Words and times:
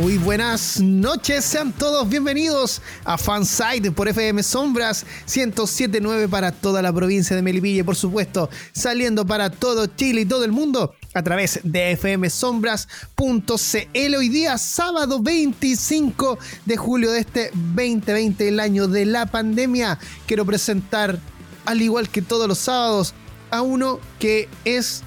Muy 0.00 0.16
buenas 0.16 0.80
noches, 0.80 1.44
sean 1.44 1.70
todos 1.70 2.08
bienvenidos 2.08 2.80
a 3.04 3.18
Fanside 3.18 3.92
por 3.92 4.08
FM 4.08 4.42
Sombras 4.42 5.04
1079 5.26 6.28
para 6.28 6.50
toda 6.50 6.80
la 6.80 6.92
provincia 6.92 7.36
de 7.36 7.42
Melipilla 7.42 7.84
por 7.84 7.94
supuesto 7.94 8.48
saliendo 8.72 9.26
para 9.26 9.50
todo 9.50 9.86
Chile 9.86 10.22
y 10.22 10.24
todo 10.24 10.44
el 10.44 10.52
mundo 10.52 10.94
a 11.12 11.22
través 11.22 11.60
de 11.62 11.94
fmsombras.cl. 11.94 14.14
Hoy 14.16 14.28
día, 14.30 14.56
sábado 14.56 15.20
25 15.20 16.38
de 16.64 16.76
julio 16.78 17.12
de 17.12 17.20
este 17.20 17.50
2020, 17.52 18.48
el 18.48 18.60
año 18.60 18.88
de 18.88 19.04
la 19.04 19.26
pandemia, 19.26 19.98
quiero 20.26 20.46
presentar, 20.46 21.18
al 21.66 21.82
igual 21.82 22.08
que 22.08 22.22
todos 22.22 22.48
los 22.48 22.58
sábados, 22.58 23.12
a 23.50 23.60
uno 23.60 24.00
que 24.18 24.48
es, 24.64 25.02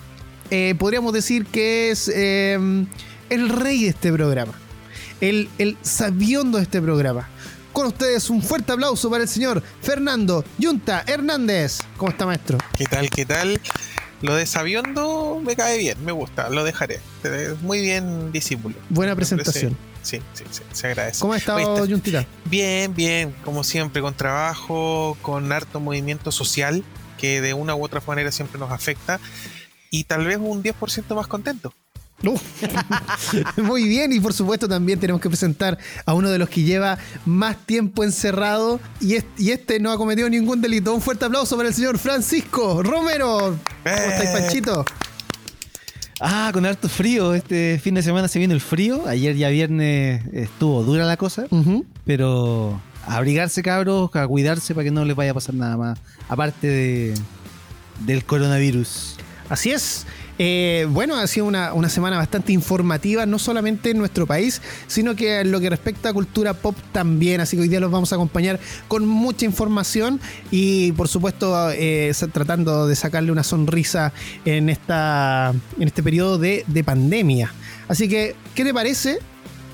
eh, 0.52 0.76
podríamos 0.78 1.12
decir 1.12 1.48
que 1.48 1.90
es 1.90 2.08
eh, 2.14 2.86
el 3.30 3.50
rey 3.50 3.84
de 3.84 3.90
este 3.90 4.14
programa 4.14 4.54
el, 5.22 5.50
el 5.58 5.78
sabiondo 5.82 6.58
de 6.58 6.64
este 6.64 6.82
programa. 6.82 7.30
Con 7.74 7.88
ustedes 7.88 8.30
un 8.30 8.42
fuerte 8.42 8.72
aplauso 8.72 9.10
para 9.10 9.24
el 9.24 9.30
señor 9.30 9.62
Fernando 9.82 10.46
Yunta 10.58 11.04
Hernández. 11.08 11.80
¿Cómo 11.98 12.12
está, 12.12 12.26
maestro? 12.26 12.58
¿Qué 12.78 12.86
tal? 12.86 13.10
¿Qué 13.10 13.26
tal? 13.26 13.60
Lo 14.22 14.36
de 14.36 14.46
sabiondo 14.46 15.42
me 15.46 15.56
cae 15.56 15.78
bien, 15.78 16.04
me 16.06 16.12
gusta, 16.12 16.50
lo 16.50 16.64
dejaré. 16.64 17.00
Muy 17.62 17.82
bien 17.82 18.32
discípulo. 18.32 18.76
Buena 18.90 19.16
presentación. 19.16 19.78
Sí, 20.02 20.22
sí, 20.34 20.46
sí, 20.52 20.62
se 20.72 20.88
agradece. 20.88 21.20
¿Cómo 21.20 21.34
ha 21.34 21.38
estado 21.38 21.86
Yuntita? 21.86 22.26
Bien, 22.46 22.94
bien, 22.94 23.36
como 23.44 23.64
siempre, 23.64 24.02
con 24.02 24.14
trabajo, 24.14 25.18
con 25.22 25.52
harto 25.52 25.80
movimiento 25.80 26.32
social 26.32 26.84
que 27.18 27.42
de 27.42 27.54
una 27.54 27.76
u 27.76 27.84
otra 27.84 28.02
manera 28.06 28.32
siempre 28.32 28.60
nos 28.60 28.72
afecta 28.72 29.20
y 29.90 30.04
tal 30.04 30.26
vez 30.26 30.38
un 30.38 30.64
10% 30.64 31.16
más 31.16 31.28
contento. 31.28 31.74
Muy 33.58 33.88
bien, 33.88 34.12
y 34.14 34.20
por 34.20 34.34
supuesto 34.34 34.68
también 34.68 35.00
tenemos 35.00 35.22
que 35.22 35.30
presentar 35.30 35.78
a 36.06 36.14
uno 36.14 36.30
de 36.30 36.40
los 36.40 36.50
que 36.50 36.64
lleva 36.64 36.98
más 37.26 37.58
tiempo 37.66 38.04
encerrado 38.04 38.80
y, 39.00 39.16
este 39.16 39.80
no 39.80 39.92
ha 39.92 39.98
cometido 39.98 40.30
ningún 40.30 40.62
delito. 40.62 40.94
Un 40.94 41.02
fuerte 41.02 41.26
aplauso 41.26 41.56
para 41.56 41.70
el 41.70 41.76
señor 41.76 41.98
Francisco 41.98 42.82
Romero. 42.84 43.58
¿Cómo 43.84 43.96
estáis, 43.96 44.30
eh. 44.30 44.34
Panchito? 44.34 44.86
Ah, 46.20 46.50
con 46.54 46.66
harto 46.66 46.88
frío. 46.88 47.34
Este 47.34 47.80
fin 47.84 47.96
de 47.96 48.04
semana 48.04 48.28
se 48.28 48.40
viene 48.40 48.54
el 48.54 48.62
frío. 48.62 49.08
Ayer 49.08 49.36
ya 49.36 49.50
viernes 49.50 50.24
estuvo 50.34 50.84
dura 50.84 51.06
la 51.06 51.18
cosa, 51.18 51.46
pero 52.06 52.80
a 53.06 53.18
abrigarse, 53.18 53.62
cabros, 53.62 54.10
a 54.16 54.28
cuidarse 54.28 54.74
para 54.74 54.86
que 54.86 54.92
no 54.92 55.06
les 55.06 55.16
vaya 55.16 55.32
a 55.32 55.34
pasar 55.34 55.56
nada 55.56 55.78
más, 55.78 56.00
aparte 56.30 56.68
de, 56.68 57.14
del 58.06 58.26
coronavirus. 58.26 59.18
Así 59.50 59.72
es. 59.72 60.06
Eh, 60.38 60.86
bueno, 60.90 61.16
ha 61.16 61.28
sido 61.28 61.46
una, 61.46 61.90
semana 61.90 62.18
bastante 62.18 62.52
informativa, 62.52 63.26
no 63.26 63.40
solamente 63.40 63.92
en 63.92 63.98
nuestro 63.98 64.28
país, 64.28 64.62
sino 64.88 65.16
que 65.16 65.42
en 65.42 65.52
lo 65.52 65.60
que 65.60 65.70
respecta 65.70 66.10
a 66.10 66.14
cultura 66.14 66.54
pop 66.54 66.76
también. 66.92 67.42
Así 67.42 67.56
que 67.56 67.64
hoy 67.64 67.70
día 67.70 67.80
los 67.80 67.92
vamos 67.92 68.12
a 68.12 68.16
acompañar 68.16 68.60
con 68.88 69.08
mucha 69.08 69.46
información 69.46 70.20
y, 70.52 70.92
por 70.94 71.08
supuesto, 71.08 71.72
eh, 71.72 72.14
tratando 72.34 72.88
de 72.88 72.96
sacarle 72.96 73.32
una 73.32 73.44
sonrisa 73.44 74.12
en, 74.44 74.70
esta, 74.70 75.54
en 75.80 75.88
este 75.88 76.04
periodo 76.04 76.38
de, 76.38 76.66
pandemia. 76.86 77.52
Así 77.88 78.08
que, 78.08 78.36
¿qué 78.54 78.64
te 78.64 78.74
parece, 78.74 79.20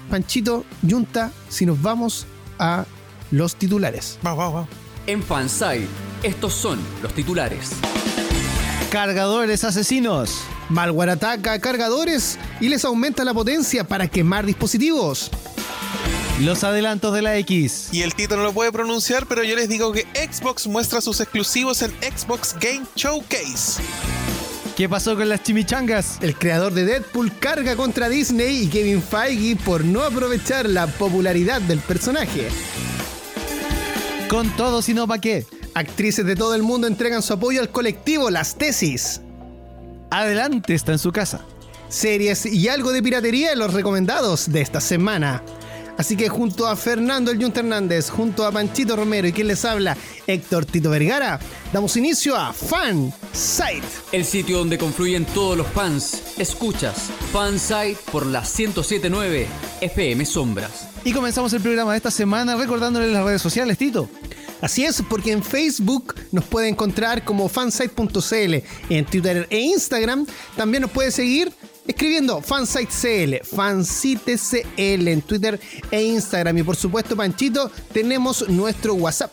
Panchito, 0.10 0.66
Junta, 0.88 1.32
si 1.50 1.66
nos 1.66 1.82
vamos 1.82 2.26
a 2.60 2.86
los 3.32 3.56
titulares? 3.56 4.18
Vamos, 4.22 4.38
vamos, 4.38 4.54
vamos. 4.54 4.70
En 5.08 5.24
Fanside, 5.24 5.88
estos 6.24 6.54
son 6.54 6.80
los 7.02 7.14
titulares. 7.14 7.72
Cargadores 8.92 9.64
asesinos. 9.64 10.42
Malware 10.72 11.12
ataca 11.12 11.54
a 11.54 11.60
cargadores 11.60 12.40
y 12.60 12.70
les 12.70 12.86
aumenta 12.86 13.26
la 13.26 13.34
potencia 13.34 13.84
para 13.84 14.08
quemar 14.08 14.46
dispositivos. 14.46 15.30
Los 16.40 16.64
adelantos 16.64 17.14
de 17.14 17.22
la 17.22 17.38
X. 17.38 17.90
Y 17.92 18.02
el 18.02 18.16
título 18.16 18.38
no 18.38 18.48
lo 18.48 18.54
puede 18.54 18.72
pronunciar, 18.72 19.28
pero 19.28 19.44
yo 19.44 19.56
les 19.56 19.70
digo 19.70 19.92
que 19.92 20.08
Xbox 20.14 20.66
muestra 20.66 21.02
sus 21.02 21.20
exclusivos 21.20 21.82
en 21.82 21.92
Xbox 21.92 22.56
Game 22.60 22.86
Showcase. 22.96 23.82
¿Qué 24.76 24.88
pasó 24.90 25.16
con 25.16 25.30
las 25.30 25.44
chimichangas? 25.44 26.18
El 26.22 26.36
creador 26.36 26.74
de 26.74 26.86
Deadpool 26.86 27.38
carga 27.38 27.76
contra 27.76 28.10
Disney 28.10 28.64
y 28.64 28.68
Kevin 28.68 29.04
Feige 29.04 29.58
por 29.58 29.84
no 29.84 30.02
aprovechar 30.02 30.68
la 30.68 30.88
popularidad 30.88 31.62
del 31.62 31.80
personaje. 31.80 32.48
Con 34.30 34.50
todo, 34.56 34.82
si 34.82 34.94
no, 34.94 35.08
¿para 35.08 35.22
qué? 35.22 35.46
Actrices 35.76 36.26
de 36.26 36.36
todo 36.38 36.56
el 36.56 36.64
mundo 36.64 36.88
entregan 36.88 37.22
su 37.22 37.34
apoyo 37.34 37.60
al 37.60 37.70
colectivo 37.70 38.30
Las 38.30 38.56
Tesis. 38.56 39.22
Adelante 40.12 40.74
está 40.74 40.92
en 40.92 41.00
su 41.00 41.14
casa. 41.14 41.40
Series 41.88 42.46
y 42.46 42.68
algo 42.68 42.92
de 42.92 43.02
piratería 43.02 43.54
en 43.54 43.60
los 43.60 43.74
recomendados 43.74 44.52
de 44.52 44.60
esta 44.60 44.82
semana. 44.82 45.42
Así 45.98 46.18
que 46.18 46.28
junto 46.28 46.68
a 46.68 46.76
Fernando 46.76 47.32
El 47.32 47.42
Junta 47.42 47.62
Hernández, 47.62 48.10
junto 48.10 48.46
a 48.46 48.52
Panchito 48.52 48.98
Romero 48.98 49.28
y 49.28 49.32
quien 49.32 49.48
les 49.48 49.64
habla, 49.64 49.96
Héctor 50.28 50.66
Tito 50.66 50.90
Vergara, 50.90 51.40
damos 51.72 51.96
inicio 51.96 52.36
a 52.36 52.52
Fan 52.52 53.14
Site. 53.32 53.88
El 54.12 54.26
sitio 54.26 54.58
donde 54.58 54.78
confluyen 54.78 55.24
todos 55.26 55.58
los 55.58 55.68
fans. 55.68 56.34
Escuchas 56.38 57.10
Fan 57.32 57.58
Site 57.58 57.98
por 58.12 58.26
la 58.26 58.42
1079 58.42 59.48
FM 59.80 60.26
Sombras. 60.26 60.88
Y 61.06 61.14
comenzamos 61.14 61.54
el 61.54 61.62
programa 61.62 61.92
de 61.92 61.98
esta 61.98 62.12
semana 62.12 62.58
recordándoles 62.58 63.12
las 63.14 63.24
redes 63.24 63.42
sociales, 63.42 63.78
Tito. 63.78 64.10
Así 64.62 64.86
es, 64.86 65.02
porque 65.10 65.32
en 65.32 65.44
Facebook 65.44 66.16
nos 66.32 66.46
puede 66.46 66.70
encontrar 66.70 67.24
como 67.24 67.50
fansite.cl, 67.50 68.56
en 68.90 69.06
Twitter 69.06 69.48
e 69.50 69.60
Instagram 69.60 70.26
también 70.56 70.82
nos 70.82 70.92
puede 70.92 71.12
seguir 71.12 71.52
escribiendo 71.88 72.42
fansitecl, 72.42 73.44
fansitecl 73.44 75.08
en 75.08 75.22
Twitter 75.22 75.60
e 75.90 76.04
Instagram. 76.04 76.58
Y 76.60 76.64
por 76.64 76.76
supuesto, 76.76 77.16
Panchito, 77.16 77.72
tenemos 77.94 78.48
nuestro 78.50 78.94
WhatsApp. 78.96 79.32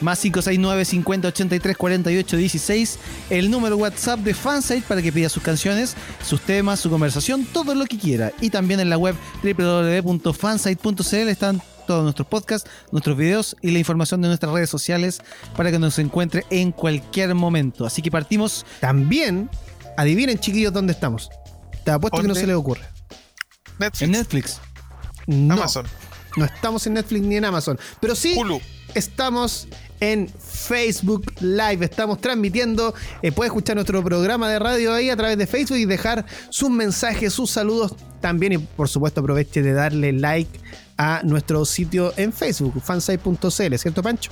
Más 0.00 0.20
569 0.20 0.84
50 0.84 1.28
83 1.28 1.76
48 1.76 2.36
16, 2.36 2.98
el 3.30 3.50
número 3.50 3.76
WhatsApp 3.76 4.20
de 4.20 4.32
Fansite 4.32 4.84
para 4.86 5.02
que 5.02 5.10
pida 5.10 5.28
sus 5.28 5.42
canciones, 5.42 5.96
sus 6.24 6.40
temas, 6.40 6.78
su 6.78 6.88
conversación, 6.88 7.44
todo 7.52 7.74
lo 7.74 7.84
que 7.84 7.98
quiera. 7.98 8.32
Y 8.40 8.50
también 8.50 8.78
en 8.78 8.90
la 8.90 8.98
web 8.98 9.16
www.fansite.cl 9.42 11.28
están 11.28 11.60
todos 11.88 12.04
nuestros 12.04 12.28
podcasts, 12.28 12.70
nuestros 12.92 13.16
videos 13.16 13.56
y 13.62 13.70
la 13.70 13.78
información 13.78 14.20
de 14.20 14.28
nuestras 14.28 14.52
redes 14.52 14.68
sociales 14.68 15.22
para 15.56 15.70
que 15.72 15.78
nos 15.78 15.98
encuentre 15.98 16.44
en 16.50 16.70
cualquier 16.70 17.34
momento. 17.34 17.86
Así 17.86 18.02
que 18.02 18.10
partimos. 18.10 18.66
También, 18.78 19.48
adivinen 19.96 20.38
chiquillos 20.38 20.72
dónde 20.72 20.92
estamos. 20.92 21.30
Te 21.84 21.90
apuesto 21.90 22.20
que 22.20 22.28
no 22.28 22.34
se 22.34 22.46
les 22.46 22.54
ocurre. 22.54 22.82
Netflix. 23.78 24.02
En 24.02 24.10
Netflix. 24.10 24.60
No, 25.26 25.54
Amazon. 25.54 25.86
No 26.36 26.44
estamos 26.44 26.86
en 26.86 26.94
Netflix 26.94 27.24
ni 27.24 27.36
en 27.36 27.46
Amazon. 27.46 27.78
Pero 28.00 28.14
sí 28.14 28.38
estamos 28.94 29.66
en 30.00 30.28
Facebook 30.28 31.32
Live. 31.40 31.84
Estamos 31.84 32.20
transmitiendo. 32.20 32.94
Eh, 33.22 33.32
puede 33.32 33.48
escuchar 33.48 33.76
nuestro 33.76 34.04
programa 34.04 34.50
de 34.50 34.58
radio 34.58 34.92
ahí 34.92 35.08
a 35.08 35.16
través 35.16 35.38
de 35.38 35.46
Facebook 35.46 35.78
y 35.78 35.86
dejar 35.86 36.26
sus 36.50 36.68
mensajes, 36.68 37.32
sus 37.32 37.50
saludos 37.50 37.94
también. 38.20 38.52
Y 38.52 38.58
por 38.58 38.88
supuesto, 38.90 39.20
aproveche 39.20 39.62
de 39.62 39.72
darle 39.72 40.12
like 40.12 40.60
a 40.98 41.22
nuestro 41.24 41.64
sitio 41.64 42.12
en 42.16 42.32
Facebook, 42.32 42.82
fansite.cl, 42.82 43.76
¿cierto, 43.76 44.02
Pancho? 44.02 44.30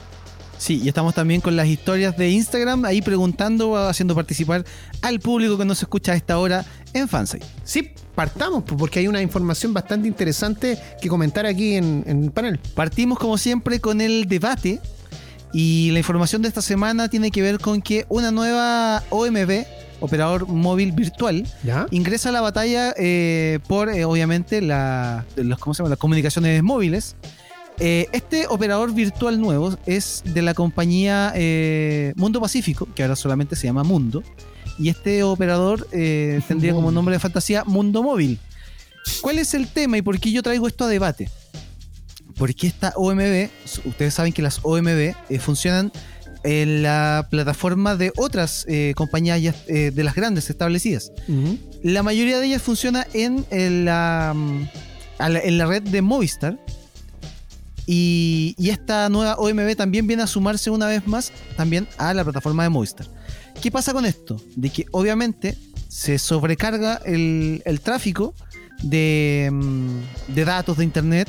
Sí, 0.58 0.80
y 0.82 0.88
estamos 0.88 1.14
también 1.14 1.40
con 1.40 1.54
las 1.54 1.66
historias 1.66 2.16
de 2.16 2.30
Instagram 2.30 2.84
ahí 2.84 3.02
preguntando, 3.02 3.76
haciendo 3.76 4.14
participar 4.14 4.64
al 5.02 5.20
público 5.20 5.58
que 5.58 5.64
nos 5.64 5.80
escucha 5.82 6.12
a 6.12 6.16
esta 6.16 6.38
hora 6.38 6.64
en 6.94 7.08
Fansite. 7.08 7.44
Sí, 7.62 7.90
partamos, 8.14 8.64
porque 8.64 9.00
hay 9.00 9.08
una 9.08 9.20
información 9.20 9.74
bastante 9.74 10.08
interesante 10.08 10.78
que 11.00 11.08
comentar 11.08 11.44
aquí 11.44 11.74
en, 11.74 12.04
en 12.06 12.24
el 12.24 12.30
panel. 12.30 12.58
Partimos 12.74 13.18
como 13.18 13.36
siempre 13.36 13.80
con 13.80 14.00
el 14.00 14.26
debate 14.28 14.80
y 15.52 15.90
la 15.92 15.98
información 15.98 16.42
de 16.42 16.48
esta 16.48 16.62
semana 16.62 17.08
tiene 17.08 17.30
que 17.30 17.42
ver 17.42 17.58
con 17.60 17.82
que 17.82 18.06
una 18.08 18.30
nueva 18.30 19.04
OMB 19.10 19.66
operador 20.00 20.46
móvil 20.46 20.92
virtual, 20.92 21.46
ingresa 21.90 22.28
a 22.30 22.32
la 22.32 22.40
batalla 22.40 22.94
eh, 22.96 23.58
por, 23.66 23.88
eh, 23.88 24.04
obviamente, 24.04 24.60
la, 24.60 25.24
los, 25.36 25.58
¿cómo 25.58 25.74
se 25.74 25.78
llama? 25.78 25.90
las 25.90 25.98
comunicaciones 25.98 26.62
móviles. 26.62 27.16
Eh, 27.78 28.06
este 28.12 28.46
operador 28.46 28.94
virtual 28.94 29.40
nuevo 29.40 29.76
es 29.84 30.22
de 30.24 30.42
la 30.42 30.54
compañía 30.54 31.32
Mundo 32.16 32.40
Pacífico, 32.40 32.88
que 32.94 33.02
ahora 33.02 33.16
solamente 33.16 33.56
se 33.56 33.66
llama 33.66 33.84
Mundo. 33.84 34.22
Y 34.78 34.90
este 34.90 35.22
operador 35.22 35.86
tendría 35.90 36.74
como 36.74 36.90
nombre 36.90 37.14
de 37.14 37.18
fantasía 37.18 37.64
Mundo 37.64 38.02
Móvil. 38.02 38.38
¿Cuál 39.20 39.38
es 39.38 39.54
el 39.54 39.68
tema 39.68 39.98
y 39.98 40.02
por 40.02 40.18
qué 40.18 40.32
yo 40.32 40.42
traigo 40.42 40.66
esto 40.66 40.84
a 40.84 40.88
debate? 40.88 41.30
porque 42.36 42.66
esta 42.66 42.92
OMB, 42.96 43.48
ustedes 43.86 44.12
saben 44.12 44.32
que 44.32 44.42
las 44.42 44.60
OMB 44.62 45.14
funcionan 45.40 45.90
en 46.46 46.82
la 46.82 47.26
plataforma 47.28 47.96
de 47.96 48.12
otras 48.16 48.64
eh, 48.68 48.94
compañías 48.96 49.56
eh, 49.66 49.90
de 49.92 50.04
las 50.04 50.14
grandes 50.14 50.48
establecidas. 50.48 51.12
La 51.82 52.02
mayoría 52.02 52.38
de 52.38 52.46
ellas 52.46 52.62
funciona 52.62 53.06
en, 53.12 53.44
la, 53.84 54.32
mm, 54.34 54.68
en 55.18 55.58
la 55.58 55.66
red 55.66 55.82
de 55.82 56.02
Movistar. 56.02 56.58
Y, 57.88 58.54
y, 58.58 58.70
esta 58.70 59.08
nueva 59.08 59.36
OMB 59.36 59.76
también 59.76 60.08
viene 60.08 60.24
a 60.24 60.26
sumarse 60.26 60.70
una 60.70 60.86
vez 60.86 61.06
más 61.06 61.32
también 61.56 61.86
a 61.98 62.14
la 62.14 62.24
plataforma 62.24 62.64
de 62.64 62.68
Movistar. 62.68 63.06
¿Qué 63.60 63.70
pasa 63.70 63.92
con 63.92 64.04
esto? 64.06 64.40
De 64.56 64.70
que 64.70 64.86
obviamente 64.90 65.56
se 65.88 66.18
sobrecarga 66.18 67.00
el, 67.04 67.80
tráfico 67.82 68.34
de, 68.82 69.48
mm, 69.52 70.34
de, 70.34 70.44
datos 70.44 70.78
de 70.78 70.84
Internet 70.84 71.28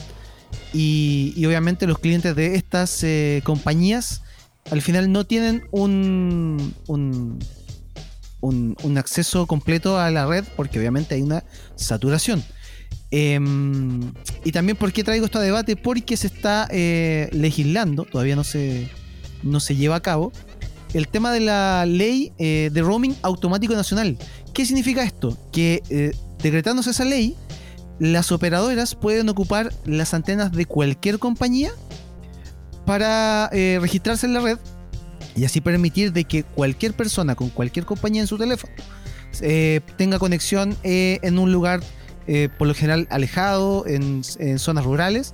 y, 0.73 1.43
obviamente 1.45 1.87
los 1.87 1.99
clientes 1.99 2.35
de 2.35 2.55
estas 2.55 3.03
eh, 3.03 3.41
compañías 3.43 4.21
al 4.71 4.81
final 4.81 5.11
no 5.11 5.25
tienen 5.25 5.63
un, 5.71 6.73
un, 6.87 7.39
un, 8.41 8.97
acceso 8.97 9.47
completo 9.47 9.99
a 9.99 10.11
la 10.11 10.25
red 10.25 10.45
porque 10.55 10.79
obviamente 10.79 11.15
hay 11.15 11.21
una 11.21 11.43
saturación. 11.75 12.43
Em, 13.09 14.13
y 14.43 14.51
también, 14.51 14.77
¿por 14.77 14.91
qué 14.91 15.03
traigo 15.03 15.25
este 15.25 15.39
debate? 15.39 15.75
Porque 15.75 16.17
se 16.17 16.27
está 16.27 16.67
eh, 16.71 17.29
legislando, 17.31 18.03
todavía 18.03 18.35
no 18.35 18.43
se, 18.43 18.89
no 19.43 19.59
se 19.59 19.75
lleva 19.75 19.95
a 19.95 20.01
cabo, 20.01 20.31
el 20.93 21.07
tema 21.07 21.31
de 21.31 21.39
la 21.39 21.85
ley 21.85 22.33
eh, 22.37 22.69
de 22.71 22.81
roaming 22.81 23.15
automático 23.21 23.73
nacional. 23.73 24.17
¿Qué 24.53 24.65
significa 24.65 25.03
esto? 25.03 25.37
Que 25.51 25.81
eh, 25.89 26.11
decretándose 26.41 26.91
esa 26.91 27.05
ley, 27.05 27.35
las 27.99 28.31
operadoras 28.31 28.95
pueden 28.95 29.29
ocupar 29.29 29.73
las 29.85 30.13
antenas 30.13 30.51
de 30.51 30.65
cualquier 30.65 31.19
compañía 31.19 31.71
para 32.87 33.49
eh, 33.51 33.77
registrarse 33.79 34.25
en 34.25 34.33
la 34.33 34.39
red 34.39 34.57
y 35.35 35.45
así 35.45 35.61
permitir 35.61 36.13
de 36.13 36.23
que 36.23 36.43
cualquier 36.43 36.93
persona 36.93 37.35
con 37.35 37.49
cualquier 37.49 37.85
compañía 37.85 38.21
en 38.21 38.27
su 38.27 38.37
teléfono 38.37 38.73
tenga 39.97 40.17
conexión 40.17 40.75
en 40.81 41.37
un 41.37 41.51
lugar 41.51 41.81
eh, 42.27 42.49
por 42.57 42.67
lo 42.67 42.73
general 42.73 43.07
alejado, 43.09 43.85
en, 43.87 44.23
zonas 44.59 44.83
rurales, 44.83 45.33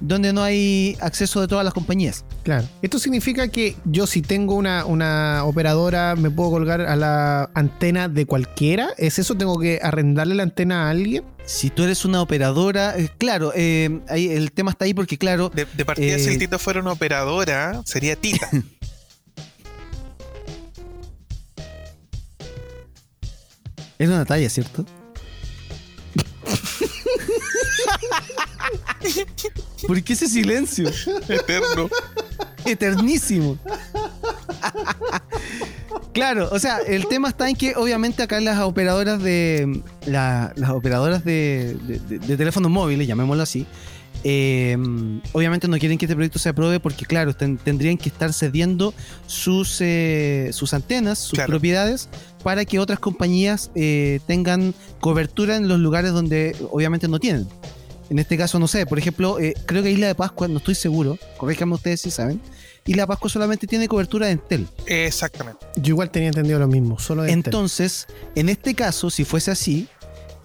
donde 0.00 0.32
no 0.32 0.42
hay 0.42 0.96
acceso 1.00 1.40
de 1.40 1.48
todas 1.48 1.64
las 1.64 1.72
compañías. 1.74 2.24
Claro. 2.42 2.66
Esto 2.82 2.98
significa 2.98 3.48
que 3.48 3.76
yo 3.84 4.06
si 4.06 4.20
tengo 4.22 4.54
una, 4.54 5.44
operadora, 5.44 6.16
me 6.16 6.30
puedo 6.30 6.50
colgar 6.50 6.82
a 6.82 6.96
la 6.96 7.50
antena 7.54 8.08
de 8.08 8.26
cualquiera. 8.26 8.90
¿Es 8.98 9.18
eso? 9.18 9.34
¿Tengo 9.36 9.58
que 9.58 9.80
arrendarle 9.82 10.34
la 10.34 10.42
antena 10.42 10.86
a 10.86 10.90
alguien? 10.90 11.24
Si 11.46 11.70
tú 11.70 11.84
eres 11.84 12.04
una 12.04 12.20
operadora, 12.22 12.98
eh, 12.98 13.08
claro, 13.18 13.52
eh, 13.54 14.00
ahí, 14.08 14.28
el 14.28 14.52
tema 14.52 14.70
está 14.70 14.84
ahí 14.86 14.94
porque, 14.94 15.18
claro. 15.18 15.50
De, 15.50 15.66
partida, 15.84 16.18
si 16.18 16.30
el 16.30 16.38
Tito 16.38 16.58
fuera 16.58 16.80
una 16.80 16.92
operadora, 16.92 17.82
sería 17.84 18.16
Tita. 18.16 18.48
es 23.98 24.08
una 24.08 24.24
talla, 24.24 24.48
¿cierto? 24.48 24.86
¿Por 29.86 30.02
qué 30.02 30.12
ese 30.14 30.28
silencio? 30.28 30.88
Eterno. 31.28 31.88
Eternísimo. 32.64 33.58
Claro, 36.12 36.48
o 36.52 36.58
sea, 36.58 36.78
el 36.78 37.06
tema 37.06 37.28
está 37.28 37.48
en 37.48 37.56
que 37.56 37.74
obviamente 37.76 38.22
acá 38.22 38.40
las 38.40 38.60
operadoras 38.60 39.22
de. 39.22 39.82
las 40.06 40.70
operadoras 40.70 41.24
de, 41.24 41.76
teléfonos 42.36 42.70
móviles, 42.70 43.06
llamémoslo 43.06 43.42
así, 43.42 43.66
eh, 44.22 44.76
obviamente 45.32 45.68
no 45.68 45.76
quieren 45.78 45.98
que 45.98 46.06
este 46.06 46.14
proyecto 46.14 46.38
se 46.38 46.48
apruebe 46.48 46.80
porque, 46.80 47.04
claro, 47.04 47.34
tendrían 47.34 47.98
que 47.98 48.08
estar 48.08 48.32
cediendo 48.32 48.94
sus, 49.26 49.78
eh, 49.80 50.50
sus 50.52 50.72
antenas, 50.72 51.18
sus 51.18 51.40
propiedades, 51.40 52.08
para 52.44 52.66
que 52.66 52.78
otras 52.78 53.00
compañías 53.00 53.72
eh, 53.74 54.20
tengan 54.26 54.74
cobertura 55.00 55.56
en 55.56 55.66
los 55.66 55.80
lugares 55.80 56.12
donde 56.12 56.54
obviamente 56.70 57.08
no 57.08 57.18
tienen. 57.18 57.48
En 58.10 58.18
este 58.18 58.36
caso, 58.36 58.58
no 58.58 58.68
sé, 58.68 58.84
por 58.84 58.98
ejemplo, 58.98 59.40
eh, 59.40 59.54
creo 59.64 59.82
que 59.82 59.90
Isla 59.90 60.08
de 60.08 60.14
Pascua, 60.14 60.46
no 60.46 60.58
estoy 60.58 60.74
seguro, 60.74 61.18
corríjanme 61.38 61.74
ustedes 61.74 62.02
si 62.02 62.10
saben, 62.10 62.40
Isla 62.84 63.04
de 63.04 63.06
Pascua 63.06 63.30
solamente 63.30 63.66
tiene 63.66 63.88
cobertura 63.88 64.26
de 64.26 64.32
Entel. 64.32 64.68
Exactamente. 64.86 65.66
Yo 65.76 65.94
igual 65.94 66.10
tenía 66.10 66.28
entendido 66.28 66.58
lo 66.58 66.68
mismo, 66.68 66.98
solo 66.98 67.22
de 67.22 67.32
Entonces, 67.32 68.06
en 68.34 68.50
este 68.50 68.74
caso, 68.74 69.08
si 69.08 69.24
fuese 69.24 69.50
así, 69.50 69.88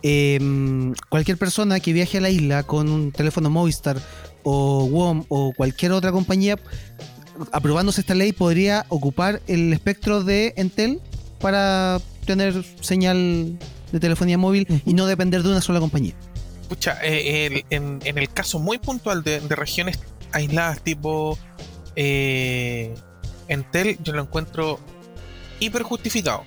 em, 0.01 0.93
cualquier 1.09 1.37
persona 1.37 1.81
que 1.81 1.91
viaje 1.91 2.19
a 2.19 2.21
la 2.21 2.29
isla 2.29 2.63
con 2.63 2.87
un 2.87 3.11
teléfono 3.11 3.49
Movistar 3.49 4.01
o 4.43 4.85
WOM 4.85 5.25
o 5.27 5.51
cualquier 5.51 5.91
otra 5.91 6.13
compañía, 6.13 6.57
aprobándose 7.51 7.99
esta 7.99 8.15
ley, 8.15 8.31
podría 8.31 8.85
ocupar 8.87 9.41
el 9.47 9.73
espectro 9.73 10.23
de 10.23 10.53
Entel 10.55 11.01
para 11.39 11.99
tener 12.25 12.63
señal 12.81 13.57
de 13.91 13.99
telefonía 13.99 14.37
móvil 14.37 14.67
y 14.85 14.93
no 14.93 15.07
depender 15.07 15.43
de 15.43 15.49
una 15.49 15.61
sola 15.61 15.79
compañía. 15.79 16.13
Escucha, 16.61 16.99
eh, 17.01 17.63
en, 17.71 17.99
el 18.03 18.29
caso 18.29 18.59
muy 18.59 18.77
puntual 18.77 19.23
de, 19.23 19.39
regiones 19.49 19.99
aisladas 20.31 20.81
tipo 20.83 21.37
eh, 21.95 22.93
Entel, 23.47 23.97
yo 24.03 24.13
lo 24.13 24.21
encuentro 24.21 24.79
hiper 25.59 25.83
justificado. 25.83 26.43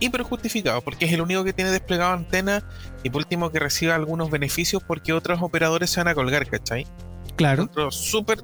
Hiper 0.00 0.22
justificado, 0.22 0.80
porque 0.80 1.04
es 1.04 1.12
el 1.12 1.20
único 1.20 1.44
que 1.44 1.52
tiene 1.52 1.70
desplegado 1.70 2.14
antena 2.14 2.64
y 3.04 3.10
por 3.10 3.20
último 3.20 3.52
que 3.52 3.58
reciba 3.58 3.94
algunos 3.94 4.30
beneficios 4.30 4.82
porque 4.82 5.12
otros 5.12 5.40
operadores 5.42 5.90
se 5.90 6.00
van 6.00 6.08
a 6.08 6.14
colgar, 6.14 6.48
¿cachai? 6.48 6.86
Claro. 7.36 7.68
Lo 7.74 7.90
súper, 7.90 8.42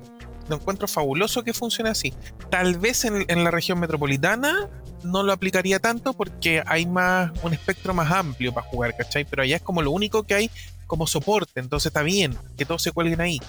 lo 0.48 0.56
encuentro 0.56 0.87
fabuloso 0.87 1.43
que 1.43 1.54
funcione 1.54 1.90
así. 1.90 2.14
Tal 2.50 2.78
vez 2.78 3.04
en, 3.04 3.25
en 3.26 3.43
la 3.43 3.50
región 3.50 3.81
metropolitana 3.81 4.69
no 5.02 5.22
lo 5.22 5.32
aplicaría 5.32 5.78
tanto 5.78 6.12
porque 6.12 6.62
hay 6.66 6.87
más 6.87 7.31
un 7.43 7.52
espectro 7.52 7.94
más 7.94 8.10
amplio 8.10 8.52
para 8.52 8.66
jugar, 8.66 8.96
¿cachai? 8.96 9.25
Pero 9.25 9.43
allá 9.43 9.56
es 9.56 9.62
como 9.62 9.82
lo 9.82 9.90
único 9.90 10.22
que 10.25 10.34
hay 10.34 10.50
como 10.87 11.06
soporte, 11.06 11.60
entonces 11.60 11.87
está 11.87 12.02
bien 12.02 12.37
que 12.56 12.64
todos 12.64 12.82
se 12.82 12.93
cuelguen 12.93 13.20
ahí. 13.20 13.40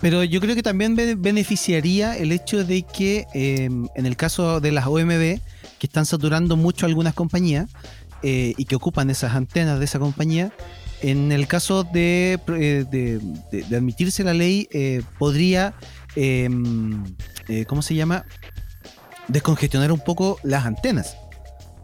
Pero 0.00 0.22
yo 0.22 0.40
creo 0.40 0.54
que 0.54 0.62
también 0.62 0.94
beneficiaría 0.94 2.16
el 2.16 2.30
hecho 2.30 2.64
de 2.64 2.82
que 2.82 3.26
em, 3.34 3.88
en 3.96 4.06
el 4.06 4.16
caso 4.16 4.60
de 4.60 4.70
las 4.70 4.86
OMB, 4.86 5.40
que 5.78 5.86
están 5.86 6.06
saturando 6.06 6.56
mucho 6.56 6.86
algunas 6.86 7.14
compañías 7.14 7.68
eh, 8.22 8.54
y 8.56 8.64
que 8.64 8.76
ocupan 8.76 9.10
esas 9.10 9.34
antenas 9.34 9.78
de 9.78 9.84
esa 9.84 9.98
compañía, 9.98 10.52
en 11.02 11.32
el 11.32 11.46
caso 11.46 11.84
de, 11.84 12.38
eh, 12.48 12.84
de, 12.90 13.76
admitirse 13.76 14.24
la 14.24 14.34
ley, 14.34 14.68
eh, 14.72 15.02
podría, 15.18 15.74
em, 16.16 17.04
¿cómo 17.66 17.82
se 17.82 17.94
llama? 17.94 18.24
Descongestionar 19.28 19.92
un 19.92 20.00
poco 20.00 20.38
las 20.42 20.66
antenas. 20.66 21.16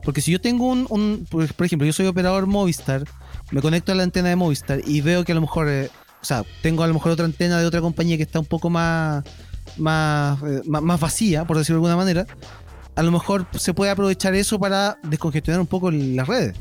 Porque 0.05 0.21
si 0.21 0.31
yo 0.33 0.41
tengo 0.41 0.67
un, 0.67 1.27
por 1.31 1.65
ejemplo, 1.65 1.87
yo 1.87 1.93
soy 1.93 2.07
operador 2.07 2.47
Movistar, 2.47 3.05
me 3.51 3.63
conecto 3.63 3.93
a 3.93 3.95
la 3.95 4.03
antena 4.03 4.29
de 4.29 4.37
Movistar 4.37 4.81
y 4.87 5.01
veo 5.01 5.25
que 5.25 5.33
a 5.33 5.35
lo 5.35 5.41
mejor, 5.41 5.69
eh, 5.69 5.91
o 6.21 6.25
sea, 6.25 6.45
tengo 6.63 6.83
a 6.83 6.87
lo 6.87 6.95
mejor 6.95 7.13
otra 7.13 7.25
antena 7.25 7.59
de 7.59 7.67
otra 7.67 7.81
compañía 7.81 8.19
que 8.19 8.23
está 8.23 8.39
un 8.39 8.47
poco 8.47 8.69
más, 8.69 9.25
más, 9.79 10.43
eh, 10.43 10.61
más, 10.67 11.01
vacía, 11.01 11.47
por 11.47 11.57
decirlo 11.57 11.81
de 11.81 11.87
alguna 11.87 11.97
manera, 11.97 12.27
a 12.95 13.03
lo 13.03 13.11
mejor 13.11 13.47
se 13.59 13.73
puede 13.73 13.91
aprovechar 13.91 14.35
eso 14.35 14.59
para 14.59 14.99
descongestionar 15.03 15.61
un 15.61 15.67
poco 15.67 15.91
las 15.91 16.29
redes. 16.29 16.55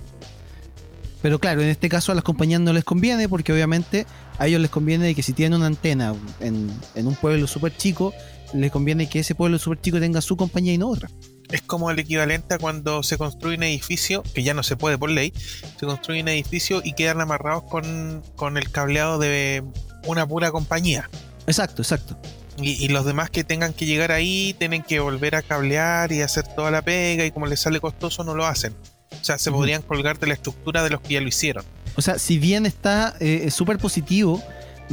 Pero 1.21 1.39
claro, 1.39 1.61
en 1.61 1.69
este 1.69 1.89
caso 1.89 2.11
a 2.11 2.15
las 2.15 2.23
compañías 2.23 2.59
no 2.61 2.73
les 2.73 2.83
conviene 2.83 3.29
porque 3.29 3.53
obviamente 3.53 4.05
a 4.37 4.47
ellos 4.47 4.59
les 4.59 4.69
conviene 4.69 5.15
que 5.15 5.23
si 5.23 5.31
tienen 5.31 5.57
una 5.57 5.67
antena 5.67 6.13
en, 6.39 6.69
en 6.95 7.07
un 7.07 7.15
pueblo 7.15 7.47
súper 7.47 7.75
chico, 7.75 8.13
les 8.53 8.71
conviene 8.71 9.09
que 9.09 9.19
ese 9.19 9.35
pueblo 9.35 9.59
súper 9.59 9.81
chico 9.81 9.99
tenga 9.99 10.21
su 10.21 10.37
compañía 10.37 10.73
y 10.73 10.77
no 10.77 10.89
otra 10.89 11.09
es 11.53 11.61
como 11.61 11.91
el 11.91 11.99
equivalente 11.99 12.55
a 12.55 12.57
cuando 12.57 13.03
se 13.03 13.17
construye 13.17 13.57
un 13.57 13.63
edificio, 13.63 14.23
que 14.33 14.41
ya 14.41 14.55
no 14.55 14.63
se 14.63 14.75
puede 14.75 14.97
por 14.97 15.11
ley, 15.11 15.33
se 15.79 15.85
construye 15.85 16.21
un 16.21 16.29
edificio 16.29 16.81
y 16.83 16.93
quedan 16.93 17.21
amarrados 17.21 17.63
con, 17.63 18.57
el 18.57 18.71
cableado 18.71 19.19
de 19.19 19.63
una 20.07 20.27
pura 20.27 20.51
compañía. 20.51 21.09
Exacto, 21.45 21.83
exacto. 21.83 22.17
Y, 22.57 22.87
los 22.89 23.05
demás 23.05 23.29
que 23.29 23.43
tengan 23.43 23.73
que 23.73 23.85
llegar 23.85 24.11
ahí 24.11 24.55
tienen 24.57 24.83
que 24.83 24.99
volver 24.99 25.35
a 25.35 25.41
cablear 25.41 26.11
y 26.11 26.21
hacer 26.21 26.43
toda 26.55 26.69
la 26.69 26.83
pega 26.83 27.25
y 27.25 27.31
como 27.31 27.47
les 27.47 27.59
sale 27.59 27.79
costoso 27.79 28.23
no 28.23 28.35
lo 28.35 28.45
hacen. 28.45 28.75
O 29.19 29.23
sea, 29.23 29.37
se 29.37 29.51
podrían 29.51 29.81
colgar 29.83 30.19
de 30.19 30.27
la 30.27 30.33
estructura 30.33 30.83
de 30.83 30.89
los 30.89 31.01
que 31.01 31.15
ya 31.15 31.21
lo 31.21 31.27
hicieron. 31.27 31.65
O 31.95 32.01
sea, 32.01 32.17
si 32.17 32.39
bien 32.39 32.65
está 32.65 33.15
eh, 33.19 33.49
súper 33.51 33.77
positivo 33.77 34.43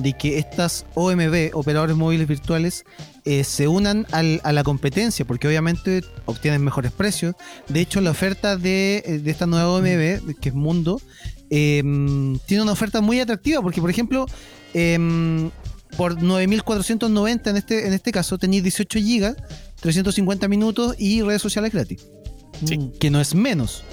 de 0.03 0.15
que 0.15 0.39
estas 0.39 0.87
OMB, 0.95 1.51
operadores 1.55 1.97
móviles 1.97 2.27
virtuales, 2.27 2.85
eh, 3.25 3.45
se 3.45 3.69
unan 3.69 4.07
a 4.13 4.53
la 4.53 4.65
competencia, 4.65 5.25
porque 5.25 5.47
obviamente 5.47 6.03
obtienen 6.25 6.65
mejores 6.65 6.93
precios. 6.93 7.35
De 7.69 7.81
hecho, 7.81 8.01
la 8.01 8.11
oferta 8.11 8.57
de, 8.57 9.03
eh, 9.05 9.23
esta 9.27 9.47
nueva 9.47 9.71
OMB, 9.71 10.35
que 10.41 10.49
es 10.49 10.55
Mundo, 10.55 11.01
em, 11.51 12.39
tiene 12.47 12.63
una 12.63 12.73
oferta 12.73 13.01
muy 13.01 13.21
atractiva, 13.21 13.61
porque 13.63 13.81
por 13.81 13.91
ejemplo, 13.91 14.27
em, 14.75 15.51
por 15.97 16.23
9.490 16.23 17.51
en 17.51 17.57
este, 17.57 17.87
en 17.87 17.93
este 17.93 18.13
caso, 18.13 18.39
tenéis 18.39 18.63
18 18.63 18.99
GB, 18.99 19.37
350 19.81 20.49
minutos 20.49 20.95
y 20.99 21.23
redes 21.23 21.43
sociales 21.43 21.73
gratis. 21.73 22.07
Que 22.99 23.11
no 23.11 23.21
es 23.21 23.35
menos. 23.35 23.85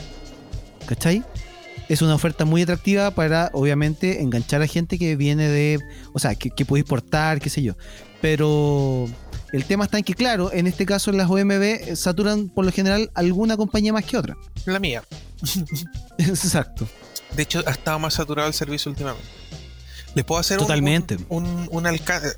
¿Cachai? 0.86 1.24
Es 1.90 2.02
una 2.02 2.16
oferta 2.16 2.46
muy 2.46 2.62
atractiva 2.62 3.12
para, 3.12 3.50
obviamente, 3.54 4.22
enganchar 4.22 4.62
a 4.62 4.68
gente 4.68 4.98
que 4.98 5.16
viene 5.16 5.48
de, 5.48 5.80
o 6.14 6.20
sea, 6.20 6.36
que, 6.36 6.50
que 6.50 6.66
puede 6.66 6.82
importar, 6.82 7.40
qué 7.40 7.50
sé 7.50 7.64
yo. 7.64 7.76
Pero 8.22 9.08
el 9.54 9.66
tema 9.66 9.86
está 9.86 9.98
en 9.98 10.04
que, 10.04 10.14
claro, 10.14 10.52
en 10.52 10.68
este 10.68 10.86
caso 10.86 11.12
las 11.12 11.30
OMB 11.30 11.96
saturan 11.96 12.50
por 12.50 12.66
lo 12.66 12.72
general 12.72 13.10
alguna 13.14 13.56
compañía 13.56 13.94
más 13.94 14.04
que 14.04 14.18
otra. 14.18 14.36
La 14.66 14.80
mía. 14.80 15.04
Exacto. 16.18 16.88
De 17.36 17.44
hecho, 17.44 17.64
ha 17.66 17.72
estado 17.72 18.00
más 18.00 18.16
saturado 18.16 18.48
el 18.48 18.54
servicio 18.54 18.92
últimamente. 18.92 19.28
Les 20.16 20.26
puedo 20.26 20.42
hacer 20.42 20.58
Totalmente. 20.58 21.18
un, 21.30 21.70
un, 21.72 21.86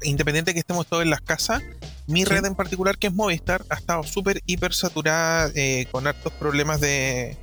independiente 0.04 0.54
que 0.54 0.60
estemos 0.60 0.86
todos 0.86 1.04
en 1.04 1.10
las 1.10 1.22
casas. 1.22 1.64
Mi 2.08 2.26
red 2.26 2.46
en 2.46 2.56
particular, 2.56 2.98
que 2.98 3.08
es 3.08 3.14
Movistar, 3.14 3.64
ha 3.70 3.76
estado 3.76 4.04
súper 4.04 4.42
hiper 4.46 4.74
saturada 4.74 5.50
eh, 5.56 5.88
con 5.92 6.06
hartos 6.06 6.34
problemas 6.34 6.82
de, 6.82 7.38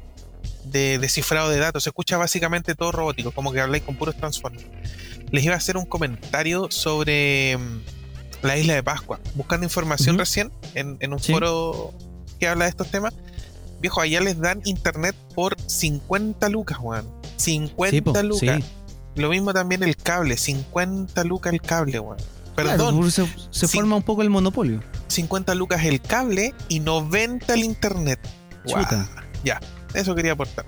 de 0.71 0.99
descifrado 0.99 1.49
de 1.51 1.59
datos. 1.59 1.85
Se 1.85 1.91
escucha 1.91 2.17
básicamente 2.17 2.75
todo 2.75 2.93
robótico, 2.93 3.31
como 3.33 3.53
que 3.53 3.61
habláis 3.61 3.83
con 3.83 3.97
puros 3.97 4.17
transformers. 4.17 4.65
Les 5.31 5.45
iba 5.45 5.55
a 5.55 5.59
hacer 5.59 5.77
un 5.77 5.87
comentario 5.87 6.69
sobre 6.71 7.57
mm, 7.57 7.81
la 8.47 8.57
isla 8.57 8.75
de 8.75 8.83
Pascua. 8.83 9.21
Buscando 9.35 9.65
información 9.65 10.19
recién 10.19 10.53
en, 10.75 11.13
un 11.13 11.19
foro 11.19 11.93
que 12.39 12.49
habla 12.49 12.65
de 12.65 12.71
estos 12.71 12.91
temas. 12.91 13.15
Viejo, 13.81 14.01
allá 14.01 14.21
les 14.21 14.39
dan 14.39 14.63
internet 14.65 15.15
por 15.35 15.57
50 15.61 16.49
lucas, 16.49 16.79
weón. 16.81 17.11
50 17.37 18.23
lucas. 18.23 18.65
Lo 19.17 19.31
mismo 19.31 19.53
también 19.53 19.83
el 19.83 19.97
cable, 19.97 20.37
50 20.37 21.25
lucas 21.25 21.53
el 21.53 21.61
cable, 21.61 22.01
weón. 22.01 22.19
Perdón. 22.55 23.11
se, 23.11 23.69
forma 23.69 23.97
un 23.97 24.03
poco 24.03 24.23
el 24.23 24.31
monopolio. 24.31 24.81
50 25.09 25.55
lucas 25.55 25.85
el 25.85 26.01
cable 26.01 26.55
y 26.69 26.81
90 26.81 27.53
el 27.55 27.65
internet. 27.65 28.19
Ya, 29.45 29.61
eso 29.95 30.15
quería 30.15 30.33
aportar. 30.33 30.67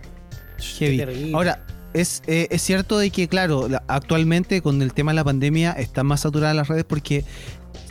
Ahora, 1.35 1.65
es, 1.95 2.23
eh, 2.27 2.49
es, 2.51 2.63
cierto 2.63 2.99
de 2.99 3.11
que, 3.11 3.29
claro, 3.29 3.69
actualmente 3.87 4.61
con 4.61 4.83
el 4.83 4.93
tema 4.93 5.13
de 5.13 5.17
la 5.17 5.25
pandemia 5.25 5.73
están 5.73 6.07
más 6.07 6.21
saturadas 6.21 6.55
las 6.55 6.69
redes 6.69 6.85
porque 6.85 7.25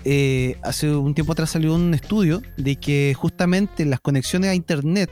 eh, 0.05 0.57
hace 0.63 0.89
un 0.96 1.13
tiempo 1.13 1.34
atrás 1.34 1.50
salió 1.50 1.74
un 1.74 1.93
estudio 1.93 2.41
de 2.57 2.75
que 2.75 3.13
justamente 3.17 3.86
las 3.86 4.00
conexiones 4.00 4.50
a 4.50 4.55
internet 4.55 5.10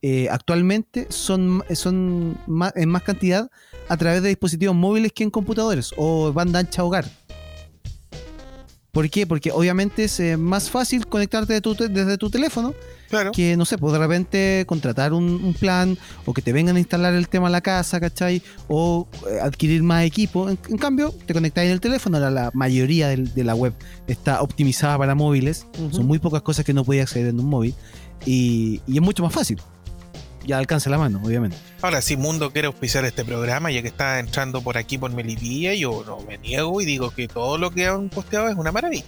eh, 0.00 0.28
actualmente 0.30 1.06
son, 1.10 1.62
son 1.74 2.38
en 2.74 2.88
más 2.88 3.02
cantidad 3.02 3.50
a 3.88 3.96
través 3.96 4.22
de 4.22 4.30
dispositivos 4.30 4.74
móviles 4.74 5.12
que 5.12 5.22
en 5.24 5.30
computadores 5.30 5.92
o 5.96 6.32
banda 6.32 6.58
ancha 6.60 6.82
hogar. 6.82 7.04
¿Por 8.92 9.08
qué? 9.08 9.26
Porque 9.26 9.50
obviamente 9.50 10.04
es 10.04 10.20
eh, 10.20 10.36
más 10.36 10.68
fácil 10.68 11.06
conectarte 11.06 11.62
desde 11.62 12.18
tu 12.18 12.28
teléfono 12.28 12.74
que, 13.32 13.56
no 13.56 13.64
sé, 13.64 13.78
pues 13.78 13.94
de 13.94 13.98
repente 13.98 14.64
contratar 14.66 15.14
un, 15.14 15.54
plan 15.58 15.96
o 16.26 16.34
que 16.34 16.42
te 16.42 16.52
vengan 16.52 16.76
a 16.76 16.78
instalar 16.78 17.14
el 17.14 17.26
tema 17.26 17.46
a 17.46 17.50
la 17.50 17.62
casa, 17.62 18.00
¿cachai? 18.00 18.42
O 18.68 19.08
eh, 19.30 19.40
adquirir 19.40 19.82
más 19.82 20.04
equipo. 20.04 20.50
En, 20.50 20.56
cambio, 20.76 21.10
te 21.24 21.32
conectas 21.32 21.64
en 21.64 21.70
el 21.70 21.80
teléfono. 21.80 22.20
La 22.20 22.50
mayoría 22.52 23.08
de, 23.08 23.44
la 23.44 23.54
web 23.54 23.72
está 24.08 24.42
optimizada 24.42 24.98
para 24.98 25.14
móviles. 25.14 25.66
Son 25.90 26.06
muy 26.06 26.18
pocas 26.18 26.42
cosas 26.42 26.66
que 26.66 26.74
no 26.74 26.84
podías 26.84 27.04
acceder 27.04 27.28
en 27.28 27.40
un 27.40 27.46
móvil. 27.46 27.74
Y, 28.26 28.82
y 28.86 28.96
es 28.96 29.02
mucho 29.02 29.22
más 29.22 29.32
fácil 29.32 29.58
ya 30.46 30.58
alcance 30.58 30.90
la 30.90 30.98
mano, 30.98 31.20
obviamente. 31.24 31.56
Ahora, 31.80 32.02
si 32.02 32.16
Mundo 32.16 32.52
quiere 32.52 32.66
auspiciar 32.66 33.04
este 33.04 33.24
programa, 33.24 33.70
ya 33.70 33.82
que 33.82 33.88
está 33.88 34.18
entrando 34.18 34.62
por 34.62 34.76
aquí 34.78 34.98
por 34.98 35.12
Melipilla, 35.12 35.74
yo 35.74 36.02
no 36.06 36.20
me 36.20 36.38
niego 36.38 36.80
y 36.80 36.84
digo 36.84 37.10
que 37.10 37.28
todo 37.28 37.58
lo 37.58 37.70
que 37.70 37.86
han 37.86 38.08
posteado 38.08 38.48
es 38.48 38.56
una 38.56 38.72
maravilla. 38.72 39.04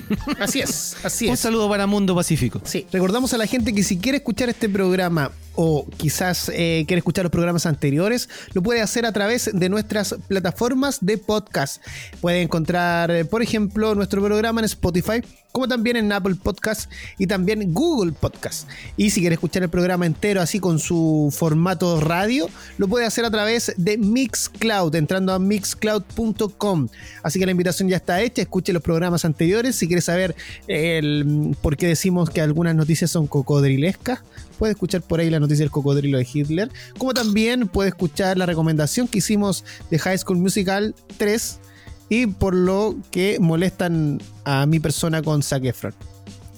Así 0.40 0.60
es, 0.60 0.96
así 1.02 1.26
es. 1.26 1.30
Un 1.30 1.36
saludo 1.36 1.68
para 1.68 1.86
Mundo 1.86 2.14
Pacífico. 2.14 2.60
Sí, 2.64 2.86
recordamos 2.92 3.34
a 3.34 3.38
la 3.38 3.46
gente 3.46 3.74
que 3.74 3.82
si 3.82 3.98
quiere 3.98 4.18
escuchar 4.18 4.48
este 4.48 4.68
programa 4.68 5.32
o 5.54 5.86
quizás 5.96 6.50
eh, 6.54 6.84
quiere 6.86 6.98
escuchar 6.98 7.24
los 7.24 7.30
programas 7.30 7.66
anteriores, 7.66 8.28
lo 8.54 8.62
puede 8.62 8.80
hacer 8.80 9.04
a 9.04 9.12
través 9.12 9.50
de 9.52 9.68
nuestras 9.68 10.14
plataformas 10.28 10.98
de 11.04 11.18
podcast. 11.18 11.82
Puede 12.20 12.42
encontrar, 12.42 13.10
eh, 13.10 13.24
por 13.24 13.42
ejemplo, 13.42 13.94
nuestro 13.94 14.22
programa 14.22 14.60
en 14.60 14.64
Spotify, 14.64 15.22
como 15.52 15.68
también 15.68 15.96
en 15.96 16.10
Apple 16.10 16.34
Podcast 16.42 16.90
y 17.18 17.26
también 17.26 17.72
Google 17.72 18.12
Podcast. 18.12 18.68
Y 18.96 19.10
si 19.10 19.20
quiere 19.20 19.34
escuchar 19.34 19.62
el 19.62 19.68
programa 19.68 20.06
entero 20.06 20.40
así 20.40 20.58
con 20.58 20.78
su 20.78 21.32
formato 21.36 22.00
radio, 22.00 22.48
lo 22.78 22.88
puede 22.88 23.06
hacer 23.06 23.24
a 23.24 23.30
través 23.30 23.74
de 23.76 23.98
Mixcloud, 23.98 24.94
entrando 24.94 25.32
a 25.32 25.38
mixcloud.com. 25.38 26.88
Así 27.22 27.38
que 27.38 27.46
la 27.46 27.52
invitación 27.52 27.88
ya 27.88 27.96
está 27.96 28.22
hecha, 28.22 28.42
escuche 28.42 28.72
los 28.72 28.82
programas 28.82 29.24
anteriores. 29.24 29.76
Si 29.76 29.86
quiere 29.86 30.00
saber 30.00 30.34
el, 30.66 31.56
por 31.60 31.76
qué 31.76 31.86
decimos 31.86 32.30
que 32.30 32.40
algunas 32.40 32.74
noticias 32.74 33.10
son 33.10 33.26
cocodrilescas, 33.26 34.20
puede 34.58 34.72
escuchar 34.72 35.02
por 35.02 35.20
ahí 35.20 35.28
la 35.28 35.40
noticia 35.40 35.64
del 35.64 35.70
cocodrilo 35.70 36.18
de 36.18 36.26
Hitler, 36.32 36.70
como 36.96 37.12
también 37.12 37.68
puede 37.68 37.90
escuchar 37.90 38.38
la 38.38 38.46
recomendación 38.46 39.06
que 39.06 39.18
hicimos 39.18 39.64
de 39.90 39.98
High 39.98 40.18
School 40.18 40.38
Musical 40.38 40.94
3 41.18 41.58
y 42.12 42.26
por 42.26 42.54
lo 42.54 42.96
que 43.10 43.38
molestan 43.40 44.20
a 44.44 44.66
mi 44.66 44.80
persona 44.80 45.22
con 45.22 45.42
Zac. 45.42 45.62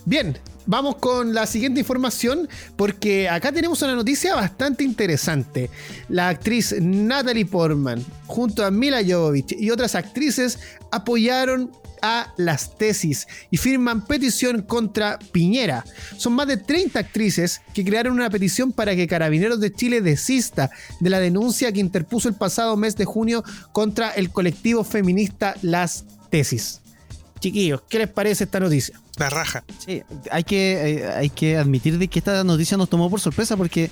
Bien, 0.04 0.36
vamos 0.66 0.96
con 0.96 1.34
la 1.34 1.46
siguiente 1.46 1.80
información 1.80 2.48
porque 2.76 3.28
acá 3.28 3.52
tenemos 3.52 3.82
una 3.82 3.94
noticia 3.94 4.34
bastante 4.34 4.84
interesante. 4.84 5.70
La 6.08 6.28
actriz 6.28 6.74
Natalie 6.80 7.46
Portman 7.46 8.04
junto 8.26 8.64
a 8.64 8.70
Mila 8.70 9.02
Jovovich 9.06 9.52
y 9.58 9.70
otras 9.70 9.94
actrices 9.94 10.58
apoyaron 10.90 11.70
a 12.04 12.34
las 12.36 12.76
tesis 12.76 13.26
y 13.50 13.56
firman 13.56 14.04
petición 14.04 14.60
contra 14.60 15.18
Piñera. 15.32 15.86
Son 16.18 16.34
más 16.34 16.46
de 16.46 16.58
30 16.58 16.98
actrices 16.98 17.62
que 17.72 17.82
crearon 17.82 18.12
una 18.12 18.28
petición 18.28 18.72
para 18.72 18.94
que 18.94 19.06
Carabineros 19.06 19.58
de 19.58 19.72
Chile 19.72 20.02
desista 20.02 20.70
de 21.00 21.08
la 21.08 21.18
denuncia 21.18 21.72
que 21.72 21.80
interpuso 21.80 22.28
el 22.28 22.34
pasado 22.34 22.76
mes 22.76 22.96
de 22.96 23.06
junio 23.06 23.42
contra 23.72 24.10
el 24.10 24.30
colectivo 24.30 24.84
feminista 24.84 25.56
Las 25.62 26.04
Tesis. 26.28 26.82
Chiquillos, 27.40 27.80
¿qué 27.88 28.00
les 28.00 28.08
parece 28.08 28.44
esta 28.44 28.60
noticia? 28.60 29.00
La 29.18 29.30
raja. 29.30 29.64
Sí, 29.78 30.02
hay 30.30 30.44
que, 30.44 30.72
eh, 30.72 31.08
hay 31.08 31.30
que 31.30 31.56
admitir 31.56 31.98
de 31.98 32.08
que 32.08 32.18
esta 32.18 32.42
noticia 32.44 32.76
nos 32.76 32.88
tomó 32.88 33.10
por 33.10 33.20
sorpresa 33.20 33.56
porque 33.56 33.90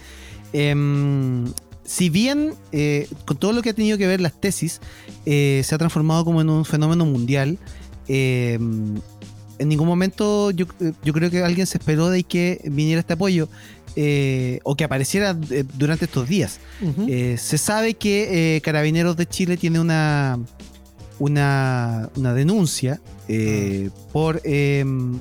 em, 0.53 1.45
si 1.85 2.11
bien 2.11 2.55
eh, 2.73 3.09
con 3.25 3.37
todo 3.37 3.53
lo 3.53 3.63
que 3.63 3.71
ha 3.71 3.75
tenido 3.75 3.99
que 3.99 4.07
ver 4.07 4.21
las 4.21 4.41
tesis 4.41 4.81
eh, 5.27 5.63
se 5.65 5.75
ha 5.75 5.79
transformado 5.79 6.25
como 6.25 6.41
en 6.41 6.49
un 6.49 6.65
fenómeno 6.65 7.07
mundial, 7.07 7.59
Em, 8.09 9.01
en 9.59 9.69
ningún 9.69 9.87
momento 9.87 10.51
yo, 10.51 10.67
creo 10.67 11.31
que 11.31 11.43
alguien 11.43 11.67
se 11.67 11.79
esperó 11.79 12.11
de 12.11 12.25
que 12.25 12.61
viniera 12.65 13.01
este 13.01 13.13
apoyo 13.13 13.49
eh, 13.95 14.59
o 14.65 14.75
que 14.75 14.85
apareciera 14.85 15.35
durante 15.35 16.07
estos 16.07 16.29
días. 16.29 16.59
Eh, 17.07 17.37
se 17.39 17.59
sabe 17.59 17.95
que 17.95 18.61
Carabineros 18.65 19.17
de 19.17 19.27
Chile 19.27 19.57
tiene 19.57 19.79
una, 19.79 20.41
una, 21.23 22.11
una 22.17 22.35
denuncia 22.35 23.01
mm. 23.29 23.87
por 24.13 24.41
em, 24.45 25.21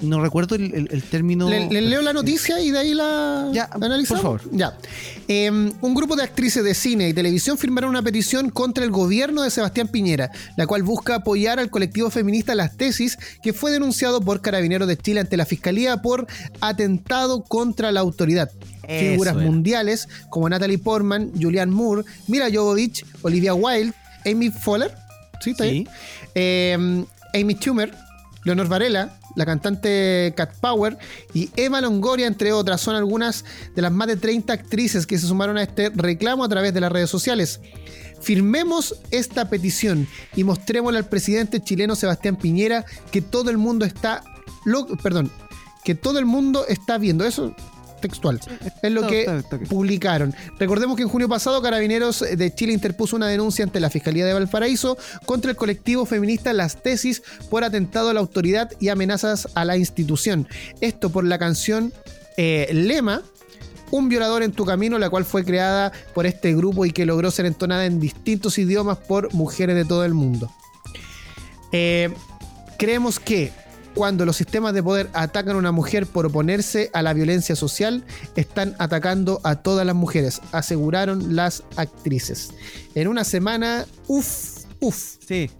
no 0.00 0.22
recuerdo 0.22 0.54
el, 0.54 1.02
término. 1.10 1.48
Le, 1.48 1.80
leo 1.80 2.02
la 2.02 2.12
noticia 2.12 2.60
y 2.60 2.70
de 2.70 2.78
ahí 2.78 2.94
la, 2.94 3.50
ya, 3.52 3.68
analizamos. 3.70 4.22
Por 4.22 4.40
favor. 4.40 4.56
Ya. 4.56 4.76
Em, 5.28 5.72
un 5.80 5.94
grupo 5.94 6.16
de 6.16 6.22
actrices 6.22 6.64
de 6.64 6.74
cine 6.74 7.08
y 7.08 7.14
televisión 7.14 7.58
firmaron 7.58 7.90
una 7.90 8.02
petición 8.02 8.50
contra 8.50 8.84
el 8.84 8.90
gobierno 8.90 9.42
de 9.42 9.50
Sebastián 9.50 9.88
Piñera, 9.88 10.30
la 10.56 10.66
cual 10.66 10.82
busca 10.82 11.16
apoyar 11.16 11.58
al 11.58 11.70
colectivo 11.70 12.10
feminista 12.10 12.54
Las 12.54 12.76
Tesis, 12.76 13.18
que 13.42 13.52
fue 13.52 13.70
denunciado 13.70 14.20
por 14.20 14.40
Carabineros 14.40 14.88
de 14.88 14.96
Chile 14.96 15.20
ante 15.20 15.36
la 15.36 15.46
Fiscalía 15.46 16.02
por 16.02 16.26
atentado 16.60 17.44
contra 17.44 17.92
la 17.92 18.00
autoridad. 18.00 18.50
Figuras 18.86 19.36
mundiales 19.36 20.08
como 20.28 20.48
Natalie 20.48 20.78
Portman, 20.78 21.32
Julianne 21.40 21.72
Moore, 21.72 22.04
Mira 22.26 22.48
Jovovich, 22.52 23.04
Olivia 23.22 23.54
Wilde, 23.54 23.94
Amy 24.26 24.50
Fowler, 24.50 24.94
¿sí? 25.44 25.50
¿Está 25.50 25.66
em, 26.34 27.04
Amy 27.34 27.54
Schumer, 27.54 27.94
Leonor 28.44 28.68
Varela, 28.68 29.18
la 29.36 29.46
cantante 29.46 30.32
Cat 30.36 30.54
Power 30.60 30.98
y 31.32 31.50
Eva 31.56 31.80
Longoria, 31.80 32.26
entre 32.26 32.52
otras, 32.52 32.80
son 32.80 32.94
algunas 32.94 33.44
de 33.74 33.82
las 33.82 33.92
más 33.92 34.06
de 34.06 34.16
30 34.16 34.52
actrices 34.52 35.06
que 35.06 35.18
se 35.18 35.26
sumaron 35.26 35.56
a 35.56 35.62
este 35.62 35.90
reclamo 35.90 36.44
a 36.44 36.48
través 36.48 36.74
de 36.74 36.80
las 36.80 36.92
redes 36.92 37.10
sociales. 37.10 37.60
Firmemos 38.20 38.96
esta 39.10 39.50
petición 39.50 40.06
y 40.36 40.44
mostrémosle 40.44 40.98
al 40.98 41.08
presidente 41.08 41.60
chileno 41.60 41.94
Sebastián 41.94 42.36
Piñera 42.36 42.84
que 43.10 43.20
todo 43.20 43.50
el 43.50 43.58
mundo 43.58 43.84
está, 43.84 44.22
perdón, 45.02 45.30
que 45.84 45.94
todo 45.94 46.18
el 46.18 46.24
mundo 46.24 46.64
está 46.66 46.96
viendo 46.96 47.24
eso 47.26 47.54
textual. 48.04 48.38
Es 48.82 48.92
lo 48.92 49.06
que 49.06 49.42
publicaron. 49.66 50.34
Recordemos 50.58 50.94
que 50.96 51.02
en 51.04 51.08
junio 51.08 51.26
pasado 51.26 51.62
Carabineros 51.62 52.20
de 52.20 52.54
Chile 52.54 52.74
interpuso 52.74 53.16
una 53.16 53.28
denuncia 53.28 53.64
ante 53.64 53.80
la 53.80 53.88
Fiscalía 53.88 54.26
de 54.26 54.34
Valparaíso 54.34 54.98
contra 55.24 55.50
el 55.50 55.56
colectivo 55.56 56.04
feminista 56.04 56.52
Las 56.52 56.82
Tesis 56.82 57.22
por 57.48 57.64
atentado 57.64 58.10
a 58.10 58.14
la 58.14 58.20
autoridad 58.20 58.70
y 58.78 58.90
amenazas 58.90 59.48
a 59.54 59.64
la 59.64 59.78
institución. 59.78 60.46
Esto 60.82 61.08
por 61.08 61.24
la 61.24 61.38
canción 61.38 61.94
eh, 62.36 62.68
Lema, 62.72 63.22
un 63.90 64.10
violador 64.10 64.42
en 64.42 64.52
tu 64.52 64.66
camino, 64.66 64.98
la 64.98 65.08
cual 65.08 65.24
fue 65.24 65.42
creada 65.42 65.90
por 66.12 66.26
este 66.26 66.54
grupo 66.54 66.84
y 66.84 66.90
que 66.90 67.06
logró 67.06 67.30
ser 67.30 67.46
entonada 67.46 67.86
en 67.86 68.00
distintos 68.00 68.58
idiomas 68.58 68.98
por 68.98 69.32
mujeres 69.32 69.76
de 69.76 69.86
todo 69.86 70.04
el 70.04 70.12
mundo. 70.12 70.52
Eh, 71.72 72.12
creemos 72.76 73.18
que 73.18 73.50
cuando 73.94 74.26
los 74.26 74.36
sistemas 74.36 74.74
de 74.74 74.82
poder 74.82 75.08
atacan 75.12 75.56
a 75.56 75.58
una 75.58 75.72
mujer 75.72 76.06
por 76.06 76.26
oponerse 76.26 76.90
a 76.92 77.02
la 77.02 77.12
violencia 77.12 77.56
social, 77.56 78.04
están 78.36 78.74
atacando 78.78 79.40
a 79.44 79.56
todas 79.56 79.86
las 79.86 79.94
mujeres, 79.94 80.40
aseguraron 80.52 81.36
las 81.36 81.62
actrices. 81.76 82.52
En 82.94 83.08
una 83.08 83.24
semana, 83.24 83.86
uff, 84.08 84.64
uff. 84.80 85.16
Sí. 85.26 85.50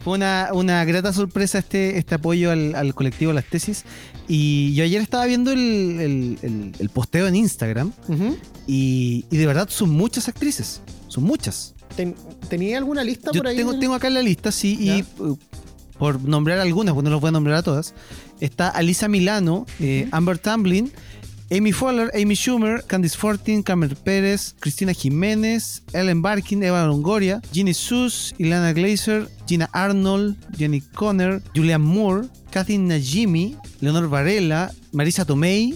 Fue 0.00 0.14
una, 0.14 0.50
una, 0.52 0.84
grata 0.84 1.12
sorpresa 1.12 1.58
este, 1.58 1.98
este 1.98 2.14
apoyo 2.14 2.52
al, 2.52 2.94
colectivo 2.94 3.32
Las 3.32 3.44
Tesis. 3.44 3.84
Y 4.28 4.74
yo 4.74 4.84
ayer 4.84 5.02
estaba 5.02 5.26
viendo 5.26 5.50
el, 5.50 6.90
posteo 6.92 7.26
en 7.26 7.34
Instagram 7.34 7.92
y, 8.66 9.24
de 9.30 9.46
verdad 9.46 9.68
son 9.68 9.90
muchas 9.90 10.28
actrices. 10.28 10.80
Son 11.08 11.24
muchas. 11.24 11.74
¿Tenía 12.48 12.78
alguna 12.78 13.02
lista 13.02 13.32
por 13.32 13.46
ahí? 13.46 13.56
Tengo, 13.56 13.76
tengo 13.78 13.94
acá 13.94 14.08
la 14.08 14.22
lista, 14.22 14.52
sí, 14.52 14.78
y 14.80 15.04
por 15.98 16.22
nombrar 16.22 16.58
algunas, 16.58 16.94
porque 16.94 17.04
no 17.04 17.10
los 17.10 17.20
voy 17.20 17.28
a 17.28 17.32
nombrar 17.32 17.56
a 17.56 17.62
todas, 17.62 17.94
está 18.40 18.68
Alisa 18.68 19.08
Milano, 19.08 19.66
eh, 19.80 20.08
Amber 20.12 20.38
Tamblyn, 20.38 20.92
Amy 21.50 21.72
Fowler, 21.72 22.10
Amy 22.14 22.34
Schumer, 22.34 22.84
Candice 22.86 23.16
Fortin, 23.16 23.62
Cameron 23.62 23.96
Pérez, 24.04 24.54
Cristina 24.60 24.92
Jiménez, 24.92 25.82
Ellen 25.94 26.20
Barkin, 26.20 26.62
Eva 26.62 26.86
Longoria, 26.86 27.40
Ginny 27.52 27.72
Sus, 27.72 28.34
Ilana 28.38 28.74
Glazer, 28.74 29.26
Gina 29.46 29.70
Arnold, 29.72 30.36
Jenny 30.58 30.82
Conner, 30.82 31.40
Julianne 31.54 31.84
Moore, 31.84 32.28
Kathy 32.50 32.76
Najimi, 32.76 33.56
Leonor 33.80 34.08
Varela, 34.08 34.70
Marisa 34.92 35.24
Tomei, 35.24 35.74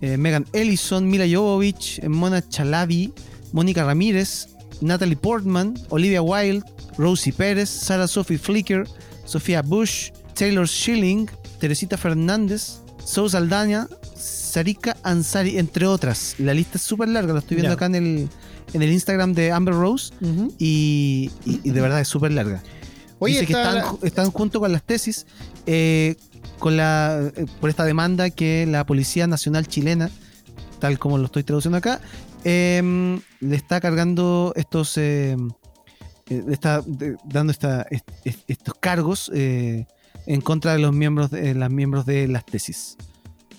eh, 0.00 0.16
Megan 0.16 0.46
Ellison, 0.54 1.02
Mila 1.02 1.26
Jovovich, 1.26 2.02
Mona 2.08 2.40
Chalabi, 2.40 3.12
Mónica 3.52 3.84
Ramírez, 3.84 4.48
Natalie 4.80 5.16
Portman, 5.16 5.74
Olivia 5.90 6.22
Wilde, 6.22 6.64
Rosie 6.96 7.32
Pérez, 7.32 7.68
Sarah 7.68 8.08
Sophie 8.08 8.38
Flicker, 8.38 8.86
Sofía 9.30 9.62
Bush, 9.62 10.10
Taylor 10.34 10.66
Schilling, 10.66 11.30
Teresita 11.60 11.96
Fernández, 11.96 12.80
Sous 13.04 13.36
Aldaña, 13.36 13.86
Sarika 14.16 14.96
Ansari, 15.04 15.56
entre 15.56 15.86
otras. 15.86 16.34
La 16.38 16.52
lista 16.52 16.78
es 16.78 16.82
súper 16.82 17.08
larga, 17.08 17.32
la 17.32 17.38
estoy 17.38 17.58
viendo 17.58 17.72
acá 17.72 17.86
en 17.86 17.94
el, 17.94 18.28
en 18.72 18.82
el 18.82 18.90
Instagram 18.90 19.32
de 19.34 19.52
Amber 19.52 19.74
Rose 19.74 20.12
y, 20.58 21.30
de 21.46 21.80
verdad 21.80 22.00
es 22.00 22.08
súper 22.08 22.32
larga. 22.32 22.60
Oye, 23.20 23.34
Dice 23.34 23.46
que 23.46 23.52
están, 23.52 23.98
están, 24.02 24.30
junto 24.32 24.58
con 24.58 24.72
las 24.72 24.82
tesis 24.82 25.26
eh, 25.66 26.16
con 26.58 26.76
la, 26.76 27.30
eh, 27.36 27.46
por 27.60 27.70
esta 27.70 27.84
demanda 27.84 28.30
que 28.30 28.66
la 28.66 28.84
Policía 28.84 29.28
Nacional 29.28 29.68
Chilena, 29.68 30.10
tal 30.80 30.98
como 30.98 31.18
lo 31.18 31.26
estoy 31.26 31.44
traduciendo 31.44 31.78
acá, 31.78 32.00
em, 32.42 33.20
le 33.38 33.54
está 33.54 33.80
cargando 33.80 34.52
estos 34.56 34.98
eh, 36.30 36.44
está 36.50 36.82
dando 37.24 37.52
estos 37.52 38.74
cargos 38.78 39.30
eh, 39.34 39.86
en 40.26 40.40
contra 40.40 40.72
de 40.72 40.78
los 40.78 40.92
miembros 40.92 41.30
de, 41.30 41.54
las 41.54 41.70
miembros 41.70 42.06
de 42.06 42.28
las 42.28 42.46
tesis. 42.46 42.96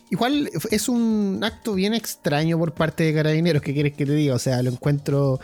Igual 0.10 0.50
es 0.72 0.90
un 0.90 1.40
acto 1.42 1.74
bien 1.74 1.94
extraño 1.94 2.58
por 2.58 2.74
parte 2.74 3.04
de 3.04 3.14
carabineros, 3.14 3.62
¿qué 3.62 3.74
quieres 3.74 3.94
que 3.94 4.06
te 4.06 4.14
diga? 4.14 4.36
O 4.36 4.40
sea, 4.40 4.62
lo 4.62 4.70
encuentro, 4.70 5.40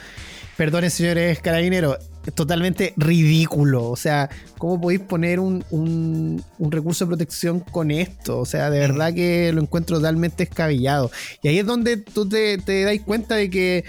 perdonen 0.58 0.92
señores 0.92 1.40
carabineros, 1.40 1.98
totalmente 2.36 2.94
ridículo. 2.98 3.90
O 3.90 3.96
sea, 3.96 4.30
¿cómo 4.58 4.80
podéis 4.80 5.02
poner 5.02 5.40
un, 5.40 5.64
un, 5.70 6.44
recurso 6.72 7.06
de 7.06 7.10
protección 7.10 7.60
con 7.62 7.92
esto? 7.92 8.40
O 8.40 8.46
sea, 8.46 8.70
de 8.70 8.80
verdad 8.80 9.14
que 9.14 9.52
lo 9.54 9.62
encuentro 9.62 9.98
totalmente 9.98 10.44
escabillado. 10.44 11.12
Y 11.42 11.48
ahí 11.48 11.60
es 11.60 11.66
donde 11.66 11.98
tú 11.98 12.28
te, 12.28 12.58
te 12.58 12.84
das 12.84 13.00
cuenta 13.06 13.36
de 13.36 13.50
que 13.50 13.86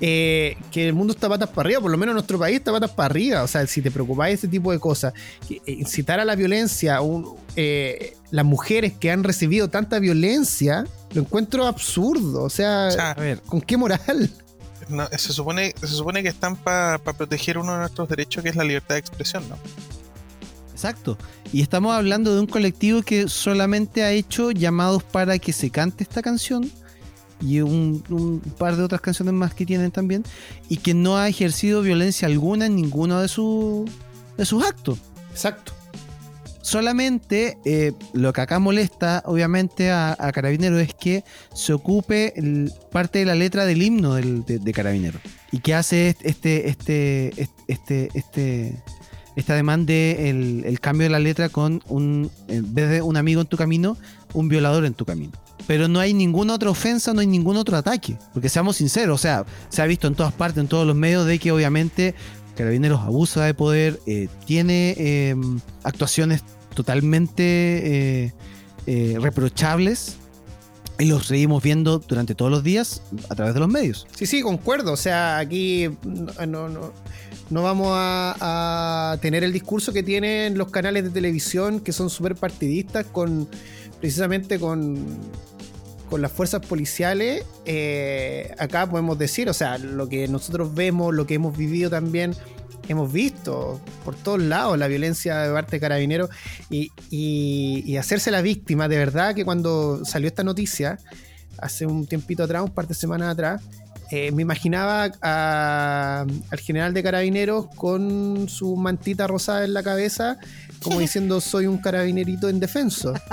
eh, 0.00 0.56
que 0.70 0.86
el 0.86 0.94
mundo 0.94 1.14
está 1.14 1.28
patas 1.28 1.48
para 1.48 1.68
arriba, 1.68 1.80
por 1.80 1.90
lo 1.90 1.96
menos 1.96 2.14
nuestro 2.14 2.38
país 2.38 2.58
está 2.58 2.72
patas 2.72 2.90
para 2.90 3.06
arriba. 3.06 3.42
O 3.42 3.48
sea, 3.48 3.66
si 3.66 3.80
te 3.80 3.90
preocupáis 3.90 4.32
de 4.32 4.46
ese 4.46 4.48
tipo 4.48 4.72
de 4.72 4.78
cosas, 4.78 5.14
eh, 5.48 5.60
incitar 5.66 6.20
a 6.20 6.24
la 6.24 6.34
violencia, 6.34 6.98
eh, 7.56 8.16
las 8.30 8.44
mujeres 8.44 8.92
que 8.92 9.10
han 9.10 9.24
recibido 9.24 9.68
tanta 9.68 9.98
violencia, 9.98 10.84
lo 11.14 11.22
encuentro 11.22 11.66
absurdo. 11.66 12.42
O 12.42 12.50
sea, 12.50 12.88
a 12.88 13.14
ver, 13.14 13.40
¿con 13.42 13.60
qué 13.60 13.76
moral? 13.76 14.30
se, 15.16 15.32
supone, 15.32 15.74
se 15.80 15.88
supone 15.88 16.22
que 16.22 16.28
están 16.28 16.56
para 16.56 16.98
proteger 16.98 17.58
uno 17.58 17.72
de 17.72 17.78
nuestros 17.78 18.08
derechos, 18.08 18.42
que 18.42 18.50
es 18.50 18.56
la 18.56 18.64
libertad 18.64 18.94
de 18.96 19.00
expresión, 19.00 19.48
¿no? 19.48 19.56
Exacto. 20.72 21.16
Y 21.54 21.62
estamos 21.62 21.94
hablando 21.94 22.34
de 22.34 22.40
un 22.40 22.46
colectivo 22.46 23.00
que 23.00 23.28
solamente 23.28 24.02
ha 24.02 24.10
hecho 24.10 24.50
llamados 24.50 25.02
para 25.02 25.38
que 25.38 25.54
se 25.54 25.70
cante 25.70 26.04
esta 26.04 26.20
canción 26.20 26.70
y 27.40 27.60
un, 27.60 28.42
par 28.58 28.76
de 28.76 28.82
otras 28.82 29.00
canciones 29.00 29.34
más 29.34 29.54
que 29.54 29.66
tienen 29.66 29.90
también, 29.90 30.24
y 30.68 30.78
que 30.78 30.94
no 30.94 31.16
ha 31.16 31.28
ejercido 31.28 31.82
violencia 31.82 32.26
alguna 32.26 32.66
en 32.66 32.76
ninguno 32.76 33.20
de, 33.20 33.26
de 33.26 34.44
sus 34.44 34.64
actos. 34.64 34.98
Exacto. 35.30 35.72
Solamente 36.66 37.58
eh, 37.64 37.92
lo 38.12 38.32
que 38.32 38.40
acá 38.40 38.58
molesta, 38.58 39.22
obviamente, 39.24 39.92
a, 39.92 40.16
Carabinero 40.34 40.80
es 40.80 40.94
que 40.94 41.22
se 41.54 41.72
ocupe 41.72 42.34
parte 42.90 43.20
de 43.20 43.24
la 43.24 43.36
letra 43.36 43.66
del 43.66 43.82
himno 43.82 44.14
de, 44.14 44.72
Carabinero. 44.74 45.20
Y 45.52 45.60
que 45.60 45.74
hace 45.74 46.16
este, 46.22 46.68
este, 46.68 47.48
este, 47.68 48.08
este, 48.14 48.82
esta 49.36 49.54
demanda 49.54 49.92
de 49.92 50.28
el, 50.66 50.80
cambio 50.80 51.04
de 51.04 51.10
la 51.10 51.20
letra 51.20 51.50
con 51.50 51.84
un, 51.86 52.32
en 52.48 52.74
vez 52.74 52.90
de 52.90 53.00
un 53.00 53.16
amigo 53.16 53.42
en 53.42 53.46
tu 53.46 53.56
camino, 53.56 53.96
un 54.34 54.48
violador 54.48 54.86
en 54.86 54.94
tu 54.94 55.04
camino 55.04 55.45
pero 55.66 55.88
no 55.88 56.00
hay 56.00 56.14
ninguna 56.14 56.54
otra 56.54 56.70
ofensa, 56.70 57.12
no 57.12 57.20
hay 57.20 57.26
ningún 57.26 57.56
otro 57.56 57.76
ataque. 57.76 58.16
Porque 58.32 58.48
seamos 58.48 58.76
sinceros, 58.76 59.20
o 59.20 59.22
sea, 59.22 59.44
se 59.68 59.82
ha 59.82 59.86
visto 59.86 60.06
en 60.06 60.14
todas 60.14 60.32
partes, 60.32 60.60
en 60.60 60.68
todos 60.68 60.86
los 60.86 60.96
medios, 60.96 61.26
de 61.26 61.38
que 61.38 61.52
obviamente 61.52 62.14
Carabineros 62.56 63.00
abusa 63.00 63.44
de 63.44 63.54
poder, 63.54 64.00
eh, 64.06 64.28
tiene 64.46 64.94
em, 64.98 65.60
actuaciones 65.84 66.42
totalmente 66.74 67.42
eh, 67.44 68.32
eh, 68.86 69.18
reprochables. 69.20 70.16
Y 70.98 71.04
los 71.04 71.26
seguimos 71.26 71.62
viendo 71.62 71.98
durante 71.98 72.34
todos 72.34 72.50
los 72.50 72.64
días 72.64 73.02
a 73.28 73.34
través 73.34 73.52
de 73.52 73.60
los 73.60 73.68
medios. 73.68 74.06
Sí, 74.16 74.24
sí, 74.24 74.40
concuerdo. 74.40 74.92
O 74.94 74.96
sea, 74.96 75.36
aquí 75.36 75.90
no, 76.02 76.70
no, 76.70 76.92
no 77.50 77.62
vamos 77.62 77.88
a, 77.90 79.12
a, 79.12 79.18
tener 79.18 79.44
el 79.44 79.52
discurso 79.52 79.92
que 79.92 80.02
tienen 80.02 80.56
los 80.56 80.70
canales 80.70 81.04
de 81.04 81.10
televisión 81.10 81.80
que 81.80 81.92
son 81.92 82.08
súper 82.08 82.34
partidistas 82.34 83.04
con 83.04 83.46
precisamente 84.00 84.58
con 84.58 85.18
con 86.08 86.22
las 86.22 86.32
fuerzas 86.32 86.64
policiales, 86.64 87.44
eh, 87.64 88.54
acá 88.58 88.88
podemos 88.88 89.18
decir, 89.18 89.48
o 89.48 89.52
sea, 89.52 89.78
lo 89.78 90.08
que 90.08 90.28
nosotros 90.28 90.74
vemos, 90.74 91.14
lo 91.14 91.26
que 91.26 91.34
hemos 91.34 91.56
vivido 91.56 91.90
también, 91.90 92.34
hemos 92.88 93.12
visto 93.12 93.80
por 94.04 94.14
todos 94.14 94.40
lados 94.40 94.78
la 94.78 94.86
violencia 94.86 95.38
de 95.38 95.52
parte 95.52 95.76
de 95.76 95.80
carabineros 95.80 96.30
y, 96.70 96.92
y, 97.10 97.96
hacerse 97.96 98.30
la 98.30 98.42
víctima, 98.42 98.88
de 98.88 98.98
verdad 98.98 99.34
que 99.34 99.44
cuando 99.44 100.04
salió 100.04 100.28
esta 100.28 100.44
noticia, 100.44 100.98
hace 101.58 101.86
un 101.86 102.06
tiempito 102.06 102.44
atrás, 102.44 102.62
un 102.62 102.70
par 102.70 102.86
de 102.86 102.94
semanas 102.94 103.32
atrás, 103.32 103.62
eh, 104.12 104.30
me 104.30 104.42
imaginaba 104.42 105.04
al 105.04 106.60
general 106.60 106.94
de 106.94 107.02
carabineros 107.02 107.66
con 107.74 108.48
su 108.48 108.76
mantita 108.76 109.26
rosada 109.26 109.64
en 109.64 109.74
la 109.74 109.82
cabeza, 109.82 110.38
como 110.82 111.00
diciendo 111.00 111.40
soy 111.40 111.66
un 111.66 111.78
carabinerito 111.78 112.50
indefenso. 112.50 113.12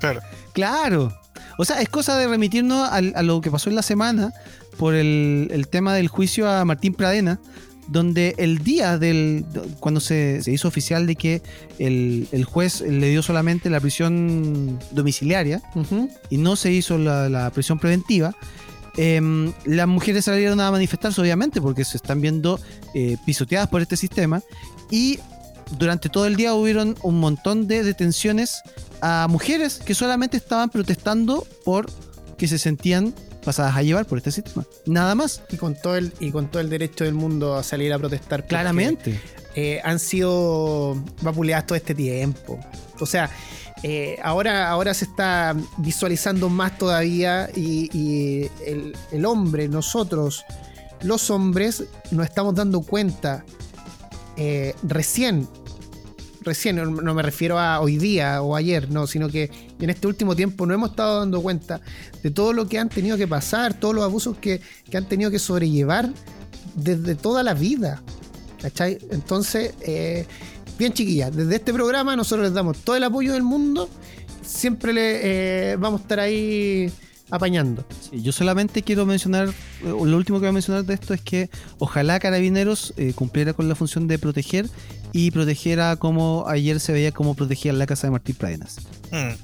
Claro. 0.00 0.20
Claro. 0.52 1.12
O 1.58 1.64
sea, 1.64 1.80
es 1.80 1.88
cosa 1.88 2.16
de 2.16 2.26
remitirnos 2.26 2.88
a, 2.90 3.00
lo 3.22 3.40
que 3.40 3.50
pasó 3.50 3.70
en 3.70 3.76
la 3.76 3.82
semana 3.82 4.32
por 4.78 4.94
el, 4.94 5.66
tema 5.70 5.94
del 5.94 6.08
juicio 6.08 6.48
a 6.48 6.64
Martín 6.64 6.94
Pradena, 6.94 7.40
donde 7.88 8.34
el 8.38 8.58
día 8.58 8.98
del. 8.98 9.44
cuando 9.80 10.00
se, 10.00 10.40
hizo 10.46 10.68
oficial 10.68 11.06
de 11.06 11.16
que 11.16 11.42
el, 11.78 12.44
juez 12.44 12.80
le 12.80 13.10
dio 13.10 13.22
solamente 13.22 13.70
la 13.70 13.80
prisión 13.80 14.78
domiciliaria 14.90 15.62
y 16.30 16.38
no 16.38 16.56
se 16.56 16.72
hizo 16.72 16.98
la, 16.98 17.50
prisión 17.54 17.78
preventiva. 17.78 18.34
Em, 18.96 19.52
las 19.64 19.88
mujeres 19.88 20.26
salieron 20.26 20.60
a 20.60 20.70
manifestarse, 20.70 21.20
obviamente, 21.20 21.62
porque 21.62 21.84
se 21.84 21.96
están 21.96 22.20
viendo 22.20 22.60
eh, 22.94 23.16
pisoteadas 23.24 23.68
por 23.68 23.80
este 23.80 23.96
sistema. 23.96 24.42
Y 24.90 25.18
durante 25.78 26.08
todo 26.08 26.26
el 26.26 26.36
día 26.36 26.54
hubieron 26.54 26.96
un 27.02 27.20
montón 27.20 27.66
de 27.66 27.82
detenciones 27.82 28.62
a 29.00 29.26
mujeres 29.28 29.80
que 29.84 29.94
solamente 29.94 30.36
estaban 30.36 30.70
protestando 30.70 31.46
por 31.64 31.90
que 32.36 32.48
se 32.48 32.58
sentían 32.58 33.14
pasadas 33.44 33.76
a 33.76 33.82
llevar 33.82 34.06
por 34.06 34.18
este 34.18 34.30
sistema. 34.30 34.64
Nada 34.86 35.14
más. 35.14 35.42
Y 35.50 35.56
con 35.56 35.74
todo 35.74 35.96
el, 35.96 36.12
y 36.20 36.30
con 36.30 36.48
todo 36.48 36.60
el 36.60 36.70
derecho 36.70 37.04
del 37.04 37.14
mundo 37.14 37.54
a 37.54 37.62
salir 37.62 37.92
a 37.92 37.98
protestar. 37.98 38.46
Claramente. 38.46 39.20
Eh, 39.54 39.80
han 39.84 39.98
sido 39.98 41.02
vapuleadas 41.20 41.66
todo 41.66 41.76
este 41.76 41.94
tiempo. 41.94 42.58
O 43.00 43.06
sea, 43.06 43.30
eh, 43.82 44.18
ahora, 44.22 44.70
ahora 44.70 44.94
se 44.94 45.04
está 45.04 45.56
visualizando 45.78 46.48
más 46.48 46.78
todavía 46.78 47.50
y, 47.54 48.48
el, 48.64 48.96
el, 49.10 49.24
hombre, 49.24 49.68
nosotros, 49.68 50.44
los 51.02 51.30
hombres, 51.30 51.84
nos 52.12 52.26
estamos 52.26 52.54
dando 52.54 52.80
cuenta 52.82 53.44
eh, 54.36 54.74
recién 54.84 55.48
recién, 56.44 56.76
no 56.76 57.14
me 57.14 57.22
refiero 57.22 57.58
a 57.58 57.80
hoy 57.80 57.98
día 57.98 58.42
o 58.42 58.56
ayer, 58.56 58.90
no, 58.90 59.06
sino 59.06 59.28
que 59.28 59.50
en 59.80 59.90
este 59.90 60.06
último 60.06 60.36
tiempo 60.36 60.66
no 60.66 60.74
hemos 60.74 60.90
estado 60.90 61.20
dando 61.20 61.40
cuenta 61.40 61.80
de 62.22 62.30
todo 62.30 62.52
lo 62.52 62.66
que 62.66 62.78
han 62.78 62.88
tenido 62.88 63.16
que 63.16 63.26
pasar, 63.28 63.74
todos 63.74 63.94
los 63.94 64.04
abusos 64.04 64.36
que, 64.38 64.60
han 64.94 65.08
tenido 65.08 65.30
que 65.30 65.38
sobrellevar 65.38 66.10
desde 66.74 67.14
toda 67.14 67.42
la 67.42 67.54
vida. 67.54 68.02
¿Cachai? 68.60 68.98
Entonces, 69.10 69.74
eh, 69.80 70.26
Bien, 70.78 70.92
chiquillas, 70.92 71.36
desde 71.36 71.56
este 71.56 71.72
programa 71.72 72.16
nosotros 72.16 72.46
les 72.46 72.54
damos 72.54 72.78
todo 72.78 72.96
el 72.96 73.04
apoyo 73.04 73.34
del 73.34 73.42
mundo. 73.42 73.88
Siempre 74.42 74.92
le 74.92 75.72
eh, 75.72 75.76
vamos 75.76 76.00
a 76.00 76.02
estar 76.02 76.18
ahí 76.18 76.90
apañando. 77.30 77.84
yo 78.10 78.32
solamente 78.32 78.82
quiero 78.82 79.06
mencionar, 79.06 79.48
eh, 79.48 79.52
lo 79.82 80.16
último 80.16 80.38
que 80.38 80.46
voy 80.46 80.48
a 80.48 80.52
mencionar 80.52 80.84
de 80.84 80.94
esto 80.94 81.14
es 81.14 81.20
que 81.20 81.50
ojalá 81.78 82.18
Carabineros 82.18 82.94
cumpliera 83.14 83.52
con 83.52 83.68
la 83.68 83.74
función 83.74 84.08
de 84.08 84.18
proteger 84.18 84.68
y 85.12 85.30
protegiera 85.30 85.96
como 85.96 86.44
ayer 86.48 86.80
se 86.80 86.92
veía 86.92 87.12
cómo 87.12 87.34
protegía 87.34 87.72
la 87.72 87.86
casa 87.86 88.06
de 88.06 88.12
Martín 88.12 88.34
Pradenas. 88.36 88.78
Hmm. 89.10 89.34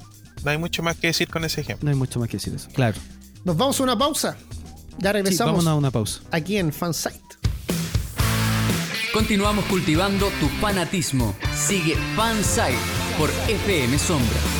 No 0.44 0.50
hay 0.50 0.58
mucho 0.58 0.82
más 0.82 0.96
que 0.96 1.08
decir 1.08 1.28
con 1.28 1.44
ese 1.44 1.60
ejemplo. 1.60 1.84
No 1.84 1.90
hay 1.90 1.96
mucho 1.96 2.20
más 2.20 2.28
que 2.28 2.36
decir 2.36 2.54
eso, 2.54 2.68
claro. 2.72 2.96
Nos 3.44 3.56
vamos 3.56 3.78
a 3.80 3.82
una 3.82 3.98
pausa. 3.98 4.36
Ya 4.98 5.12
regresamos. 5.12 5.52
vamos 5.52 5.66
a 5.66 5.74
una 5.74 5.90
pausa. 5.90 6.20
Aquí 6.30 6.56
en 6.56 6.72
Fansite. 6.72 7.20
Continuamos 9.12 9.64
cultivando 9.66 10.28
tu 10.40 10.48
fanatismo. 10.60 11.34
Sigue 11.54 11.96
Fansite 12.14 12.78
por 13.16 13.30
FM 13.48 13.98
Sombra. 13.98 14.57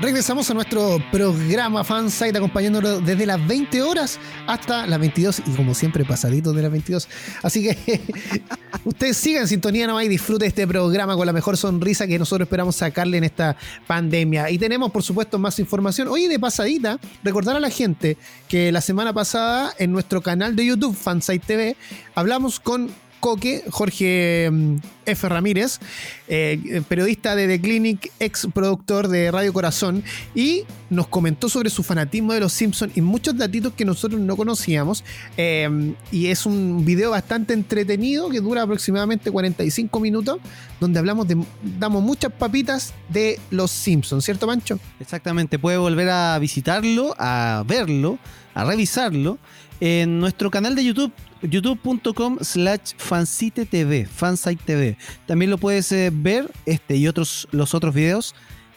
Regresamos 0.00 0.50
a 0.50 0.54
nuestro 0.54 0.96
programa 1.12 1.84
Fansite 1.84 2.38
acompañándolo 2.38 3.00
desde 3.00 3.26
las 3.26 3.46
20 3.46 3.82
horas 3.82 4.18
hasta 4.46 4.86
las 4.86 4.98
22 4.98 5.42
y 5.46 5.50
como 5.50 5.74
siempre 5.74 6.06
pasadito 6.06 6.54
de 6.54 6.62
las 6.62 6.70
22. 6.70 7.06
Así 7.42 7.62
que 7.62 8.00
ustedes 8.84 9.18
sigan 9.18 9.42
en 9.42 9.48
sintonía 9.48 9.86
nomás 9.86 10.06
y 10.06 10.08
disfruten 10.08 10.48
este 10.48 10.66
programa 10.66 11.16
con 11.16 11.26
la 11.26 11.34
mejor 11.34 11.58
sonrisa 11.58 12.06
que 12.06 12.18
nosotros 12.18 12.46
esperamos 12.46 12.76
sacarle 12.76 13.18
en 13.18 13.24
esta 13.24 13.58
pandemia. 13.86 14.48
Y 14.48 14.56
tenemos 14.56 14.90
por 14.90 15.02
supuesto 15.02 15.38
más 15.38 15.58
información. 15.58 16.08
Hoy 16.08 16.28
de 16.28 16.38
pasadita, 16.38 16.98
recordar 17.22 17.56
a 17.56 17.60
la 17.60 17.68
gente 17.68 18.16
que 18.48 18.72
la 18.72 18.80
semana 18.80 19.12
pasada 19.12 19.74
en 19.78 19.92
nuestro 19.92 20.22
canal 20.22 20.56
de 20.56 20.64
YouTube 20.64 20.96
Fansite 20.96 21.44
TV 21.46 21.76
hablamos 22.14 22.58
con 22.58 22.90
Coque, 23.20 23.62
Jorge 23.70 24.48
mm, 24.50 24.76
F. 25.06 25.28
Ramírez, 25.28 25.78
eh, 26.26 26.82
periodista 26.88 27.36
de 27.36 27.46
The 27.46 27.60
Clinic, 27.60 28.10
ex 28.18 28.48
productor 28.52 29.08
de 29.08 29.30
Radio 29.30 29.52
Corazón, 29.52 30.02
y 30.34 30.64
nos 30.88 31.06
comentó 31.08 31.48
sobre 31.48 31.70
su 31.70 31.82
fanatismo 31.82 32.32
de 32.32 32.40
los 32.40 32.52
Simpsons 32.52 32.96
y 32.96 33.02
muchos 33.02 33.36
datitos 33.36 33.74
que 33.74 33.84
nosotros 33.84 34.20
no 34.20 34.36
conocíamos. 34.36 35.04
Em, 35.36 35.94
y 36.10 36.28
es 36.28 36.46
un 36.46 36.84
video 36.84 37.10
bastante 37.10 37.52
entretenido 37.52 38.30
que 38.30 38.40
dura 38.40 38.62
aproximadamente 38.62 39.30
45 39.30 40.00
minutos, 40.00 40.38
donde 40.80 40.98
hablamos 40.98 41.28
de, 41.28 41.36
damos 41.78 42.02
muchas 42.02 42.32
papitas 42.32 42.94
de 43.08 43.38
los 43.50 43.70
Simpsons, 43.70 44.24
¿cierto, 44.24 44.46
Mancho? 44.46 44.80
Exactamente, 44.98 45.58
puede 45.58 45.76
volver 45.76 46.08
a 46.08 46.38
visitarlo, 46.38 47.14
a 47.18 47.64
verlo, 47.66 48.18
a 48.54 48.64
revisarlo 48.64 49.38
en 49.80 50.20
nuestro 50.20 50.50
canal 50.50 50.74
de 50.74 50.84
YouTube 50.84 51.12
youtube.com 51.42 52.38
slash 52.40 52.94
fansite 52.96 53.66
TV, 53.66 54.06
fansite 54.06 54.62
TV. 54.64 54.96
También 55.26 55.50
lo 55.50 55.58
puedes 55.58 55.90
eh, 55.92 56.10
ver, 56.12 56.50
este 56.66 56.96
y 56.96 57.08
otros, 57.08 57.48
los 57.50 57.74
otros 57.74 57.94
videos, 57.94 58.34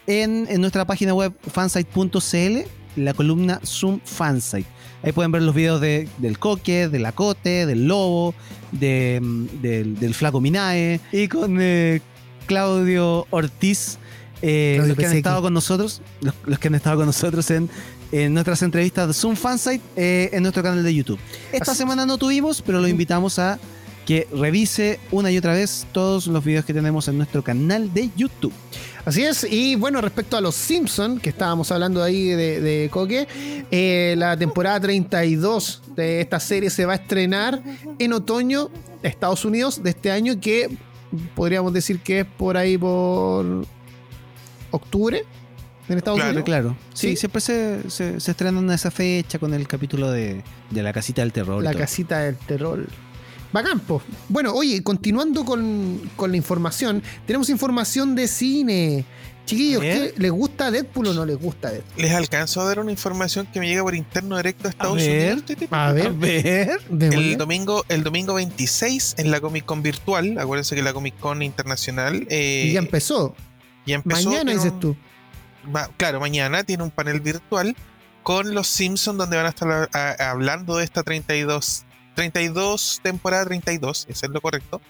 en, 0.08 0.48
nuestra 0.60 0.86
página 0.86 1.14
web 1.14 1.34
fansite.cl, 1.52 2.60
la 2.96 3.14
columna 3.14 3.60
Zoom 3.66 4.00
Fansite. 4.04 4.68
Ahí 5.02 5.12
pueden 5.12 5.32
ver 5.32 5.42
los 5.42 5.56
videos 5.56 5.82
de, 5.82 6.08
del 6.18 6.40
Coque, 6.40 6.88
del 6.88 7.06
Acote, 7.06 7.66
del 7.66 7.88
Lobo, 7.88 8.34
de, 8.72 9.20
mm, 9.22 9.46
del, 9.62 10.14
Flaco 10.14 10.40
Minae 10.40 11.00
y 11.12 11.28
con 11.28 11.58
eh, 11.60 12.02
Claudio 12.46 13.28
Ortiz. 13.30 13.98
Eh, 14.42 14.82
los 14.86 14.98
que 14.98 15.06
han 15.06 15.16
estado 15.16 15.42
con 15.42 15.54
nosotros, 15.54 16.02
los, 16.46 16.60
que 16.60 16.68
han 16.68 16.76
estado 16.76 16.98
con 16.98 17.06
nosotros 17.06 17.50
en 17.52 17.70
en 18.14 18.32
nuestras 18.32 18.62
entrevistas 18.62 19.08
de 19.08 19.14
Zoom 19.16 19.36
Fansite 19.36 19.84
eh, 19.96 20.30
en 20.32 20.44
nuestro 20.44 20.62
canal 20.62 20.84
de 20.84 20.94
YouTube. 20.94 21.20
Esta 21.52 21.74
semana 21.74 22.06
no 22.06 22.20
tuvimos, 22.20 22.62
pero 22.62 22.80
lo 22.80 22.88
invitamos 22.88 23.40
a 23.40 23.60
que 24.06 24.28
revise 24.32 25.00
una 25.12 25.32
y 25.32 25.38
otra 25.38 25.54
vez 25.54 25.88
todos 25.92 26.28
los 26.28 26.44
videos 26.44 26.64
que 26.64 26.76
tenemos 26.76 27.08
en 27.08 27.18
nuestro 27.18 27.44
canal 27.44 27.92
de 27.92 28.12
YouTube. 28.16 28.54
Así 29.04 29.24
es, 29.24 29.48
y 29.50 29.76
bueno, 29.76 30.00
respecto 30.00 30.38
a 30.38 30.42
los 30.42 30.54
Simpsons, 30.54 31.22
que 31.24 31.30
estábamos 31.30 31.72
hablando 31.72 32.04
ahí 32.04 32.28
de, 32.28 32.88
Coque, 32.92 33.28
eh, 33.72 34.14
la 34.16 34.38
temporada 34.38 34.80
32 34.80 35.82
de 35.96 36.22
esta 36.22 36.40
serie 36.40 36.70
se 36.70 36.86
va 36.86 36.94
a 36.94 36.98
estrenar 36.98 37.64
en 37.98 38.14
otoño 38.14 38.70
de 39.02 39.10
Estados 39.10 39.44
Unidos 39.44 39.82
de 39.82 39.90
este 39.90 40.12
año, 40.12 40.40
que 40.40 40.70
podríamos 41.34 41.74
decir 41.74 42.00
que 42.00 42.20
es 42.20 42.26
por 42.26 42.58
ahí 42.58 42.78
por 42.78 43.66
octubre 44.70 45.26
en 45.90 45.98
Estados 45.98 46.20
Unidos. 46.20 46.44
Claro, 46.44 46.78
sí, 46.94 47.16
siempre 47.16 47.42
se, 47.42 47.90
se, 47.90 48.18
estrenan 48.18 48.70
a 48.70 48.76
esa 48.76 48.92
fecha 48.92 49.40
con 49.40 49.54
el 49.54 49.68
capítulo 49.68 50.12
de, 50.12 50.44
La 50.72 50.94
Casita 50.94 51.22
del 51.22 51.32
Terror. 51.32 51.64
La 51.64 51.74
Casita 51.74 52.20
del 52.20 52.36
Terror. 52.38 52.88
Bacán, 53.52 53.82
Bueno, 54.30 54.52
oye, 54.54 54.82
continuando 54.82 55.46
con, 55.46 56.02
la 56.20 56.38
información, 56.38 57.04
tenemos 57.28 57.50
información 57.50 58.16
de 58.16 58.28
cine. 58.28 59.06
Chiquillos, 59.46 59.82
¿qué, 59.82 60.14
¿les 60.18 60.32
gusta 60.32 60.72
Deadpool 60.72 61.08
o 61.08 61.14
no 61.14 61.26
les 61.26 61.38
gusta 61.38 61.70
Deadpool? 61.70 62.02
Les 62.02 62.14
alcanzo 62.14 62.62
a 62.62 62.66
dar 62.66 62.80
una 62.80 62.92
información 62.92 63.46
que 63.46 63.60
me 63.60 63.68
llega 63.68 63.84
por 63.84 63.94
interno 63.94 64.38
directo 64.38 64.68
a 64.68 64.72
Estados 64.72 65.04
Unidos. 65.04 65.44
A 65.70 65.92
ver, 65.92 66.08
a 66.08 66.10
ver. 66.10 66.80
El 66.90 67.38
domingo, 67.38 67.86
el 67.90 68.04
domingo 68.04 68.34
26 68.34 69.16
en 69.18 69.30
la 69.30 69.40
Comic 69.40 69.66
Con 69.66 69.84
virtual, 69.84 70.40
acuérdense 70.40 70.76
que 70.76 70.82
la 70.82 70.94
Comic 70.94 71.20
Con 71.20 71.44
internacional. 71.44 72.26
Eh, 72.30 72.68
y 72.70 72.74
ya 72.74 72.80
empezó. 72.80 73.36
Ya 73.86 73.96
empezó. 73.96 74.30
Mañana 74.30 74.54
dices 74.54 74.80
tú 74.80 74.96
claro, 75.98 76.20
mañana 76.20 76.64
tiene 76.64 76.84
un 76.84 76.92
panel 76.92 77.20
virtual 77.20 77.76
con 78.24 78.54
los 78.54 78.68
Simpsons 78.68 79.18
donde 79.18 79.38
van 79.38 79.46
a 79.46 79.50
estar 79.50 79.90
hablando 80.20 80.78
de 80.78 80.86
esta 80.86 81.04
32 81.04 81.86
32, 82.14 83.02
temporada 83.04 83.46
32, 83.46 84.06
ese 84.10 84.26
es 84.26 84.32
lo 84.32 84.42
correcto. 84.42 84.82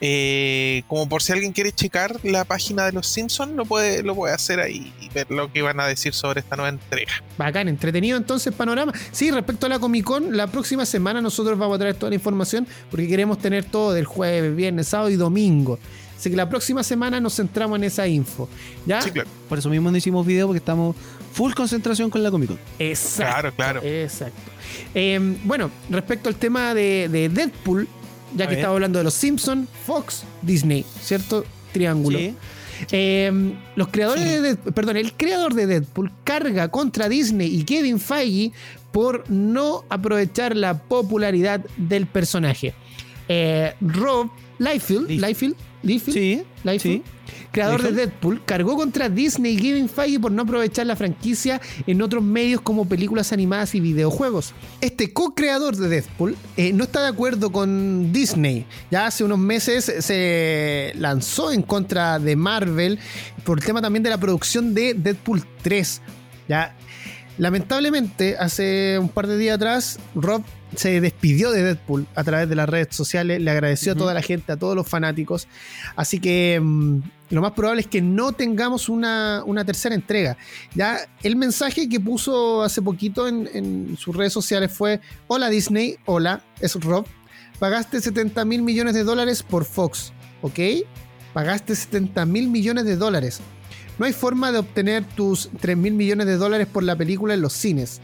Eh, 0.00 0.82
como 0.86 1.08
por 1.08 1.22
si 1.22 1.32
alguien 1.32 1.52
quiere 1.52 1.72
checar 1.72 2.16
la 2.22 2.44
página 2.44 2.86
de 2.86 2.92
los 2.92 3.06
Simpsons, 3.06 3.52
lo 3.54 3.64
puede, 3.64 4.02
lo 4.02 4.14
puede 4.14 4.34
hacer 4.34 4.60
ahí 4.60 4.92
y 5.00 5.08
ver 5.10 5.30
lo 5.30 5.52
que 5.52 5.62
van 5.62 5.80
a 5.80 5.86
decir 5.86 6.14
sobre 6.14 6.40
esta 6.40 6.56
nueva 6.56 6.70
entrega. 6.70 7.12
Bacán, 7.36 7.68
entretenido 7.68 8.16
entonces 8.16 8.54
panorama. 8.54 8.92
Sí, 9.12 9.30
respecto 9.30 9.66
a 9.66 9.68
la 9.68 9.78
Comic 9.78 10.04
Con, 10.04 10.36
la 10.36 10.46
próxima 10.46 10.86
semana 10.86 11.20
nosotros 11.20 11.58
vamos 11.58 11.76
a 11.76 11.78
traer 11.78 11.94
toda 11.96 12.10
la 12.10 12.16
información 12.16 12.66
porque 12.90 13.08
queremos 13.08 13.38
tener 13.38 13.64
todo 13.64 13.92
del 13.92 14.06
jueves, 14.06 14.54
viernes, 14.54 14.88
sábado 14.88 15.10
y 15.10 15.16
domingo. 15.16 15.78
Así 16.18 16.30
que 16.30 16.36
la 16.36 16.48
próxima 16.48 16.82
semana 16.82 17.20
nos 17.20 17.36
centramos 17.36 17.78
en 17.78 17.84
esa 17.84 18.08
info. 18.08 18.48
¿Ya? 18.84 19.00
Sí, 19.00 19.12
claro. 19.12 19.28
Por 19.48 19.58
eso 19.58 19.70
mismo 19.70 19.88
no 19.88 19.96
hicimos 19.96 20.26
video 20.26 20.48
porque 20.48 20.58
estamos 20.58 20.96
full 21.32 21.52
concentración 21.52 22.10
con 22.10 22.24
la 22.24 22.30
Comic 22.30 22.48
Con. 22.48 22.58
Exacto. 22.80 23.52
Claro, 23.54 23.54
claro. 23.54 23.82
Exacto. 23.84 24.50
Em, 24.94 25.38
bueno, 25.44 25.70
respecto 25.88 26.28
al 26.28 26.34
tema 26.34 26.74
de, 26.74 27.30
Deadpool, 27.32 27.86
ya 28.34 28.48
que 28.48 28.56
estaba 28.56 28.74
hablando 28.74 28.98
de 28.98 29.04
los 29.04 29.14
Simpsons, 29.14 29.68
Fox, 29.86 30.24
Disney, 30.42 30.84
¿cierto? 31.00 31.44
Triángulo. 31.72 32.18
Sí. 32.18 32.34
Em, 32.90 33.54
los 33.76 33.88
creadores 33.88 34.42
de 34.42 34.56
perdón, 34.72 34.96
el 34.96 35.12
creador 35.12 35.54
de 35.54 35.66
Deadpool 35.66 36.10
carga 36.24 36.68
contra 36.68 37.08
Disney 37.08 37.54
y 37.54 37.64
Kevin 37.64 38.00
Feige 38.00 38.52
por 38.92 39.28
no 39.30 39.84
aprovechar 39.88 40.56
la 40.56 40.78
popularidad 40.78 41.64
del 41.76 42.06
personaje. 42.06 42.74
Eh, 43.28 43.74
Rob 43.80 44.30
Liefeld, 44.58 45.10
Liefeld, 45.10 45.54
Liefeld, 45.82 46.44
sí, 46.80 47.02
creador 47.52 47.82
de 47.82 47.92
Deadpool, 47.92 48.44
cargó 48.44 48.76
contra 48.76 49.08
Disney 49.08 49.54
y 49.54 49.56
Kevin 49.56 49.88
Feige 49.88 50.18
por 50.18 50.32
no 50.32 50.42
aprovechar 50.42 50.86
la 50.86 50.96
franquicia 50.96 51.60
en 51.86 52.02
otros 52.02 52.22
medios 52.22 52.60
como 52.60 52.88
películas 52.88 53.32
animadas 53.32 53.74
y 53.74 53.80
videojuegos. 53.80 54.54
Este 54.80 55.12
co-creador 55.12 55.76
de 55.76 55.88
Deadpool 55.88 56.36
eh, 56.56 56.72
no 56.72 56.84
está 56.84 57.02
de 57.02 57.08
acuerdo 57.08 57.52
con 57.52 58.12
Disney. 58.12 58.66
Ya 58.90 59.06
hace 59.06 59.24
unos 59.24 59.38
meses 59.38 59.92
se 60.00 60.92
lanzó 60.96 61.52
en 61.52 61.62
contra 61.62 62.18
de 62.18 62.34
Marvel 62.36 62.98
por 63.44 63.58
el 63.58 63.64
tema 63.64 63.80
también 63.80 64.02
de 64.02 64.10
la 64.10 64.18
producción 64.18 64.74
de 64.74 64.94
Deadpool 64.94 65.44
3. 65.62 66.02
Ya 66.48 66.74
Lamentablemente, 67.38 68.36
hace 68.36 68.98
un 68.98 69.08
par 69.08 69.28
de 69.28 69.38
días 69.38 69.54
atrás, 69.54 70.00
Rob 70.16 70.42
se 70.74 71.00
despidió 71.00 71.50
de 71.50 71.62
Deadpool 71.62 72.06
a 72.14 72.24
través 72.24 72.48
de 72.48 72.54
las 72.54 72.68
redes 72.68 72.94
sociales, 72.94 73.40
le 73.40 73.50
agradeció 73.50 73.92
a 73.92 73.94
toda 73.94 74.14
la 74.14 74.22
gente, 74.22 74.52
a 74.52 74.56
todos 74.56 74.76
los 74.76 74.86
fanáticos. 74.86 75.48
Así 75.96 76.20
que 76.20 76.60
mm, 76.62 77.00
lo 77.30 77.42
más 77.42 77.52
probable 77.52 77.82
es 77.82 77.86
que 77.86 78.02
no 78.02 78.32
tengamos 78.32 78.88
una, 78.88 79.44
tercera 79.66 79.94
entrega. 79.94 80.36
Ya 80.74 81.00
el 81.22 81.36
mensaje 81.36 81.88
que 81.88 82.00
puso 82.00 82.62
hace 82.62 82.82
poquito 82.82 83.28
en, 83.28 83.96
sus 83.98 84.14
redes 84.16 84.32
sociales 84.32 84.72
fue: 84.72 85.00
Hola 85.26 85.48
Disney, 85.48 85.96
hola, 86.04 86.42
es 86.60 86.74
Rob. 86.74 87.06
Pagaste 87.58 88.00
70 88.00 88.44
mil 88.44 88.62
millones 88.62 88.94
de 88.94 89.02
dólares 89.02 89.42
por 89.42 89.64
Fox, 89.64 90.12
¿ok? 90.42 90.60
Pagaste 91.32 91.74
70 91.74 92.24
mil 92.24 92.48
millones 92.48 92.84
de 92.84 92.96
dólares. 92.96 93.40
No 93.98 94.06
hay 94.06 94.12
forma 94.12 94.52
de 94.52 94.58
obtener 94.58 95.04
tus 95.04 95.50
3 95.60 95.76
mil 95.76 95.92
millones 95.92 96.26
de 96.26 96.36
dólares 96.36 96.68
por 96.72 96.84
la 96.84 96.94
película 96.94 97.34
en 97.34 97.40
los 97.40 97.52
cines. 97.52 98.00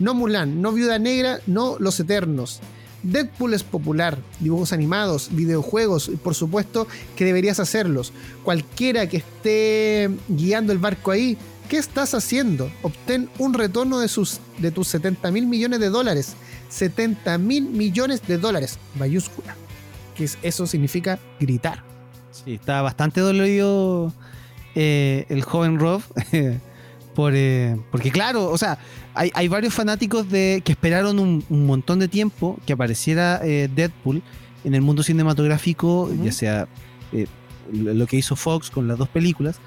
No 0.00 0.14
Mulan, 0.14 0.60
no 0.60 0.72
Viuda 0.72 0.98
Negra, 0.98 1.40
no 1.46 1.76
Los 1.78 2.00
Eternos. 2.00 2.60
Deadpool 3.02 3.54
es 3.54 3.62
popular, 3.62 4.18
dibujos 4.40 4.72
animados, 4.72 5.28
videojuegos, 5.32 6.08
y 6.08 6.16
por 6.16 6.34
supuesto 6.34 6.86
que 7.16 7.24
deberías 7.24 7.60
hacerlos. 7.60 8.12
Cualquiera 8.42 9.08
que 9.08 9.18
esté 9.18 10.10
guiando 10.28 10.72
el 10.72 10.78
barco 10.78 11.10
ahí, 11.10 11.38
¿qué 11.68 11.78
estás 11.78 12.14
haciendo? 12.14 12.70
Obtén 12.82 13.30
un 13.38 13.54
retorno 13.54 14.00
de, 14.00 14.08
sus, 14.08 14.40
de 14.58 14.70
tus 14.70 14.88
70 14.88 15.30
mil 15.30 15.46
millones 15.46 15.80
de 15.80 15.88
dólares. 15.88 16.34
70 16.68 17.38
mil 17.38 17.64
millones 17.64 18.26
de 18.26 18.38
dólares, 18.38 18.78
mayúscula. 18.98 19.56
que 20.14 20.28
eso 20.42 20.66
significa 20.66 21.18
gritar. 21.38 21.82
Sí, 22.32 22.54
está 22.54 22.82
bastante 22.82 23.20
dolorido 23.20 24.12
eh, 24.74 25.26
el 25.28 25.42
joven 25.42 25.78
Rob. 25.78 26.02
por, 27.14 27.32
eh, 27.34 27.76
porque 27.90 28.10
claro, 28.10 28.50
o 28.50 28.58
sea, 28.58 28.78
hay, 29.14 29.48
varios 29.48 29.74
fanáticos 29.74 30.30
de 30.30 30.62
que 30.64 30.72
esperaron 30.72 31.18
un, 31.18 31.44
montón 31.48 31.98
de 31.98 32.08
tiempo 32.08 32.58
que 32.66 32.72
apareciera 32.72 33.40
eh, 33.44 33.68
Deadpool 33.74 34.22
en 34.64 34.74
el 34.74 34.82
mundo 34.82 35.02
cinematográfico, 35.02 36.10
ya 36.22 36.32
sea 36.32 36.68
lo 37.72 38.06
que 38.06 38.16
hizo 38.16 38.36
Fox 38.36 38.70
con 38.70 38.88
las 38.88 38.98
dos 38.98 39.08
películas, 39.08 39.60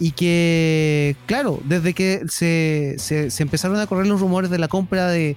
y 0.00 0.12
que, 0.12 1.16
claro, 1.26 1.60
desde 1.64 1.92
que 1.92 2.22
se, 2.28 2.96
se, 2.98 3.42
empezaron 3.42 3.78
a 3.80 3.86
correr 3.86 4.06
los 4.06 4.20
rumores 4.20 4.50
de 4.50 4.58
la 4.58 4.68
compra 4.68 5.08
de, 5.08 5.36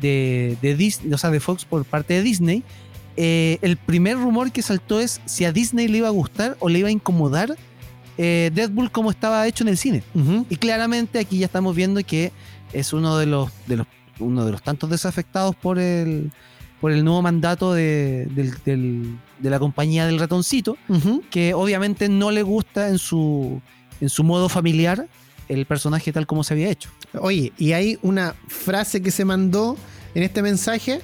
de, 0.00 0.74
Disney, 0.76 1.12
o 1.12 1.18
sea, 1.18 1.30
de 1.30 1.40
Fox 1.40 1.64
por 1.64 1.84
parte 1.84 2.14
de 2.14 2.22
Disney, 2.22 2.62
eh, 3.16 3.58
el 3.62 3.76
primer 3.76 4.16
rumor 4.16 4.52
que 4.52 4.62
saltó 4.62 5.00
es 5.00 5.20
si 5.26 5.44
a 5.44 5.52
Disney 5.52 5.88
le 5.88 5.98
iba 5.98 6.08
a 6.08 6.12
gustar 6.12 6.56
o 6.60 6.68
le 6.68 6.78
iba 6.78 6.88
a 6.88 6.92
incomodar 6.92 7.56
eh, 8.18 8.50
Deadpool 8.52 8.90
como 8.90 9.10
estaba 9.10 9.46
hecho 9.46 9.64
en 9.64 9.68
el 9.68 9.78
cine. 9.78 10.02
Y 10.50 10.56
claramente 10.56 11.18
aquí 11.18 11.38
ya 11.38 11.46
estamos 11.46 11.74
viendo 11.74 12.02
que 12.04 12.32
es 12.72 12.92
uno 12.92 13.16
de 13.16 13.26
los, 13.26 13.50
de 13.66 13.76
los, 13.76 13.86
uno 14.18 14.44
de 14.44 14.52
los 14.52 14.62
tantos 14.62 14.90
desafectados 14.90 15.54
por 15.54 15.78
el, 15.78 16.32
por 16.80 16.90
el 16.92 17.04
nuevo 17.04 17.22
mandato 17.22 17.72
de, 17.72 18.28
la 19.40 19.58
compañía 19.58 20.04
del 20.06 20.18
ratoncito, 20.18 20.76
que 21.30 21.54
obviamente 21.54 22.08
no 22.08 22.30
le 22.30 22.42
gusta 22.42 22.88
en 22.88 22.98
su, 22.98 23.62
en 24.00 24.08
su 24.08 24.24
modo 24.24 24.48
familiar 24.48 25.08
el 25.48 25.64
personaje 25.64 26.12
tal 26.12 26.26
como 26.26 26.44
se 26.44 26.54
había 26.54 26.68
hecho. 26.68 26.90
Oye, 27.20 27.52
y 27.56 27.72
hay 27.72 27.98
una 28.02 28.34
frase 28.48 29.00
que 29.00 29.10
se 29.10 29.24
mandó 29.24 29.76
en 30.14 30.22
este 30.22 30.42
mensaje, 30.42 31.00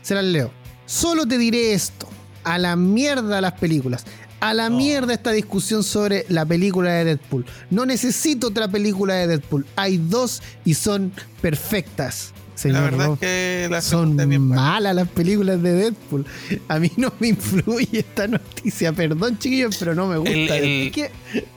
se 0.00 0.14
las 0.14 0.24
leo. 0.24 0.50
Solo 0.86 1.26
te 1.26 1.38
diré 1.38 1.74
esto, 1.74 2.08
a 2.44 2.58
la 2.58 2.76
mierda 2.76 3.40
las 3.40 3.52
películas. 3.52 4.04
A 4.42 4.54
la 4.54 4.70
mierda 4.70 5.14
esta 5.14 5.30
discusión 5.30 5.82
sobre 5.82 6.26
la 6.28 6.44
película 6.44 6.92
de 6.92 7.04
Deadpool. 7.04 7.46
No 7.70 7.86
necesito 7.86 8.48
otra 8.48 8.68
película 8.68 9.14
de 9.14 9.26
Deadpool. 9.26 9.66
Hay 9.76 9.98
dos 9.98 10.42
y 10.64 10.74
son 10.74 11.12
perfectas 11.40 12.32
la 12.70 12.80
verdad 12.82 13.12
es 13.12 13.18
que 13.18 13.80
son 13.80 14.16
malas 14.48 14.94
las 14.94 15.08
películas 15.08 15.62
de 15.62 15.72
Deadpool. 15.72 16.26
A 16.68 16.78
mí 16.78 16.90
no 16.96 17.12
me 17.18 17.28
influye 17.28 18.00
esta 18.00 18.28
noticia. 18.28 18.92
Perdón, 18.92 19.38
chiquillos, 19.38 19.76
pero 19.78 19.94
no 19.94 20.06
me 20.06 20.18
gusta. 20.18 20.54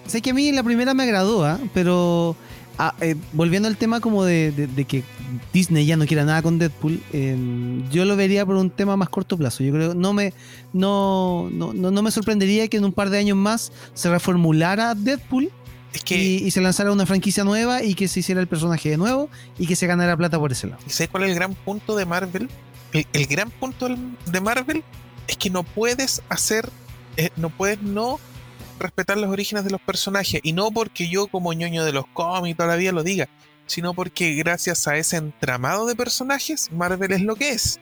sé 0.07 0.21
que 0.21 0.29
a 0.29 0.33
mí 0.33 0.51
la 0.51 0.63
primera 0.63 0.93
me 0.93 1.03
agradó, 1.03 1.45
¿ah? 1.45 1.59
pero 1.73 2.35
ah, 2.77 2.93
eh, 3.01 3.15
volviendo 3.33 3.67
al 3.67 3.77
tema 3.77 3.99
como 3.99 4.23
de, 4.23 4.69
que 4.87 5.03
Disney 5.53 5.85
ya 5.85 5.97
no 5.97 6.05
quiera 6.05 6.23
nada 6.23 6.41
con 6.41 6.59
Deadpool, 6.59 7.01
em, 7.13 7.89
yo 7.89 8.05
lo 8.05 8.15
vería 8.15 8.45
por 8.45 8.55
un 8.55 8.69
tema 8.69 8.95
más 8.97 9.09
corto 9.09 9.37
plazo. 9.37 9.63
Yo 9.63 9.73
creo 9.73 9.93
no 9.93 10.13
me 10.13 10.33
no, 10.73 11.49
no, 11.51 11.73
no 11.73 12.01
me 12.01 12.11
sorprendería 12.11 12.67
que 12.67 12.77
en 12.77 12.85
un 12.85 12.93
par 12.93 13.09
de 13.09 13.17
años 13.17 13.37
más 13.37 13.71
se 13.93 14.09
reformulara 14.09 14.95
Deadpool 14.95 15.51
y, 16.09 16.51
se 16.51 16.61
lanzara 16.61 16.91
una 16.91 17.05
franquicia 17.05 17.43
nueva 17.43 17.83
y 17.83 17.95
que 17.95 18.07
se 18.07 18.19
hiciera 18.19 18.41
el 18.41 18.47
personaje 18.47 18.89
de 18.89 18.97
nuevo 18.97 19.29
y 19.57 19.67
que 19.67 19.75
se 19.75 19.87
ganara 19.87 20.15
plata 20.17 20.39
por 20.39 20.51
ese 20.51 20.67
lado. 20.67 20.81
¿Y 20.85 20.89
sabes 20.89 21.09
cuál 21.09 21.23
es 21.23 21.29
el 21.29 21.35
gran 21.35 21.53
punto 21.53 21.95
de 21.95 22.05
Marvel? 22.05 22.49
El, 22.93 23.27
gran 23.27 23.49
punto 23.49 23.89
de 24.25 24.41
Marvel 24.41 24.83
es 25.27 25.37
que 25.37 25.49
no 25.49 25.63
puedes 25.63 26.21
hacer, 26.29 26.69
eh, 27.17 27.29
no 27.35 27.49
puedes 27.49 27.81
no 27.81 28.19
respetar 28.79 29.17
los 29.17 29.29
orígenes 29.29 29.63
de 29.63 29.71
los 29.71 29.81
personajes. 29.81 30.39
Y 30.43 30.53
no 30.53 30.71
porque 30.71 31.09
yo 31.09 31.27
como 31.27 31.53
ñoño 31.53 31.83
de 31.85 31.93
los 31.93 32.07
cómics 32.07 32.57
todavía 32.57 32.91
lo 32.91 33.03
diga, 33.03 33.27
sino 33.65 33.93
porque 33.93 34.33
gracias 34.35 34.87
a 34.87 34.97
ese 34.97 35.17
entramado 35.17 35.85
de 35.85 35.95
personajes, 35.95 36.71
Marvel 36.71 37.11
es 37.11 37.21
lo 37.21 37.35
que 37.35 37.49
es. 37.49 37.79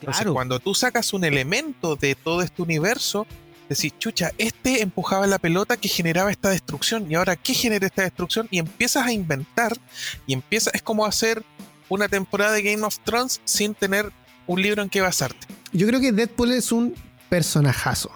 claro. 0.00 0.32
cuando 0.32 0.60
tú 0.60 0.74
sacas 0.74 1.12
un 1.12 1.24
elemento 1.24 1.96
de 1.96 2.14
todo 2.14 2.42
este 2.42 2.62
universo, 2.62 3.26
decís, 3.68 3.92
chucha, 3.98 4.32
este 4.38 4.82
empujaba 4.82 5.26
la 5.26 5.38
pelota 5.38 5.76
que 5.76 5.88
generaba 5.88 6.30
esta 6.30 6.50
destrucción 6.50 7.10
y 7.10 7.14
ahora 7.14 7.36
¿qué 7.36 7.54
genera 7.54 7.86
esta 7.86 8.02
destrucción? 8.02 8.48
Y 8.50 8.58
empiezas 8.58 9.06
a 9.06 9.12
inventar 9.12 9.76
y 10.26 10.32
empieza, 10.32 10.70
es 10.74 10.82
como 10.82 11.06
hacer 11.06 11.44
una 11.88 12.08
temporada 12.08 12.52
de 12.52 12.62
Game 12.62 12.82
of 12.84 12.98
Thrones 13.04 13.40
sin 13.44 13.74
tener 13.74 14.10
un 14.46 14.60
libro 14.60 14.82
en 14.82 14.88
que 14.88 15.00
basarte. 15.00 15.46
Yo 15.72 15.86
creo 15.86 16.00
que 16.00 16.12
Deadpool 16.12 16.52
es 16.52 16.72
un 16.72 16.94
personajazo. 17.28 18.10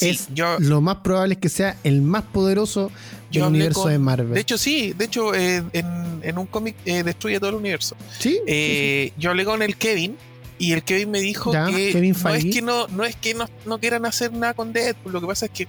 Es 0.00 0.28
lo 0.60 0.80
más 0.80 0.96
probable 0.96 1.34
es 1.34 1.40
que 1.40 1.48
sea 1.48 1.76
el 1.84 2.02
más 2.02 2.22
poderoso 2.22 2.90
del 3.30 3.44
universo 3.44 3.88
de 3.88 3.98
Marvel. 3.98 4.34
De 4.34 4.40
hecho, 4.40 4.58
sí, 4.58 4.92
de 4.92 5.04
hecho, 5.04 5.34
eh, 5.34 5.62
en, 5.72 6.38
un 6.38 6.46
cómic 6.46 6.76
eh, 6.84 7.02
destruye 7.02 7.38
todo 7.38 7.50
el 7.50 7.56
universo. 7.56 7.96
¿Sí? 8.18 8.40
Eh, 8.46 9.12
yo 9.16 9.30
hablé 9.30 9.44
con 9.44 9.62
el 9.62 9.76
Kevin, 9.76 10.16
y 10.58 10.72
el 10.72 10.82
Kevin 10.82 11.10
me 11.10 11.20
dijo 11.20 11.52
que 11.52 12.12
no 12.22 12.34
es 12.34 12.44
que 12.44 12.62
no, 12.62 12.86
no 12.88 13.04
es 13.04 13.16
que 13.16 13.34
no, 13.34 13.78
quieran 13.78 14.04
hacer 14.04 14.32
nada 14.32 14.52
con 14.52 14.72
Deadpool, 14.72 15.12
lo 15.12 15.20
que 15.20 15.26
pasa 15.26 15.46
es 15.46 15.52
que 15.52 15.68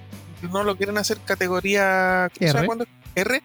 no 0.50 0.64
lo 0.64 0.76
quieren 0.76 0.98
hacer 0.98 1.18
categoría 1.24 2.30
R, 2.38 2.68
R 3.14 3.42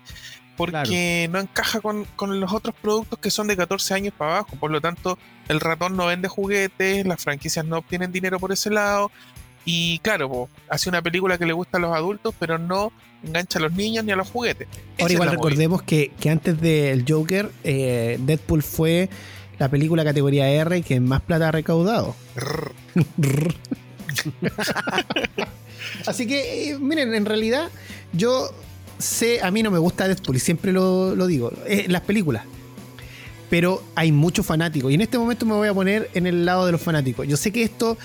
porque 0.58 1.30
no 1.32 1.40
encaja 1.40 1.80
con, 1.80 2.06
los 2.40 2.52
otros 2.52 2.76
productos 2.82 3.20
que 3.20 3.30
son 3.30 3.48
de 3.48 3.56
14 3.56 3.94
años 3.94 4.14
para 4.18 4.38
abajo. 4.38 4.58
Por 4.60 4.72
lo 4.72 4.82
tanto, 4.82 5.18
el 5.48 5.60
ratón 5.60 5.96
no 5.96 6.08
vende 6.08 6.28
juguetes, 6.28 7.06
las 7.06 7.24
franquicias 7.24 7.64
no 7.64 7.78
obtienen 7.78 8.12
dinero 8.12 8.40
por 8.40 8.52
ese 8.52 8.72
lado. 8.72 9.12
Y 9.70 10.00
claro, 10.00 10.48
hace 10.70 10.88
una 10.88 11.02
película 11.02 11.38
que 11.38 11.46
le 11.46 11.52
gusta 11.52 11.78
a 11.78 11.82
los 11.82 11.94
adultos, 11.94 12.34
pero 12.40 12.58
no 12.58 12.94
engancha 13.22 13.60
a 13.60 13.64
los 13.64 13.74
niños 13.74 14.06
ni 14.06 14.14
a 14.14 14.16
los 14.16 14.30
juguetes. 14.30 14.66
Ahora 14.98 15.14
igual 15.14 15.30
recordemos 15.30 15.82
que, 15.82 16.14
antes 16.32 16.62
del 16.62 17.04
Joker, 17.06 17.52
eh, 17.66 18.18
Deadpool 18.22 18.64
fue 18.64 19.10
la 19.60 19.68
película 19.68 20.06
categoría 20.06 20.50
R 20.50 20.82
que 20.84 21.02
más 21.02 21.22
plata 21.22 21.50
ha 21.50 21.52
recaudado. 21.52 22.16
Así 26.06 26.28
que, 26.28 26.70
eh, 26.70 26.80
miren, 26.80 27.14
en 27.14 27.26
realidad 27.26 27.70
yo 28.14 28.50
sé, 28.98 29.42
a 29.42 29.52
mí 29.52 29.64
no 29.64 29.72
me 29.72 29.80
gusta 29.80 30.08
Deadpool 30.08 30.38
y 30.38 30.40
siempre 30.40 30.72
lo, 30.72 31.28
digo, 31.28 31.52
eh, 31.66 31.88
las 31.90 32.04
películas. 32.04 32.46
Pero 33.50 33.84
hay 33.96 34.12
muchos 34.12 34.46
fanáticos 34.46 34.92
y 34.92 34.96
en 34.96 35.02
este 35.02 35.18
momento 35.18 35.46
me 35.46 35.54
voy 35.54 35.68
a 35.68 35.74
poner 35.74 36.10
en 36.14 36.28
el 36.28 36.46
lado 36.46 36.66
de 36.66 36.74
los 36.74 36.82
fanáticos. 36.82 37.28
Yo 37.28 37.38
sé 37.38 37.52
que 37.52 37.64
esto 37.64 37.98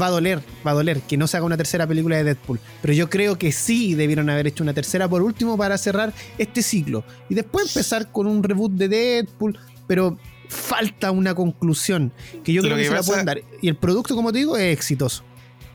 va 0.00 0.06
a 0.06 0.10
doler, 0.10 0.40
va 0.66 0.72
a 0.72 0.74
doler 0.74 1.00
que 1.00 1.16
no 1.16 1.26
se 1.26 1.36
haga 1.36 1.46
una 1.46 1.56
tercera 1.56 1.86
película 1.86 2.16
de 2.16 2.24
Deadpool, 2.24 2.60
pero 2.82 2.92
yo 2.92 3.08
creo 3.08 3.38
que 3.38 3.50
sí 3.52 3.94
debieron 3.94 4.28
haber 4.28 4.46
hecho 4.46 4.62
una 4.62 4.74
tercera 4.74 5.08
por 5.08 5.22
último 5.22 5.56
para 5.56 5.78
cerrar 5.78 6.12
este 6.36 6.62
ciclo 6.62 7.04
y 7.28 7.34
después 7.34 7.68
empezar 7.68 8.12
con 8.12 8.26
un 8.26 8.42
reboot 8.42 8.72
de 8.72 8.88
Deadpool, 8.88 9.58
pero 9.86 10.18
falta 10.48 11.10
una 11.10 11.34
conclusión 11.34 12.12
que 12.44 12.52
yo 12.52 12.62
creo 12.62 12.76
que, 12.76 12.84
se 12.84 12.94
la 12.94 13.02
pueden 13.02 13.26
dar. 13.26 13.40
Y 13.60 13.68
el 13.68 13.76
producto, 13.76 14.14
como 14.14 14.32
te 14.32 14.38
digo, 14.38 14.56
es 14.56 14.72
exitoso. 14.72 15.24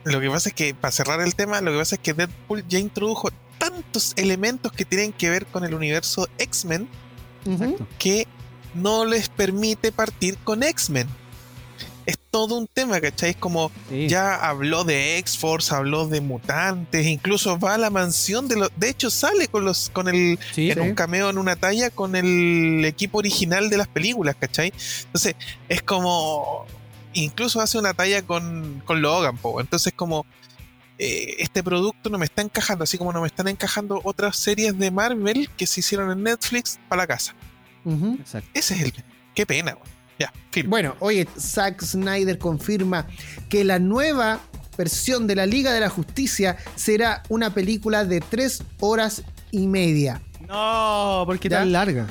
Lo 0.05 0.19
que 0.21 0.29
pasa 0.29 0.49
es 0.49 0.55
que, 0.55 0.73
para 0.73 0.91
cerrar 0.91 1.21
el 1.21 1.35
tema, 1.35 1.61
lo 1.61 1.71
que 1.71 1.77
pasa 1.77 1.95
es 1.95 2.01
que 2.01 2.13
Deadpool 2.13 2.63
ya 2.67 2.79
introdujo 2.79 3.29
tantos 3.57 4.13
elementos 4.15 4.71
que 4.71 4.85
tienen 4.85 5.11
que 5.11 5.29
ver 5.29 5.45
con 5.45 5.63
el 5.65 5.73
universo 5.73 6.27
X-Men 6.37 6.87
que 7.97 8.27
no 8.81 9.05
les 9.05 9.29
permite 9.29 9.91
partir 9.91 10.37
con 10.39 10.63
X-Men 10.63 11.07
es 12.09 12.17
todo 12.31 12.57
un 12.57 12.67
tema, 12.67 12.99
¿cachai? 12.99 13.31
Es 13.31 13.35
como 13.35 13.71
ya 13.91 14.35
habló 14.35 14.83
de 14.83 15.17
X-Force, 15.19 15.73
habló 15.75 16.07
de 16.07 16.21
mutantes, 16.21 17.05
incluso 17.05 17.59
va 17.59 17.75
a 17.75 17.77
la 17.77 17.91
mansión 17.91 18.47
de 18.47 18.57
los. 18.57 18.71
De 18.75 18.89
hecho, 18.89 19.11
sale 19.11 19.47
con 19.47 19.63
los. 19.63 19.89
con 19.91 20.07
el. 20.07 20.39
en 20.55 20.81
un 20.81 20.95
cameo 20.95 21.29
en 21.29 21.37
una 21.37 21.55
talla 21.55 21.91
con 21.91 22.15
el 22.15 22.83
equipo 22.83 23.19
original 23.19 23.69
de 23.69 23.77
las 23.77 23.87
películas, 23.87 24.35
¿cachai? 24.39 24.73
Entonces, 25.05 25.35
es 25.67 25.83
como. 25.83 26.65
Incluso 27.13 27.61
hace 27.61 27.77
una 27.77 27.93
talla 27.93 28.23
con, 28.23 28.81
con 28.85 29.01
Logan, 29.01 29.37
po. 29.37 29.61
Entonces, 29.61 29.93
como. 29.95 30.25
Eh, 30.97 31.35
este 31.39 31.63
producto 31.63 32.09
no 32.09 32.17
me 32.17 32.25
está 32.25 32.41
encajando, 32.41 32.83
así 32.83 32.97
como 32.97 33.13
no 33.13 33.21
me 33.21 33.27
están 33.27 33.47
encajando 33.47 34.01
otras 34.03 34.35
series 34.35 34.77
de 34.77 34.91
Marvel 34.91 35.49
que 35.55 35.65
se 35.65 35.79
hicieron 35.79 36.11
en 36.11 36.23
Netflix 36.23 36.77
para 36.89 37.03
la 37.03 37.07
casa. 37.07 37.35
Ese 38.53 38.75
es 38.75 38.81
el. 38.81 38.93
Qué 39.35 39.45
pena, 39.45 39.77
bueno, 40.65 40.95
oye, 40.99 41.27
Zack 41.37 41.81
Snyder 41.81 42.37
confirma 42.37 43.07
que 43.47 43.63
la 43.63 43.79
nueva 43.79 44.39
versión 44.77 45.27
de 45.27 45.35
la 45.35 45.45
Liga 45.45 45.71
de 45.71 45.79
la 45.79 45.89
Justicia 45.89 46.57
será 46.75 47.23
una 47.29 47.53
película 47.53 48.05
de 48.05 48.21
tres 48.21 48.63
horas 48.79 49.23
y 49.51 49.67
media. 49.67 50.21
No, 50.47 51.23
¿por 51.25 51.39
qué 51.39 51.49
tan 51.49 51.71
larga? 51.71 52.07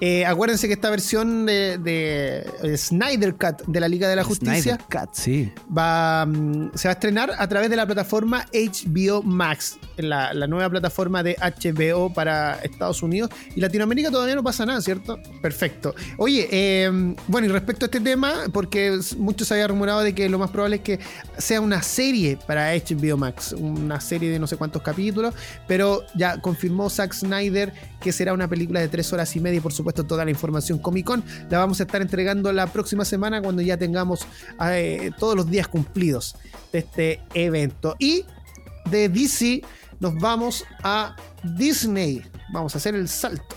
Eh, 0.00 0.24
acuérdense 0.24 0.68
que 0.68 0.74
esta 0.74 0.90
versión 0.90 1.44
de, 1.46 2.44
Snyder 2.76 3.34
Cut 3.34 3.66
de 3.66 3.80
la 3.80 3.88
Liga 3.88 4.08
de 4.08 4.14
la 4.14 4.22
Justicia 4.22 4.78
sí. 5.12 5.52
va, 5.76 6.24
mm, 6.24 6.70
se 6.74 6.88
va 6.88 6.92
a 6.92 6.94
estrenar 6.94 7.32
a 7.36 7.48
través 7.48 7.68
de 7.68 7.76
la 7.76 7.84
plataforma 7.84 8.46
HBO 8.52 9.22
Max, 9.22 9.78
la, 9.96 10.32
nueva 10.46 10.70
plataforma 10.70 11.22
de 11.22 11.36
HBO 11.40 12.12
para 12.12 12.60
Estados 12.62 13.02
Unidos 13.02 13.30
y 13.54 13.60
Latinoamérica 13.60 14.10
todavía 14.10 14.36
no 14.36 14.44
pasa 14.44 14.64
nada, 14.64 14.80
¿cierto? 14.80 15.18
Perfecto. 15.42 15.94
Oye, 16.16 16.48
em, 16.50 17.16
bueno, 17.26 17.48
y 17.48 17.50
respecto 17.50 17.84
a 17.84 17.86
este 17.86 18.00
tema, 18.00 18.44
porque 18.52 19.00
muchos 19.18 19.50
habían 19.50 19.68
rumorado 19.68 20.00
de 20.00 20.14
que 20.14 20.28
lo 20.28 20.38
más 20.38 20.50
probable 20.50 20.76
es 20.76 20.82
que 20.82 21.00
sea 21.38 21.60
una 21.60 21.82
serie 21.82 22.38
para 22.46 22.72
HBO 22.72 23.16
Max, 23.16 23.52
una 23.52 24.00
serie 24.00 24.30
de 24.30 24.38
no 24.38 24.46
sé 24.46 24.56
cuántos 24.56 24.82
capítulos, 24.82 25.34
pero 25.66 26.04
ya 26.14 26.40
confirmó 26.40 26.88
Zack 26.88 27.14
Snyder 27.14 27.72
que 28.00 28.12
será 28.12 28.32
una 28.32 28.48
película 28.48 28.80
de 28.80 28.88
tres 28.88 29.12
horas 29.12 29.34
y 29.34 29.40
media 29.40 29.58
y 29.58 29.60
por 29.60 29.72
supuesto 29.72 29.87
supuesto, 29.88 30.04
toda 30.04 30.24
la 30.24 30.30
información 30.30 30.78
Comic 30.78 31.06
Con 31.06 31.24
la 31.50 31.58
vamos 31.58 31.80
a 31.80 31.84
estar 31.84 32.02
entregando 32.02 32.52
la 32.52 32.66
próxima 32.66 33.04
semana 33.04 33.40
cuando 33.40 33.62
ya 33.62 33.76
tengamos 33.76 34.26
eh, 34.70 35.10
todos 35.18 35.34
los 35.34 35.48
días 35.48 35.68
cumplidos 35.68 36.36
de 36.72 36.80
este 36.80 37.20
evento. 37.34 37.96
Y 37.98 38.24
de 38.90 39.08
DC 39.08 39.62
nos 40.00 40.14
vamos 40.16 40.64
a 40.82 41.16
Disney. 41.42 42.22
Vamos 42.52 42.74
a 42.74 42.78
hacer 42.78 42.94
el 42.94 43.08
salto. 43.08 43.56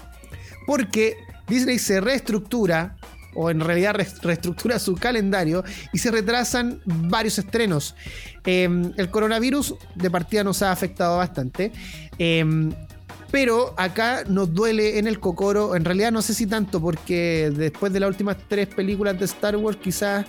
Porque 0.65 1.17
Disney 1.47 1.79
se 1.79 1.99
reestructura 1.99 2.95
o 3.33 3.49
en 3.49 3.59
realidad 3.59 3.95
reestructura 4.21 4.77
su 4.79 4.95
calendario 4.95 5.63
y 5.93 5.97
se 5.97 6.11
retrasan 6.11 6.81
varios 6.85 7.39
estrenos. 7.39 7.95
Em, 8.45 8.93
el 8.97 9.09
coronavirus 9.09 9.75
de 9.95 10.09
partida 10.09 10.43
nos 10.43 10.61
ha 10.61 10.71
afectado 10.71 11.17
bastante. 11.17 11.71
Em, 12.17 12.71
pero 13.31 13.73
acá 13.77 14.23
nos 14.27 14.53
duele 14.53 14.99
en 14.99 15.07
el 15.07 15.19
cocoro, 15.19 15.75
en 15.75 15.85
realidad 15.85 16.11
no 16.11 16.21
sé 16.21 16.33
si 16.33 16.45
tanto, 16.45 16.81
porque 16.81 17.51
después 17.55 17.93
de 17.93 18.01
las 18.01 18.09
últimas 18.09 18.37
tres 18.47 18.67
películas 18.67 19.17
de 19.17 19.25
Star 19.25 19.55
Wars 19.55 19.77
quizás 19.81 20.25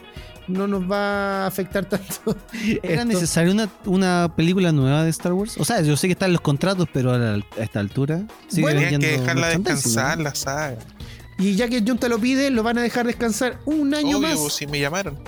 no 0.49 0.67
nos 0.67 0.91
va 0.91 1.45
a 1.45 1.47
afectar 1.47 1.85
tanto. 1.85 2.37
¿Era 2.83 3.05
necesaria 3.05 3.53
una, 3.53 3.69
una, 3.87 4.33
película 4.37 4.73
nueva 4.73 5.05
de 5.05 5.11
Star 5.11 5.33
Wars? 5.33 5.57
O 5.59 5.65
sea, 5.65 5.81
yo 5.83 5.97
sé 5.97 6.09
que 6.09 6.13
están 6.13 6.33
los 6.33 6.41
contratos, 6.41 6.89
pero 6.93 7.13
a, 7.13 7.39
esta 7.59 7.81
altura... 7.81 8.23
Bueno, 8.59 8.81
que 8.81 8.99
dejarla 8.99 9.49
descansar 9.49 10.19
la 10.19 10.35
saga. 10.35 10.79
Y 11.39 11.55
ya 11.57 11.69
que 11.69 11.83
Junta 11.85 12.09
lo 12.09 12.19
pide, 12.19 12.51
lo 12.51 12.63
van 12.63 12.79
a 12.79 12.83
dejar 12.83 13.07
descansar 13.07 13.59
un 13.65 13.95
año 13.95 14.21
más. 14.21 14.39
Pues, 14.39 14.55
si 14.55 14.67
me 14.67 14.79
llamaron. 14.79 15.19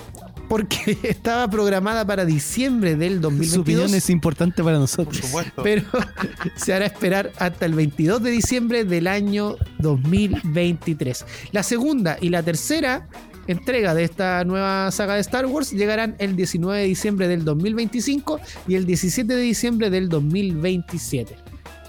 Porque 0.48 0.98
estaba 1.02 1.48
programada 1.48 2.06
para 2.06 2.24
diciembre 2.24 2.96
del 2.96 3.20
2022. 3.20 3.54
Su 3.54 3.60
opinión 3.60 3.94
es 3.94 4.10
importante 4.10 4.62
para 4.62 4.78
nosotros. 4.78 5.20
Por 5.20 5.26
supuesto. 5.26 5.62
Pero 5.62 5.82
se 6.56 6.72
hará 6.72 6.86
esperar 6.86 7.32
hasta 7.38 7.66
el 7.66 7.74
22 7.74 8.22
de 8.22 8.30
diciembre 8.30 8.84
del 8.84 9.06
año 9.06 9.56
2023. 9.78 11.24
La 11.52 11.62
segunda 11.62 12.16
y 12.20 12.28
la 12.28 12.42
tercera 12.42 13.08
entrega 13.46 13.94
de 13.94 14.04
esta 14.04 14.44
nueva 14.44 14.90
saga 14.90 15.14
de 15.14 15.20
Star 15.20 15.46
Wars 15.46 15.72
llegarán 15.72 16.16
el 16.18 16.36
19 16.36 16.80
de 16.80 16.86
diciembre 16.86 17.28
del 17.28 17.44
2025 17.44 18.40
y 18.68 18.74
el 18.74 18.86
17 18.86 19.34
de 19.34 19.42
diciembre 19.42 19.90
del 19.90 20.08
2027. 20.08 21.36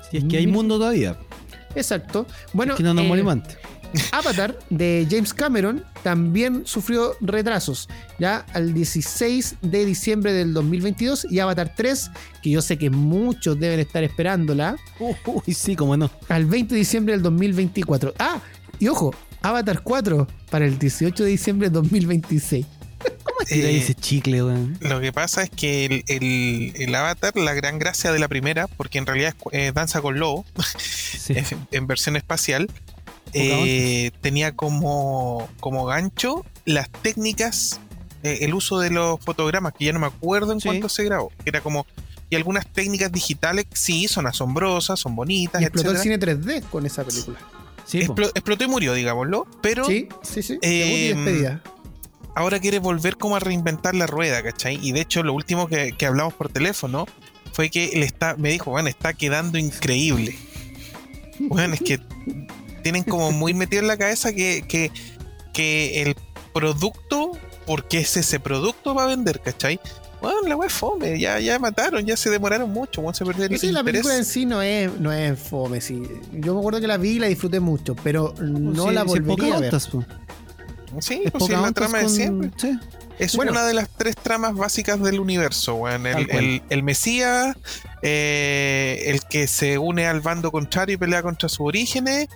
Si 0.10 0.18
es 0.18 0.24
que 0.26 0.38
hay 0.38 0.48
mundo 0.48 0.78
todavía. 0.78 1.18
Exacto. 1.76 2.26
Bueno, 2.54 2.74
es 2.74 2.78
que 2.78 2.84
no 2.84 2.94
nos 2.94 3.06
eh, 3.06 3.10
Avatar 4.12 4.58
de 4.69 5.08
James 5.10 5.34
Cameron 5.34 5.84
también 6.04 6.63
sufrió 6.65 7.15
retrasos, 7.21 7.88
ya 8.19 8.45
al 8.54 8.74
16 8.74 9.56
de 9.62 9.86
diciembre 9.86 10.34
del 10.34 10.54
2022 10.54 11.28
y 11.30 11.39
Avatar 11.39 11.74
3, 11.76 12.12
que 12.41 12.50
yo 12.50 12.62
sé 12.62 12.78
que 12.78 12.89
muchos 12.89 13.60
deben 13.60 13.80
estar 13.80 14.04
esperándola. 14.04 14.76
Uy, 15.00 15.54
sí, 15.54 15.76
cómo 15.76 15.98
no. 15.98 16.12
Al 16.30 16.45
20 16.45 16.74
de 16.74 16.80
diciembre 16.80 17.13
del 17.13 17.24
2024. 17.24 18.13
Ah, 18.19 18.41
y 18.80 18.88
ojo, 18.88 19.13
Avatar 19.41 19.82
4 19.82 20.28
para 20.50 20.65
el 20.65 20.78
18 20.80 21.24
de 21.24 21.30
diciembre 21.30 21.69
del 21.69 21.74
2026. 21.74 22.65
¿Cómo 23.24 23.38
eh, 23.50 23.78
ese 23.78 23.93
chicle, 23.93 24.43
weón? 24.43 24.78
Lo 24.82 25.00
que 25.02 25.13
pasa 25.13 25.43
es 25.43 25.50
que 25.50 26.04
el, 26.08 26.95
Avatar, 26.95 27.36
la 27.36 27.54
gran 27.54 27.80
gracia 27.80 28.12
de 28.12 28.19
la 28.19 28.28
primera, 28.28 28.67
porque 28.67 28.98
en 28.98 29.06
realidad 29.06 29.36
es, 29.52 29.74
danza 29.74 30.02
con 30.02 30.19
lobo, 30.19 30.45
en 31.71 31.88
versión 31.88 32.15
espacial, 32.15 32.69
eh, 33.34 34.12
tenía 34.22 34.56
como, 34.56 35.50
como 35.60 35.86
gancho 35.86 36.46
las 36.66 36.90
técnicas, 36.90 37.80
eh, 38.24 38.40
el 38.42 38.54
uso 38.54 38.80
de 38.80 38.90
los 38.90 39.20
fotogramas, 39.20 39.74
que 39.78 39.86
ya 39.86 39.94
no 39.94 40.00
me 40.00 40.08
acuerdo 40.08 40.52
en 40.52 40.60
cuánto 40.60 40.90
se 40.90 41.04
grabó. 41.04 41.32
Era 41.46 41.62
como. 41.62 41.86
Y 42.28 42.36
algunas 42.36 42.66
técnicas 42.66 43.12
digitales, 43.12 43.68
sí, 43.74 44.08
son 44.08 44.26
asombrosas, 44.26 45.00
son 45.00 45.16
bonitas. 45.16 45.62
Y 45.62 45.66
explotó 45.66 45.92
el 45.92 45.98
cine 45.98 46.20
3D 46.20 46.64
con 46.64 46.86
esa 46.86 47.04
película. 47.04 47.38
explotó 47.94 48.64
y 48.64 48.68
murió, 48.68 48.94
digámoslo. 48.94 49.46
Pero. 49.62 49.86
Sí, 49.86 50.10
sí, 50.24 50.42
sí. 50.42 50.58
Eh, 50.62 51.60
ahora 52.36 52.60
quiere 52.60 52.80
volver 52.80 53.18
como 53.18 53.36
a 53.36 53.40
reinventar 53.40 53.96
la 53.96 54.08
rueda, 54.08 54.44
¿cachai? 54.44 54.80
Y 54.82 54.92
de 54.92 55.02
hecho, 55.02 55.24
lo 55.24 55.34
último 55.34 55.68
que, 55.68 55.96
hablamos 56.06 56.34
por 56.34 56.50
teléfono 56.50 57.06
fue 57.54 57.70
que 57.70 57.92
él 57.94 58.04
está, 58.04 58.36
me 58.38 58.50
dijo, 58.50 58.72
bueno, 58.72 58.90
está 58.90 59.14
quedando 59.14 59.58
increíble. 59.58 60.36
Bueno, 61.40 61.74
es 61.74 61.82
que 61.82 62.00
tienen 62.86 63.04
como 63.04 63.32
muy 63.32 63.56
metido 63.56 63.82
en 63.82 63.88
la 63.88 63.98
cabeza 63.98 64.32
que, 64.32 64.63
que, 65.52 66.02
el 66.04 66.15
producto, 66.54 67.32
porque 67.65 67.98
es 67.98 68.15
ese 68.15 68.39
producto 68.39 68.93
va 68.93 69.06
a 69.06 69.08
vender, 69.08 69.41
¿cachai? 69.41 69.80
Bueno, 70.21 70.48
la 70.48 70.56
web 70.56 70.67
es 70.67 70.74
fome, 70.74 71.19
ya, 71.19 71.39
ya 71.39 71.58
mataron, 71.58 72.06
ya 72.06 72.15
se 72.15 72.30
demoraron 72.30 72.69
mucho, 72.69 73.02
bueno, 73.02 73.15
se 73.15 73.26
perdió 73.26 73.58
sí, 73.58 73.71
la 73.71 73.84
película 73.84 74.15
en 74.15 74.24
sí 74.24 74.45
no 74.45 74.62
es, 74.62 75.00
no 75.00 75.12
es 75.12 75.39
fome, 75.39 75.82
sí. 75.82 76.04
Yo 76.32 76.54
me 76.54 76.60
acuerdo 76.60 76.80
que 76.80 76.86
la 76.86 76.98
vi 76.98 77.13
y 77.13 77.19
la 77.19 77.26
disfruté 77.26 77.60
mucho, 77.60 77.95
pero 78.04 78.36
no 78.39 78.91
la 78.91 79.02
volvería 79.02 79.56
a 79.56 79.60
ver. 79.62 79.74
Sí, 81.00 81.24
es 81.26 81.32
pues 81.32 81.50
la 81.50 81.71
trama 81.71 81.98
de 82.02 82.10
siempre. 82.10 82.52
Es 83.19 83.36
una 83.36 83.65
de 83.65 83.73
las 83.73 83.89
tres 83.89 84.15
tramas 84.15 84.56
básicas 84.56 85.01
del 85.01 85.19
universo, 85.19 85.75
weón. 85.75 86.06
El, 86.06 86.84
Mesías, 86.84 87.56
eh, 88.01 89.04
el 89.08 89.21
que 89.21 89.47
se 89.47 89.78
une 89.78 90.06
al 90.06 90.21
bando 90.21 90.51
contrario 90.51 90.95
y 90.95 90.97
pelea 90.97 91.21
contra 91.21 91.49
sus 91.49 91.62
orígenes, 91.62 92.28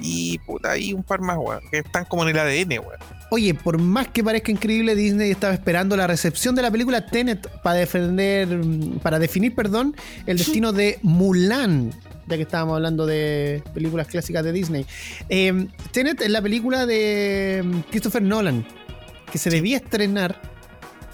y 0.00 0.38
puta, 0.38 0.72
hay 0.72 0.92
un 0.92 1.02
par 1.02 1.20
más, 1.20 1.38
weón, 1.38 1.60
que 1.70 1.78
están 1.78 2.04
como 2.04 2.22
en 2.22 2.30
el 2.30 2.38
ADN, 2.38 2.78
weón. 2.78 3.18
Oye, 3.30 3.52
por 3.52 3.78
más 3.78 4.08
que 4.08 4.24
parezca 4.24 4.50
increíble, 4.50 4.94
Disney 4.94 5.30
estaba 5.30 5.52
esperando 5.52 5.96
la 5.96 6.06
recepción 6.06 6.54
de 6.54 6.62
la 6.62 6.70
película 6.70 7.04
Tenet 7.04 7.46
para 7.62 7.76
defender, 7.76 8.48
para 9.02 9.18
definir, 9.18 9.54
perdón, 9.54 9.94
el 10.26 10.38
destino 10.38 10.72
de 10.72 10.98
Mulan, 11.02 11.92
ya 12.26 12.36
que 12.36 12.42
estábamos 12.42 12.76
hablando 12.76 13.04
de 13.04 13.62
películas 13.74 14.06
clásicas 14.06 14.44
de 14.44 14.52
Disney. 14.52 14.86
Eh, 15.28 15.66
Tenet 15.92 16.22
es 16.22 16.30
la 16.30 16.40
película 16.40 16.86
de 16.86 17.82
Christopher 17.90 18.22
Nolan 18.22 18.66
que 19.30 19.38
se 19.38 19.50
debía 19.50 19.78
estrenar 19.78 20.40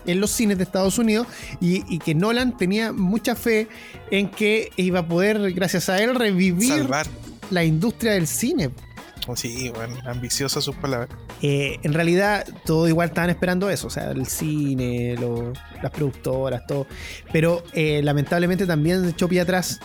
en 0.06 0.20
los 0.20 0.30
cines 0.30 0.58
de 0.58 0.64
Estados 0.64 0.98
Unidos 0.98 1.26
y, 1.60 1.98
que 1.98 2.14
Nolan 2.14 2.56
tenía 2.56 2.92
mucha 2.92 3.34
fe 3.34 3.68
en 4.10 4.28
que 4.28 4.70
iba 4.76 5.00
a 5.00 5.08
poder, 5.08 5.52
gracias 5.52 5.88
a 5.88 6.02
él, 6.02 6.14
revivir 6.14 6.88
la 7.50 7.64
industria 7.64 8.12
del 8.12 8.26
cine. 8.26 8.70
Oh, 9.26 9.36
sí, 9.36 9.70
bueno, 9.74 9.96
ambiciosa 10.04 10.60
sus 10.60 10.76
palabras. 10.76 11.08
Eh, 11.40 11.78
en 11.82 11.94
realidad, 11.94 12.46
todo 12.66 12.88
igual 12.88 13.08
estaban 13.08 13.30
esperando 13.30 13.70
eso, 13.70 13.86
o 13.86 13.90
sea, 13.90 14.10
el 14.10 14.26
cine, 14.26 15.16
las 15.82 15.90
productoras, 15.92 16.66
todo. 16.66 16.86
Pero 17.32 17.64
eh, 17.72 18.02
lamentablemente 18.02 18.66
también 18.66 19.08
echó 19.08 19.26
pie 19.26 19.40
atrás 19.40 19.80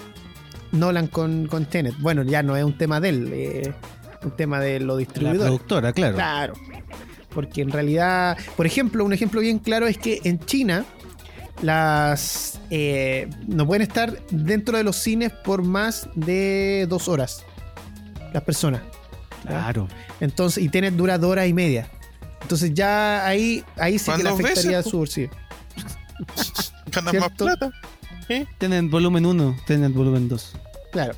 Nolan 0.74 1.08
con, 1.08 1.48
con 1.48 1.66
Tenet. 1.66 1.96
Bueno, 2.00 2.24
ya 2.24 2.44
no 2.44 2.58
es 2.58 2.66
un 2.66 2.78
tema 2.78 3.00
de 3.00 3.10
él, 3.10 3.30
eh, 3.34 3.74
un 4.24 4.32
tema 4.32 4.60
de 4.60 4.82
lo 4.82 4.98
distribuidores. 4.98 5.42
La 5.42 5.48
productora, 5.48 5.94
claro. 5.94 6.16
Claro. 6.16 6.54
Porque 7.34 7.62
en 7.62 7.72
realidad, 7.72 8.38
por 8.58 8.66
ejemplo, 8.66 9.06
un 9.06 9.14
ejemplo 9.14 9.42
bien 9.42 9.60
claro 9.60 9.88
es 9.88 9.98
que 9.98 10.20
en 10.24 10.40
China 10.40 10.86
las 11.62 12.60
eh, 12.70 13.30
no 13.48 13.68
pueden 13.68 13.82
estar 13.82 14.18
dentro 14.32 14.78
de 14.78 14.84
los 14.84 14.96
cines 14.96 15.32
por 15.32 15.64
más 15.64 16.10
de 16.16 16.86
dos 16.90 17.08
horas 17.08 17.46
las 18.34 18.44
personas. 18.44 18.82
Claro. 19.46 19.88
Entonces, 20.20 20.64
y 20.64 20.70
tienen 20.70 20.98
dura 20.98 21.18
dos 21.18 21.32
horas 21.32 21.48
y 21.48 21.54
media. 21.54 21.90
Entonces 22.42 22.74
ya 22.74 23.26
ahí, 23.26 23.64
ahí 23.78 24.00
sí 24.00 24.12
que 24.12 24.24
le 24.24 24.30
afectaría 24.30 24.82
su 24.84 24.98
bolsillo. 24.98 25.30
Ganan 26.92 27.20
más 27.20 27.32
plata. 27.32 27.72
Tienen 28.58 28.90
volumen 28.90 29.26
1, 29.26 29.58
tienen 29.66 29.94
volumen 29.94 30.30
2. 30.30 30.56
Claro. 30.92 31.14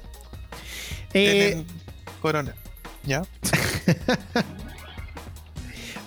Eh, 1.14 1.64
corona. 2.22 2.56
¿Ya? 3.04 3.24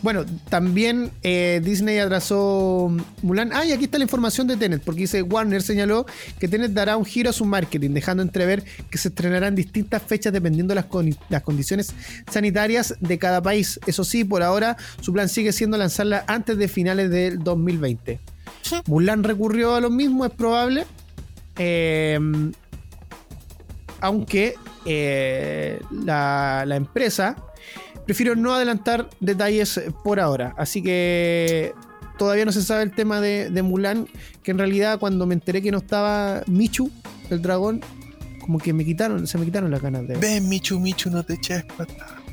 Bueno, 0.04 0.26
también 0.50 1.12
eh, 1.22 1.62
Disney 1.64 1.98
atrasó 1.98 2.94
Mulan. 3.22 3.54
Ah, 3.54 3.64
y 3.64 3.72
aquí 3.72 3.84
está 3.84 3.96
la 3.96 4.04
información 4.04 4.46
de 4.46 4.58
Tenet, 4.58 4.82
porque 4.82 5.00
dice 5.00 5.22
Warner 5.22 5.62
señaló 5.62 6.04
que 6.38 6.46
Tenet 6.46 6.72
dará 6.72 6.98
un 6.98 7.06
giro 7.06 7.30
a 7.30 7.32
su 7.32 7.46
marketing, 7.46 7.92
dejando 7.92 8.22
entrever 8.22 8.64
que 8.90 8.98
se 8.98 9.08
estrenarán 9.08 9.54
distintas 9.54 10.02
fechas 10.02 10.30
dependiendo 10.34 10.74
las, 10.74 10.84
las 11.30 11.42
condiciones 11.42 11.94
sanitarias 12.30 12.96
de 13.00 13.16
cada 13.16 13.40
país. 13.40 13.80
Eso 13.86 14.04
sí, 14.04 14.24
por 14.24 14.42
ahora 14.42 14.76
su 15.00 15.10
plan 15.10 15.30
sigue 15.30 15.52
siendo 15.52 15.78
lanzarla 15.78 16.26
antes 16.26 16.58
de 16.58 16.68
finales 16.68 17.08
del 17.08 17.38
2020. 17.38 18.20
Mulan 18.84 19.24
recurrió 19.24 19.74
a 19.74 19.80
lo 19.80 19.88
mismo, 19.88 20.26
es 20.26 20.32
probable. 20.32 20.84
Em, 21.56 22.52
aunque 24.02 24.54
eh, 24.84 25.80
la, 25.90 26.64
la 26.66 26.76
empresa 26.76 27.36
prefiero 28.04 28.36
no 28.36 28.54
adelantar 28.54 29.08
detalles 29.20 29.80
por 30.02 30.20
ahora. 30.20 30.54
Así 30.56 30.82
que 30.82 31.72
todavía 32.18 32.44
no 32.44 32.52
se 32.52 32.62
sabe 32.62 32.82
el 32.82 32.92
tema 32.92 33.20
de, 33.20 33.62
Mulan, 33.62 34.08
que 34.42 34.50
en 34.50 34.58
realidad 34.58 34.98
cuando 34.98 35.26
me 35.26 35.34
enteré 35.34 35.62
que 35.62 35.70
no 35.70 35.78
estaba 35.78 36.42
Michu, 36.46 36.90
el 37.30 37.42
dragón, 37.42 37.80
como 38.40 38.58
que 38.58 38.72
me 38.72 38.84
quitaron, 38.84 39.26
se 39.26 39.38
me 39.38 39.44
quitaron 39.44 39.70
las 39.70 39.80
ganas 39.82 40.06
de... 40.06 40.16
Ven, 40.16 40.48
Michu, 40.48 40.78
Michu, 40.78 41.10
no 41.10 41.22
te 41.24 41.34
eches 41.34 41.64
patada. 41.64 42.24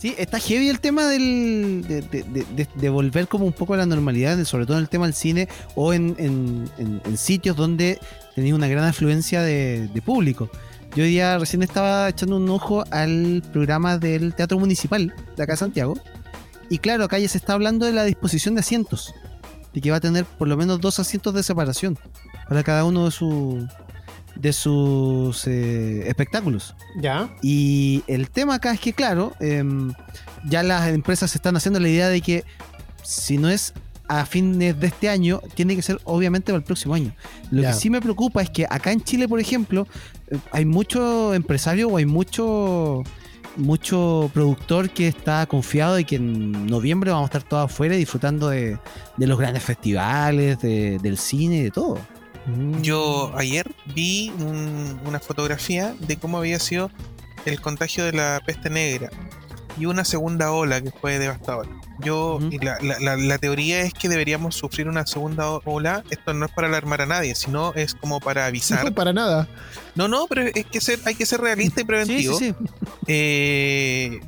Sí, 0.00 0.14
está 0.16 0.38
heavy 0.38 0.68
el 0.68 0.78
tema 0.78 1.08
del, 1.08 1.84
de, 1.88 2.88
volver 2.88 3.26
como 3.26 3.46
un 3.46 3.52
poco 3.52 3.74
a 3.74 3.76
la 3.76 3.86
normalidad, 3.86 4.42
sobre 4.44 4.64
todo 4.64 4.76
en 4.76 4.84
el 4.84 4.88
tema 4.88 5.06
del 5.06 5.14
cine 5.14 5.48
o 5.74 5.92
en, 5.92 6.70
sitios 7.16 7.56
donde 7.56 7.98
tenía 8.36 8.54
una 8.54 8.68
gran 8.68 8.84
afluencia 8.84 9.42
de, 9.42 9.90
público. 10.04 10.48
Yo 10.94 11.04
hoy 11.04 11.10
día 11.10 11.38
recién 11.38 11.62
estaba 11.62 12.08
echando 12.08 12.36
un 12.36 12.48
ojo 12.48 12.84
al 12.90 13.42
programa 13.52 13.98
del 13.98 14.34
Teatro 14.34 14.58
Municipal 14.58 15.14
de 15.36 15.42
acá 15.42 15.52
de 15.52 15.58
Santiago. 15.58 15.94
Y 16.70 16.78
claro, 16.78 17.04
acá 17.04 17.18
ya 17.18 17.28
se 17.28 17.38
está 17.38 17.52
hablando 17.52 17.86
de 17.86 17.92
la 17.92 18.04
disposición 18.04 18.54
de 18.54 18.60
asientos. 18.60 19.14
De 19.72 19.80
que 19.80 19.90
va 19.90 19.98
a 19.98 20.00
tener 20.00 20.24
por 20.24 20.48
lo 20.48 20.56
menos 20.56 20.80
dos 20.80 20.98
asientos 20.98 21.34
de 21.34 21.42
separación 21.42 21.98
para 22.48 22.62
cada 22.62 22.84
uno 22.84 23.04
de, 23.04 23.10
su, 23.10 23.68
de 24.34 24.52
sus 24.52 25.46
eh, 25.46 26.08
espectáculos. 26.08 26.74
Ya. 27.00 27.34
Y 27.42 28.02
el 28.06 28.30
tema 28.30 28.54
acá 28.54 28.72
es 28.72 28.80
que, 28.80 28.92
claro, 28.92 29.34
em, 29.40 29.92
ya 30.46 30.62
las 30.62 30.88
empresas 30.88 31.34
están 31.34 31.56
haciendo 31.56 31.80
la 31.80 31.88
idea 31.88 32.08
de 32.08 32.20
que 32.22 32.44
si 33.02 33.38
no 33.38 33.48
es 33.50 33.74
a 34.08 34.24
fines 34.26 34.78
de 34.80 34.86
este 34.88 35.08
año, 35.08 35.40
tiene 35.54 35.76
que 35.76 35.82
ser 35.82 36.00
obviamente 36.04 36.46
para 36.52 36.58
el 36.58 36.64
próximo 36.64 36.94
año. 36.94 37.14
Lo 37.50 37.62
que 37.62 37.72
sí 37.74 37.90
me 37.90 38.00
preocupa 38.00 38.42
es 38.42 38.50
que 38.50 38.66
acá 38.68 38.90
en 38.92 39.02
Chile, 39.02 39.28
por 39.28 39.38
ejemplo, 39.38 39.86
eh, 40.30 40.38
hay 40.50 40.64
mucho 40.64 41.34
empresario 41.34 41.88
o 41.88 41.96
hay 41.98 42.06
mucho 42.06 43.02
mucho 43.56 44.30
productor 44.32 44.88
que 44.90 45.08
está 45.08 45.44
confiado 45.46 45.96
de 45.96 46.04
que 46.04 46.16
en 46.16 46.66
noviembre 46.66 47.10
vamos 47.10 47.24
a 47.24 47.26
estar 47.38 47.42
todos 47.42 47.64
afuera 47.70 47.96
disfrutando 47.96 48.50
de, 48.50 48.78
de 49.16 49.26
los 49.26 49.36
grandes 49.38 49.64
festivales, 49.64 50.60
de- 50.60 50.98
del 51.00 51.18
cine 51.18 51.56
y 51.56 51.62
de 51.64 51.70
todo. 51.72 51.98
Mm. 52.46 52.82
Yo 52.82 53.32
ayer 53.36 53.68
vi 53.94 54.30
un- 54.38 55.00
una 55.04 55.18
fotografía 55.18 55.94
de 55.98 56.16
cómo 56.16 56.38
había 56.38 56.60
sido 56.60 56.90
el 57.46 57.60
contagio 57.60 58.04
de 58.04 58.12
la 58.12 58.40
peste 58.46 58.70
negra 58.70 59.10
y 59.78 59.86
una 59.86 60.04
segunda 60.04 60.50
ola 60.52 60.80
que 60.80 60.90
fue 60.90 61.18
devastadora. 61.18 61.68
Yo, 62.00 62.38
y 62.50 62.58
la, 62.58 62.78
la- 62.80 62.98
la- 63.00 63.16
la 63.16 63.38
teoría 63.38 63.80
es 63.80 63.92
que 63.92 64.08
deberíamos 64.08 64.54
sufrir 64.54 64.88
una 64.88 65.04
segunda 65.06 65.48
ola. 65.64 66.04
Esto 66.10 66.32
no 66.34 66.46
es 66.46 66.52
para 66.52 66.68
alarmar 66.68 67.00
a 67.02 67.06
nadie, 67.06 67.34
sino 67.34 67.72
es 67.74 67.94
como 67.94 68.20
para 68.20 68.46
avisar. 68.46 68.84
No, 68.84 68.92
para 68.94 69.12
nada. 69.12 69.48
No, 69.96 70.06
no, 70.06 70.26
pero 70.28 70.42
es 70.42 70.66
que 70.66 70.80
ser, 70.80 71.00
hay 71.06 71.14
que 71.16 71.26
ser 71.26 71.40
realista 71.40 71.80
y 71.80 71.82
Sí, 71.82 71.86
preventivo. 71.86 72.38
sí, 72.38 72.54
sí. 72.58 72.66
Eh, 73.08 74.20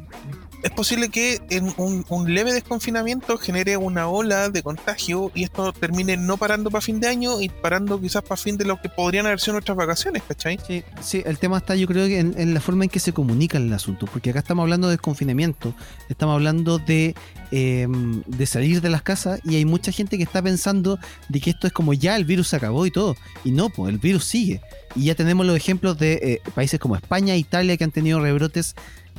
es 0.63 0.71
posible 0.71 1.09
que 1.09 1.41
en 1.51 1.73
un, 1.77 2.35
leve 2.35 2.53
desconfinamiento 2.53 3.39
genere 3.39 3.77
una 3.77 4.09
ola 4.09 4.51
de 4.51 4.63
contagio 4.63 5.33
y 5.35 5.45
esto 5.45 5.73
termine 5.73 6.17
no 6.17 6.37
parando 6.37 6.71
para 6.71 6.83
fin 6.83 7.01
de 7.01 7.09
año 7.09 7.41
y 7.41 7.49
parando 7.49 8.01
quizás 8.01 8.23
para 8.23 8.37
fin 8.37 8.59
de 8.59 8.65
lo 8.65 8.81
que 8.81 8.89
podrían 8.89 9.27
haber 9.27 9.41
sido 9.41 9.55
nuestras 9.55 9.77
vacaciones, 9.77 10.23
¿cachai? 10.27 10.59
Sí, 10.67 10.85
sí, 11.01 11.23
el 11.25 11.39
tema 11.39 11.59
está 11.59 11.75
yo 11.77 11.87
creo 11.87 12.07
que 12.07 12.19
en, 12.19 12.55
la 12.55 12.61
forma 12.61 12.85
en 12.85 12.91
que 12.91 13.01
se 13.01 13.13
comunica 13.13 13.59
el 13.59 13.73
asunto, 13.73 14.07
porque 14.07 14.31
acá 14.31 14.41
estamos 14.41 14.63
hablando 14.65 14.89
de 14.89 14.95
desconfinamiento, 14.95 15.75
estamos 16.09 16.35
hablando 16.35 16.79
de, 16.79 17.15
eh, 17.53 17.87
de 18.27 18.47
salir 18.47 18.81
de 18.81 18.91
las 18.91 19.03
casas 19.03 19.41
y 19.45 19.57
hay 19.57 19.65
mucha 19.65 19.93
gente 19.93 20.19
que 20.19 20.25
está 20.25 20.43
pensando 20.43 20.99
de 21.29 21.41
que 21.41 21.51
esto 21.51 21.67
es 21.67 21.73
como 21.73 21.95
ya 21.95 22.17
el 22.17 22.25
virus 22.25 22.49
se 22.49 22.57
acabó 22.57 22.85
y 22.85 22.91
todo, 22.91 23.17
y 23.45 23.53
no, 23.53 23.71
pues 23.71 23.93
el 23.93 23.99
virus 23.99 24.25
sigue. 24.25 24.61
Y 24.95 25.05
ya 25.05 25.15
tenemos 25.15 25.47
los 25.47 25.57
ejemplos 25.57 25.99
de 25.99 26.15
eh, 26.15 26.43
países 26.55 26.81
como 26.81 26.97
España 26.97 27.37
Italia 27.37 27.77
que 27.77 27.85
han 27.85 27.93
tenido 27.93 28.21
rebrotes 28.21 28.75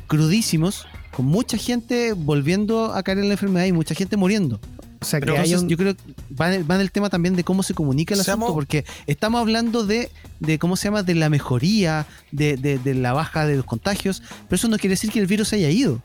crudísimos, 0.07 0.87
con 1.15 1.25
mucha 1.25 1.57
gente 1.57 2.13
volviendo 2.13 2.93
a 2.93 3.03
caer 3.03 3.19
en 3.19 3.27
la 3.27 3.33
enfermedad 3.33 3.65
y 3.65 3.71
mucha 3.71 3.95
gente 3.95 4.17
muriendo. 4.17 4.59
O 5.01 5.05
sea, 5.05 5.19
que 5.19 5.31
hay 5.35 5.55
un... 5.55 5.67
yo 5.67 5.77
creo 5.77 5.95
que 5.95 6.01
va 6.39 6.53
en, 6.53 6.67
va 6.69 6.75
en 6.75 6.81
el 6.81 6.91
tema 6.91 7.09
también 7.09 7.35
de 7.35 7.43
cómo 7.43 7.63
se 7.63 7.73
comunica 7.73 8.13
el 8.13 8.21
Seamos- 8.21 8.45
asunto, 8.45 8.53
porque 8.53 8.85
estamos 9.07 9.41
hablando 9.41 9.83
de, 9.85 10.11
de 10.39 10.59
cómo 10.59 10.75
se 10.77 10.85
llama, 10.85 11.01
de 11.01 11.15
la 11.15 11.29
mejoría, 11.29 12.05
de, 12.31 12.55
de- 12.55 12.77
de 12.77 12.93
la 12.93 13.11
baja 13.13 13.45
de 13.47 13.55
los 13.55 13.65
contagios, 13.65 14.21
pero 14.47 14.55
eso 14.57 14.67
no 14.67 14.77
quiere 14.77 14.93
decir 14.93 15.11
que 15.11 15.19
el 15.19 15.25
virus 15.25 15.53
haya 15.53 15.69
ido. 15.71 15.99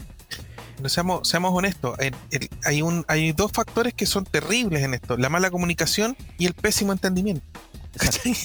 No 0.83 0.89
seamos, 0.89 1.29
seamos 1.29 1.53
honestos, 1.55 1.99
el- 1.99 2.15
el- 2.31 2.49
hay, 2.65 2.81
un, 2.81 3.05
hay 3.09 3.33
dos 3.33 3.53
factores 3.53 3.93
que 3.93 4.07
son 4.07 4.25
terribles 4.25 4.83
en 4.83 4.95
esto, 4.95 5.17
la 5.19 5.29
mala 5.29 5.51
comunicación 5.51 6.17
y 6.39 6.47
el 6.47 6.55
pésimo 6.55 6.93
entendimiento. 6.93 7.43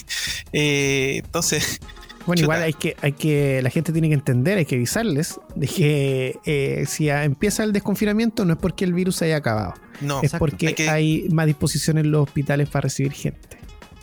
Eh, 0.52 1.20
entonces, 1.24 1.78
Bueno, 2.26 2.40
Chuta. 2.40 2.42
igual 2.42 2.62
hay 2.62 2.72
que, 2.72 2.96
hay 3.02 3.12
que, 3.12 3.60
la 3.62 3.70
gente 3.70 3.92
tiene 3.92 4.08
que 4.08 4.14
entender, 4.14 4.58
hay 4.58 4.64
que 4.64 4.76
avisarles 4.76 5.40
de 5.56 5.66
que 5.66 6.38
eh, 6.44 6.84
si 6.86 7.08
empieza 7.08 7.64
el 7.64 7.72
desconfinamiento 7.72 8.44
no 8.44 8.52
es 8.52 8.58
porque 8.58 8.84
el 8.84 8.92
virus 8.92 9.16
se 9.16 9.24
haya 9.26 9.36
acabado, 9.38 9.74
no, 10.00 10.18
es 10.18 10.24
Exacto. 10.24 10.38
porque 10.46 10.68
Hay 10.68 10.74
que- 10.74 10.88
hay 10.88 11.28
más 11.30 11.46
disposición 11.46 11.98
en 11.98 12.10
los 12.10 12.22
hospitales 12.22 12.68
para 12.68 12.82
recibir 12.82 13.12
gente. 13.12 13.58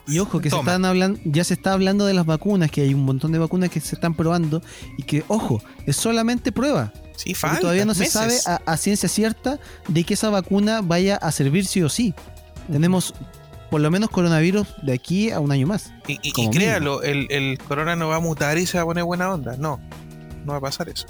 Y 0.08 0.18
ojo, 0.18 0.40
que 0.40 0.50
se 0.50 0.56
están 0.58 0.86
hablando, 0.86 1.20
ya 1.24 1.44
se 1.44 1.54
está 1.54 1.72
hablando 1.74 2.06
de 2.08 2.16
las 2.16 2.26
vacunas, 2.26 2.72
que 2.72 2.82
hay 2.82 2.96
un 2.96 3.06
montón 3.06 3.32
de 3.32 3.38
vacunas 3.38 3.70
que 3.70 3.80
se 3.80 3.94
están 3.94 4.16
probando 4.16 4.62
y 4.98 5.04
que, 5.04 5.24
ojo, 5.28 5.62
es 5.86 5.96
solamente 5.96 6.52
prueba. 6.52 6.92
sí, 7.16 7.36
faltan 7.36 7.62
todavía 7.62 7.86
no 7.86 7.94
se 7.94 8.00
meses. 8.02 8.14
sabe 8.14 8.34
a, 8.48 8.60
a 8.72 8.76
ciencia 8.78 9.08
cierta 9.08 9.60
de 9.88 10.04
que 10.04 10.16
esa 10.16 10.30
vacuna 10.32 10.82
vaya 10.82 11.16
a 11.16 11.32
servir 11.32 11.66
sí 11.68 11.84
o 11.84 11.90
sí. 11.90 12.16
Tenemos 12.72 13.14
por 13.70 13.82
lo 13.82 13.92
menos 13.92 14.10
coronavirus 14.10 14.68
de 14.84 14.94
aquí 14.94 15.32
a 15.32 15.40
un 15.40 15.52
año 15.52 15.68
más. 15.68 15.94
Y, 16.08 16.14
y- 16.14 16.20
y 16.24 16.32
como 16.32 16.52
créalo, 16.52 17.02
el, 17.04 17.28
el 17.30 17.58
corona 17.60 17.96
no 17.96 18.08
va 18.08 18.18
a 18.18 18.20
mutar 18.20 18.58
y 18.58 18.66
se 18.66 18.78
va 18.78 18.84
a 18.84 18.86
poner 18.86 19.04
buena 19.04 19.32
onda. 19.34 19.56
No, 19.58 19.80
no 20.46 20.52
va 20.54 20.58
a 20.58 20.62
pasar 20.62 20.90
eso. 20.90 21.08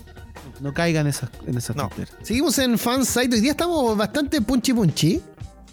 No 0.59 0.73
caigan 0.73 1.05
en 1.05 1.11
esas, 1.11 1.29
en 1.47 1.57
esas 1.57 1.75
No. 1.75 1.83
tonteras. 1.87 2.13
Seguimos 2.21 2.57
en 2.59 2.77
Fansite, 2.77 3.33
hoy 3.35 3.41
día 3.41 3.51
estamos 3.51 3.95
bastante 3.95 4.41
punchi 4.41 4.73
punchi. 4.73 5.21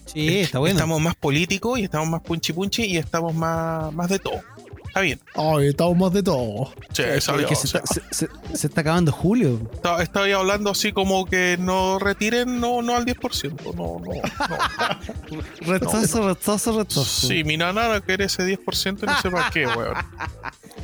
Sí, 0.05 0.39
está 0.39 0.59
bueno. 0.59 0.75
Estamos 0.77 1.01
más 1.01 1.15
políticos 1.15 1.77
y 1.79 1.83
estamos 1.83 2.07
más 2.07 2.21
punchi 2.21 2.53
punchi 2.53 2.83
y 2.85 2.97
estamos 2.97 3.33
más, 3.35 3.93
más 3.93 4.07
de 4.09 4.19
todo. 4.19 4.39
Está 4.87 5.01
bien. 5.01 5.19
Ay, 5.35 5.67
estamos 5.67 5.97
más 5.97 6.13
de 6.13 6.23
todo. 6.23 6.71
Sí, 6.93 7.03
Es 7.03 7.25
que 7.27 7.45
o 7.45 7.55
se, 7.55 7.67
sea, 7.67 7.81
está, 7.81 7.93
se- 7.93 8.01
se- 8.11 8.57
se 8.57 8.67
está 8.67 8.81
acabando 8.81 9.11
julio. 9.11 9.59
está- 9.73 10.01
Estoy 10.01 10.31
hablando 10.31 10.71
así 10.71 10.91
como 10.91 11.25
que 11.25 11.57
no 11.59 11.99
retiren, 11.99 12.59
no, 12.59 12.81
no 12.81 12.95
al 12.95 13.05
10%. 13.05 13.55
No, 13.75 13.99
no, 13.99 14.01
no. 14.03 15.37
Retazo, 15.61 16.27
retazo, 16.27 16.77
retazo. 16.77 17.05
Sí, 17.05 17.43
mi 17.43 17.57
nana 17.57 17.99
quiere 18.01 18.25
ese 18.25 18.43
10% 18.43 19.03
y 19.03 19.05
no 19.05 19.21
sé 19.21 19.29
para 19.29 19.49
qué, 19.51 19.67
weón. 19.67 19.93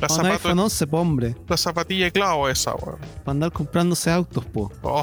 La, 0.00 0.08
un 0.08 0.16
zapato- 0.16 0.32
iPhone 0.32 0.58
11, 0.58 0.86
po, 0.86 0.98
hombre. 1.00 1.36
la 1.48 1.56
zapatilla 1.56 2.04
de 2.06 2.12
clavo 2.12 2.48
esa, 2.48 2.74
weón. 2.74 2.98
Para 3.24 3.30
andar 3.32 3.52
comprándose 3.52 4.10
autos, 4.10 4.44
po. 4.44 4.70
Oh, 4.82 5.02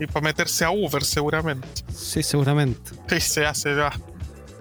y 0.00 0.06
para 0.06 0.24
meterse 0.24 0.64
a 0.64 0.70
Uber 0.70 1.02
seguramente. 1.04 1.66
Sí, 1.94 2.22
seguramente. 2.22 2.90
Sí, 3.08 3.20
se 3.20 3.46
hace, 3.46 3.74
va. 3.74 3.92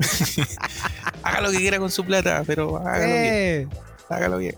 haga 1.24 1.42
lo 1.42 1.52
que 1.52 1.58
quiera 1.58 1.80
con 1.80 1.92
su 1.92 2.04
plata, 2.06 2.44
pero 2.46 2.78
hágalo 2.78 3.14
bien. 3.14 3.70
Hágalo 4.10 4.38
bien. 4.38 4.56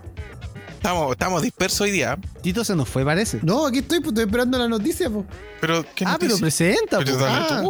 Estamos, 0.74 1.12
estamos 1.12 1.42
dispersos 1.42 1.82
hoy 1.82 1.92
día. 1.92 2.18
Tito 2.42 2.66
se 2.66 2.76
nos 2.76 2.90
fue, 2.90 3.06
parece. 3.06 3.40
No, 3.42 3.66
aquí 3.68 3.80
estoy, 3.80 4.00
pues, 4.00 4.10
estoy 4.10 4.26
esperando 4.26 4.58
la 4.58 4.68
noticia. 4.68 5.10
pues. 5.10 5.26
Pero, 5.62 5.86
¿qué 5.96 6.04
ah, 6.06 6.18
pero 6.20 6.38
presenta, 6.38 6.98
Pero 7.00 7.14
po. 7.14 7.24
dale 7.24 7.46
Ah. 7.50 7.64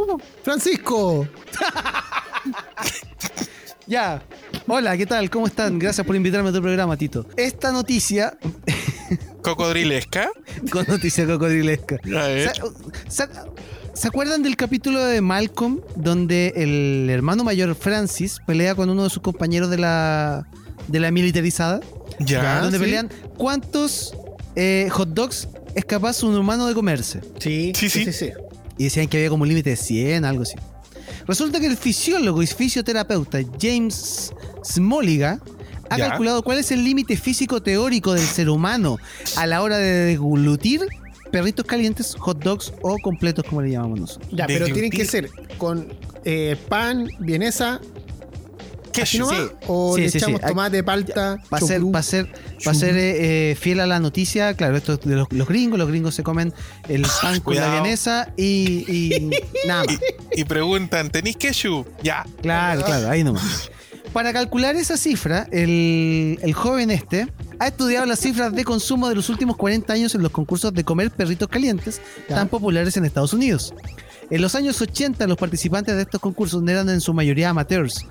Francisco. 0.43 1.27
Ya. 3.85 4.23
Hola, 4.65 4.95
¿qué 4.95 5.05
tal? 5.05 5.29
¿Cómo 5.29 5.45
están? 5.45 5.77
Gracias 5.77 6.07
por 6.07 6.15
invitarme 6.15 6.49
a 6.49 6.53
tu 6.53 6.61
programa, 6.61 6.95
Tito. 6.95 7.25
Esta 7.35 7.71
noticia, 7.73 8.37
Cocodrilesca. 9.41 10.31
con 10.71 10.85
noticia 10.87 11.25
cocodrilesca. 11.27 11.95
A 12.17 12.27
ver. 12.27 12.53
¿Se, 13.93 14.07
acuerdan 14.07 14.41
del 14.43 14.55
capítulo 14.55 15.03
de 15.05 15.21
Malcolm 15.21 15.79
donde 15.95 16.53
el 16.55 17.09
hermano 17.09 17.43
mayor 17.43 17.75
Francis 17.75 18.37
pelea 18.45 18.75
con 18.75 18.89
uno 18.89 19.03
de 19.03 19.09
sus 19.09 19.21
compañeros 19.21 19.69
de 19.69 19.77
la, 19.77 20.47
de 20.87 20.99
la 20.99 21.11
militarizada? 21.11 21.79
Ya. 22.19 22.61
donde 22.61 22.77
sí. 22.77 22.83
pelean 22.83 23.09
cuántos 23.37 24.13
eh, 24.55 24.87
hot 24.91 25.09
dogs 25.09 25.47
es 25.75 25.85
capaz 25.85 26.23
un 26.23 26.35
humano 26.35 26.67
de 26.67 26.73
comerse. 26.73 27.21
Sí, 27.39 27.71
Sí, 27.75 27.89
sí. 27.89 28.11
sí. 28.11 28.29
Y 28.77 28.85
decían 28.85 29.07
que 29.07 29.17
había 29.17 29.29
como 29.29 29.43
un 29.43 29.49
límite 29.49 29.71
de 29.71 29.75
100, 29.75 30.25
algo 30.25 30.43
así. 30.43 30.55
Resulta 31.27 31.59
que 31.59 31.67
el 31.67 31.77
fisiólogo 31.77 32.41
y 32.41 32.47
fisioterapeuta 32.47 33.39
James 33.61 34.31
Smoliga 34.65 35.39
ha 35.89 35.97
Ya. 35.97 36.09
calculado 36.09 36.41
cuál 36.43 36.57
es 36.59 36.71
el 36.71 36.83
límite 36.83 37.15
físico 37.15 37.61
teórico 37.61 38.13
del 38.13 38.25
ser 38.25 38.49
humano 38.49 38.97
a 39.37 39.45
la 39.45 39.61
hora 39.61 39.77
de 39.77 40.05
deglutir 40.05 40.81
perritos 41.33 41.65
calientes, 41.65 42.15
hot 42.19 42.37
dogs 42.43 42.71
o 42.83 42.95
completos, 42.99 43.43
como 43.49 43.63
le 43.63 43.71
llamamos 43.71 43.99
nosotros. 43.99 44.29
Ya, 44.31 44.45
pero 44.45 44.65
tienen 44.67 44.91
que 44.91 45.03
ser 45.03 45.29
con 45.57 45.91
eh, 46.23 46.55
pan, 46.69 47.09
vienesa, 47.19 47.81
¿Qué 48.93 49.01
así 49.01 49.17
show? 49.17 49.31
nomás, 49.31 49.51
o 49.65 49.95
Sí, 49.95 50.01
le 50.01 50.09
sí, 50.09 50.11
sí. 50.11 50.17
echamos 50.19 50.41
tomate, 50.41 50.83
palta, 50.83 51.39
Para 51.49 51.65
ser, 51.65 51.81
pa 51.91 52.03
ser, 52.03 52.31
pa 52.63 52.75
ser 52.75 52.93
eh, 52.95 53.57
fiel 53.59 53.79
a 53.79 53.87
la 53.87 53.99
noticia, 53.99 54.53
claro, 54.53 54.77
esto 54.77 54.93
es 54.93 54.99
de 54.99 55.15
los, 55.15 55.27
los 55.31 55.47
gringos, 55.47 55.79
los 55.79 55.87
gringos 55.87 56.13
se 56.13 56.21
comen 56.21 56.53
el 56.87 57.01
pan 57.23 57.39
con 57.39 57.55
la 57.55 57.71
vienesa 57.71 58.31
y, 58.37 58.85
y 58.87 59.31
nada 59.67 59.85
más. 59.85 59.97
Y 60.35 60.43
preguntan, 60.45 61.09
¿tenéis 61.09 61.37
ketchup? 61.37 61.87
Ya. 62.03 62.23
Claro, 62.43 62.83
claro, 62.85 63.09
ahí 63.09 63.23
nomás. 63.23 63.71
Para 64.13 64.31
calcular 64.31 64.75
esa 64.75 64.95
cifra, 64.95 65.47
el, 65.51 66.39
el 66.43 66.53
joven 66.53 66.91
este 66.91 67.27
ha 67.57 67.67
estudiado 67.67 68.05
las 68.05 68.19
cifras 68.19 68.53
de 68.53 68.63
consumo 68.63 69.09
de 69.09 69.15
los 69.15 69.29
últimos 69.29 69.57
40 69.57 69.91
años 69.91 70.13
en 70.13 70.21
los 70.21 70.31
concursos 70.31 70.71
de 70.71 70.83
comer 70.83 71.09
perritos 71.09 71.47
calientes 71.47 71.99
tan 72.27 72.47
populares 72.47 72.95
en 72.95 73.05
Estados 73.05 73.33
Unidos. 73.33 73.73
En 74.33 74.41
los 74.41 74.55
años 74.55 74.81
80 74.81 75.27
los 75.27 75.37
participantes 75.37 75.95
de 75.95 76.01
estos 76.01 76.19
concursos 76.19 76.67
eran 76.67 76.89
en 76.89 77.01
su 77.01 77.13
mayoría 77.13 77.49
amateurs, 77.51 78.03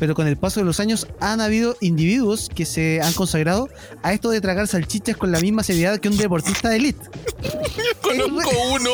pero 0.00 0.12
con 0.16 0.26
el 0.26 0.36
paso 0.36 0.58
de 0.58 0.66
los 0.66 0.80
años 0.80 1.06
han 1.20 1.40
habido 1.40 1.76
individuos 1.80 2.48
que 2.52 2.64
se 2.66 3.00
han 3.00 3.12
consagrado 3.12 3.68
a 4.02 4.12
esto 4.12 4.30
de 4.30 4.40
tragar 4.40 4.66
salchichas 4.66 5.16
con 5.16 5.30
la 5.30 5.38
misma 5.38 5.62
seriedad 5.62 6.00
que 6.00 6.08
un 6.08 6.16
deportista 6.16 6.68
de 6.68 6.76
élite. 6.78 7.06
Conozco 8.02 8.50
uno. 8.74 8.90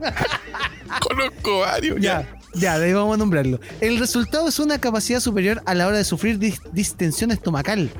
Conozco 1.00 1.58
varios. 1.60 2.00
Ya, 2.00 2.26
ya, 2.54 2.78
de 2.78 2.86
ahí 2.86 2.92
vamos 2.94 3.14
a 3.14 3.18
nombrarlo. 3.18 3.60
El 3.82 3.98
resultado 3.98 4.48
es 4.48 4.58
una 4.58 4.78
capacidad 4.78 5.20
superior 5.20 5.62
a 5.66 5.74
la 5.74 5.86
hora 5.86 5.98
de 5.98 6.04
sufrir 6.04 6.38
dis- 6.38 6.62
distensión 6.72 7.30
estomacal. 7.30 7.90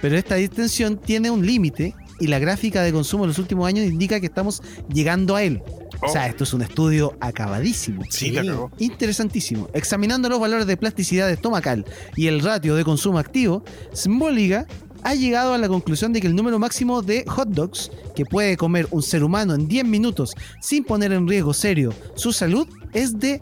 Pero 0.00 0.16
esta 0.16 0.36
distensión 0.36 0.96
tiene 0.96 1.28
un 1.30 1.44
límite 1.44 1.92
y 2.20 2.26
la 2.26 2.38
gráfica 2.38 2.82
de 2.82 2.92
consumo 2.92 3.24
de 3.24 3.28
los 3.28 3.38
últimos 3.38 3.66
años 3.66 3.86
indica 3.86 4.20
que 4.20 4.26
estamos 4.26 4.62
llegando 4.92 5.36
a 5.36 5.42
él. 5.42 5.62
O 6.02 6.08
sea, 6.08 6.24
oh. 6.24 6.28
esto 6.28 6.44
es 6.44 6.52
un 6.52 6.62
estudio 6.62 7.16
acabadísimo. 7.20 8.02
Sí, 8.08 8.34
Interesantísimo. 8.78 9.68
Examinando 9.72 10.28
los 10.28 10.38
valores 10.38 10.66
de 10.66 10.76
plasticidad 10.76 11.30
estomacal 11.30 11.84
y 12.16 12.26
el 12.26 12.40
ratio 12.40 12.76
de 12.76 12.84
consumo 12.84 13.18
activo, 13.18 13.64
Smoliga 13.94 14.66
ha 15.02 15.14
llegado 15.14 15.54
a 15.54 15.58
la 15.58 15.68
conclusión 15.68 16.12
de 16.12 16.20
que 16.20 16.26
el 16.26 16.34
número 16.34 16.58
máximo 16.58 17.02
de 17.02 17.24
hot 17.26 17.48
dogs 17.48 17.90
que 18.14 18.24
puede 18.24 18.56
comer 18.56 18.88
un 18.90 19.02
ser 19.02 19.24
humano 19.24 19.54
en 19.54 19.68
10 19.68 19.84
minutos 19.84 20.34
sin 20.60 20.84
poner 20.84 21.12
en 21.12 21.28
riesgo 21.28 21.54
serio 21.54 21.92
su 22.14 22.32
salud 22.32 22.66
es 22.92 23.18
de. 23.18 23.40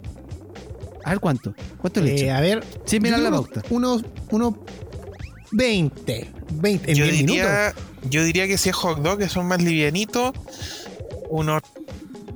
A 1.03 1.11
ver 1.11 1.19
cuánto. 1.19 1.53
¿Cuánto 1.79 2.01
le 2.01 2.25
eh, 2.25 2.31
A 2.31 2.41
ver. 2.41 2.63
Sin 2.85 3.01
mirar 3.01 3.19
la 3.19 3.31
pauta. 3.31 3.63
Unos. 3.69 4.03
Uno 4.31 4.59
20. 5.51 6.27
20 6.61 6.91
en 6.91 6.97
yo 6.97 7.05
diría, 7.05 7.73
Yo 8.03 8.23
diría 8.23 8.47
que 8.47 8.57
si 8.57 8.69
es 8.69 8.75
hot 8.75 8.99
dog, 8.99 9.19
que 9.19 9.29
son 9.29 9.47
más 9.47 9.61
livianitos, 9.61 10.33
unos 11.29 11.61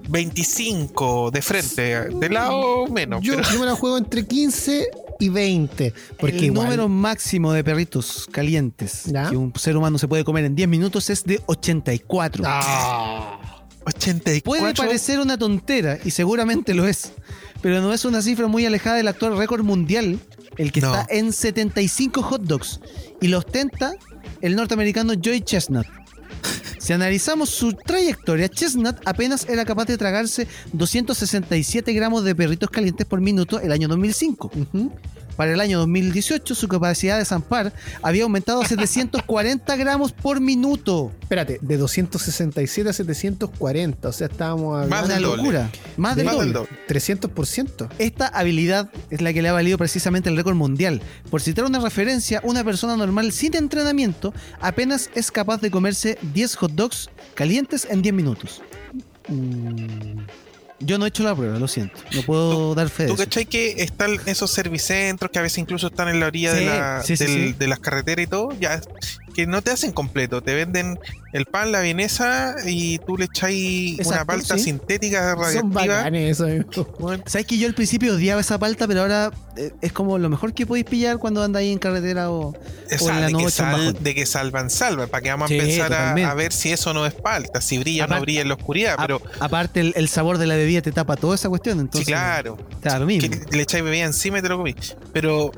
25 0.10 1.32
de 1.32 1.42
frente, 1.42 2.10
de 2.10 2.30
lado 2.30 2.88
menos. 2.88 3.22
Yo, 3.22 3.38
me 3.38 3.66
la 3.66 3.76
juego 3.76 3.98
entre 3.98 4.26
15 4.26 4.90
y 5.20 5.30
20. 5.30 5.94
Porque 6.20 6.48
el 6.48 6.54
número 6.54 6.90
máximo 6.90 7.54
de 7.54 7.64
perritos 7.64 8.28
calientes 8.30 9.04
que 9.30 9.38
un 9.38 9.54
ser 9.56 9.78
humano 9.78 9.98
se 9.98 10.08
puede 10.08 10.24
comer 10.24 10.46
en 10.46 10.56
10 10.56 10.68
minutos 10.68 11.10
es 11.10 11.24
de 11.24 11.42
84. 11.46 12.44
Ah, 12.46 13.40
84. 13.86 14.44
Puede 14.44 14.74
parecer 14.74 15.20
una 15.20 15.38
tontera, 15.38 15.98
y 16.04 16.12
seguramente 16.12 16.74
lo 16.74 16.88
es, 16.88 17.14
pero 17.62 17.82
no 17.82 17.94
es 17.94 18.04
una 18.04 18.22
cifra 18.22 18.48
muy 18.48 18.66
alejada 18.66 18.98
del 18.98 19.08
actual 19.08 19.38
récord 19.38 19.64
mundial, 19.64 20.20
el 20.58 20.72
que 20.72 20.82
está 20.82 21.08
en 21.10 21.32
75 21.32 22.22
hot 22.22 22.42
dogs, 22.44 22.82
y 23.22 23.30
lo 23.30 23.40
ostenta 23.40 23.94
el 24.42 24.56
norteamericano 24.56 25.14
Joy 25.14 25.42
Chestnut. 25.42 25.86
Si 26.80 26.94
analizamos 26.94 27.50
su 27.50 27.74
trayectoria, 27.74 28.50
Chestnut 28.50 28.98
apenas 29.06 29.48
era 29.48 29.66
capaz 29.66 29.86
de 29.86 29.98
tragarse 29.98 30.48
267 30.74 31.94
gramos 31.94 32.24
de 32.24 32.34
perritos 32.34 32.72
calientes 32.72 33.06
por 33.06 33.22
minuto 33.22 33.60
el 33.60 33.72
año 33.72 33.88
2005. 33.88 34.52
Para 35.42 35.54
el 35.54 35.60
año 35.60 35.80
2018, 35.80 36.54
su 36.54 36.68
capacidad 36.68 37.18
de 37.18 37.26
zampar 37.26 37.74
había 38.04 38.22
aumentado 38.26 38.62
a 38.62 38.68
740 38.68 39.76
gramos 39.76 40.12
por 40.12 40.40
minuto. 40.40 41.12
Espérate, 41.20 41.58
de 41.64 41.78
267 41.78 42.88
a 42.88 42.94
740. 42.94 44.08
O 44.08 44.12
sea, 44.12 44.28
estábamos 44.28 44.76
hablando. 44.76 44.96
Más 44.96 45.08
de 45.08 45.20
locura. 45.20 45.72
Más 45.98 46.16
del 46.16 46.28
doble. 46.28 46.70
300%. 46.88 47.90
Esta 47.98 48.28
habilidad 48.28 48.92
es 49.10 49.22
la 49.24 49.34
que 49.34 49.42
le 49.42 49.50
ha 49.50 49.54
valido 49.54 49.80
precisamente 49.80 50.30
el 50.30 50.38
récord 50.38 50.54
mundial. 50.54 51.02
Por 51.32 51.42
citar 51.42 51.66
una 51.66 51.80
referencia, 51.80 52.40
una 52.44 52.64
persona 52.64 52.96
normal 52.96 53.32
sin 53.32 53.56
entrenamiento 53.56 54.36
apenas 54.60 55.10
es 55.16 55.32
capaz 55.32 55.60
de 55.60 55.72
comerse 55.72 56.20
10 56.36 56.56
hot 56.58 56.72
dogs 56.74 57.10
calientes 57.34 57.88
en 57.90 58.04
10 58.04 58.14
minutos. 58.14 58.62
Mm. 59.28 60.20
Yo 60.82 60.98
no 60.98 61.06
he 61.06 61.10
hecho 61.10 61.24
la 61.24 61.36
prueba, 61.36 61.60
lo 61.60 61.68
siento. 61.68 62.00
No 62.14 62.22
puedo 62.24 62.76
dar 62.76 62.90
fe 62.90 63.04
de 63.04 63.10
¿Tú 63.10 63.16
cachai 63.16 63.46
que 63.46 63.84
están 63.84 64.18
esos 64.26 64.52
servicentros 64.52 65.32
que 65.32 65.40
a 65.40 65.42
veces 65.42 65.60
incluso 65.60 65.88
están 65.88 66.10
en 66.10 66.20
la 66.20 66.28
orilla 66.28 66.54
de, 66.54 66.66
la, 66.66 67.04
de 67.04 67.68
las 67.68 67.80
carreteras 67.80 68.24
y 68.24 68.28
todo? 68.28 68.50
Ya 68.60 68.82
que 69.32 69.48
no 69.48 69.62
te 69.62 69.72
hacen 69.72 69.92
completo, 69.92 70.42
te 70.42 70.54
venden 70.54 71.00
el 71.34 71.46
pan, 71.46 71.72
la 71.72 71.82
vienesa 71.82 72.56
y 72.66 73.00
tú 73.00 73.18
le 73.18 73.26
echáis 73.26 74.00
una 74.06 74.26
palta 74.26 74.58
sintética 74.58 75.36
radiactiva. 75.36 76.10
Sabes 77.26 77.48
que 77.48 77.58
yo 77.58 77.68
al 77.68 77.74
principio 77.74 78.14
odiaba 78.16 78.42
esa 78.42 78.60
palta, 78.60 78.88
pero 78.88 79.02
ahora 79.02 79.32
eh, 79.56 79.72
es 79.82 79.94
como 79.94 80.18
lo 80.18 80.30
mejor 80.30 80.54
que 80.54 80.66
podéis 80.66 80.86
pillar 80.86 81.18
cuando 81.20 81.44
andáis 81.44 81.72
en 81.72 81.80
carretera 81.80 82.32
o, 82.32 82.54
en 82.90 83.08
la 83.08 83.28
de, 83.28 83.34
que 83.34 84.00
de 84.00 84.16
que 84.16 84.26
salvan, 84.26 84.70
salvan, 84.70 85.08
para 85.10 85.22
que 85.22 85.30
vamos 85.30 85.50
a 85.50 85.54
empezar 85.54 85.94
a, 85.94 86.34
ver 86.34 86.52
si 86.52 86.72
eso 86.72 86.94
no 86.94 87.06
es 87.06 87.14
palta, 87.14 87.62
si 87.62 87.78
brilla 87.78 88.06
o 88.06 88.08
no 88.08 88.22
brilla 88.22 88.42
en 88.42 88.50
la 88.50 88.56
oscuridad. 88.56 88.96
pero 89.00 89.22
Aparte, 89.40 89.80
el, 89.96 90.10
sabor 90.10 90.38
de 90.38 90.48
la 90.48 90.56
bebida 90.56 90.82
te 90.82 90.92
tapa 90.92 91.16
toda 91.16 91.36
esa 91.36 91.50
cuestión. 91.50 91.80
Entonces, 91.80 92.06
sí, 92.06 92.12
claro. 92.12 92.58
Claro, 92.82 93.06
mismo. 93.06 93.30
Que 93.30 93.56
le 93.56 93.64
echáis 93.64 93.84
bebida 93.84 94.06
encima 94.06 94.40
y 94.40 94.42
te 94.42 94.50
lo 94.50 94.58
comí. 94.58 94.76
Pero 95.14 95.52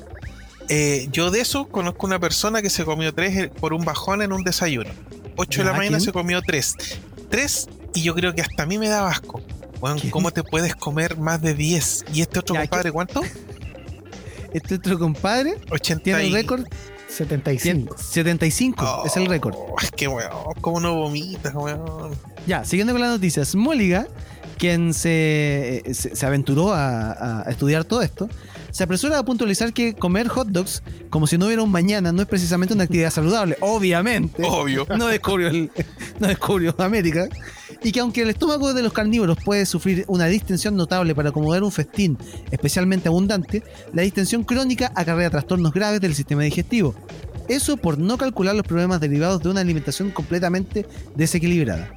eh, 0.70 1.08
yo 1.12 1.32
de 1.32 1.42
eso 1.42 1.68
conozco 1.68 2.06
una 2.06 2.20
persona 2.20 2.62
que 2.62 2.70
se 2.70 2.86
comió 2.86 3.14
tres 3.14 3.38
eh, 3.38 3.52
por 3.60 3.74
un 3.74 3.86
bajón 3.86 4.22
en 4.22 4.32
un 4.32 4.44
desayuno. 4.44 4.90
8 5.36 5.62
de 5.62 5.66
la 5.66 5.74
mañana 5.74 6.00
se 6.00 6.12
comió 6.12 6.42
tres. 6.42 6.76
Tres 7.30 7.68
y 7.94 8.04
yo 8.04 8.14
creo 8.16 8.34
que 8.34 8.42
hasta 8.42 8.64
a 8.64 8.66
mí 8.66 8.78
me 8.78 8.88
da 8.88 9.08
asco. 9.08 9.42
Bueno, 9.80 9.98
¿cómo 10.12 10.32
te 10.32 10.44
puedes 10.44 10.76
comer 10.76 11.18
más 11.18 11.42
de 11.42 11.54
10? 11.54 12.06
¿Y 12.14 12.22
este 12.22 12.40
otro 12.40 12.56
compadre 12.56 12.92
cuánto? 12.92 13.22
Este 14.54 14.76
otro 14.76 14.98
compadre 14.98 15.56
80 15.72 16.04
tiene 16.04 16.28
el 16.28 16.34
récord 16.34 16.66
75. 17.10 17.96
75 17.98 19.04
es 19.06 19.18
el 19.18 19.28
récord. 19.28 19.56
Es 19.82 19.92
que 19.92 20.08
weón, 20.08 20.32
¿cómo 20.62 20.80
no 20.80 20.96
vomitas, 20.96 21.54
weón? 21.54 22.12
Ya, 22.48 22.66
siguiendo 22.66 22.94
con 22.94 23.02
las 23.02 23.12
noticias, 23.12 23.56
Móliga, 23.56 24.08
quien 24.58 24.94
se, 24.94 25.84
eh, 25.86 25.94
se, 25.94 26.26
aventuró 26.26 26.74
a, 26.74 27.42
a, 27.42 27.52
estudiar 27.52 27.84
todo 27.84 28.02
esto, 28.02 28.30
se 28.74 28.84
apresura 28.84 29.20
a 29.20 29.24
puntualizar 29.24 29.72
que 29.72 29.94
comer 29.94 30.28
hot 30.28 30.48
dogs 30.48 30.82
como 31.12 31.28
si 31.28 31.38
no 31.38 31.46
hubiera 31.46 31.62
un 31.62 31.72
mañana 31.72 32.12
no 32.12 32.24
es 32.24 32.28
precisamente 32.28 32.74
una 32.74 32.86
actividad 32.86 33.12
saludable. 33.12 33.56
Obviamente. 33.62 34.44
Obvio. 34.44 34.88
No 34.98 35.08
descubrió, 35.08 35.52
no 36.20 36.28
descubrió 36.28 36.76
América. 36.80 37.30
Y 37.84 37.92
que 37.92 38.00
aunque 38.00 38.24
el 38.24 38.30
estómago 38.32 38.74
de 38.74 38.82
los 38.82 38.92
carnívoros 38.92 39.38
puede 39.46 39.68
sufrir 39.68 40.06
una 40.08 40.26
distensión 40.26 40.76
notable 40.76 41.14
para 41.14 41.30
acomodar 41.30 41.64
un 41.64 41.72
festín 41.72 42.18
especialmente 42.50 43.10
abundante, 43.10 43.64
la 43.94 44.02
distensión 44.02 44.44
crónica 44.44 44.92
acarrea 44.96 45.30
trastornos 45.30 45.72
graves 45.72 46.02
del 46.02 46.16
sistema 46.16 46.42
digestivo. 46.42 46.96
Eso 47.48 47.78
por 47.78 48.00
no 48.00 48.18
calcular 48.18 48.56
los 48.56 48.66
problemas 48.66 49.00
derivados 49.00 49.44
de 49.44 49.50
una 49.50 49.62
alimentación 49.62 50.10
completamente 50.10 50.88
desequilibrada. 51.16 51.96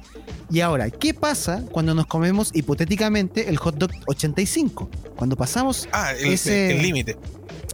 Y 0.49 0.61
ahora, 0.61 0.89
¿qué 0.89 1.13
pasa 1.13 1.63
cuando 1.71 1.93
nos 1.93 2.07
comemos 2.07 2.51
hipotéticamente 2.53 3.49
el 3.49 3.57
hot 3.57 3.75
dog 3.75 3.91
85? 4.07 4.89
Cuando 5.15 5.35
pasamos 5.35 5.89
ah, 5.91 6.13
ese 6.13 6.73
límite. 6.81 7.17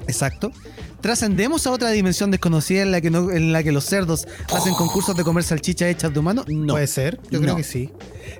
Exacto. 0.07 0.51
¿Trascendemos 1.01 1.67
a 1.67 1.71
otra 1.71 1.89
dimensión 1.91 2.31
desconocida 2.31 2.81
en 2.81 2.91
la 2.91 3.01
que, 3.01 3.09
no, 3.09 3.29
en 3.29 3.51
la 3.51 3.61
que 3.61 3.71
los 3.71 3.83
cerdos 3.83 4.25
hacen 4.53 4.73
concursos 4.73 5.17
de 5.17 5.23
comer 5.23 5.43
salchichas 5.43 5.89
hechas 5.89 6.13
de 6.13 6.19
humano? 6.19 6.45
No. 6.47 6.73
Puede 6.73 6.87
ser, 6.87 7.19
yo 7.29 7.41
creo 7.41 7.55
que 7.57 7.63
sí. 7.63 7.89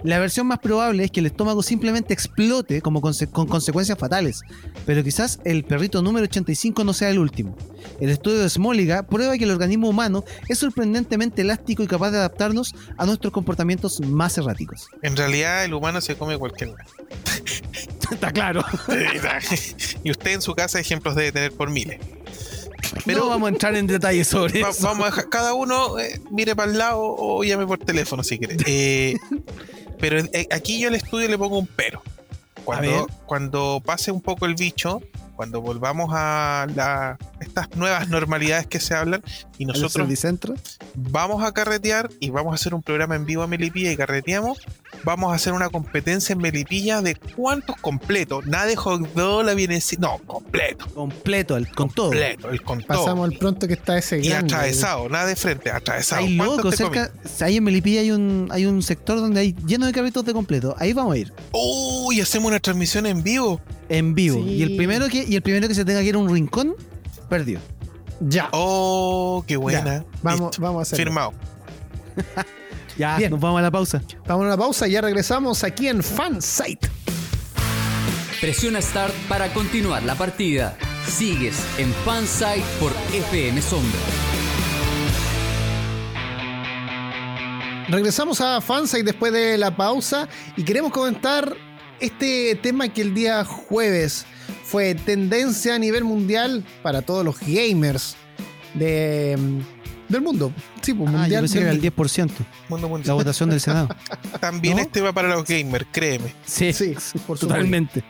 La 0.03 0.19
versión 0.19 0.47
más 0.47 0.59
probable 0.59 1.03
es 1.03 1.11
que 1.11 1.19
el 1.19 1.27
estómago 1.27 1.61
simplemente 1.63 2.13
explote 2.13 2.81
como 2.81 3.01
con 3.01 3.13
consecuencias 3.47 3.97
fatales, 3.97 4.41
pero 4.85 5.03
quizás 5.03 5.39
el 5.43 5.63
perrito 5.63 6.01
número 6.01 6.25
85 6.25 6.83
no 6.83 6.93
sea 6.93 7.09
el 7.09 7.19
último. 7.19 7.55
El 7.99 8.09
estudio 8.09 8.39
de 8.39 8.49
Smoliga 8.49 9.03
prueba 9.03 9.37
que 9.37 9.43
el 9.43 9.51
organismo 9.51 9.89
humano 9.89 10.23
es 10.47 10.57
sorprendentemente 10.59 11.41
elástico 11.41 11.83
y 11.83 11.87
capaz 11.87 12.11
de 12.11 12.17
adaptarnos 12.17 12.73
a 12.97 13.05
nuestros 13.05 13.31
comportamientos 13.31 13.99
más 14.01 14.37
erráticos. 14.37 14.87
En 15.01 15.15
realidad 15.15 15.65
el 15.65 15.73
humano 15.73 16.01
se 16.01 16.15
come 16.15 16.37
cualquier 16.37 16.73
Está 18.11 18.31
claro. 18.31 18.63
y 20.03 20.11
usted 20.11 20.31
en 20.31 20.41
su 20.41 20.53
casa 20.53 20.79
ejemplos 20.79 21.15
debe 21.15 21.31
tener 21.31 21.51
por 21.51 21.69
miles. 21.69 21.99
Pero 23.05 23.27
vamos 23.27 23.47
a 23.47 23.49
entrar 23.49 23.75
en 23.75 23.87
detalles 23.87 24.27
sobre 24.27 24.61
eso. 24.61 24.83
Vamos 24.83 25.03
a 25.03 25.09
dejar, 25.09 25.29
cada 25.29 25.53
uno 25.53 25.97
eh, 25.99 26.21
mire 26.31 26.55
para 26.55 26.71
el 26.71 26.77
lado 26.77 26.99
o 27.01 27.43
llame 27.43 27.65
por 27.65 27.79
teléfono 27.79 28.23
si 28.23 28.37
quiere. 28.37 28.57
Eh, 28.65 29.17
pero 30.03 30.19
eh, 30.19 30.49
aquí 30.51 30.81
yo 30.81 30.89
al 30.89 30.95
estudio 30.95 31.29
le 31.29 31.37
pongo 31.37 31.57
un 31.57 31.65
pero. 31.65 32.03
Cuando, 32.65 33.07
cuando 33.25 33.81
pase 33.85 34.11
un 34.11 34.19
poco 34.19 34.45
el 34.45 34.53
bicho, 34.53 35.01
cuando 35.37 35.61
volvamos 35.61 36.09
a 36.11 36.67
la, 36.75 37.17
estas 37.39 37.73
nuevas 37.77 38.09
normalidades 38.09 38.67
que 38.67 38.81
se 38.81 38.95
hablan 38.95 39.23
y 39.57 39.63
nosotros 39.63 40.09
vamos 40.93 41.41
a 41.41 41.53
carretear 41.53 42.09
y 42.19 42.31
vamos 42.31 42.51
a 42.51 42.55
hacer 42.55 42.73
un 42.73 42.83
programa 42.83 43.15
en 43.15 43.25
vivo 43.25 43.43
a 43.43 43.47
Melipilla 43.47 43.93
y 43.93 43.95
carreteamos, 43.95 44.59
vamos 45.03 45.31
a 45.31 45.35
hacer 45.35 45.53
una 45.53 45.69
competencia 45.69 46.33
en 46.33 46.39
Melipilla 46.39 47.01
de 47.01 47.15
cuántos 47.15 47.75
completos, 47.77 48.45
nada 48.45 48.65
de 48.65 48.75
hot 48.75 49.13
dog 49.13 49.43
la 49.43 49.53
viene 49.53 49.79
no, 49.99 50.19
completo. 50.25 50.85
Completo, 50.93 51.57
el 51.57 51.69
con 51.69 51.89
todo. 51.89 52.13
el 52.13 52.61
con 52.63 52.81
Pasamos 52.81 53.29
al 53.29 53.37
pronto 53.37 53.67
que 53.67 53.73
está 53.73 53.97
ese 53.97 54.19
Y 54.19 54.31
atravesado, 54.31 55.09
nada 55.09 55.25
de 55.25 55.35
frente, 55.35 55.71
atravesado. 55.71 56.21
Hay 56.21 56.35
loco, 56.35 56.71
cerca, 56.71 57.11
ahí 57.41 57.57
en 57.57 57.63
Melipilla 57.63 58.01
hay 58.01 58.11
un, 58.11 58.47
hay 58.51 58.65
un 58.65 58.81
sector 58.81 59.19
donde 59.19 59.39
hay 59.41 59.55
lleno 59.65 59.85
de 59.85 59.91
carritos 59.91 60.25
de 60.25 60.33
completo. 60.33 60.75
Ahí 60.79 60.93
vamos 60.93 61.13
a 61.13 61.17
ir. 61.17 61.33
Uy, 61.51 62.21
hacemos 62.21 62.49
una 62.49 62.59
transmisión 62.59 63.05
en 63.05 63.23
vivo. 63.23 63.61
En 63.89 64.13
vivo. 64.13 64.39
Y 64.39 64.63
el 64.63 64.75
primero 64.75 65.07
que, 65.07 65.23
y 65.27 65.35
el 65.35 65.41
primero 65.41 65.67
que 65.67 65.75
se 65.75 65.85
tenga 65.85 66.01
que 66.01 66.07
ir 66.07 66.15
a 66.15 66.19
un 66.19 66.33
rincón, 66.33 66.75
perdió. 67.29 67.59
Ya. 68.19 68.49
Oh, 68.51 69.43
qué 69.47 69.57
buena. 69.57 70.05
Vamos, 70.21 70.57
vamos 70.59 70.79
a 70.79 70.81
hacer. 70.83 70.97
Firmado. 70.97 71.33
ya, 72.97 73.17
nos 73.29 73.39
vamos 73.39 73.59
a 73.59 73.61
la 73.61 73.71
pausa. 73.71 74.01
Vamos 74.27 74.45
a 74.45 74.49
la 74.49 74.57
pausa 74.57 74.87
y 74.87 74.91
ya 74.91 75.01
regresamos 75.01 75.63
aquí 75.63 75.87
en 75.87 76.03
Fansite. 76.03 76.89
Presiona 78.39 78.81
Start 78.81 79.13
para 79.29 79.53
continuar 79.53 80.03
la 80.03 80.15
partida. 80.15 80.77
Sigues 81.07 81.63
en 81.77 81.93
Fansite 82.05 82.63
por 82.79 82.91
FM 83.13 83.61
Sombra. 83.61 83.99
Regresamos 87.89 88.41
a 88.41 88.61
Fansite 88.61 89.03
después 89.03 89.31
de 89.33 89.57
la 89.57 89.75
pausa 89.75 90.27
y 90.55 90.63
queremos 90.63 90.91
comentar 90.91 91.55
este 91.99 92.55
tema 92.55 92.89
que 92.89 93.01
el 93.01 93.13
día 93.13 93.45
jueves 93.45 94.25
fue 94.63 94.95
tendencia 94.95 95.75
a 95.75 95.79
nivel 95.79 96.03
mundial 96.03 96.65
para 96.81 97.01
todos 97.01 97.23
los 97.23 97.39
gamers 97.39 98.15
de, 98.73 99.37
Del 100.09 100.21
mundo. 100.21 100.51
Sí, 100.81 100.93
pues 100.93 101.09
Ah, 101.09 101.11
yo 101.13 101.17
mundial. 101.19 101.41
pensé 101.41 101.53
que 101.55 101.61
era 101.61 101.67
del- 101.71 101.77
el 101.77 101.81
10%. 101.81 102.45
Mundo 102.69 102.89
mundial. 102.89 103.07
La 103.07 103.13
votación 103.13 103.49
del 103.49 103.61
Senado. 103.61 103.89
También 104.41 104.75
¿No? 104.77 104.81
este 104.83 105.01
va 105.01 105.11
para 105.13 105.29
los 105.29 105.45
gamers, 105.45 105.85
créeme. 105.91 106.33
Sí, 106.45 106.73
Sí, 106.73 106.89
por 106.89 107.01
supuesto. 107.01 107.47
totalmente. 107.47 108.03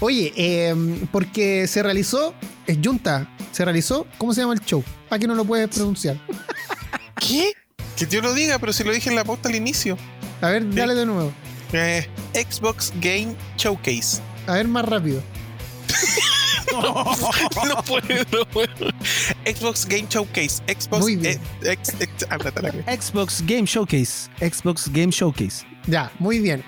Oye, 0.00 0.32
eh, 0.36 0.74
porque 1.12 1.66
se 1.66 1.82
realizó, 1.82 2.34
es 2.66 2.78
Junta, 2.82 3.28
se 3.52 3.64
realizó, 3.64 4.06
¿cómo 4.18 4.34
se 4.34 4.40
llama 4.42 4.54
el 4.54 4.60
show? 4.60 4.82
¿Para 5.08 5.20
qué 5.20 5.26
no 5.26 5.34
lo 5.34 5.44
puedes 5.44 5.68
pronunciar? 5.68 6.16
¿Qué? 7.20 7.52
Que 7.96 8.06
yo 8.06 8.20
lo 8.20 8.34
diga, 8.34 8.58
pero 8.58 8.72
si 8.72 8.84
lo 8.84 8.92
dije 8.92 9.08
en 9.10 9.16
la 9.16 9.24
posta 9.24 9.48
al 9.48 9.54
inicio. 9.54 9.96
A 10.40 10.48
ver, 10.50 10.68
dale 10.74 10.94
de 10.94 11.06
nuevo. 11.06 11.32
Eh, 11.72 12.06
Xbox 12.32 12.92
Game 13.00 13.34
Showcase. 13.56 14.20
A 14.46 14.52
ver, 14.54 14.68
más 14.68 14.84
rápido. 14.84 15.22
no 16.72 17.82
puedo, 17.82 18.24
no 18.32 18.44
puedo. 18.46 18.90
Xbox 19.44 19.86
Game 19.86 20.06
Showcase. 20.08 20.62
Xbox. 20.66 21.00
Muy 21.00 21.16
bien. 21.16 21.40
eh, 21.62 21.72
ex- 21.72 21.94
ex- 22.00 22.24
cara. 22.26 22.72
Xbox 22.86 23.42
Game 23.46 23.66
Showcase. 23.66 24.28
Xbox 24.40 24.88
Game 24.92 25.10
Showcase. 25.10 25.64
Ya, 25.86 26.10
muy 26.18 26.38
bien. 26.40 26.62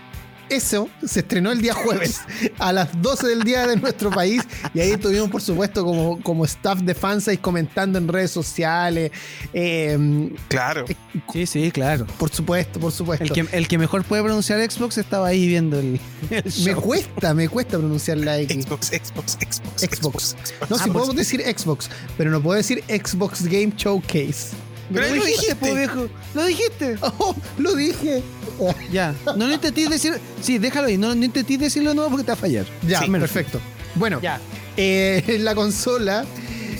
Eso 0.50 0.88
se 1.06 1.20
estrenó 1.20 1.52
el 1.52 1.62
día 1.62 1.74
jueves 1.74 2.20
a 2.58 2.72
las 2.72 2.88
12 3.00 3.26
del 3.28 3.42
día 3.44 3.66
de 3.66 3.76
nuestro 3.76 4.10
país 4.10 4.42
y 4.74 4.80
ahí 4.80 4.90
estuvimos, 4.90 5.30
por 5.30 5.40
supuesto, 5.40 5.84
como, 5.84 6.20
como 6.22 6.44
staff 6.44 6.80
de 6.80 6.94
fansite 6.94 7.38
comentando 7.38 7.98
en 7.98 8.08
redes 8.08 8.32
sociales. 8.32 9.12
eh, 9.52 10.30
Claro. 10.48 10.84
Sí, 11.32 11.46
sí, 11.46 11.70
claro. 11.70 12.06
por 12.18 12.30
supuesto, 12.30 12.80
por 12.80 12.92
supuesto. 12.92 13.24
El 13.24 13.32
que, 13.32 13.56
el 13.56 13.68
que 13.68 13.78
mejor 13.78 14.04
puede 14.04 14.22
pronunciar 14.22 14.60
Xbox 14.70 14.98
estaba 14.98 15.28
ahí 15.28 15.46
viendo 15.46 15.78
el, 15.78 16.00
el 16.30 16.44
Me 16.64 16.74
cuesta, 16.74 17.32
me 17.34 17.48
cuesta 17.48 17.78
pronunciar 17.78 18.18
la 18.18 18.38
X. 18.40 18.64
Xbox, 18.64 18.86
Xbox, 18.88 19.32
Xbox. 19.40 19.82
Xbox. 19.82 20.36
No, 20.68 20.76
Ah, 20.76 20.78
sí 20.78 20.84
por 20.90 20.92
podemos 20.94 21.16
decir 21.16 21.42
Xbox, 21.42 21.88
pero 22.18 22.30
no 22.30 22.42
puedo 22.42 22.56
decir 22.56 22.82
Xbox 22.88 23.44
Game 23.44 23.72
Showcase. 23.76 24.48
Pero 24.92 25.14
Lo 25.14 25.24
dijiste, 25.24 25.74
viejo. 25.74 26.08
Lo 26.34 26.44
dijiste. 26.46 26.96
Oh, 27.02 27.34
lo 27.58 27.74
dije. 27.76 28.22
Ya. 28.92 29.14
No 29.36 29.46
lo 29.46 29.52
intentéis 29.54 29.88
decir. 29.90 30.14
Sí, 30.40 30.58
déjalo 30.58 30.88
ahí. 30.88 30.96
No, 30.98 31.14
no 31.14 31.24
intentéis 31.24 31.60
decirlo 31.60 31.90
de 31.90 31.94
nuevo 31.96 32.10
porque 32.10 32.24
te 32.24 32.30
va 32.30 32.34
a 32.34 32.36
fallar. 32.36 32.66
Ya, 32.86 33.00
Sí. 33.00 33.10
perfecto. 33.10 33.60
Bueno, 33.94 34.20
Ya. 34.20 34.40
eh, 34.76 35.38
la 35.40 35.54
consola 35.54 36.24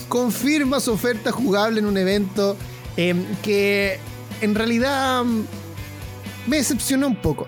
confirma 0.09 0.81
su 0.81 0.93
oferta 0.93 1.31
jugable 1.33 1.81
en 1.81 1.87
un 1.87 1.97
evento 1.97 2.57
eh, 2.97 3.15
que 3.43 3.99
en 4.41 4.55
realidad 4.55 5.25
mm, 5.25 5.43
me 6.49 6.57
decepcionó 6.57 7.07
un 7.07 7.17
poco. 7.17 7.47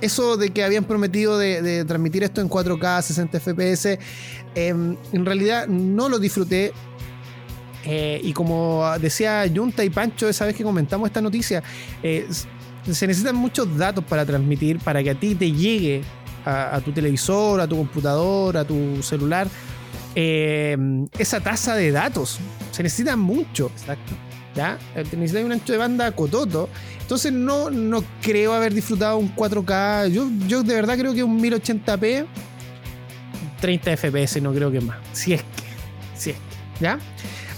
Eso 0.00 0.36
de 0.36 0.50
que 0.50 0.62
habían 0.62 0.84
prometido 0.84 1.38
de, 1.38 1.62
de 1.62 1.84
transmitir 1.84 2.22
esto 2.22 2.40
en 2.42 2.48
4K, 2.50 3.02
60 3.02 3.40
FPS, 3.40 3.86
eh, 3.86 3.98
en 4.54 5.24
realidad 5.26 5.66
no 5.68 6.08
lo 6.08 6.18
disfruté. 6.18 6.72
Eh, 7.88 8.20
y 8.22 8.32
como 8.32 8.84
decía 9.00 9.44
Junta 9.54 9.84
y 9.84 9.90
Pancho 9.90 10.28
esa 10.28 10.44
vez 10.44 10.56
que 10.56 10.64
comentamos 10.64 11.06
esta 11.06 11.20
noticia, 11.20 11.62
eh, 12.02 12.26
se 12.90 13.06
necesitan 13.06 13.36
muchos 13.36 13.76
datos 13.76 14.04
para 14.04 14.24
transmitir, 14.24 14.78
para 14.78 15.02
que 15.02 15.10
a 15.10 15.14
ti 15.14 15.34
te 15.34 15.50
llegue 15.50 16.02
a, 16.44 16.76
a 16.76 16.80
tu 16.80 16.92
televisor, 16.92 17.60
a 17.60 17.66
tu 17.66 17.76
computador, 17.76 18.56
a 18.56 18.64
tu 18.64 19.02
celular, 19.02 19.48
eh, 20.14 20.76
esa 21.18 21.40
tasa 21.40 21.74
de 21.74 21.90
datos. 21.90 22.38
Se 22.70 22.82
necesita 22.82 23.16
mucho. 23.16 23.70
Exacto. 23.74 24.14
¿ya? 24.56 24.78
Eh, 24.94 25.04
Necesitas 25.12 25.44
un 25.44 25.52
ancho 25.52 25.72
de 25.72 25.78
banda 25.78 26.10
cototo. 26.12 26.68
Entonces 27.00 27.32
no, 27.32 27.70
no 27.70 28.02
creo 28.22 28.52
haber 28.54 28.74
disfrutado 28.74 29.18
un 29.18 29.34
4K. 29.36 30.08
Yo, 30.08 30.28
yo 30.48 30.62
de 30.62 30.74
verdad 30.74 30.98
creo 30.98 31.14
que 31.14 31.22
un 31.22 31.40
1080p, 31.40 32.26
30 33.60 33.96
FPS, 33.96 34.42
no 34.42 34.52
creo 34.52 34.72
que 34.72 34.80
más. 34.80 34.96
Si 35.12 35.34
es 35.34 35.42
que. 35.42 35.64
Si 36.16 36.30
es 36.30 36.36
que. 36.36 36.84
¿Ya? 36.84 36.98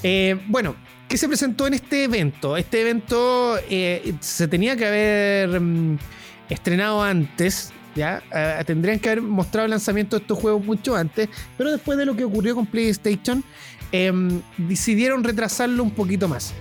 Eh, 0.02 0.38
bueno, 0.48 0.76
¿qué 1.08 1.16
se 1.16 1.26
presentó 1.26 1.66
en 1.66 1.74
este 1.74 2.04
evento? 2.04 2.56
Este 2.56 2.82
evento 2.82 3.56
eh, 3.70 4.14
se 4.20 4.46
tenía 4.46 4.76
que 4.76 4.86
haber 4.86 5.60
mm, 5.60 5.98
estrenado 6.50 7.02
antes. 7.02 7.72
¿Ya? 7.96 8.22
Eh, 8.32 8.62
tendrían 8.64 9.00
que 9.00 9.08
haber 9.08 9.22
mostrado 9.22 9.64
el 9.64 9.72
lanzamiento 9.72 10.16
de 10.16 10.22
estos 10.22 10.38
juegos 10.38 10.64
mucho 10.64 10.94
antes, 10.94 11.28
pero 11.56 11.72
después 11.72 11.98
de 11.98 12.04
lo 12.04 12.14
que 12.14 12.22
ocurrió 12.22 12.54
con 12.54 12.64
PlayStation, 12.64 13.42
em, 13.90 14.40
decidieron 14.56 15.24
retrasarlo 15.24 15.82
un 15.82 15.90
poquito 15.90 16.28
más. 16.28 16.52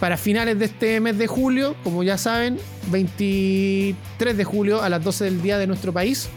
Para 0.00 0.16
finales 0.16 0.58
de 0.58 0.64
este 0.64 0.98
mes 0.98 1.18
de 1.18 1.28
julio, 1.28 1.76
como 1.84 2.02
ya 2.02 2.18
saben, 2.18 2.58
23 2.90 4.36
de 4.36 4.44
julio 4.44 4.82
a 4.82 4.88
las 4.88 5.04
12 5.04 5.24
del 5.26 5.40
día 5.40 5.56
de 5.56 5.68
nuestro 5.68 5.92
país, 5.92 6.28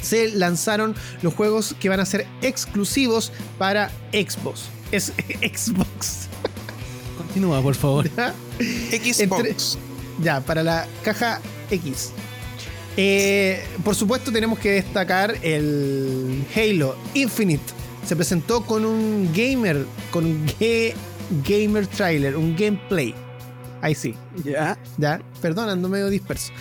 se 0.00 0.30
lanzaron 0.36 0.94
los 1.22 1.34
juegos 1.34 1.74
que 1.80 1.88
van 1.88 1.98
a 1.98 2.06
ser 2.06 2.26
exclusivos 2.42 3.32
para 3.58 3.90
Xbox. 4.12 4.68
Es 4.92 5.12
Xbox. 5.42 6.28
Continúa, 7.18 7.60
por 7.62 7.74
favor. 7.74 8.08
¿ya? 8.16 8.34
Xbox. 8.92 9.78
Ya, 10.22 10.40
para 10.40 10.62
la 10.62 10.86
caja 11.02 11.40
X. 11.70 12.12
Eh, 12.96 13.64
por 13.84 13.94
supuesto, 13.94 14.30
tenemos 14.30 14.58
que 14.58 14.70
destacar 14.72 15.34
el 15.42 16.44
Halo 16.54 16.96
Infinite. 17.14 17.64
Se 18.06 18.14
presentó 18.16 18.64
con 18.66 18.84
un 18.84 19.30
gamer, 19.34 19.86
con 20.10 20.26
un 20.26 20.46
gamer 21.46 21.86
trailer, 21.86 22.36
un 22.36 22.54
gameplay. 22.54 23.14
Ahí 23.80 23.94
sí, 23.94 24.14
Ya. 24.44 24.78
ya, 24.98 25.20
perdón, 25.40 25.68
ando 25.70 25.88
medio 25.88 26.08
disperso. 26.10 26.52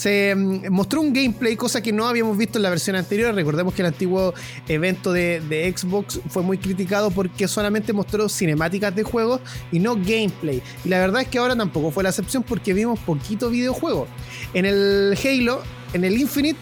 Se 0.00 0.34
mm, 0.34 0.70
mostró 0.70 1.02
un 1.02 1.12
gameplay, 1.12 1.56
cosa 1.56 1.82
que 1.82 1.92
no 1.92 2.08
habíamos 2.08 2.38
visto 2.38 2.58
en 2.58 2.62
la 2.62 2.70
versión 2.70 2.96
anterior. 2.96 3.34
Recordemos 3.34 3.74
que 3.74 3.82
el 3.82 3.86
antiguo 3.88 4.32
evento 4.66 5.12
de, 5.12 5.42
de 5.42 5.70
Xbox 5.76 6.20
fue 6.30 6.42
muy 6.42 6.56
criticado 6.56 7.10
porque 7.10 7.46
solamente 7.46 7.92
mostró 7.92 8.26
cinemáticas 8.30 8.96
de 8.96 9.02
juegos 9.02 9.42
y 9.70 9.78
no 9.78 9.96
gameplay. 9.96 10.62
Y 10.86 10.88
la 10.88 11.00
verdad 11.00 11.20
es 11.20 11.28
que 11.28 11.36
ahora 11.36 11.54
tampoco 11.54 11.90
fue 11.90 12.02
la 12.02 12.08
excepción 12.08 12.42
porque 12.42 12.72
vimos 12.72 12.98
poquito 13.00 13.50
videojuego. 13.50 14.08
En 14.54 14.64
el 14.64 15.18
Halo, 15.22 15.60
en 15.92 16.04
el 16.04 16.18
Infinite, 16.18 16.58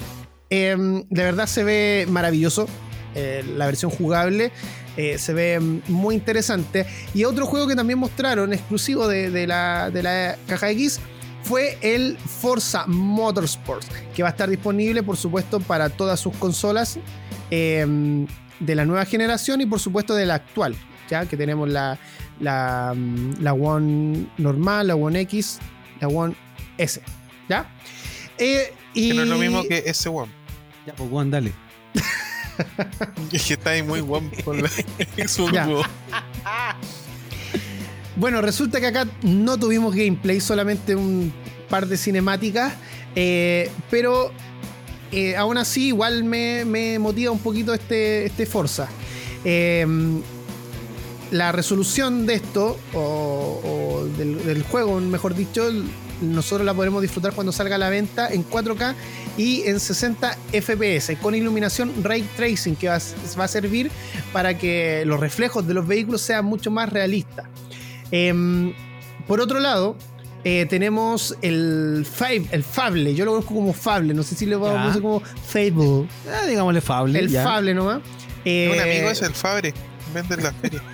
em, 0.50 1.04
la 1.08 1.22
verdad 1.22 1.46
se 1.46 1.62
ve 1.62 2.08
maravilloso. 2.10 2.66
Eh, 3.14 3.44
la 3.56 3.66
versión 3.66 3.92
jugable 3.92 4.50
eh, 4.96 5.16
se 5.16 5.32
ve 5.32 5.60
mm, 5.60 5.82
muy 5.86 6.16
interesante. 6.16 6.86
Y 7.14 7.22
otro 7.22 7.46
juego 7.46 7.68
que 7.68 7.76
también 7.76 8.00
mostraron, 8.00 8.52
exclusivo 8.52 9.06
de, 9.06 9.30
de 9.30 9.46
la, 9.46 9.92
de 9.92 10.02
la 10.02 10.36
caja 10.48 10.70
X, 10.72 10.98
fue 11.48 11.78
el 11.80 12.18
Forza 12.18 12.84
Motorsport, 12.86 13.86
que 14.14 14.22
va 14.22 14.28
a 14.28 14.32
estar 14.32 14.50
disponible, 14.50 15.02
por 15.02 15.16
supuesto, 15.16 15.60
para 15.60 15.88
todas 15.88 16.20
sus 16.20 16.36
consolas 16.36 16.98
eh, 17.50 18.26
de 18.60 18.74
la 18.74 18.84
nueva 18.84 19.06
generación 19.06 19.62
y, 19.62 19.66
por 19.66 19.80
supuesto, 19.80 20.14
de 20.14 20.26
la 20.26 20.34
actual, 20.34 20.76
ya 21.08 21.24
que 21.24 21.38
tenemos 21.38 21.70
la, 21.70 21.98
la, 22.38 22.94
la 23.40 23.52
One 23.54 24.26
normal, 24.36 24.88
la 24.88 24.94
One 24.94 25.20
X, 25.20 25.58
la 26.00 26.08
One 26.08 26.34
S, 26.76 27.00
¿ya? 27.48 27.66
Eh, 28.36 28.74
y... 28.92 29.08
Que 29.08 29.14
no 29.14 29.22
es 29.22 29.28
lo 29.28 29.38
mismo 29.38 29.62
que 29.62 29.84
ese 29.86 30.10
one. 30.10 30.30
Ya, 30.86 30.94
pues, 30.94 31.08
Juan, 31.08 31.30
dale. 31.30 31.52
Es 33.32 33.44
que 33.44 33.54
está 33.54 33.70
ahí 33.70 33.82
muy 33.82 34.00
guapo 34.00 34.28
con 34.44 34.60
la 34.60 34.68
Xbox. 35.16 35.56
One. 35.56 35.82
Bueno, 38.18 38.42
resulta 38.42 38.80
que 38.80 38.88
acá 38.88 39.06
no 39.22 39.58
tuvimos 39.58 39.94
gameplay, 39.94 40.40
solamente 40.40 40.96
un 40.96 41.32
par 41.68 41.86
de 41.86 41.96
cinemáticas, 41.96 42.74
eh, 43.14 43.70
pero 43.90 44.32
eh, 45.12 45.36
aún 45.36 45.56
así 45.56 45.88
igual 45.88 46.24
me, 46.24 46.64
me 46.64 46.98
motiva 46.98 47.30
un 47.30 47.38
poquito 47.38 47.72
este, 47.72 48.26
este 48.26 48.44
Forza. 48.44 48.88
Eh, 49.44 49.86
la 51.30 51.52
resolución 51.52 52.26
de 52.26 52.34
esto, 52.34 52.76
o, 52.92 54.08
del, 54.16 54.44
del 54.44 54.62
juego, 54.64 54.98
mejor 54.98 55.36
dicho, 55.36 55.70
nosotros 56.20 56.66
la 56.66 56.74
podremos 56.74 57.02
disfrutar 57.02 57.34
cuando 57.34 57.52
salga 57.52 57.76
a 57.76 57.78
la 57.78 57.88
venta 57.88 58.32
en 58.32 58.44
4K 58.44 58.94
y 59.36 59.62
en 59.66 59.78
60 59.78 60.36
FPS, 60.60 61.16
con 61.22 61.36
iluminación 61.36 61.92
ray 62.02 62.22
tracing 62.36 62.74
que 62.74 62.88
va, 62.88 62.98
va 63.38 63.44
a 63.44 63.48
servir 63.48 63.92
para 64.32 64.58
que 64.58 65.04
los 65.06 65.20
reflejos 65.20 65.68
de 65.68 65.74
los 65.74 65.86
vehículos 65.86 66.20
sean 66.20 66.46
mucho 66.46 66.72
más 66.72 66.92
realistas. 66.92 67.46
Em, 68.10 68.72
por 69.26 69.40
otro 69.40 69.60
lado, 69.60 69.96
eh, 70.44 70.66
tenemos 70.68 71.36
el, 71.42 72.06
Fab- 72.06 72.48
el 72.52 72.62
Fable, 72.64 73.14
yo 73.14 73.24
lo 73.24 73.32
conozco 73.32 73.54
como 73.54 73.72
Fable, 73.72 74.14
no 74.14 74.22
sé 74.22 74.34
si 74.34 74.46
le 74.46 74.56
vamos 74.56 74.96
a 74.96 75.00
como 75.00 75.20
Fable. 75.20 76.08
Ah, 76.32 76.46
digámosle 76.46 76.80
Fable. 76.80 77.18
El 77.18 77.28
ya. 77.28 77.42
Fable 77.44 77.74
nomás. 77.74 78.00
Eh, 78.44 78.70
Un 78.72 78.80
amigo 78.80 79.10
es 79.10 79.20
el 79.22 79.34
Fabre. 79.34 79.74
Vende 80.14 80.36
en 80.36 80.42
la 80.42 80.52
feria. 80.52 80.82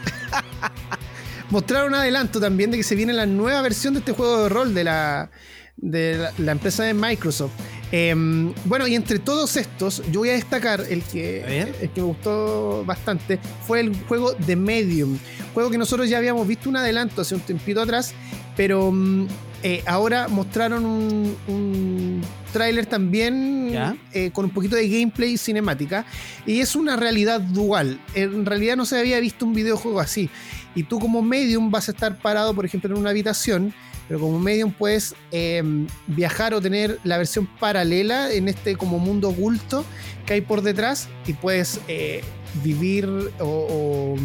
mostraron 1.50 1.88
un 1.88 1.94
adelanto 1.94 2.40
también 2.40 2.70
de 2.70 2.76
que 2.78 2.82
se 2.82 2.94
viene 2.94 3.12
la 3.12 3.26
nueva 3.26 3.62
versión 3.62 3.94
de 3.94 4.00
este 4.00 4.12
juego 4.12 4.42
de 4.44 4.48
rol 4.48 4.74
de 4.74 4.84
la, 4.84 5.30
de 5.76 6.18
la, 6.18 6.32
la 6.38 6.52
empresa 6.52 6.82
de 6.84 6.94
Microsoft. 6.94 7.52
Em, 7.96 8.52
bueno, 8.64 8.88
y 8.88 8.96
entre 8.96 9.20
todos 9.20 9.56
estos, 9.56 10.02
yo 10.10 10.18
voy 10.18 10.30
a 10.30 10.32
destacar 10.32 10.80
el 10.80 11.04
que, 11.04 11.62
el 11.80 11.90
que 11.90 12.00
me 12.00 12.08
gustó 12.08 12.84
bastante, 12.84 13.38
fue 13.64 13.78
el 13.78 13.96
juego 14.08 14.32
de 14.32 14.56
Medium. 14.56 15.16
Juego 15.54 15.70
que 15.70 15.78
nosotros 15.78 16.08
ya 16.08 16.18
habíamos 16.18 16.48
visto 16.48 16.68
un 16.68 16.76
adelanto 16.76 17.20
hace 17.20 17.36
un 17.36 17.42
tiempito 17.42 17.80
atrás, 17.80 18.12
pero 18.56 18.90
mm, 18.90 19.28
eh, 19.62 19.84
ahora 19.86 20.26
mostraron 20.26 20.84
un, 20.84 21.36
un 21.46 22.20
tráiler 22.52 22.86
también 22.86 23.96
eh, 24.12 24.32
con 24.32 24.46
un 24.46 24.50
poquito 24.50 24.74
de 24.74 24.88
gameplay 24.88 25.38
cinemática 25.38 26.04
y 26.46 26.58
es 26.58 26.74
una 26.74 26.96
realidad 26.96 27.40
dual. 27.40 28.00
En 28.16 28.44
realidad 28.44 28.74
no 28.76 28.86
se 28.86 28.98
había 28.98 29.20
visto 29.20 29.46
un 29.46 29.54
videojuego 29.54 30.00
así. 30.00 30.28
Y 30.74 30.82
tú 30.82 30.98
como 30.98 31.22
medium 31.22 31.70
vas 31.70 31.88
a 31.88 31.92
estar 31.92 32.18
parado, 32.18 32.54
por 32.54 32.64
ejemplo, 32.64 32.90
en 32.90 32.98
una 32.98 33.10
habitación, 33.10 33.72
pero 34.08 34.20
como 34.20 34.38
medium 34.38 34.72
puedes 34.72 35.14
em, 35.30 35.86
viajar 36.06 36.54
o 36.54 36.60
tener 36.60 36.98
la 37.04 37.18
versión 37.18 37.46
paralela 37.58 38.32
en 38.32 38.48
este 38.48 38.76
como 38.76 38.98
mundo 38.98 39.30
oculto 39.30 39.84
que 40.26 40.34
hay 40.34 40.40
por 40.40 40.62
detrás 40.62 41.08
y 41.26 41.32
puedes 41.34 41.80
eh, 41.88 42.22
vivir 42.62 43.08
o 43.40 44.16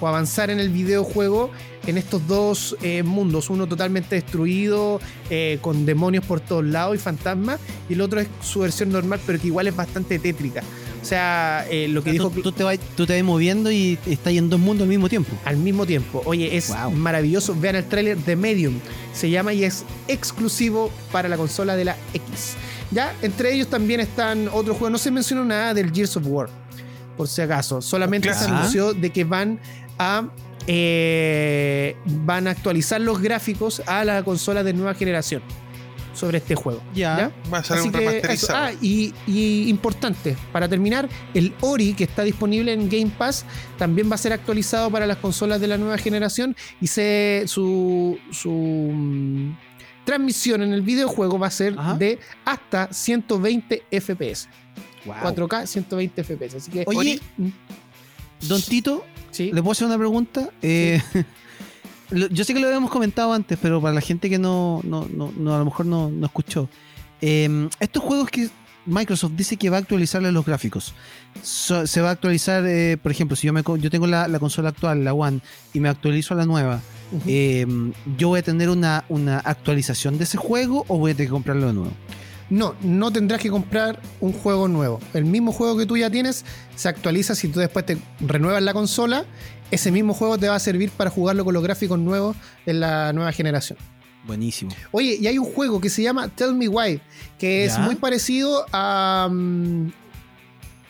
avanzar 0.00 0.50
en 0.50 0.60
el 0.60 0.70
videojuego 0.70 1.50
en 1.86 1.98
estos 1.98 2.26
dos 2.26 2.76
eh, 2.82 3.02
mundos. 3.02 3.50
Uno 3.50 3.66
totalmente 3.66 4.16
destruido, 4.16 5.00
eh, 5.30 5.58
con 5.60 5.86
demonios 5.86 6.24
por 6.24 6.40
todos 6.40 6.64
lados 6.64 6.96
y 6.96 6.98
fantasmas, 6.98 7.60
y 7.88 7.94
el 7.94 8.00
otro 8.00 8.20
es 8.20 8.28
su 8.40 8.60
versión 8.60 8.90
normal, 8.90 9.20
pero 9.24 9.40
que 9.40 9.46
igual 9.46 9.68
es 9.68 9.76
bastante 9.76 10.18
tétrica. 10.18 10.62
O 11.06 11.08
sea, 11.08 11.64
eh, 11.70 11.86
lo 11.86 12.02
que 12.02 12.10
dijo. 12.10 12.30
Tú, 12.30 12.50
te 12.50 12.64
vas, 12.64 12.80
tú 12.96 13.06
te 13.06 13.14
vas 13.14 13.22
moviendo 13.22 13.70
y 13.70 13.96
estás 14.06 14.32
en 14.32 14.50
dos 14.50 14.58
mundos 14.58 14.82
al 14.82 14.88
mismo 14.88 15.08
tiempo. 15.08 15.36
Al 15.44 15.56
mismo 15.56 15.86
tiempo. 15.86 16.20
Oye, 16.24 16.56
es 16.56 16.72
maravilloso. 16.92 17.54
Vean 17.54 17.76
el 17.76 17.84
tráiler 17.84 18.18
de 18.18 18.34
Medium. 18.34 18.80
Se 19.12 19.30
llama 19.30 19.52
y 19.52 19.62
es 19.62 19.84
exclusivo 20.08 20.90
para 21.12 21.28
la 21.28 21.36
consola 21.36 21.76
de 21.76 21.84
la 21.84 21.96
X. 22.12 22.56
Ya, 22.90 23.14
entre 23.22 23.54
ellos 23.54 23.68
también 23.68 24.00
están 24.00 24.48
otros 24.48 24.78
juegos. 24.78 24.90
No 24.90 24.98
se 24.98 25.12
mencionó 25.12 25.44
nada 25.44 25.74
del 25.74 25.92
Gears 25.92 26.16
of 26.16 26.24
War, 26.26 26.48
por 27.16 27.28
si 27.28 27.40
acaso. 27.40 27.80
Solamente 27.80 28.34
se 28.34 28.46
anunció 28.46 28.92
de 28.92 29.10
que 29.10 29.22
van 29.22 29.60
a 30.00 30.26
eh, 30.66 31.94
van 32.04 32.48
a 32.48 32.50
actualizar 32.50 33.00
los 33.00 33.22
gráficos 33.22 33.80
a 33.86 34.04
la 34.04 34.24
consola 34.24 34.64
de 34.64 34.72
nueva 34.72 34.94
generación 34.94 35.40
sobre 36.16 36.38
este 36.38 36.54
juego. 36.54 36.82
Ya. 36.94 37.30
Va 37.52 37.58
a 37.58 37.64
ser 37.64 37.80
un 37.82 37.92
ah, 38.50 38.72
y, 38.80 39.12
importante, 39.68 40.36
para 40.52 40.68
terminar, 40.68 41.08
el 41.34 41.54
Ori 41.60 41.94
que 41.94 42.04
está 42.04 42.22
disponible 42.22 42.72
en 42.72 42.88
Game 42.88 43.12
Pass 43.16 43.44
también 43.78 44.10
va 44.10 44.14
a 44.14 44.18
ser 44.18 44.32
actualizado 44.32 44.90
para 44.90 45.06
las 45.06 45.18
consolas 45.18 45.60
de 45.60 45.68
la 45.68 45.78
nueva 45.78 45.98
generación 45.98 46.56
y 46.80 46.86
se, 46.86 47.44
su, 47.46 48.18
su 48.30 48.50
mm, 48.50 49.56
transmisión 50.04 50.62
en 50.62 50.72
el 50.72 50.82
videojuego 50.82 51.38
va 51.38 51.48
a 51.48 51.50
ser 51.50 51.76
de 51.98 52.18
hasta 52.44 52.92
120 52.92 53.84
FPS. 53.90 54.48
4K 55.04 55.66
120 55.66 56.24
FPS. 56.24 56.56
Así 56.56 56.70
que, 56.70 56.84
Oye, 56.86 57.20
mm. 57.36 57.48
Don 58.48 58.60
Tito, 58.60 59.04
¿Le 59.38 59.62
puedo 59.62 59.72
hacer 59.72 59.86
una 59.86 59.98
pregunta? 59.98 60.50
Eh, 60.62 61.00
yo 62.10 62.44
sé 62.44 62.54
que 62.54 62.60
lo 62.60 62.66
habíamos 62.66 62.90
comentado 62.90 63.32
antes, 63.32 63.58
pero 63.60 63.80
para 63.80 63.94
la 63.94 64.00
gente 64.00 64.30
que 64.30 64.38
no, 64.38 64.80
no, 64.84 65.06
no, 65.08 65.54
a 65.54 65.58
lo 65.58 65.64
mejor 65.64 65.86
no, 65.86 66.10
escuchó. 66.24 66.68
Em, 67.20 67.68
estos 67.80 68.02
juegos 68.02 68.28
que 68.30 68.48
Microsoft 68.86 69.32
dice 69.32 69.56
que 69.56 69.68
va 69.70 69.78
a 69.78 69.80
actualizarle 69.80 70.30
los 70.32 70.44
gráficos. 70.44 70.94
se 71.42 72.00
va 72.00 72.08
a 72.08 72.12
actualizar, 72.12 72.64
eh, 72.66 72.96
por 72.96 73.12
ejemplo, 73.12 73.36
si 73.36 73.46
yo, 73.46 73.52
me, 73.52 73.62
yo 73.62 73.90
tengo 73.90 74.06
la, 74.06 74.38
consola 74.38 74.70
actual, 74.70 75.04
la 75.04 75.12
One, 75.12 75.40
y 75.74 75.80
me 75.80 75.88
actualizo 75.88 76.34
a 76.34 76.36
la 76.36 76.46
nueva, 76.46 76.80
em, 77.26 77.92
¿yo 78.16 78.28
voy 78.28 78.40
a 78.40 78.42
tener 78.42 78.70
una, 78.70 79.04
una 79.08 79.38
actualización 79.38 80.18
de 80.18 80.24
ese 80.24 80.38
juego 80.38 80.84
o 80.88 80.98
voy 80.98 81.12
a 81.12 81.14
tener 81.14 81.28
que 81.28 81.32
comprarlo 81.32 81.66
de 81.66 81.72
nuevo? 81.72 81.92
No, 82.48 82.76
no 82.80 83.10
tendrás 83.12 83.40
que 83.40 83.50
comprar 83.50 84.00
un 84.20 84.32
juego 84.32 84.68
nuevo. 84.68 85.00
El 85.14 85.24
mismo 85.24 85.52
juego 85.52 85.76
que 85.76 85.86
tú 85.86 85.96
ya 85.96 86.10
tienes 86.10 86.44
se 86.76 86.88
actualiza 86.88 87.34
si 87.34 87.48
tú 87.48 87.60
después 87.60 87.84
te 87.84 87.98
renuevas 88.20 88.62
la 88.62 88.72
consola. 88.72 89.24
Ese 89.70 89.90
mismo 89.90 90.14
juego 90.14 90.38
te 90.38 90.48
va 90.48 90.54
a 90.54 90.60
servir 90.60 90.90
para 90.90 91.10
jugarlo 91.10 91.44
con 91.44 91.54
los 91.54 91.62
gráficos 91.62 91.98
nuevos 91.98 92.36
en 92.66 92.80
la 92.80 93.12
nueva 93.12 93.32
generación. 93.32 93.78
Buenísimo. 94.26 94.72
Oye, 94.90 95.16
y 95.20 95.26
hay 95.26 95.38
un 95.38 95.44
juego 95.44 95.80
que 95.80 95.88
se 95.88 96.02
llama 96.02 96.28
Tell 96.28 96.54
Me 96.54 96.68
Why, 96.68 97.00
que 97.38 97.64
es 97.64 97.78
muy 97.78 97.94
parecido 97.94 98.66
a. 98.72 99.28
Mm, 99.30 99.92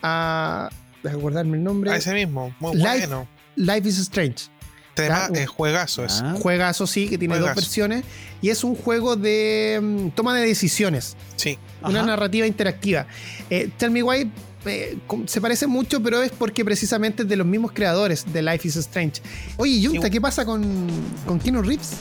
a. 0.01 0.69
Déjame 1.03 1.19
acordarme 1.19 1.57
el 1.57 1.63
nombre. 1.63 1.91
A 1.91 1.97
ese 1.97 2.13
mismo, 2.13 2.53
muy 2.59 2.77
bueno. 2.77 3.27
Life 3.55 3.87
is 3.89 3.97
Strange. 3.99 4.49
Tema, 4.97 5.29
es 5.33 5.47
juegazo 5.47 6.05
ah. 6.09 6.35
Juegazo, 6.41 6.87
sí, 6.87 7.07
que 7.07 7.17
tiene 7.17 7.37
dos 7.37 7.55
versiones. 7.55 8.03
Y 8.41 8.49
es 8.49 8.63
un 8.63 8.75
juego 8.75 9.15
de 9.15 9.79
mm, 9.81 10.09
toma 10.09 10.35
de 10.35 10.45
decisiones. 10.45 11.15
Sí. 11.35 11.57
Una 11.81 12.03
narrativa 12.03 12.45
interactiva. 12.47 13.07
Eh, 13.49 13.69
Tell 13.77 13.91
Me 13.91 14.03
Why 14.03 14.31
eh, 14.65 14.97
se 15.25 15.41
parece 15.41 15.67
mucho, 15.67 16.01
pero 16.01 16.21
es 16.21 16.31
porque 16.31 16.65
precisamente 16.65 17.23
es 17.23 17.29
de 17.29 17.35
los 17.35 17.47
mismos 17.47 17.71
creadores 17.71 18.25
de 18.31 18.41
Life 18.41 18.67
is 18.67 18.75
Strange. 18.75 19.21
Oye, 19.57 19.85
Junta, 19.87 20.09
¿qué 20.09 20.19
pasa 20.19 20.45
con, 20.45 20.87
con 21.25 21.39
Keno 21.39 21.61
Reeves? 21.61 21.93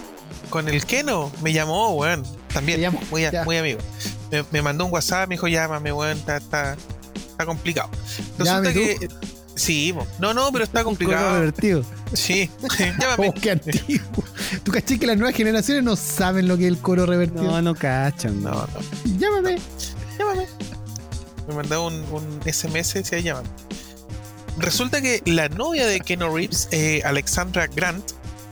Con 0.50 0.68
el 0.68 0.84
Keno, 0.84 1.30
me 1.42 1.52
llamó, 1.52 1.94
weón. 1.94 2.24
También, 2.52 2.80
muy, 3.10 3.26
muy, 3.44 3.56
amigo. 3.56 3.80
Me, 4.50 4.62
mandó 4.62 4.86
un 4.86 4.92
WhatsApp, 4.92 5.28
me 5.28 5.34
dijo, 5.34 5.48
llámame, 5.48 5.92
weón, 5.92 6.16
está, 6.16 6.38
está, 6.38 6.76
complicado. 7.44 7.90
Resulta 8.38 8.72
que. 8.72 9.08
Sí, 9.56 9.94
no, 10.18 10.34
no, 10.34 10.52
pero 10.52 10.64
está 10.64 10.84
complicado. 10.84 11.36
divertido. 11.36 11.82
Sí, 12.12 12.50
llámame. 13.00 13.28
Oh, 13.28 13.34
qué 13.34 13.52
antiguo. 13.52 14.22
Tú 14.62 14.70
caché 14.70 14.98
que 14.98 15.06
las 15.06 15.16
nuevas 15.16 15.34
generaciones 15.34 15.82
no 15.82 15.96
saben 15.96 16.46
lo 16.46 16.58
que 16.58 16.64
es 16.64 16.68
el 16.68 16.78
coro 16.78 17.06
revertido. 17.06 17.42
No, 17.42 17.62
no 17.62 17.74
cachan. 17.74 18.42
No, 18.42 18.52
no. 18.52 19.18
Llámame, 19.18 19.58
llámame. 20.18 20.46
Me 21.48 21.54
mandó 21.54 21.86
un, 21.86 21.94
un 22.12 22.40
SMS 22.44 22.96
y 22.96 23.04
se 23.04 23.22
llaman. 23.22 23.44
Resulta 24.58 25.00
que 25.00 25.22
la 25.24 25.48
novia 25.48 25.86
de 25.86 26.00
Keno 26.00 26.34
Reeves, 26.34 26.68
eh, 26.70 27.00
Alexandra 27.04 27.66
Grant, 27.66 28.04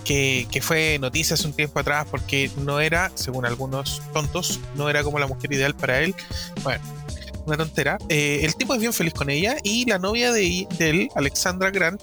que, 0.04 0.46
que, 0.50 0.60
fue 0.60 0.98
noticia 1.00 1.34
hace 1.34 1.46
un 1.46 1.54
tiempo 1.54 1.80
atrás 1.80 2.06
porque 2.10 2.50
no 2.58 2.80
era, 2.80 3.10
según 3.14 3.46
algunos 3.46 4.02
tontos, 4.12 4.60
no 4.74 4.88
era 4.90 5.02
como 5.02 5.18
la 5.18 5.26
mujer 5.26 5.52
ideal 5.52 5.74
para 5.74 6.00
él. 6.00 6.14
Bueno, 6.62 6.82
una 7.46 7.56
tontera. 7.56 7.98
Eh, 8.08 8.40
el 8.42 8.54
tipo 8.54 8.74
es 8.74 8.80
bien 8.80 8.92
feliz 8.92 9.14
con 9.14 9.30
ella 9.30 9.56
y 9.62 9.84
la 9.86 9.98
novia 9.98 10.32
de, 10.32 10.66
él, 10.78 11.08
Alexandra 11.14 11.70
Grant, 11.70 12.02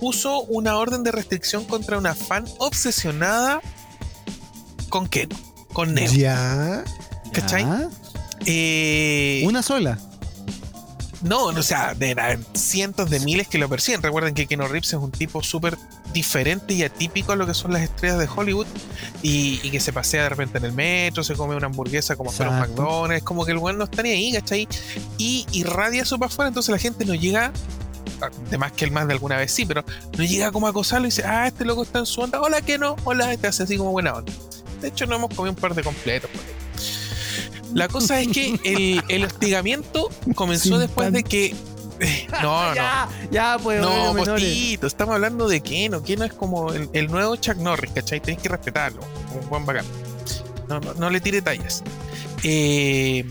puso 0.00 0.42
una 0.42 0.76
orden 0.76 1.02
de 1.02 1.12
restricción 1.12 1.64
contra 1.64 1.98
una 1.98 2.14
fan 2.14 2.44
obsesionada 2.58 3.60
con 4.88 5.08
Ken, 5.08 5.28
con 5.72 5.94
Neo. 5.94 6.10
Ya. 6.12 6.84
¿Cachai? 7.32 7.66
Eh, 8.46 9.42
una 9.46 9.62
sola. 9.62 9.98
No, 11.22 11.46
o 11.46 11.62
sea, 11.62 11.94
de 11.94 12.38
cientos 12.54 13.10
de 13.10 13.20
miles 13.20 13.46
que 13.46 13.58
lo 13.58 13.68
persiguen. 13.68 14.02
Recuerden 14.02 14.34
que 14.34 14.46
Keanu 14.46 14.66
Reeves 14.66 14.88
es 14.88 14.94
un 14.94 15.10
tipo 15.10 15.42
súper 15.42 15.76
diferente 16.12 16.74
y 16.74 16.82
atípico 16.82 17.32
a 17.32 17.36
lo 17.36 17.46
que 17.46 17.54
son 17.54 17.72
las 17.72 17.82
estrellas 17.82 18.18
de 18.18 18.28
Hollywood 18.34 18.66
y, 19.22 19.58
que 19.70 19.80
se 19.80 19.92
pasea 19.92 20.24
de 20.24 20.28
repente 20.30 20.58
en 20.58 20.64
el 20.64 20.72
metro, 20.72 21.22
se 21.22 21.34
come 21.34 21.54
una 21.54 21.66
hamburguesa 21.66 22.16
como 22.16 22.30
los 22.30 22.40
McDonald's, 22.40 23.22
como 23.22 23.44
que 23.44 23.52
el 23.52 23.58
weón 23.58 23.78
no 23.78 23.84
está 23.84 24.02
ni 24.02 24.10
ahí, 24.10 24.32
¿cachai? 24.32 24.66
Y 25.18 25.46
irradia 25.52 26.02
eso 26.02 26.18
para 26.18 26.32
afuera, 26.32 26.48
entonces 26.48 26.72
la 26.72 26.78
gente 26.78 27.04
no 27.04 27.14
llega, 27.14 27.52
además 28.48 28.72
que 28.72 28.86
el 28.86 28.90
más 28.90 29.06
de 29.06 29.12
alguna 29.12 29.36
vez 29.36 29.52
sí, 29.52 29.66
pero 29.66 29.84
no 30.16 30.24
llega 30.24 30.50
como 30.50 30.66
a 30.66 30.70
acosarlo 30.70 31.06
y 31.06 31.10
dice, 31.10 31.24
ah, 31.24 31.46
este 31.46 31.64
loco 31.64 31.82
está 31.82 32.00
en 32.00 32.06
su 32.06 32.20
onda, 32.20 32.40
hola 32.40 32.62
que 32.62 32.78
no, 32.78 32.96
hola, 33.04 33.32
este 33.32 33.46
hace 33.46 33.62
así 33.62 33.76
como 33.76 33.92
buena 33.92 34.14
onda. 34.14 34.32
De 34.80 34.88
hecho, 34.88 35.06
no 35.06 35.16
hemos 35.16 35.28
comido 35.34 35.50
un 35.50 35.56
par 35.56 35.74
de 35.74 35.82
completos 35.82 36.30
por 36.30 36.40
ahí. 36.40 36.59
La 37.74 37.88
cosa 37.88 38.20
es 38.20 38.28
que 38.28 38.58
el, 38.64 39.02
el 39.08 39.24
hostigamiento 39.24 40.10
comenzó 40.34 40.78
después 40.78 41.12
de 41.12 41.22
que. 41.22 41.54
No, 42.42 42.68
no. 42.68 42.74
ya, 43.30 43.58
pues. 43.62 43.80
No, 43.80 44.14
postito, 44.14 44.86
estamos 44.86 45.14
hablando 45.14 45.48
de 45.48 45.60
Keno. 45.60 46.02
Keno 46.02 46.24
es 46.24 46.32
como 46.32 46.72
el, 46.72 47.10
nuevo 47.10 47.36
Chuck 47.36 47.56
Norris, 47.56 47.92
¿cachai? 47.92 48.20
Tenés 48.20 48.40
que 48.40 48.48
respetarlo. 48.48 49.02
Un 49.40 49.48
buen 49.50 49.66
bacán. 49.66 49.84
No, 50.68 50.80
no, 50.80 50.94
no 50.94 51.10
le 51.10 51.20
tire 51.20 51.42
tallas. 51.42 51.82
Eh, 52.42 53.28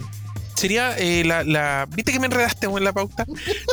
sería 0.55 0.95
eh, 0.97 1.23
la, 1.25 1.43
la, 1.43 1.87
¿Viste 1.89 2.11
que 2.11 2.19
me 2.19 2.27
enredaste 2.27 2.67
en 2.67 2.83
la 2.83 2.93
pauta? 2.93 3.25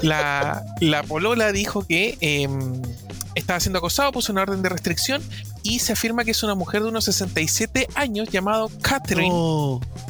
La, 0.02 0.64
la 0.80 1.02
Polola 1.02 1.52
dijo 1.52 1.86
que 1.86 2.16
em, 2.20 2.80
estaba 3.34 3.60
siendo 3.60 3.80
acosado, 3.80 4.12
puso 4.12 4.32
una 4.32 4.42
orden 4.42 4.62
de 4.62 4.68
restricción 4.68 5.22
y 5.66 5.80
se 5.80 5.94
afirma 5.94 6.24
que 6.24 6.30
es 6.30 6.42
una 6.44 6.54
mujer 6.54 6.82
de 6.82 6.90
unos 6.90 7.06
67 7.06 7.88
años 7.96 8.28
llamado 8.28 8.70
Catherine. 8.82 9.34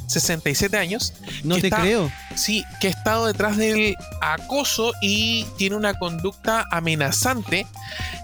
67 0.07 0.77
años. 0.77 1.15
No 1.45 1.59
te 1.59 1.71
creo. 1.71 2.13
Sí, 2.35 2.63
que 2.79 2.89
ha 2.89 2.91
estado 2.91 3.27
detrás 3.27 3.57
del 3.57 3.97
acoso 4.21 4.93
y 5.01 5.45
tiene 5.57 5.77
una 5.77 5.95
conducta 5.95 6.67
amenazante 6.71 7.67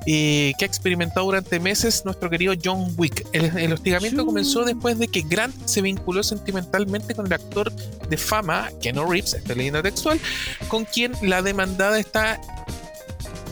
eh, 0.07 0.53
que 0.59 0.65
ha 0.65 0.69
experimentado 0.69 1.25
durante 1.25 1.59
meses 1.59 2.05
nuestro 2.05 2.29
querido 2.29 2.55
John 2.63 2.93
Wick. 2.99 3.27
El, 3.33 3.73
hostigamiento 3.73 4.27
comenzó 4.27 4.65
después 4.65 4.99
de 4.99 5.09
que 5.09 5.23
Grant 5.23 5.55
se 5.67 5.81
vinculó 5.81 6.23
sentimentalmente 6.23 7.15
con 7.15 7.27
el 7.27 7.33
actor 7.33 7.73
de 7.73 8.17
fama, 8.19 8.69
Keanu 8.83 9.11
Reeves, 9.11 9.33
esta 9.33 9.55
leyenda 9.55 9.83
textual, 9.83 10.21
con 10.69 10.85
quien 10.85 11.13
la 11.23 11.41
demandada 11.41 11.99
está 11.99 12.39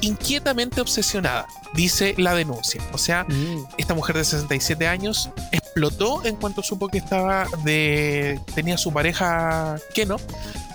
inquietamente 0.00 0.80
obsesionada, 0.80 1.46
dice 1.74 2.14
la 2.18 2.34
denuncia. 2.34 2.82
O 2.92 2.98
sea, 2.98 3.24
mm. 3.24 3.66
esta 3.78 3.94
mujer 3.94 4.16
de 4.16 4.24
67 4.24 4.86
años 4.86 5.30
explotó 5.52 6.24
en 6.24 6.36
cuanto 6.36 6.62
supo 6.62 6.88
que 6.88 6.98
estaba 6.98 7.46
de. 7.64 8.40
tenía 8.54 8.78
su 8.78 8.92
pareja 8.92 9.76
Keno. 9.94 10.16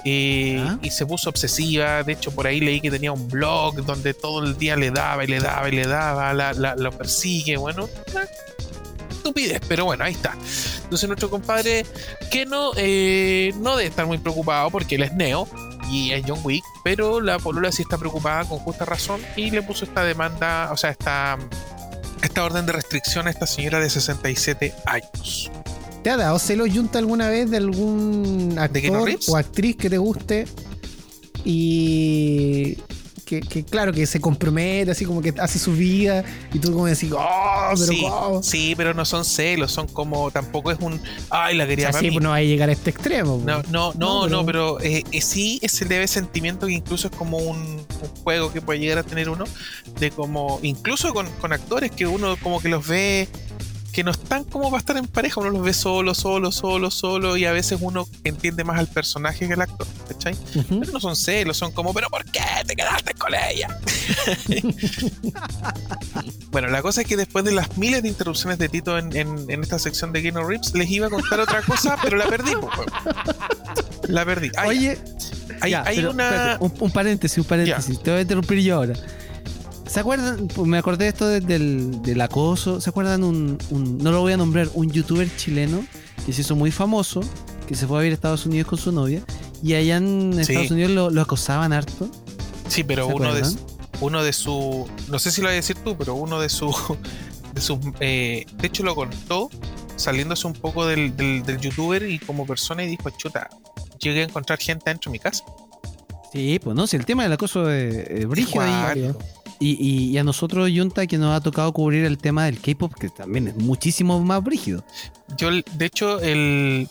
Eh, 0.07 0.63
¿Ah? 0.63 0.78
Y 0.84 0.91
se 0.91 1.05
puso 1.05 1.30
obsesiva. 1.30 2.03
De 2.03 2.13
hecho, 2.13 2.32
por 2.32 2.45
ahí 2.45 2.59
leí 2.59 2.80
que 2.80 2.91
tenía 2.91 3.11
un 3.11 3.28
blog 3.28 3.84
donde 3.86 4.13
todo 4.13 4.43
el 4.43 4.57
día 4.57 4.76
le 4.76 4.91
daba 4.91 5.23
y 5.23 5.28
le 5.28 5.39
daba 5.39 5.67
y 5.67 5.71
le 5.71 5.88
daba, 5.88 6.34
la, 6.34 6.53
lo 6.53 6.91
persigue. 6.91 7.57
Bueno, 7.57 7.89
estupidez, 9.09 9.61
pero 9.67 9.86
bueno, 9.86 10.03
ahí 10.03 10.13
está. 10.13 10.38
Entonces 10.84 11.09
nuestro 11.09 11.32
compadre 11.32 11.86
Keno 12.30 12.71
eh, 12.78 13.51
no 13.57 13.76
debe 13.76 13.89
estar 13.89 14.05
muy 14.05 14.19
preocupado 14.19 14.69
porque 14.69 14.95
él 14.95 15.03
es 15.03 15.13
Neo 15.13 15.47
y 15.89 16.11
es 16.11 16.23
John 16.27 16.39
Wick, 16.43 16.63
pero 16.83 17.21
la 17.21 17.39
Polola 17.39 17.71
sí 17.71 17.83
está 17.83 17.97
preocupada 17.97 18.45
con 18.45 18.59
justa 18.59 18.86
razón 18.86 19.21
y 19.36 19.51
le 19.51 19.61
puso 19.61 19.86
esta 19.86 20.03
demanda, 20.03 20.69
o 20.71 20.77
sea, 20.77 20.91
esta, 20.91 21.38
esta 22.21 22.43
orden 22.43 22.65
de 22.65 22.73
restricción 22.73 23.27
a 23.27 23.29
esta 23.29 23.47
señora 23.47 23.79
de 23.79 23.89
67 23.89 24.73
años. 24.86 25.51
¿Te 26.03 26.11
ha 26.11 26.17
dado 26.17 26.38
celo 26.38 26.65
Junta 26.71 26.99
alguna 26.99 27.29
vez 27.29 27.49
de 27.49 27.57
algún 27.57 28.55
actor 28.59 29.09
o 29.27 29.38
actriz 29.38 29.75
que 29.75 29.89
te 29.89 29.97
guste? 29.97 30.45
Y 31.43 32.77
que, 33.26 33.41
claro, 33.65 33.91
que 33.91 34.05
se 34.05 34.21
compromete, 34.21 34.91
así 34.91 35.03
como 35.03 35.21
que 35.21 35.34
hace 35.39 35.57
su 35.57 35.73
vida, 35.73 36.23
y 36.53 36.59
tú 36.59 36.71
como 36.71 36.86
decís, 36.86 37.11
oh, 37.11 37.71
pero 37.71 37.78
sí, 37.78 38.05
Sí, 38.41 38.73
pero 38.78 38.93
no 38.93 39.03
son 39.03 39.26
celos, 39.26 39.71
son 39.71 39.88
como, 39.88 40.30
tampoco 40.32 40.71
es 40.71 40.78
un, 40.80 41.01
ay, 41.30 41.57
la 41.57 41.67
quería 41.67 41.89
o 41.89 41.91
pues 41.91 42.21
no 42.21 42.30
va 42.30 42.36
a 42.36 42.41
llegar 42.41 42.69
a 42.69 42.71
este 42.71 42.91
extremo. 42.91 43.41
No, 43.43 43.63
no, 43.63 43.93
no, 43.95 44.28
no, 44.28 44.45
pero, 44.45 44.80
eh, 44.82 45.03
eh, 45.11 45.21
sí 45.21 45.59
es 45.61 45.82
el 45.82 45.89
leve 45.89 46.07
sentimiento 46.07 46.67
que 46.67 46.73
incluso 46.73 47.07
es 47.07 47.15
como 47.15 47.38
un, 47.38 47.57
un, 47.57 48.09
juego 48.23 48.53
que 48.53 48.61
puede 48.61 48.80
llegar 48.80 48.99
a 48.99 49.03
tener 49.03 49.30
uno, 49.30 49.45
de 49.99 50.11
como, 50.11 50.59
incluso 50.61 51.13
con, 51.13 51.28
con 51.41 51.51
actores 51.51 51.91
que 51.91 52.05
uno 52.05 52.38
como 52.38 52.61
que 52.61 52.69
los 52.69 52.88
ve 52.88 53.28
que 53.95 54.03
no 54.03 54.11
están 54.11 54.43
como 54.43 54.69
para 54.69 54.79
estar 54.79 54.97
en 54.97 55.07
pareja, 55.07 55.39
uno 55.39 55.51
los 55.51 55.63
ve 55.63 55.73
solo, 55.73 56.13
solo, 56.13 56.51
solo, 56.51 56.91
solo, 56.91 57.37
y 57.37 57.45
a 57.45 57.53
veces 57.53 57.79
uno 57.79 58.05
entiende 58.25 58.65
más 58.65 58.77
al 58.77 58.87
personaje 58.87 59.47
que 59.47 59.53
al 59.53 59.61
actor, 59.61 59.87
¿cachai? 60.09 60.35
Pero 60.67 60.91
no 60.91 60.99
son 60.99 61.15
celos, 61.15 61.55
son 61.55 61.71
como, 61.71 61.93
¿pero 61.93 62.09
por 62.09 62.25
qué 62.25 62.41
te 62.67 62.75
quedaste 62.75 63.13
con 63.13 63.33
ella? 63.33 63.79
bueno, 66.51 66.67
la 66.67 66.81
cosa 66.81 67.01
es 67.01 67.07
que 67.07 67.15
después 67.15 67.45
de 67.45 67.53
las 67.53 67.77
miles 67.77 68.03
de 68.03 68.09
interrupciones 68.09 68.59
de 68.59 68.67
Tito 68.67 68.97
en, 68.97 69.49
esta 69.49 69.79
sección 69.79 70.11
de 70.11 70.21
Game 70.21 70.37
of 70.41 70.49
Rips, 70.49 70.73
les 70.73 70.89
iba 70.89 71.07
a 71.07 71.09
contar 71.09 71.39
otra 71.39 71.61
cosa, 71.61 71.97
pero 72.03 72.17
la 72.17 72.27
perdí. 72.27 72.51
la 74.09 74.25
perdí. 74.25 74.51
Oye, 74.67 74.99
hay, 75.61 76.03
una... 76.03 76.57
un, 76.59 76.91
paréntesis, 76.91 77.37
un 77.37 77.45
paréntesis, 77.45 78.03
te 78.03 78.11
voy 78.11 78.19
a 78.19 78.21
interrumpir 78.23 78.59
yo 78.59 78.75
ahora. 78.75 78.95
¿Se 79.88 79.99
acuerdan? 79.99 80.47
Pues 80.47 80.67
me 80.67 80.77
acordé 80.77 81.05
de 81.05 81.09
esto 81.09 81.27
del, 81.27 82.21
acoso. 82.21 82.81
¿Se 82.81 82.89
acuerdan 82.89 83.23
un, 83.23 83.57
no 84.01 84.11
lo 84.11 84.21
voy 84.21 84.33
a 84.33 84.38
nombrar, 84.38 84.69
un 84.73 84.91
youtuber 84.91 85.29
chileno 85.36 85.86
que 86.25 86.33
se 86.33 86.41
hizo 86.41 86.55
muy 86.55 86.71
famoso, 86.71 87.21
que 87.67 87.75
se 87.75 87.88
fue 87.88 87.97
a 87.97 88.01
vivir 88.01 88.13
a 88.13 88.15
Estados 88.15 88.45
Unidos 88.45 88.67
con 88.67 88.79
su 88.79 88.91
novia 88.91 89.23
y 89.61 89.73
allá 89.73 89.97
en 89.97 90.39
Estados 90.39 90.71
Unidos 90.71 91.13
lo, 91.13 91.21
acosaban 91.21 91.71
harto? 91.73 92.09
Sí, 92.67 92.83
pero 92.83 93.07
uno 93.07 93.33
de, 93.33 93.43
uno 94.01 94.23
de 94.23 94.33
su, 94.33 94.88
no 95.09 95.19
sé 95.19 95.31
si 95.31 95.41
lo 95.41 95.47
voy 95.47 95.53
a 95.53 95.55
decir 95.57 95.77
tú, 95.83 95.95
pero 95.97 96.15
uno 96.15 96.39
de 96.39 96.49
su, 96.49 96.67
de 97.53 97.61
sus, 97.61 97.77
eh, 97.99 98.45
de 98.57 98.67
hecho 98.67 98.83
lo 98.83 98.95
contó 98.95 99.49
saliéndose 99.95 100.47
un 100.47 100.53
poco 100.53 100.86
del, 100.86 101.15
del, 101.15 101.59
youtuber 101.59 102.03
y 102.09 102.19
como 102.19 102.45
persona 102.45 102.83
y 102.83 102.88
dijo, 102.88 103.09
chuta, 103.11 103.49
llegué 103.99 104.21
a 104.21 104.23
encontrar 104.25 104.59
gente 104.59 104.89
dentro 104.89 105.09
de 105.09 105.13
mi 105.13 105.19
casa. 105.19 105.43
Sí, 106.33 106.59
pues 106.61 106.75
no, 106.75 106.86
si 106.86 106.97
el 106.97 107.05
tema 107.05 107.23
del 107.23 107.31
acoso 107.31 107.69
es, 107.71 108.27
brígido 108.27 108.61
ahí. 108.61 108.99
Y, 108.99 109.13
a 109.60 110.24
nosotros, 110.24 110.70
Junta, 110.74 111.08
que 111.08 111.18
nos 111.18 111.36
ha 111.36 111.41
tocado 111.41 111.72
cubrir 111.72 112.06
el 112.06 112.18
tema 112.18 112.45
del 112.45 112.60
K-pop, 112.60 112.93
que 112.93 113.10
también 113.10 113.47
es 113.47 113.56
muchísimo 113.56 114.20
más 114.20 114.43
brígido. 114.43 114.84
Yo, 115.38 115.49
de 115.51 115.86
hecho, 115.86 116.20
el. 116.20 116.88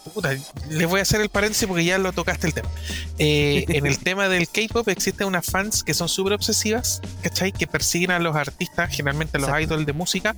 les 0.70 0.88
voy 0.88 0.98
a 0.98 1.02
hacer 1.02 1.20
el 1.20 1.28
paréntesis 1.28 1.68
porque 1.68 1.84
ya 1.84 1.98
lo 1.98 2.12
tocaste 2.12 2.46
el 2.46 2.54
tema. 2.54 2.68
Eh, 3.18 3.64
en 3.68 3.86
el 3.86 3.98
tema 4.02 4.28
del 4.28 4.48
K-pop 4.48 4.88
existen 4.88 5.26
unas 5.26 5.46
fans 5.46 5.82
que 5.82 5.94
son 5.94 6.08
súper 6.08 6.32
obsesivas, 6.32 7.00
¿cachai? 7.22 7.52
Que 7.52 7.66
persiguen 7.66 8.10
a 8.10 8.18
los 8.18 8.34
artistas, 8.34 8.90
generalmente 8.90 9.36
a 9.36 9.40
los 9.40 9.60
idols 9.60 9.86
de 9.86 9.92
música, 9.92 10.34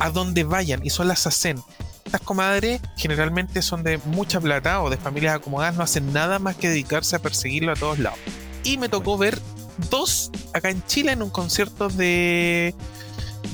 a 0.00 0.10
donde 0.10 0.44
vayan 0.44 0.84
y 0.84 0.90
son 0.90 1.08
las 1.08 1.26
hacen. 1.26 1.58
Estas 2.04 2.20
comadres 2.20 2.80
generalmente 2.96 3.62
son 3.62 3.82
de 3.82 3.98
mucha 3.98 4.40
plata 4.40 4.80
o 4.82 4.90
de 4.90 4.96
familias 4.96 5.34
acomodadas, 5.34 5.74
no 5.74 5.82
hacen 5.82 6.12
nada 6.12 6.38
más 6.38 6.54
que 6.54 6.68
dedicarse 6.68 7.16
a 7.16 7.18
perseguirlo 7.18 7.72
a 7.72 7.76
todos 7.76 7.98
lados. 7.98 8.18
Y 8.62 8.78
me 8.78 8.88
tocó 8.88 9.18
ver 9.18 9.40
dos 9.90 10.30
acá 10.52 10.70
en 10.70 10.84
Chile 10.86 11.12
en 11.12 11.22
un 11.22 11.30
concierto 11.30 11.88
de. 11.88 12.74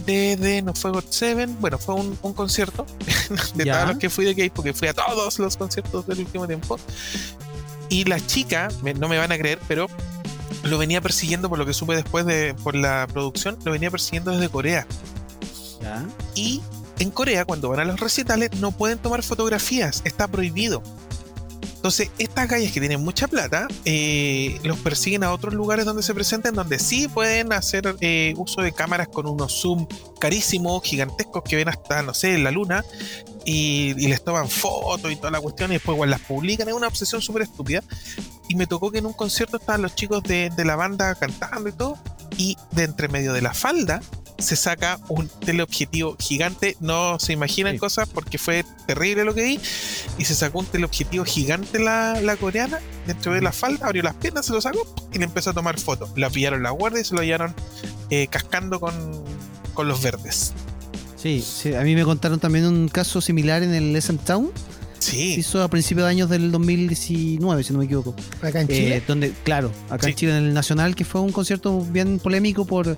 De, 0.06 0.36
de 0.36 0.62
no 0.62 0.74
fue 0.74 0.90
God 0.90 1.04
Seven, 1.10 1.60
bueno, 1.60 1.78
fue 1.78 1.94
un, 1.94 2.16
concierto 2.34 2.86
de 3.54 3.66
todos 3.66 3.88
los 3.88 3.98
que 3.98 4.10
fui 4.10 4.24
de 4.24 4.34
gay, 4.34 4.50
porque 4.50 4.72
fui 4.72 4.88
a 4.88 4.94
todos 4.94 5.38
los 5.38 5.56
conciertos 5.56 6.06
del 6.06 6.20
último 6.20 6.46
tiempo. 6.46 6.78
Y 7.88 8.04
la 8.04 8.18
chica, 8.18 8.68
no 8.98 9.08
me 9.08 9.18
van 9.18 9.30
a 9.32 9.38
creer, 9.38 9.60
pero 9.68 9.86
lo 10.64 10.78
venía 10.78 11.00
persiguiendo, 11.00 11.48
por 11.48 11.58
lo 11.58 11.66
que 11.66 11.74
supe 11.74 11.94
después 11.94 12.24
de 12.26 12.54
por 12.62 12.74
la 12.74 13.06
producción, 13.12 13.58
lo 13.64 13.72
venía 13.72 13.90
persiguiendo 13.90 14.30
desde 14.32 14.48
Corea. 14.48 14.86
Y 16.34 16.62
en 16.98 17.10
Corea, 17.10 17.44
cuando 17.44 17.68
van 17.68 17.80
a 17.80 17.84
los 17.84 17.98
recitales, 17.98 18.50
no 18.60 18.70
pueden 18.70 18.98
tomar 18.98 19.22
fotografías, 19.22 20.02
está 20.04 20.28
prohibido. 20.28 20.82
Entonces, 21.82 22.12
estas 22.18 22.48
gallas 22.48 22.70
que 22.70 22.78
tienen 22.78 23.02
mucha 23.02 23.26
plata, 23.26 23.66
eh, 23.84 24.60
los 24.62 24.78
persiguen 24.78 25.24
a 25.24 25.32
otros 25.32 25.52
lugares 25.52 25.84
donde 25.84 26.04
se 26.04 26.14
presenten, 26.14 26.54
donde 26.54 26.78
sí 26.78 27.08
pueden 27.08 27.52
hacer 27.52 27.96
eh, 28.00 28.34
uso 28.36 28.62
de 28.62 28.70
cámaras 28.70 29.08
con 29.08 29.26
unos 29.26 29.60
zoom 29.60 29.88
carísimos, 30.20 30.84
gigantescos, 30.84 31.42
que 31.42 31.56
ven 31.56 31.68
hasta, 31.68 32.02
no 32.02 32.14
sé, 32.14 32.38
la 32.38 32.52
luna, 32.52 32.84
y, 33.44 33.94
les 33.94 34.22
toman 34.22 34.48
fotos 34.48 35.10
y 35.10 35.16
toda 35.16 35.32
la 35.32 35.40
cuestión, 35.40 35.72
y 35.72 35.74
después 35.74 35.96
igual 35.96 36.10
las 36.10 36.20
publican. 36.20 36.68
Es 36.68 36.74
una 36.74 36.86
obsesión 36.86 37.20
súper 37.20 37.42
estúpida. 37.42 37.82
Y 38.48 38.54
me 38.54 38.68
tocó 38.68 38.92
que 38.92 38.98
en 38.98 39.06
un 39.06 39.12
concierto 39.12 39.56
estaban 39.56 39.82
los 39.82 39.96
chicos 39.96 40.22
de, 40.22 40.50
de 40.50 40.64
la 40.64 40.76
banda 40.76 41.16
cantando 41.16 41.68
y 41.68 41.72
todo, 41.72 41.98
y 42.36 42.56
de 42.70 42.84
entre 42.84 43.08
medio 43.08 43.32
de 43.32 43.42
la 43.42 43.54
falda 43.54 44.00
se 44.42 44.56
saca 44.56 44.98
un 45.08 45.28
teleobjetivo 45.28 46.16
gigante. 46.18 46.76
No 46.80 47.18
se 47.18 47.32
imaginan 47.32 47.78
cosas 47.78 48.08
porque 48.08 48.38
fue 48.38 48.64
terrible 48.86 49.24
lo 49.24 49.34
que 49.34 49.42
vi. 49.42 49.60
Y 50.18 50.24
se 50.24 50.34
sacó 50.34 50.60
un 50.60 50.66
teleobjetivo 50.66 51.24
gigante 51.24 51.78
la, 51.78 52.20
la 52.20 52.36
coreana 52.36 52.80
dentro 53.06 53.32
de 53.34 53.40
la 53.40 53.52
falda, 53.52 53.86
abrió 53.86 54.02
las 54.02 54.14
piernas, 54.14 54.46
se 54.46 54.52
lo 54.52 54.60
sacó 54.60 54.94
y 55.12 55.18
le 55.18 55.24
empezó 55.24 55.50
a 55.50 55.52
tomar 55.52 55.78
fotos. 55.78 56.10
La 56.16 56.30
pillaron 56.30 56.62
la 56.62 56.70
guardia 56.70 57.00
y 57.00 57.04
se 57.04 57.14
lo 57.14 57.20
hallaron 57.20 57.54
eh, 58.10 58.26
cascando 58.28 58.80
con, 58.80 58.92
con, 59.74 59.88
los 59.88 60.02
verdes. 60.02 60.52
Sí, 61.16 61.42
sí, 61.42 61.74
a 61.74 61.82
mí 61.82 61.94
me 61.94 62.04
contaron 62.04 62.40
también 62.40 62.66
un 62.66 62.88
caso 62.88 63.20
similar 63.20 63.62
en 63.62 63.72
el 63.74 63.94
SM 63.94 64.18
Town 64.24 64.52
Sí. 65.02 65.34
Se 65.34 65.40
hizo 65.40 65.62
a 65.62 65.68
principios 65.68 66.06
de 66.06 66.10
años 66.10 66.30
del 66.30 66.52
2019, 66.52 67.64
si 67.64 67.72
no 67.72 67.80
me 67.80 67.86
equivoco. 67.86 68.14
Acá 68.40 68.60
en 68.60 68.68
Chile. 68.68 68.96
Eh, 68.96 69.02
donde, 69.06 69.32
claro, 69.42 69.70
acá 69.90 70.08
en 70.08 70.14
Chile, 70.14 70.36
en 70.36 70.44
el 70.44 70.54
Nacional, 70.54 70.94
que 70.94 71.04
fue 71.04 71.20
un 71.20 71.32
concierto 71.32 71.80
bien 71.80 72.18
polémico 72.18 72.64
por, 72.64 72.96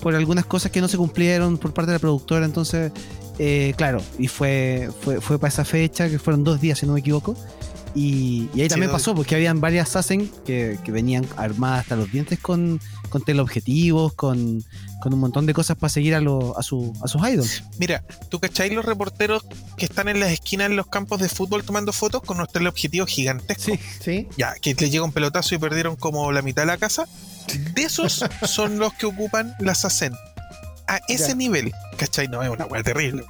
por 0.00 0.14
algunas 0.14 0.46
cosas 0.46 0.72
que 0.72 0.80
no 0.80 0.88
se 0.88 0.96
cumplieron 0.96 1.58
por 1.58 1.74
parte 1.74 1.90
de 1.90 1.96
la 1.96 2.00
productora. 2.00 2.46
Entonces, 2.46 2.90
eh, 3.38 3.74
claro, 3.76 4.00
y 4.18 4.28
fue, 4.28 4.88
fue, 5.02 5.20
fue 5.20 5.38
para 5.38 5.48
esa 5.48 5.64
fecha, 5.64 6.08
que 6.08 6.18
fueron 6.18 6.42
dos 6.44 6.60
días, 6.60 6.78
si 6.78 6.86
no 6.86 6.94
me 6.94 7.00
equivoco. 7.00 7.36
Y, 7.94 8.48
ahí 8.54 8.68
también 8.68 8.90
pasó, 8.90 9.14
porque 9.14 9.34
habían 9.34 9.60
varias 9.60 9.90
Sassen 9.90 10.30
que, 10.46 10.78
que, 10.82 10.92
venían 10.92 11.26
armadas 11.36 11.80
hasta 11.80 11.96
los 11.96 12.10
dientes 12.10 12.38
con, 12.38 12.80
con 13.10 13.22
teleobjetivos, 13.22 14.14
con, 14.14 14.64
con 15.02 15.12
un 15.12 15.20
montón 15.20 15.44
de 15.44 15.52
cosas 15.52 15.76
para 15.76 15.90
seguir 15.90 16.14
a, 16.14 16.18
a, 16.18 16.62
su, 16.62 16.92
a 17.02 17.08
sus 17.08 17.28
idols. 17.28 17.64
Mira, 17.78 18.02
¿tú 18.30 18.40
cacháis 18.40 18.72
los 18.72 18.84
reporteros 18.84 19.44
que 19.76 19.84
están 19.84 20.08
en 20.08 20.20
las 20.20 20.30
esquinas 20.30 20.70
en 20.70 20.76
los 20.76 20.86
campos 20.86 21.20
de 21.20 21.28
fútbol 21.28 21.64
tomando 21.64 21.92
fotos 21.92 22.22
con 22.22 22.38
nuestro 22.38 22.60
teleobjetivo 22.60 23.06
gigantesco? 23.06 23.72
Sí, 23.72 23.80
sí. 24.00 24.28
Ya, 24.38 24.54
que 24.54 24.74
les 24.74 24.90
llega 24.90 25.04
un 25.04 25.12
pelotazo 25.12 25.54
y 25.54 25.58
perdieron 25.58 25.96
como 25.96 26.32
la 26.32 26.40
mitad 26.40 26.62
de 26.62 26.66
la 26.66 26.78
casa. 26.78 27.06
De 27.74 27.82
esos 27.82 28.24
son 28.46 28.78
los 28.78 28.94
que 28.94 29.06
ocupan 29.06 29.54
las 29.58 29.80
Sassen. 29.80 30.14
A 30.88 31.00
ese 31.08 31.34
nivel, 31.34 31.72
¿cachai? 31.96 32.28
No, 32.28 32.42
es 32.42 32.48
una 32.48 32.66
hueá 32.66 32.82
terrible. 32.82 33.24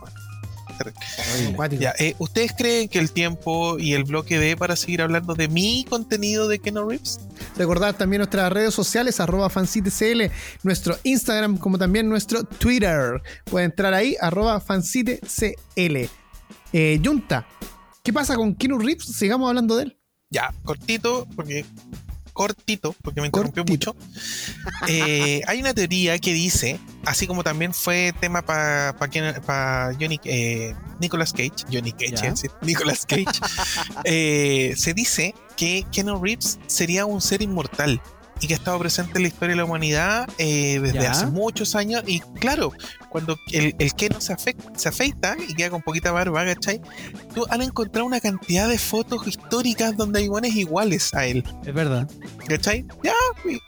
Eh, 1.98 2.14
¿Ustedes 2.18 2.52
creen 2.56 2.88
que 2.88 2.98
el 2.98 3.10
tiempo 3.10 3.78
y 3.78 3.94
el 3.94 4.04
bloque 4.04 4.38
de 4.38 4.56
para 4.56 4.76
seguir 4.76 5.02
hablando 5.02 5.34
de 5.34 5.48
mi 5.48 5.84
contenido 5.88 6.48
de 6.48 6.58
Keno 6.58 6.88
Rips? 6.88 7.20
Recordad 7.56 7.94
también 7.94 8.20
nuestras 8.20 8.52
redes 8.52 8.74
sociales, 8.74 9.20
arroba 9.20 9.50
fancitecl, 9.50 10.32
nuestro 10.62 10.98
Instagram, 11.04 11.58
como 11.58 11.78
también 11.78 12.08
nuestro 12.08 12.44
Twitter. 12.44 13.22
Pueden 13.44 13.70
entrar 13.70 13.94
ahí, 13.94 14.16
arroba 14.20 14.60
fancitecl. 14.60 16.08
Eh, 16.72 17.00
Junta, 17.04 17.46
¿qué 18.02 18.12
pasa 18.12 18.34
con 18.34 18.54
Keno 18.54 18.78
Rips? 18.78 19.04
Sigamos 19.16 19.48
hablando 19.48 19.76
de 19.76 19.84
él. 19.84 19.98
Ya, 20.30 20.52
cortito, 20.64 21.28
porque 21.36 21.66
cortito, 22.32 22.94
porque 23.02 23.20
me 23.20 23.26
interrumpió 23.26 23.64
mucho. 23.64 23.94
Eh, 24.88 25.42
hay 25.46 25.60
una 25.60 25.74
teoría 25.74 26.18
que 26.18 26.32
dice, 26.32 26.78
así 27.06 27.26
como 27.26 27.42
también 27.42 27.74
fue 27.74 28.12
tema 28.20 28.42
para 28.42 28.94
pa, 28.96 29.92
Johnny 30.00 30.20
eh, 30.24 30.74
Nicolas 31.00 31.32
Cage, 31.32 31.64
Johnny 31.72 31.92
Cage, 31.92 32.32
Nicolas 32.62 33.06
Cage, 33.06 33.40
eh, 34.04 34.74
se 34.76 34.94
dice 34.94 35.34
que 35.56 35.84
Keanu 35.92 36.22
Reeves 36.22 36.58
sería 36.66 37.06
un 37.06 37.20
ser 37.20 37.42
inmortal 37.42 38.00
y 38.42 38.48
que 38.48 38.54
ha 38.54 38.56
estado 38.56 38.78
presente 38.78 39.18
en 39.18 39.22
la 39.22 39.28
historia 39.28 39.52
de 39.52 39.56
la 39.56 39.64
humanidad 39.64 40.28
eh, 40.36 40.80
desde 40.80 41.06
hace 41.06 41.26
muchos 41.26 41.76
años. 41.76 42.02
Y 42.06 42.20
claro, 42.40 42.72
cuando 43.08 43.38
el, 43.52 43.74
el 43.78 43.94
que 43.94 44.08
no 44.08 44.20
se, 44.20 44.36
se 44.76 44.88
afeita 44.88 45.36
y 45.48 45.54
queda 45.54 45.70
con 45.70 45.80
poquita 45.80 46.10
barba, 46.10 46.44
¿cachai? 46.44 46.80
Tú 47.34 47.46
han 47.50 47.62
encontrado 47.62 48.04
una 48.04 48.20
cantidad 48.20 48.68
de 48.68 48.78
fotos 48.78 49.26
históricas 49.28 49.96
donde 49.96 50.18
hay 50.18 50.26
guanes 50.26 50.56
iguales 50.56 51.14
a 51.14 51.26
él. 51.26 51.44
Es 51.64 51.72
verdad. 51.72 52.08
¿cachai? 52.48 52.84
Ya, 53.02 53.14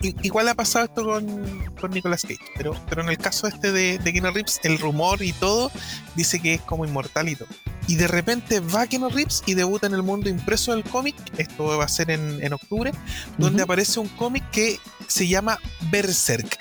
igual 0.01 0.49
ha 0.49 0.55
pasado 0.55 0.87
esto 0.87 1.05
con, 1.05 1.65
con 1.81 1.91
Nicolas 1.93 2.23
Cage, 2.23 2.39
pero, 2.57 2.77
pero 2.89 3.03
en 3.03 3.09
el 3.09 3.19
caso 3.19 3.47
este 3.47 3.71
de, 3.71 3.99
de 3.99 4.13
Keanu 4.13 4.33
Reeves, 4.33 4.61
el 4.65 4.79
rumor 4.79 5.23
y 5.23 5.33
todo 5.33 5.71
dice 6.17 6.41
que 6.41 6.55
es 6.55 6.61
como 6.63 6.85
inmortal 6.85 7.29
y 7.29 7.37
todo. 7.37 7.49
Y 7.87 7.97
de 7.97 8.09
repente 8.09 8.61
va 8.61 8.87
Keanu 8.87 9.11
Reeves 9.11 9.43
y 9.47 9.55
debuta 9.55 9.87
en 9.87 9.95
el 9.95 10.03
mundo 10.03 10.29
impreso 10.29 10.73
del 10.73 10.85
cómic. 10.85 11.17
Esto 11.37 11.65
va 11.65 11.85
a 11.85 11.89
ser 11.89 12.11
en, 12.11 12.53
octubre. 12.53 12.93
Donde 13.39 13.63
aparece 13.63 14.01
un 14.01 14.09
cómic 14.09 14.49
que 14.51 14.79
se 15.07 15.29
llama 15.29 15.59
Berserk 15.91 16.59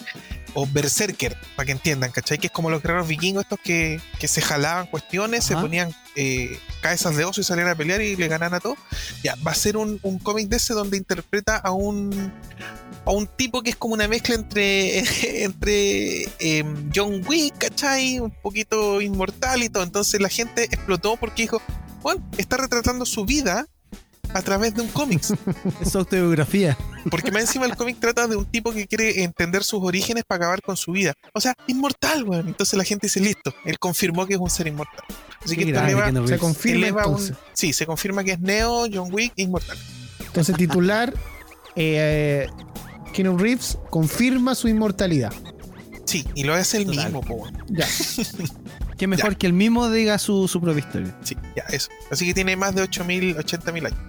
o 0.54 0.68
Berserker, 0.68 1.36
para 1.56 1.66
que 1.66 1.72
entiendan, 1.72 2.12
¿cachai? 2.12 2.38
Que 2.38 2.47
es 2.47 2.54
como 2.54 2.70
los 2.70 2.82
guerreros 2.82 3.08
vikingos 3.08 3.43
estos 3.43 3.60
que, 3.60 3.99
se 4.20 4.41
jalaban 4.41 4.88
cuestiones, 4.88 5.43
se 5.43 5.56
ponían 5.56 5.93
eh, 6.16 6.58
cabezas 6.82 7.16
de 7.16 7.26
oso 7.26 7.41
y 7.41 7.43
salían 7.43 7.68
a 7.68 7.76
pelear 7.76 8.01
y 8.01 8.16
le 8.16 8.28
ganan 8.28 8.54
a 8.54 8.60
todo. 8.60 8.78
Ya, 9.24 9.36
va 9.45 9.51
a 9.51 9.56
ser 9.56 9.78
un, 9.78 9.99
cómic 10.22 10.47
de 10.47 10.58
ese 10.58 10.74
donde 10.74 10.97
interpreta 10.97 11.58
a 11.58 11.72
un 11.72 12.32
a 13.06 13.12
un 13.12 13.28
tipo 13.28 13.62
que 13.62 13.72
es 13.72 13.76
como 13.76 13.95
una 13.95 14.08
mezcla 14.08 14.36
entre, 14.36 14.99
entre 15.43 16.24
em, 16.39 16.89
John 16.95 17.22
Wick, 17.28 17.58
¿cachai? 17.58 18.20
Un 18.20 18.32
poquito 18.32 19.01
inmortal 19.01 19.64
y 19.64 19.70
todo. 19.70 19.84
Entonces 19.84 20.22
la 20.22 20.30
gente 20.30 20.64
explotó 20.64 21.18
porque 21.18 21.43
dijo, 21.43 21.62
bueno, 22.01 22.26
está 22.38 22.58
retratando 22.58 23.06
su 23.06 23.26
vida 23.26 23.68
a 24.34 24.42
través 24.42 24.74
de 24.74 24.82
un 24.82 24.88
cómic. 24.90 25.22
Es 25.82 25.96
autobiografía. 25.96 26.78
Porque 27.10 27.32
más 27.32 27.42
encima 27.44 27.66
el 27.66 27.76
cómic 27.76 27.98
trata 28.00 28.28
de 28.28 28.36
un 28.36 28.46
tipo 28.46 28.72
que 28.72 28.88
quiere 28.88 29.24
entender 29.24 29.64
sus 29.64 29.82
orígenes 29.84 30.24
para 30.26 30.38
acabar 30.38 30.62
con 30.62 30.78
su 30.78 30.92
vida. 30.92 31.14
O 31.34 31.42
sea, 31.42 31.54
inmortal, 31.68 32.24
weón. 32.24 32.48
Entonces 32.48 32.78
la 32.78 32.84
gente 32.84 33.08
dice, 33.08 33.20
listo, 33.20 33.54
él 33.66 33.78
confirmó 33.80 34.26
que 34.26 34.34
es 34.36 34.40
un 34.40 34.50
ser 34.50 34.68
inmortal. 34.68 35.06
Así 35.44 35.56
que 35.58 36.28
se 36.28 36.38
confirma 36.38 37.04
Sí, 37.54 37.74
se 37.74 37.86
confirma 37.86 38.24
que 38.24 38.34
es 38.34 38.40
Neo, 38.40 38.86
John 38.92 39.10
Wick, 39.12 39.34
inmortal. 39.36 39.78
Entonces 40.26 40.56
titular, 40.56 41.14
eh, 41.76 42.48
Keanu 43.14 43.38
Reeves 43.38 43.78
confirma 43.90 44.56
su 44.56 44.68
inmortalidad. 44.68 45.34
Sí, 46.06 46.26
y 46.36 46.44
lo 46.44 46.54
hace 46.54 46.78
el 46.78 46.88
mismo, 46.88 47.22
po, 47.22 47.48
Ya. 47.70 47.88
Qué 48.98 49.08
mejor 49.08 49.38
que 49.38 49.48
el 49.48 49.54
mismo 49.54 49.89
diga 49.89 50.18
su, 50.18 50.48
su 50.48 50.62
propia 50.62 50.80
historia. 50.80 51.16
Sí, 51.24 51.36
ya, 51.56 51.64
eso. 51.70 51.89
Así 52.12 52.26
que 52.26 52.34
tiene 52.34 52.56
más 52.56 52.76
de 52.76 52.84
8.000, 52.84 53.38
80.000 53.38 53.86
años. 53.88 54.00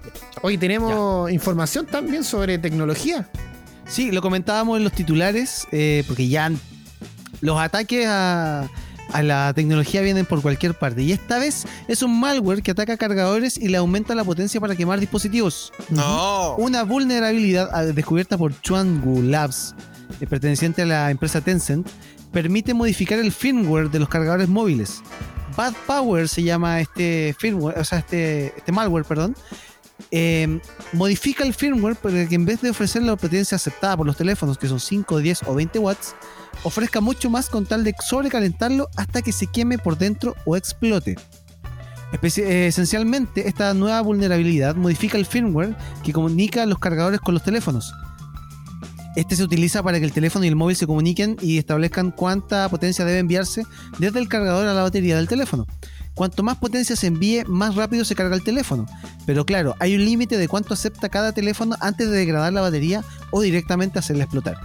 Hoy 0.42 0.58
tenemos 0.58 1.30
información 1.30 1.86
también 1.86 2.24
sobre 2.24 2.58
tecnología. 2.58 3.28
Sí, 3.86 4.10
lo 4.10 4.22
comentábamos 4.22 4.78
en 4.78 4.84
los 4.84 4.92
titulares, 4.92 5.66
eh, 5.72 6.04
porque 6.06 6.28
ya 6.28 6.50
los 7.40 7.58
ataques 7.58 8.06
a, 8.08 8.68
a 9.12 9.22
la 9.22 9.52
tecnología 9.54 10.00
vienen 10.00 10.26
por 10.26 10.42
cualquier 10.42 10.74
parte. 10.74 11.02
Y 11.02 11.12
esta 11.12 11.38
vez 11.38 11.66
es 11.88 12.02
un 12.02 12.18
malware 12.18 12.62
que 12.62 12.72
ataca 12.72 12.96
cargadores 12.96 13.56
y 13.56 13.68
le 13.68 13.76
aumenta 13.76 14.14
la 14.14 14.24
potencia 14.24 14.60
para 14.60 14.74
quemar 14.74 15.00
dispositivos. 15.00 15.72
No. 15.90 16.56
Una 16.56 16.82
vulnerabilidad 16.82 17.92
descubierta 17.94 18.36
por 18.38 18.58
Chuangu 18.60 19.22
Labs, 19.22 19.74
eh, 20.20 20.26
perteneciente 20.26 20.82
a 20.82 20.86
la 20.86 21.10
empresa 21.10 21.40
Tencent, 21.40 21.86
permite 22.34 22.74
modificar 22.74 23.18
el 23.20 23.32
firmware 23.32 23.90
de 23.90 24.00
los 24.00 24.08
cargadores 24.08 24.48
móviles. 24.48 25.02
Bad 25.56 25.72
Power 25.86 26.28
se 26.28 26.42
llama 26.42 26.80
este 26.80 27.34
firmware, 27.38 27.78
o 27.78 27.84
sea, 27.84 28.00
este, 28.00 28.52
este 28.56 28.72
malware, 28.72 29.04
perdón. 29.04 29.36
Em, 30.10 30.60
modifica 30.92 31.44
el 31.44 31.54
firmware 31.54 31.94
para 31.94 32.26
que 32.26 32.34
en 32.34 32.44
vez 32.44 32.60
de 32.60 32.70
ofrecer 32.70 33.02
la 33.02 33.14
potencia 33.14 33.54
aceptada 33.54 33.96
por 33.96 34.06
los 34.06 34.16
teléfonos, 34.16 34.58
que 34.58 34.66
son 34.66 34.80
5, 34.80 35.18
10 35.18 35.44
o 35.46 35.54
20 35.54 35.78
watts, 35.78 36.16
ofrezca 36.64 37.00
mucho 37.00 37.30
más 37.30 37.48
con 37.48 37.66
tal 37.66 37.84
de 37.84 37.94
sobrecalentarlo 38.06 38.88
hasta 38.96 39.22
que 39.22 39.32
se 39.32 39.46
queme 39.46 39.78
por 39.78 39.96
dentro 39.96 40.34
o 40.44 40.56
explote. 40.56 41.16
Eh, 42.22 42.66
esencialmente, 42.66 43.48
esta 43.48 43.72
nueva 43.74 44.00
vulnerabilidad 44.00 44.74
modifica 44.74 45.18
el 45.18 45.26
firmware 45.26 45.76
que 46.02 46.12
comunica 46.12 46.66
los 46.66 46.78
cargadores 46.78 47.20
con 47.20 47.34
los 47.34 47.42
teléfonos. 47.42 47.94
Este 49.16 49.36
se 49.36 49.44
utiliza 49.44 49.80
para 49.82 50.00
que 50.00 50.04
el 50.04 50.12
teléfono 50.12 50.44
y 50.44 50.48
el 50.48 50.56
móvil 50.56 50.74
se 50.74 50.88
comuniquen 50.88 51.36
y 51.40 51.58
establezcan 51.58 52.10
cuánta 52.10 52.68
potencia 52.68 53.04
debe 53.04 53.20
enviarse 53.20 53.62
desde 53.98 54.18
el 54.18 54.28
cargador 54.28 54.66
a 54.66 54.74
la 54.74 54.82
batería 54.82 55.16
del 55.16 55.28
teléfono. 55.28 55.66
Cuanto 56.14 56.42
más 56.42 56.56
potencia 56.58 56.96
se 56.96 57.06
envíe, 57.06 57.44
más 57.46 57.76
rápido 57.76 58.04
se 58.04 58.16
carga 58.16 58.34
el 58.34 58.42
teléfono. 58.42 58.86
Pero 59.24 59.46
claro, 59.46 59.76
hay 59.78 59.94
un 59.94 60.04
límite 60.04 60.36
de 60.36 60.48
cuánto 60.48 60.74
acepta 60.74 61.08
cada 61.08 61.32
teléfono 61.32 61.76
antes 61.80 62.10
de 62.10 62.16
degradar 62.16 62.52
la 62.52 62.60
batería 62.60 63.04
o 63.30 63.40
directamente 63.40 64.00
hacerla 64.00 64.24
explotar. 64.24 64.58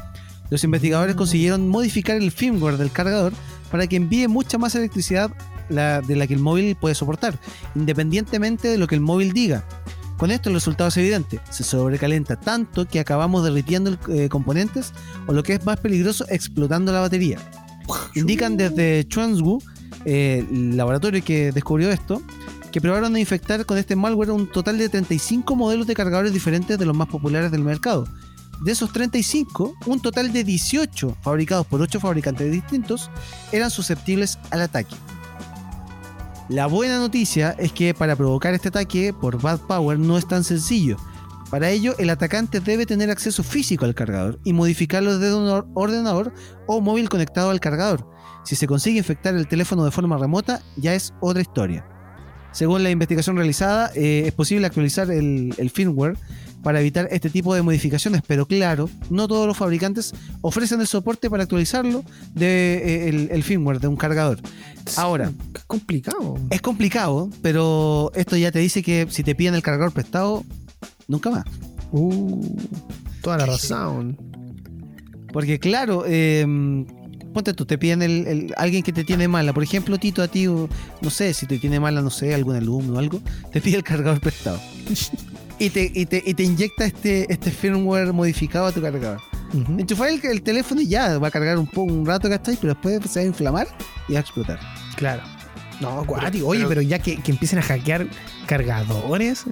Los 0.50 0.64
investigadores 0.64 1.16
consiguieron 1.16 1.70
modificar 1.70 2.18
el 2.18 2.32
firmware 2.32 2.78
del 2.78 2.92
cargador 2.92 3.34
para 3.70 3.86
que 3.86 3.98
envíe 3.98 4.28
mucha 4.28 4.58
más 4.58 4.74
electricidad 4.74 5.30
de 5.70 6.16
la 6.16 6.26
que 6.26 6.34
el 6.34 6.40
móvil 6.40 6.76
puede 6.76 6.96
soportar, 6.96 7.40
independientemente 7.76 8.68
de 8.68 8.80
lo 8.80 8.88
que 8.88 8.96
el 8.96 9.02
móvil 9.02 9.34
diga. 9.34 9.64
Con 10.20 10.32
esto 10.32 10.50
el 10.50 10.56
resultado 10.56 10.90
es 10.90 10.98
evidente, 10.98 11.40
se 11.50 11.64
sobrecalienta 11.64 12.36
tanto 12.36 12.86
que 12.86 13.00
acabamos 13.00 13.42
derritiendo 13.42 13.98
eh, 14.10 14.28
componentes 14.28 14.92
o 15.28 15.32
lo 15.32 15.44
que 15.44 15.54
es 15.54 15.66
más 15.66 15.80
peligroso, 15.80 16.26
explotando 16.28 16.92
la 16.92 17.00
batería. 17.00 17.40
Indican 18.16 18.58
desde 18.58 19.08
Chuanzhu, 19.08 19.64
eh, 20.04 20.46
el 20.52 20.76
laboratorio 20.76 21.24
que 21.24 21.54
descubrió 21.54 21.90
esto, 21.90 22.22
que 22.70 22.82
probaron 22.82 23.16
a 23.16 23.20
infectar 23.22 23.66
con 23.66 23.78
este 23.78 23.96
malware 23.96 24.32
un 24.32 24.52
total 24.52 24.78
de 24.78 24.90
35 24.90 25.56
modelos 25.56 25.88
de 25.88 25.94
cargadores 25.94 26.34
diferentes 26.34 26.78
de 26.78 26.86
los 26.86 26.98
más 26.98 27.08
populares 27.08 27.50
del 27.50 27.64
mercado. 27.64 28.06
De 28.62 28.74
esos 28.74 28.92
35, 28.92 29.74
un 29.86 30.02
total 30.02 30.34
de 30.34 30.44
18 30.44 31.16
fabricados 31.22 31.66
por 31.66 31.82
8 31.82 31.98
fabricantes 32.02 32.52
distintos 32.52 33.10
eran 33.54 33.72
susceptibles 33.72 34.38
al 34.52 34.64
ataque. 34.64 34.98
La 36.50 36.66
buena 36.66 36.98
noticia 36.98 37.52
es 37.60 37.72
que 37.72 37.94
para 37.94 38.16
provocar 38.16 38.56
este 38.56 38.70
ataque 38.70 39.14
por 39.14 39.40
Bad 39.40 39.60
Power 39.68 40.00
no 40.00 40.18
es 40.18 40.28
tan 40.28 40.44
sencillo. 40.44 40.98
Para 41.52 41.70
ello, 41.70 41.94
el 42.00 42.10
atacante 42.10 42.60
debe 42.60 42.88
tener 42.88 43.12
acceso 43.12 43.44
físico 43.44 43.86
al 43.86 43.94
cargador 43.94 44.40
y 44.44 44.54
modificarlo 44.54 45.20
desde 45.20 45.36
un 45.36 45.72
ordenador 45.76 46.34
o 46.66 46.82
móvil 46.82 47.08
conectado 47.08 47.52
al 47.52 47.60
cargador. 47.60 48.10
Si 48.44 48.56
se 48.56 48.66
consigue 48.66 48.98
infectar 48.98 49.36
el 49.36 49.48
teléfono 49.48 49.86
de 49.86 49.92
forma 49.92 50.18
remota, 50.18 50.64
ya 50.76 50.96
es 50.96 51.14
otra 51.22 51.42
historia. 51.42 51.86
Según 52.52 52.82
la 52.82 52.90
investigación 52.90 53.36
realizada, 53.36 53.92
eh, 53.94 54.24
es 54.26 54.34
posible 54.34 54.66
actualizar 54.66 55.12
el, 55.12 55.54
el 55.56 55.70
firmware 55.70 56.18
para 56.64 56.80
evitar 56.80 57.08
este 57.12 57.30
tipo 57.30 57.54
de 57.56 57.62
modificaciones, 57.62 58.22
pero 58.28 58.46
claro, 58.46 58.90
no 59.10 59.28
todos 59.28 59.48
los 59.48 59.58
fabricantes 59.58 60.14
ofrecen 60.42 60.82
el 60.82 60.88
soporte 60.88 61.30
para 61.30 61.44
actualizarlo 61.44 62.04
de 62.34 63.08
eh, 63.08 63.30
el, 63.32 63.44
firmware 63.44 63.80
de 63.80 63.88
un 63.88 63.96
cargador. 63.96 64.40
Ahora, 64.98 65.32
es 65.56 65.64
complicado. 65.66 66.38
Es 66.50 66.62
complicado, 66.62 67.30
pero 67.42 68.12
esto 68.16 68.36
ya 68.36 68.52
te 68.52 68.60
dice 68.60 68.84
que 68.84 69.08
si 69.10 69.24
te 69.24 69.36
piden 69.36 69.56
el 69.56 69.62
cargador 69.62 69.94
prestado, 69.94 70.44
nunca 71.08 71.30
más. 71.30 71.46
Uh, 71.92 72.58
toda 73.22 73.38
la 73.38 73.46
razón. 73.46 74.18
Porque 75.32 75.60
claro, 75.60 76.06
em, 76.06 76.86
ponte 77.34 77.54
tú, 77.54 77.66
te 77.66 77.78
piden 77.78 78.02
el, 78.02 78.54
alguien 78.58 78.84
que 78.84 78.92
te 78.92 79.04
tiene 79.04 79.28
mala. 79.28 79.54
Por 79.54 79.64
ejemplo, 79.64 79.98
Tito, 79.98 80.22
a 80.22 80.28
ti, 80.28 80.46
no 80.46 81.10
sé, 81.10 81.34
si 81.34 81.46
te 81.46 81.60
tiene 81.60 81.80
mala, 81.80 82.02
no 82.02 82.10
sé, 82.10 82.34
algún 82.34 82.56
alumno 82.56 82.96
o 82.96 83.00
algo, 83.00 83.22
te 83.52 83.62
pide 83.62 83.78
el 83.78 83.84
cargador 83.84 84.20
prestado. 84.20 84.60
y 85.60 85.70
te, 85.70 85.92
y 85.94 86.06
te, 86.06 86.24
y 86.26 86.34
te 86.34 86.44
inyecta 86.44 86.86
este, 86.86 87.32
este 87.32 87.52
firmware 87.52 88.14
modificado 88.14 88.68
a 88.68 88.72
tu 88.72 88.82
cargador. 88.82 89.22
Uh 89.54 89.80
Enchufar 89.80 90.10
el, 90.10 90.42
teléfono 90.42 90.82
y 90.82 90.88
ya 90.88 91.18
va 91.18 91.28
a 91.28 91.32
cargar 91.32 91.58
un, 91.58 91.68
poco, 91.68 91.92
un 91.92 92.06
rato, 92.06 92.30
¿cachai? 92.30 92.58
Pero 92.60 92.74
después 92.74 93.00
se 93.12 93.20
va 93.20 93.24
a 93.24 93.28
inflamar 93.28 93.68
y 94.08 94.14
va 94.14 94.20
a 94.20 94.22
explotar. 94.22 94.60
Claro. 94.96 95.22
No, 95.82 96.04
guati, 96.04 96.42
oye, 96.42 96.66
pero, 96.68 96.82
ya 96.82 97.00
que, 97.00 97.20
empiecen 97.26 97.60
a 97.60 97.62
hackear 97.62 98.08
cargadores. 98.48 99.46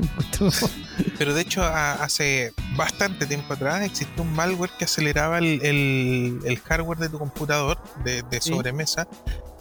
pero 1.18 1.34
de 1.34 1.41
hecho, 1.41 1.64
hace 1.64 2.53
bastante 2.76 3.26
tiempo 3.26 3.53
atrás 3.53 3.84
existió 3.84 4.24
un 4.24 4.34
malware 4.34 4.72
que 4.78 4.86
aceleraba 4.86 5.39
el, 5.39 6.62
hardware 6.66 6.97
de 6.97 7.10
tu 7.10 7.18
computador 7.18 7.80
de, 8.03 8.41
sobremesa 8.41 9.08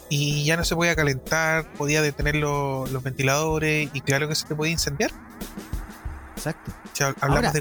y 0.08 0.44
ya 0.44 0.56
no 0.56 0.64
se 0.64 0.74
podía 0.74 0.96
calentar, 0.96 1.72
podía 1.74 2.02
detener 2.02 2.36
los 2.36 3.02
ventiladores 3.02 3.88
y 3.92 4.00
claro 4.00 4.28
que 4.28 4.34
se 4.34 4.46
te 4.46 4.54
podía 4.56 4.72
incendiar. 4.72 5.12
Exacto. 6.46 6.72
hablamos 7.20 7.52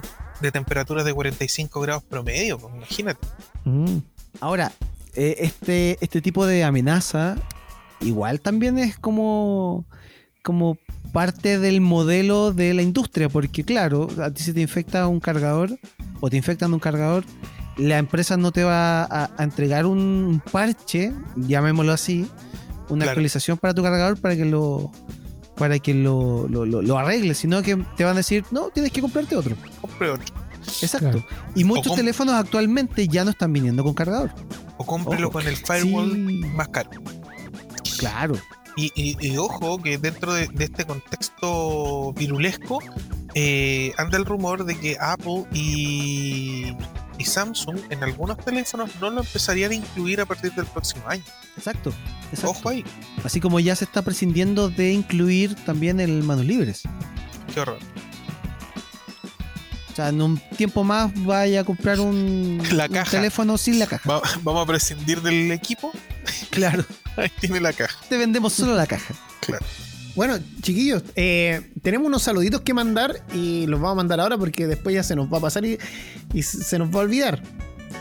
de, 0.42 0.52
temperaturas 0.52 1.06
de 1.06 1.14
45 1.14 1.82
grados 1.82 2.04
promedio, 2.04 2.60
pues, 2.60 2.74
imagínate. 2.76 3.28
Mm. 3.64 3.98
Ahora, 4.42 4.72
eh, 5.16 5.36
este, 5.40 5.98
este 6.02 6.22
tipo 6.22 6.46
de 6.46 6.64
amenaza 6.64 7.36
igual 8.02 8.42
también 8.42 8.78
es 8.78 8.98
como, 8.98 9.86
como 10.44 10.78
parte 11.14 11.60
del 11.60 11.82
modelo 11.82 12.52
de 12.52 12.74
la 12.74 12.82
industria, 12.82 13.30
porque 13.30 13.64
claro, 13.64 14.10
a 14.22 14.32
ti 14.32 14.44
si 14.44 14.54
te 14.54 14.62
infecta 14.62 15.08
un 15.08 15.20
cargador 15.20 15.78
o 16.20 16.30
te 16.30 16.38
infectan 16.38 16.74
un 16.74 16.80
cargador, 16.80 17.24
la 17.78 17.98
empresa 17.98 18.38
no 18.38 18.52
te 18.52 18.64
va 18.64 19.04
a, 19.04 19.32
entregar 19.44 19.86
un 19.86 20.42
parche, 20.52 21.14
llamémoslo 21.36 21.92
así, 21.92 22.30
una 22.90 23.06
actualización 23.06 23.58
para 23.58 23.74
tu 23.74 23.84
cargador 23.84 24.20
para 24.20 24.36
que 24.36 24.46
lo 24.46 24.92
para 25.58 25.80
que 25.80 25.94
lo, 25.94 26.48
lo, 26.48 26.66
lo, 26.66 26.98
arregles, 26.98 27.38
sino 27.38 27.62
que 27.62 27.78
te 27.96 28.04
van 28.04 28.14
a 28.14 28.18
decir, 28.18 28.46
no, 28.52 28.70
tienes 28.70 28.92
que 28.92 29.02
comprarte 29.02 29.36
otro. 29.36 29.56
Compre 29.82 30.10
otro. 30.10 30.36
Exacto. 30.82 31.24
Y 31.56 31.64
muchos 31.64 31.96
teléfonos 31.96 32.36
actualmente 32.36 33.08
ya 33.08 33.24
no 33.24 33.32
están 33.32 33.54
viniendo 33.54 33.84
con 33.84 33.94
cargador. 33.94 34.32
O 34.78 34.86
cómprelo 34.86 35.32
con 35.32 35.48
el 35.48 35.56
firewall 35.56 36.18
más 36.56 36.68
caro. 36.70 36.90
Claro. 38.00 38.36
Y, 38.78 38.92
y, 38.96 39.38
ojo 39.38 39.82
que 39.82 39.98
dentro 39.98 40.34
de, 40.34 40.50
este 40.60 40.84
contexto 40.84 42.12
virulesco 42.12 42.80
eh, 43.34 43.94
anda 43.98 44.18
el 44.18 44.26
rumor 44.26 44.66
de 44.66 44.78
que 44.78 44.98
Apple 45.00 45.46
y, 45.54 46.76
y 47.18 47.26
Samsung 47.26 47.78
en 47.90 48.04
algunos 48.04 48.38
teléfonos 48.38 48.90
no 49.00 49.10
lo 49.10 49.22
empezarían 49.22 49.72
a 49.72 49.76
incluir 49.76 50.22
a 50.22 50.26
partir 50.26 50.54
del 50.54 50.66
próximo 50.66 51.04
año. 51.08 51.24
Exacto. 51.58 51.94
Ojo 52.44 52.70
ahí. 52.70 52.84
Así 53.24 53.40
como 53.40 53.60
ya 53.60 53.76
se 53.76 53.86
está 53.86 54.02
prescindiendo 54.02 54.70
de 54.70 54.92
incluir 54.92 55.56
también 55.66 56.00
el 56.00 56.24
manos 56.24 56.46
libres. 56.46 56.84
Qué 57.54 57.60
horror. 57.62 57.80
O 59.92 59.96
sea, 59.96 60.10
en 60.10 60.22
un 60.22 60.38
tiempo 60.58 60.84
más 60.84 61.12
vaya 61.24 61.62
a 61.62 61.64
comprar 61.64 62.02
un, 62.02 62.62
teléfono 63.12 63.58
sin 63.58 63.80
la 63.80 63.88
caja. 63.88 64.22
vamos 64.42 64.64
a 64.64 64.66
prescindir 64.66 65.22
del 65.22 65.52
equipo. 65.52 65.92
Claro. 66.50 66.86
Ahí 67.18 67.30
tiene 67.40 67.60
la 67.60 67.74
caja. 67.74 67.98
Te 68.08 68.18
vendemos 68.18 68.54
solo 68.54 68.76
la 68.76 68.88
caja. 68.88 69.14
Claro. 69.42 69.66
Bueno, 70.16 70.40
chiquillos, 70.62 71.04
eh, 71.16 71.70
tenemos 71.86 72.08
unos 72.08 72.24
saluditos 72.24 72.62
que 72.62 72.74
mandar 72.74 73.22
y 73.32 73.68
los 73.68 73.80
vamos 73.80 73.92
a 73.92 73.96
mandar 73.98 74.20
ahora 74.20 74.40
porque 74.40 74.66
después 74.66 74.96
ya 74.96 75.04
se 75.04 75.16
nos 75.16 75.32
va 75.32 75.38
a 75.38 75.42
pasar 75.42 75.64
y, 75.66 75.78
se 76.42 76.80
nos 76.80 76.90
va 76.90 77.02
a 77.02 77.04
olvidar. 77.04 77.44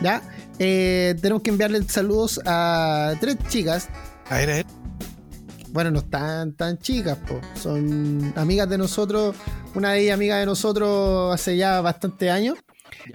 ¿Ya? 0.03 0.23
Eh, 0.59 1.15
tenemos 1.21 1.43
que 1.43 1.51
enviarle 1.51 1.83
saludos 1.83 2.41
a 2.47 3.13
tres 3.21 3.37
chicas. 3.49 3.91
A 4.31 4.39
ver, 4.39 4.51
a 4.51 4.55
ver. 4.55 4.67
Bueno, 5.69 5.91
no 5.91 5.99
están 5.99 6.55
tan 6.55 6.79
chicas, 6.79 7.19
po. 7.29 7.39
son 7.61 8.33
amigas 8.37 8.71
de 8.71 8.79
nosotros. 8.79 9.37
Una 9.75 9.93
de 9.93 10.01
ellas, 10.01 10.15
amiga 10.15 10.39
de 10.39 10.47
nosotros 10.47 11.35
hace 11.35 11.59
ya 11.59 11.83
bastante 11.83 12.31
años. 12.31 12.57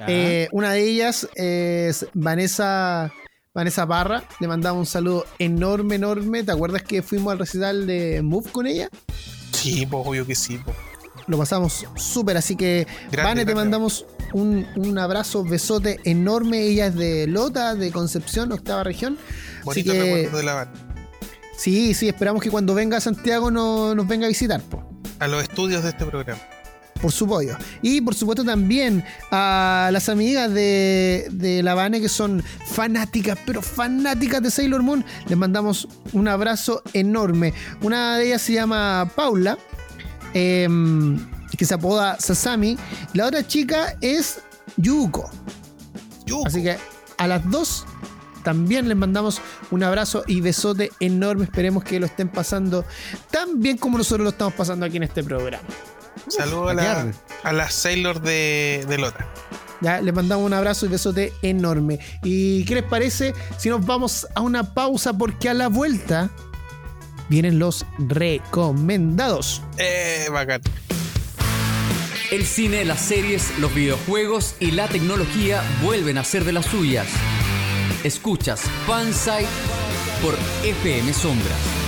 Eh, 0.08 0.50
una 0.52 0.74
de 0.74 0.84
ellas 0.84 1.28
es 1.34 2.06
Vanessa 2.14 3.12
Vanessa 3.56 3.88
Parra, 3.88 4.24
le 4.40 4.48
mandamos 4.48 4.82
un 4.82 4.86
saludo 4.86 5.26
enorme, 5.40 5.96
enorme. 5.96 6.44
¿Te 6.44 6.52
acuerdas 6.52 6.84
que 6.84 7.02
fuimos 7.02 7.32
al 7.32 7.40
recital 7.40 7.88
de 7.88 8.22
Move 8.22 8.52
con 8.52 8.68
ella? 8.68 8.88
Sí, 9.52 9.86
pues 9.86 10.06
obvio 10.06 10.26
que 10.26 10.36
sí. 10.36 10.60
Lo 11.28 11.38
pasamos 11.38 11.86
súper, 11.96 12.38
así 12.38 12.56
que 12.56 12.88
Vane, 13.16 13.46
te 13.46 13.54
mandamos 13.54 14.06
un, 14.34 14.98
abrazo, 14.98 15.44
besote 15.44 16.00
enorme. 16.04 16.62
Ella 16.62 16.88
es 16.88 16.96
de 16.96 17.28
Lota, 17.28 17.76
de 17.76 17.92
Concepción, 17.92 18.52
octava 18.52 18.84
región. 18.84 19.18
Bonito 19.64 19.92
así 19.92 20.00
que, 20.00 20.30
de 20.30 20.44
la 20.44 20.72
Sí, 21.58 21.94
sí, 21.94 22.08
esperamos 22.08 22.42
que 22.42 22.50
cuando 22.50 22.74
venga 22.74 22.98
a 22.98 23.02
Santiago 23.02 23.52
nos 23.52 24.08
venga 24.08 24.26
a 24.26 24.30
visitar. 24.30 24.62
A 25.20 25.28
los 25.28 25.44
estudios 25.44 25.84
de 25.84 25.90
este 25.90 26.06
programa 26.06 26.40
por 27.02 27.12
su 27.12 27.28
pollo. 27.28 27.58
Y 27.82 28.02
por 28.02 28.16
supuesto 28.16 28.44
también 28.44 29.04
a 29.32 29.90
las 29.92 30.10
amigas 30.10 30.54
de, 30.54 31.28
de 31.32 31.64
La 31.64 31.72
Habana 31.72 32.00
que 32.00 32.10
son 32.10 32.44
fanáticas, 32.66 33.38
pero 33.46 33.62
fanáticas 33.62 34.42
de 34.42 34.52
Sailor 34.52 34.84
Moon. 34.84 35.04
Les 35.28 35.38
mandamos 35.38 35.88
un 36.14 36.28
abrazo 36.28 36.82
enorme. 36.94 37.54
Una 37.82 38.18
de 38.18 38.28
ellas 38.28 38.42
se 38.42 38.54
llama 38.54 39.12
Paula, 39.16 39.58
em, 40.34 41.20
que 41.58 41.66
se 41.66 41.74
apoda 41.74 42.18
Sasami. 42.20 42.78
La 43.14 43.26
otra 43.26 43.46
chica 43.46 43.98
es 44.02 44.40
Yuko. 44.78 45.30
Yuko. 46.26 46.48
Así 46.48 46.64
que 46.64 46.78
a 47.18 47.28
las 47.28 47.50
dos 47.50 47.86
también 48.44 48.88
les 48.88 48.98
mandamos 48.98 49.42
un 49.72 49.84
abrazo 49.84 50.24
y 50.28 50.42
besote 50.42 50.92
enorme. 51.00 51.44
Esperemos 51.44 51.84
que 51.84 52.00
lo 52.00 52.06
estén 52.06 52.30
pasando 52.30 52.86
tan 53.32 53.60
bien 53.60 53.78
como 53.78 53.98
nosotros 53.98 54.24
lo 54.24 54.30
estamos 54.30 54.54
pasando 54.54 54.86
aquí 54.86 54.98
en 54.98 55.04
este 55.04 55.24
programa. 55.24 55.64
Saludos 56.28 56.72
a 56.72 56.74
la, 56.74 57.12
a 57.44 57.54
la 57.54 57.70
Sailor 57.70 58.22
de, 58.22 58.86
de 58.88 58.98
Lota. 58.98 59.28
Ya, 59.82 60.02
les 60.02 60.14
mandamos 60.14 60.46
un 60.46 60.54
abrazo 60.54 60.86
y 60.86 60.90
besote 60.90 61.34
enorme. 61.42 62.00
¿Y 62.24 62.66
qué 62.66 62.76
les 62.76 62.84
parece 62.84 63.34
si 63.58 63.70
nos 63.70 63.86
vamos 63.86 64.28
a 64.36 64.42
una 64.42 64.74
pausa? 64.74 65.14
Porque 65.18 65.50
a 65.50 65.54
la 65.54 65.70
vuelta 65.70 66.30
vienen 67.30 67.60
los 67.60 67.86
recomendados. 67.98 69.62
Eh, 69.78 70.28
bacán. 70.32 70.62
El 72.32 72.46
cine, 72.46 72.86
las 72.86 73.02
series, 73.02 73.58
los 73.60 73.74
videojuegos 73.74 74.56
y 74.60 74.72
la 74.72 74.88
tecnología 74.88 75.64
vuelven 75.82 76.18
a 76.18 76.24
ser 76.24 76.44
de 76.44 76.52
las 76.52 76.66
suyas. 76.66 77.08
Escuchas 78.04 78.62
Fansite 78.86 79.48
por 80.22 80.36
FM 80.64 81.12
Sombras. 81.14 81.79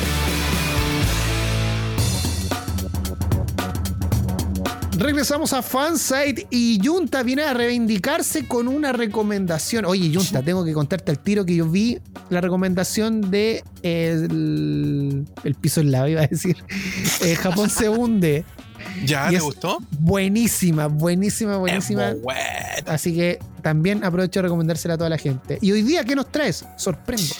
Regresamos 5.02 5.52
a 5.54 5.64
Fansite 5.64 6.46
y 6.52 6.80
Junta 6.84 7.24
viene 7.24 7.42
a 7.42 7.56
reivindicarse 7.56 8.48
con 8.48 8.68
una 8.68 8.94
recomendación. 8.94 9.86
Oye, 9.86 10.14
Junta, 10.14 10.44
tengo 10.44 10.64
que 10.64 10.74
contarte 10.74 11.10
al 11.10 11.18
tiro 11.18 11.44
que 11.44 11.56
yo 11.56 11.66
vi 11.66 11.98
la 12.30 12.40
recomendación 12.40 13.32
de 13.32 13.64
el, 13.82 15.26
piso 15.60 15.82
en 15.82 15.92
lava, 15.92 16.08
iba 16.08 16.22
a 16.22 16.28
decir. 16.28 16.56
Eh, 17.24 17.36
Japón 17.36 17.70
se 17.70 17.90
hunde. 17.90 18.46
¿Ya? 19.06 19.30
¿Te 19.30 19.40
gustó? 19.40 19.80
Buenísima, 20.00 20.88
buenísima, 20.88 21.58
buenísima. 21.58 22.14
Así 22.86 23.16
que 23.16 23.40
también 23.62 24.04
aprovecho 24.04 24.40
de 24.40 24.44
recomendársela 24.44 24.96
a 24.96 24.98
toda 24.98 25.10
la 25.10 25.18
gente. 25.18 25.58
Y 25.62 25.72
hoy 25.72 25.82
día, 25.82 26.04
¿qué 26.04 26.16
nos 26.16 26.32
traes? 26.32 26.66
Sorprendo 26.78 27.34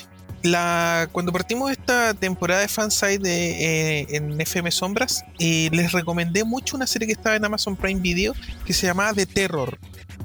la, 0.44 1.10
cuando 1.12 1.32
partimos 1.32 1.72
esta 1.72 2.14
temporada 2.14 2.62
de 2.62 2.68
Fanside 2.68 3.20
de, 3.20 4.00
eh, 4.02 4.08
en 4.12 4.40
FM 4.40 4.72
Sombras, 4.72 5.24
eh, 5.40 5.70
les 5.72 5.92
recomendé 5.92 6.44
mucho 6.44 6.76
una 6.76 6.88
serie 6.88 7.08
que 7.08 7.14
estaba 7.14 7.36
en 7.36 7.46
Amazon 7.46 7.76
Prime 7.76 8.00
Video 8.02 8.34
que 8.66 8.74
se 8.74 8.88
llamaba 8.88 9.14
The 9.14 9.26
Terror. 9.26 9.78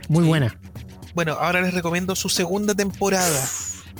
Muy 0.08 0.24
buena. 0.24 0.58
Bueno, 1.14 1.32
ahora 1.34 1.60
les 1.62 1.74
recomiendo 1.74 2.14
su 2.14 2.28
segunda 2.28 2.74
temporada. 2.74 3.40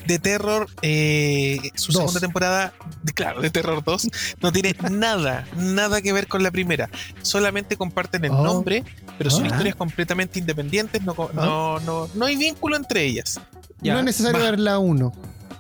De 0.07 0.21
Terror, 0.21 0.69
eh, 0.83 1.59
su 1.75 1.91
segunda 1.91 2.21
temporada, 2.21 2.73
claro, 3.17 3.41
de 3.41 3.51
Terror 3.51 3.83
2, 3.83 4.09
no 4.41 4.53
tiene 4.53 4.77
nada, 4.91 5.49
nada 5.57 6.01
que 6.01 6.13
ver 6.13 6.29
con 6.29 6.45
la 6.45 6.53
primera. 6.53 6.89
Solamente 7.23 7.77
comparten 7.77 8.25
el 8.25 8.31
oh. 8.31 8.43
nombre, 8.45 8.85
pero 9.19 9.31
son 9.31 9.45
ah. 9.45 9.49
historias 9.49 9.75
completamente 9.75 10.39
independientes, 10.39 11.03
no, 11.03 11.17
no, 11.33 11.81
no, 11.81 12.09
no, 12.15 12.25
hay 12.25 12.37
vínculo 12.37 12.77
entre 12.77 13.03
ellas. 13.03 13.41
no 13.83 13.99
es 13.99 14.05
necesario 14.05 14.41
ver 14.41 14.61
la 14.61 14.79
1. 14.79 15.13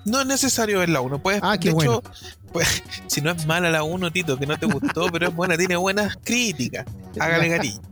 No 0.07 0.21
es 0.21 0.27
necesario 0.27 0.79
ver 0.79 0.89
la 0.89 1.01
1. 1.01 1.21
Puedes, 1.21 1.41
ah, 1.43 1.59
qué 1.59 1.69
de 1.69 1.75
bueno. 1.75 1.93
hecho, 1.93 2.03
pues, 2.53 2.83
si 3.09 3.21
no 3.21 3.33
es 3.33 3.45
mala 3.47 3.71
la 3.71 3.83
1, 3.83 4.11
Tito, 4.13 4.39
que 4.39 4.47
no 4.47 4.57
te 4.59 4.67
gustó, 4.67 5.11
pero 5.13 5.29
es 5.29 5.35
buena, 5.35 5.59
tiene 5.59 5.77
buenas 5.77 6.17
críticas. 6.25 6.87
Hágale 7.21 7.51
cariño. 7.51 7.83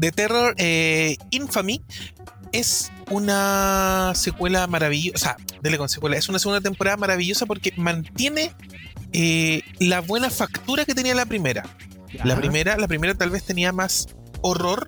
The 0.00 0.10
Terror 0.10 0.54
eh, 0.58 1.16
Infamy 1.30 1.82
es 2.52 2.90
una 3.10 4.12
secuela 4.14 4.66
maravillosa. 4.66 5.16
O 5.16 5.18
sea, 5.18 5.36
dele 5.60 5.76
con 5.76 5.88
secuela. 5.88 6.16
Es 6.16 6.28
una 6.28 6.38
segunda 6.38 6.60
temporada 6.60 6.96
maravillosa 6.96 7.46
porque 7.46 7.72
mantiene 7.76 8.52
eh, 9.12 9.62
la 9.78 10.00
buena 10.00 10.30
factura 10.30 10.84
que 10.84 10.94
tenía 10.94 11.14
la 11.14 11.26
primera. 11.26 11.62
La 12.22 12.36
primera, 12.36 12.76
la 12.76 12.86
primera 12.86 13.14
tal 13.14 13.30
vez 13.30 13.42
tenía 13.42 13.72
más 13.72 14.06
horror 14.40 14.86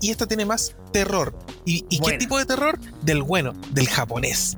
y 0.00 0.10
esta 0.10 0.26
tiene 0.26 0.44
más 0.44 0.76
terror. 0.92 1.38
¿Y, 1.64 1.82
qué 2.00 2.18
tipo 2.18 2.38
de 2.38 2.46
terror? 2.46 2.78
Del 3.02 3.22
bueno, 3.22 3.52
del 3.70 3.88
japonés. 3.88 4.56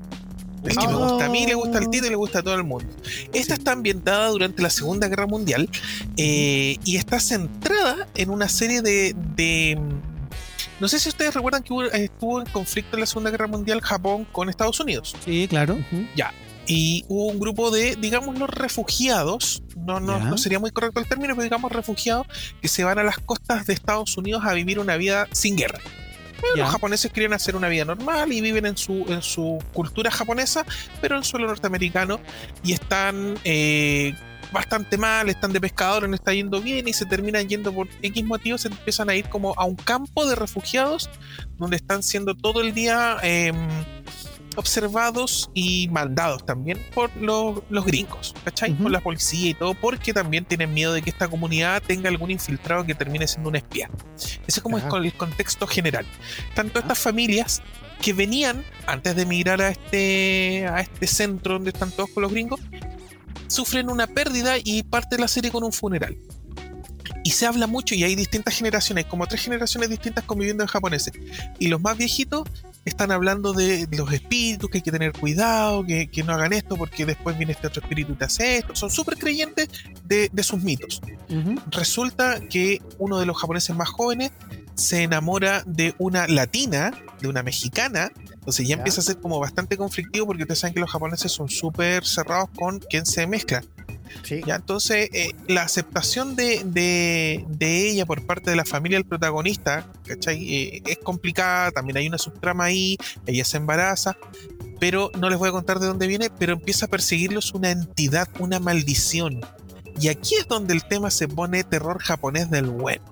El 0.64 0.76
que 0.76 0.86
me 0.86 0.94
gusta 0.94 1.26
a 1.26 1.28
mí, 1.28 1.46
le 1.46 1.54
gusta 1.54 1.78
al 1.78 1.90
Tito 1.90 2.06
y 2.06 2.10
le 2.10 2.16
gusta 2.16 2.40
a 2.40 2.42
todo 2.42 2.54
el 2.54 2.64
mundo. 2.64 2.86
Esta 3.32 3.54
está 3.54 3.72
ambientada 3.72 4.28
durante 4.28 4.62
la 4.62 4.70
Segunda 4.70 5.08
Guerra 5.08 5.26
Mundial 5.26 5.68
eh, 6.16 6.76
y 6.84 6.96
está 6.96 7.20
centrada 7.20 8.08
en 8.14 8.30
una 8.30 8.48
serie 8.48 8.82
de, 8.82 9.78
no 10.80 10.88
sé 10.88 11.00
si 11.00 11.08
ustedes 11.08 11.34
recuerdan 11.34 11.62
que 11.62 11.74
estuvo 11.92 12.40
en 12.40 12.46
conflicto 12.46 12.96
en 12.96 13.00
la 13.00 13.06
Segunda 13.06 13.30
Guerra 13.30 13.46
Mundial 13.46 13.80
Japón 13.80 14.26
con 14.30 14.48
Estados 14.48 14.78
Unidos. 14.80 15.16
Sí, 15.24 15.46
claro. 15.48 15.78
Ya. 16.16 16.32
Y 16.66 17.04
hubo 17.08 17.26
un 17.26 17.40
grupo 17.40 17.72
de, 17.72 17.96
digamos, 17.96 18.38
los 18.38 18.48
refugiados, 18.48 19.64
no, 19.76 19.98
no, 19.98 20.20
no, 20.20 20.38
sería 20.38 20.60
muy 20.60 20.70
correcto 20.70 21.00
el 21.00 21.08
término, 21.08 21.34
pero 21.34 21.42
digamos 21.42 21.72
refugiados, 21.72 22.28
que 22.60 22.68
se 22.68 22.84
van 22.84 23.00
a 23.00 23.02
las 23.02 23.18
costas 23.18 23.66
de 23.66 23.72
Estados 23.74 24.16
Unidos 24.16 24.44
a 24.46 24.52
vivir 24.52 24.78
una 24.78 24.96
vida 24.96 25.26
sin 25.32 25.56
guerra 25.56 25.80
los 26.56 26.70
japoneses 26.70 27.12
quieren 27.12 27.32
hacer 27.32 27.56
una 27.56 27.68
vida 27.68 27.84
normal 27.84 28.32
y 28.32 28.40
viven 28.40 28.66
en 28.66 28.76
su, 28.76 29.04
en 29.08 29.22
su 29.22 29.58
cultura 29.72 30.10
japonesa, 30.10 30.64
pero 31.00 31.16
en 31.16 31.24
suelo 31.24 31.46
norteamericano 31.46 32.20
y 32.62 32.72
están 32.72 33.38
eh, 33.44 34.14
bastante 34.52 34.98
mal, 34.98 35.28
están 35.28 35.52
de 35.52 35.60
pescadores, 35.60 36.08
no 36.08 36.14
está 36.14 36.32
yendo 36.32 36.60
bien 36.60 36.86
y 36.86 36.92
se 36.92 37.06
terminan 37.06 37.48
yendo 37.48 37.72
por 37.72 37.88
X 38.02 38.24
motivos, 38.24 38.62
se 38.62 38.68
empiezan 38.68 39.10
a 39.10 39.14
ir 39.14 39.28
como 39.28 39.54
a 39.56 39.64
un 39.64 39.76
campo 39.76 40.26
de 40.26 40.34
refugiados 40.34 41.10
donde 41.58 41.76
están 41.76 42.02
siendo 42.02 42.34
todo 42.34 42.60
el 42.60 42.74
día... 42.74 43.16
Em, 43.22 43.56
observados 44.56 45.50
y 45.54 45.88
mandados 45.88 46.44
también 46.44 46.78
por 46.94 47.14
los, 47.16 47.62
gringos, 47.84 48.34
¿cachai? 48.44 48.74
Por 48.74 48.90
la 48.90 49.00
policía 49.00 49.50
y 49.50 49.54
todo, 49.54 49.74
porque 49.74 50.12
también 50.12 50.44
tienen 50.44 50.72
miedo 50.74 50.92
de 50.92 51.02
que 51.02 51.10
esta 51.10 51.28
comunidad 51.28 51.82
tenga 51.82 52.08
algún 52.08 52.30
infiltrado 52.30 52.84
que 52.84 52.94
termine 52.94 53.26
siendo 53.26 53.48
un 53.48 53.56
espía. 53.56 53.90
Ese 54.16 54.40
es 54.46 54.60
como 54.60 54.78
el 54.78 55.12
contexto 55.14 55.66
general. 55.66 56.06
Tanto 56.54 56.78
estas 56.78 56.98
familias 56.98 57.62
que 58.00 58.12
venían 58.12 58.64
antes 58.86 59.14
de 59.16 59.22
emigrar 59.22 59.62
a 59.62 59.70
este, 59.70 60.66
a 60.66 60.80
este 60.80 61.06
centro 61.06 61.54
donde 61.54 61.70
están 61.70 61.90
todos 61.90 62.10
con 62.10 62.22
los 62.22 62.32
gringos, 62.32 62.60
sufren 63.46 63.90
una 63.90 64.06
pérdida 64.06 64.54
y 64.62 64.82
parte 64.82 65.16
de 65.16 65.22
la 65.22 65.28
serie 65.28 65.50
con 65.50 65.62
un 65.62 65.72
funeral. 65.72 66.16
Y 67.24 67.30
se 67.30 67.46
habla 67.46 67.66
mucho 67.66 67.94
y 67.94 68.02
hay 68.02 68.16
distintas 68.16 68.56
generaciones, 68.56 69.06
como 69.06 69.26
tres 69.26 69.42
generaciones 69.42 69.88
distintas 69.88 70.24
conviviendo 70.24 70.64
en 70.64 70.68
japoneses. 70.68 71.12
Y 71.58 71.68
los 71.68 71.80
más 71.80 71.96
viejitos 71.96 72.48
están 72.84 73.12
hablando 73.12 73.52
de 73.52 73.88
los 73.96 74.12
espíritus, 74.12 74.70
que 74.70 74.78
hay 74.78 74.82
que 74.82 74.90
tener 74.90 75.12
cuidado, 75.12 75.84
que, 75.84 76.08
no 76.24 76.32
hagan 76.32 76.52
esto 76.52 76.76
porque 76.76 77.06
después 77.06 77.36
viene 77.36 77.52
este 77.52 77.66
otro 77.66 77.82
espíritu 77.82 78.12
y 78.12 78.16
te 78.16 78.24
hace 78.24 78.58
esto. 78.58 78.74
Son 78.74 78.90
súper 78.90 79.18
creyentes 79.18 79.68
de, 80.04 80.30
sus 80.42 80.62
mitos. 80.62 81.00
Resulta 81.70 82.40
que 82.40 82.82
uno 82.98 83.18
de 83.18 83.26
los 83.26 83.36
japoneses 83.36 83.74
más 83.76 83.88
jóvenes 83.88 84.32
se 84.74 85.02
enamora 85.02 85.62
de 85.66 85.94
una 85.98 86.26
latina 86.26 86.92
de 87.22 87.28
una 87.28 87.42
mexicana. 87.42 88.12
Entonces 88.34 88.68
ya, 88.68 88.74
empieza 88.74 89.00
a 89.00 89.04
ser 89.04 89.18
como 89.18 89.38
bastante 89.38 89.78
conflictivo 89.78 90.26
porque 90.26 90.42
ustedes 90.42 90.58
saben 90.58 90.74
que 90.74 90.80
los 90.80 90.90
japoneses 90.90 91.32
son 91.32 91.48
súper 91.48 92.04
cerrados 92.04 92.50
con 92.54 92.80
quien 92.80 93.06
se 93.06 93.26
mezcla. 93.26 93.62
Ya, 94.46 94.56
entonces, 94.56 95.08
eh, 95.12 95.32
la 95.48 95.62
aceptación 95.62 96.36
de, 96.36 96.62
de, 96.64 97.88
ella 97.88 98.06
por 98.06 98.24
parte 98.24 98.50
de 98.50 98.56
la 98.56 98.64
familia 98.64 98.98
del 98.98 99.04
protagonista. 99.04 99.86
Eh, 100.06 100.82
es 100.86 100.98
complicada, 100.98 101.70
también 101.70 101.96
hay 101.96 102.08
una 102.08 102.18
subtrama 102.18 102.64
ahí, 102.64 102.96
ella 103.26 103.44
se 103.44 103.56
embaraza, 103.56 104.16
pero 104.78 105.10
no 105.18 105.28
les 105.30 105.38
voy 105.38 105.48
a 105.48 105.52
contar 105.52 105.78
de 105.78 105.86
dónde 105.86 106.06
viene, 106.06 106.30
pero 106.38 106.52
empieza 106.52 106.86
a 106.86 106.88
perseguirlos 106.88 107.52
una 107.52 107.70
entidad, 107.70 108.28
una 108.38 108.60
maldición. 108.60 109.40
Y 110.00 110.08
aquí 110.08 110.36
es 110.36 110.48
donde 110.48 110.74
el 110.74 110.84
tema 110.84 111.10
se 111.10 111.28
pone 111.28 111.64
terror 111.64 112.00
japonés 112.00 112.50
del 112.50 112.66
bueno 112.66 113.04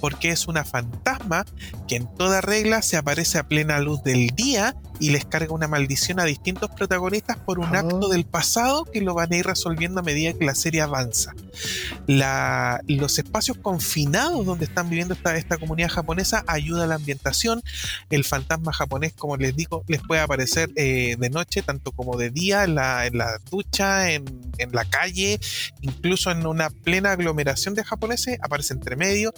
porque 0.00 0.28
es 0.28 0.48
una 0.48 0.66
fantasma 0.66 1.46
que 1.88 1.96
en 1.96 2.14
toda 2.14 2.42
regla 2.42 2.82
se 2.82 2.98
aparece 2.98 3.38
a 3.38 3.48
plena 3.48 3.78
luz 3.78 4.02
del 4.02 4.26
día 4.36 4.76
y 5.00 5.10
les 5.10 5.24
carga 5.24 5.52
una 5.52 5.68
maldición 5.68 6.20
a 6.20 6.24
distintos 6.24 6.70
protagonistas 6.70 7.36
por 7.38 7.58
un 7.58 7.74
acto 7.74 8.08
del 8.08 8.24
pasado 8.24 8.84
que 8.84 9.00
lo 9.00 9.14
van 9.14 9.32
a 9.32 9.36
ir 9.36 9.46
resolviendo 9.46 10.00
a 10.00 10.02
medida 10.02 10.32
que 10.32 10.44
la 10.44 10.54
serie 10.54 10.82
avanza. 10.82 11.34
los 12.06 13.18
espacios 13.18 13.58
confinados 13.58 14.46
donde 14.46 14.64
están 14.64 14.88
viviendo 14.88 15.14
esta, 15.14 15.36
esta 15.36 15.58
comunidad 15.58 15.88
japonesa 15.88 16.44
ayuda 16.46 16.84
a 16.84 16.86
la 16.86 16.94
ambientación. 16.96 17.62
El 18.10 18.24
fantasma 18.24 18.72
japonés, 18.72 19.12
como 19.12 19.36
les 19.36 19.54
digo, 19.56 19.84
les 19.88 20.02
puede 20.02 20.20
aparecer 20.20 20.70
eh, 20.76 21.16
de 21.18 21.30
noche, 21.30 21.62
tanto 21.62 21.92
como 21.92 22.16
de 22.16 22.30
día, 22.30 22.64
en 22.64 22.74
la, 22.74 23.40
ducha, 23.50 24.10
en, 24.10 24.24
en 24.58 24.72
la 24.72 24.84
calle, 24.84 25.40
incluso 25.80 26.30
en 26.30 26.46
una 26.46 26.70
plena 26.70 27.12
aglomeración 27.12 27.74
de 27.74 27.84
japoneses, 27.84 28.38
aparece 28.42 28.74
entre 28.74 28.96
medio 28.96 29.32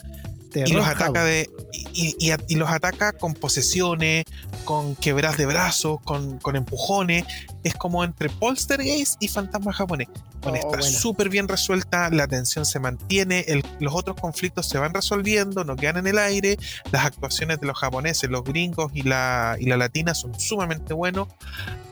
y 0.54 0.72
los 0.72 0.86
ataca 0.86 1.24
de 1.24 1.50
y, 1.92 2.54
los 2.56 2.70
ataca 2.70 3.12
con 3.12 3.34
posesiones, 3.34 4.24
con 4.64 4.96
quebras 4.96 5.36
de 5.36 5.46
brazos, 5.46 6.00
con, 6.02 6.38
empujones. 6.54 7.24
Es 7.64 7.74
como 7.74 8.04
entre 8.04 8.28
poltergeist 8.28 9.20
y 9.20 9.28
fantasma 9.28 9.72
japonés. 9.72 10.08
Oh, 10.42 10.54
está 10.54 10.82
súper 10.82 11.28
bien 11.28 11.48
resuelta, 11.48 12.08
la 12.10 12.28
tensión 12.28 12.64
se 12.64 12.78
mantiene, 12.78 13.44
los 13.80 13.94
otros 13.94 14.16
conflictos 14.20 14.68
se 14.68 14.78
van 14.78 14.94
resolviendo, 14.94 15.64
no 15.64 15.74
quedan 15.74 15.96
en 15.96 16.06
el 16.06 16.18
aire. 16.18 16.56
Las 16.92 17.06
actuaciones 17.06 17.60
de 17.60 17.66
los 17.66 17.76
japoneses, 17.76 18.30
los 18.30 18.44
gringos 18.44 18.92
y 18.94 19.02
la, 19.02 19.56
y 19.58 19.66
la 19.66 19.76
latina 19.76 20.14
son 20.14 20.38
sumamente 20.38 20.94
buenos. 20.94 21.28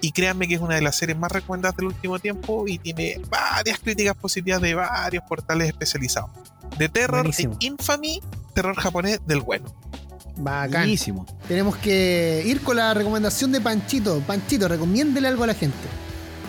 Y 0.01 0.13
créanme 0.13 0.47
que 0.47 0.55
es 0.55 0.61
una 0.61 0.77
de 0.77 0.83
las 0.83 0.97
series 0.97 1.19
más 1.19 1.33
recomendadas 1.33 1.77
del 1.77 1.87
último 1.87 2.19
tiempo 2.19 2.69
y 2.69 2.79
tiene 2.79 3.21
varias 3.29 3.81
críticas 3.81 4.15
positivas 4.15 4.61
de 4.61 4.75
varios 4.75 5.25
portales 5.25 5.69
especializados. 5.69 6.31
De 6.79 6.89
Terror 6.89 7.27
e 7.27 7.49
Infamy 7.61 8.21
terror 8.55 8.77
japonés 8.77 9.21
del 9.27 9.41
bueno. 9.41 9.67
Bacán. 10.37 10.89
Tenemos 11.47 11.77
que 11.77 12.43
ir 12.47 12.61
con 12.61 12.77
la 12.77 12.95
recomendación 12.95 13.53
de 13.53 13.61
Panchito. 13.61 14.21
Panchito, 14.21 14.67
recomiéndele 14.67 15.29
algo 15.29 15.45
a 15.45 15.49
la 15.49 15.55
gente. 15.55 15.77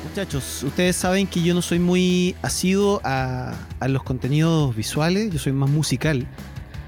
Muchachos, 0.08 0.64
ustedes 0.64 0.96
saben 0.96 1.28
que 1.28 1.44
yo 1.44 1.54
no 1.54 1.62
soy 1.62 1.80
muy 1.80 2.36
asiduo 2.42 3.02
a, 3.04 3.54
los 3.88 4.02
contenidos 4.04 4.76
visuales, 4.76 5.32
yo 5.32 5.40
soy 5.40 5.52
más 5.52 5.70
musical. 5.70 6.26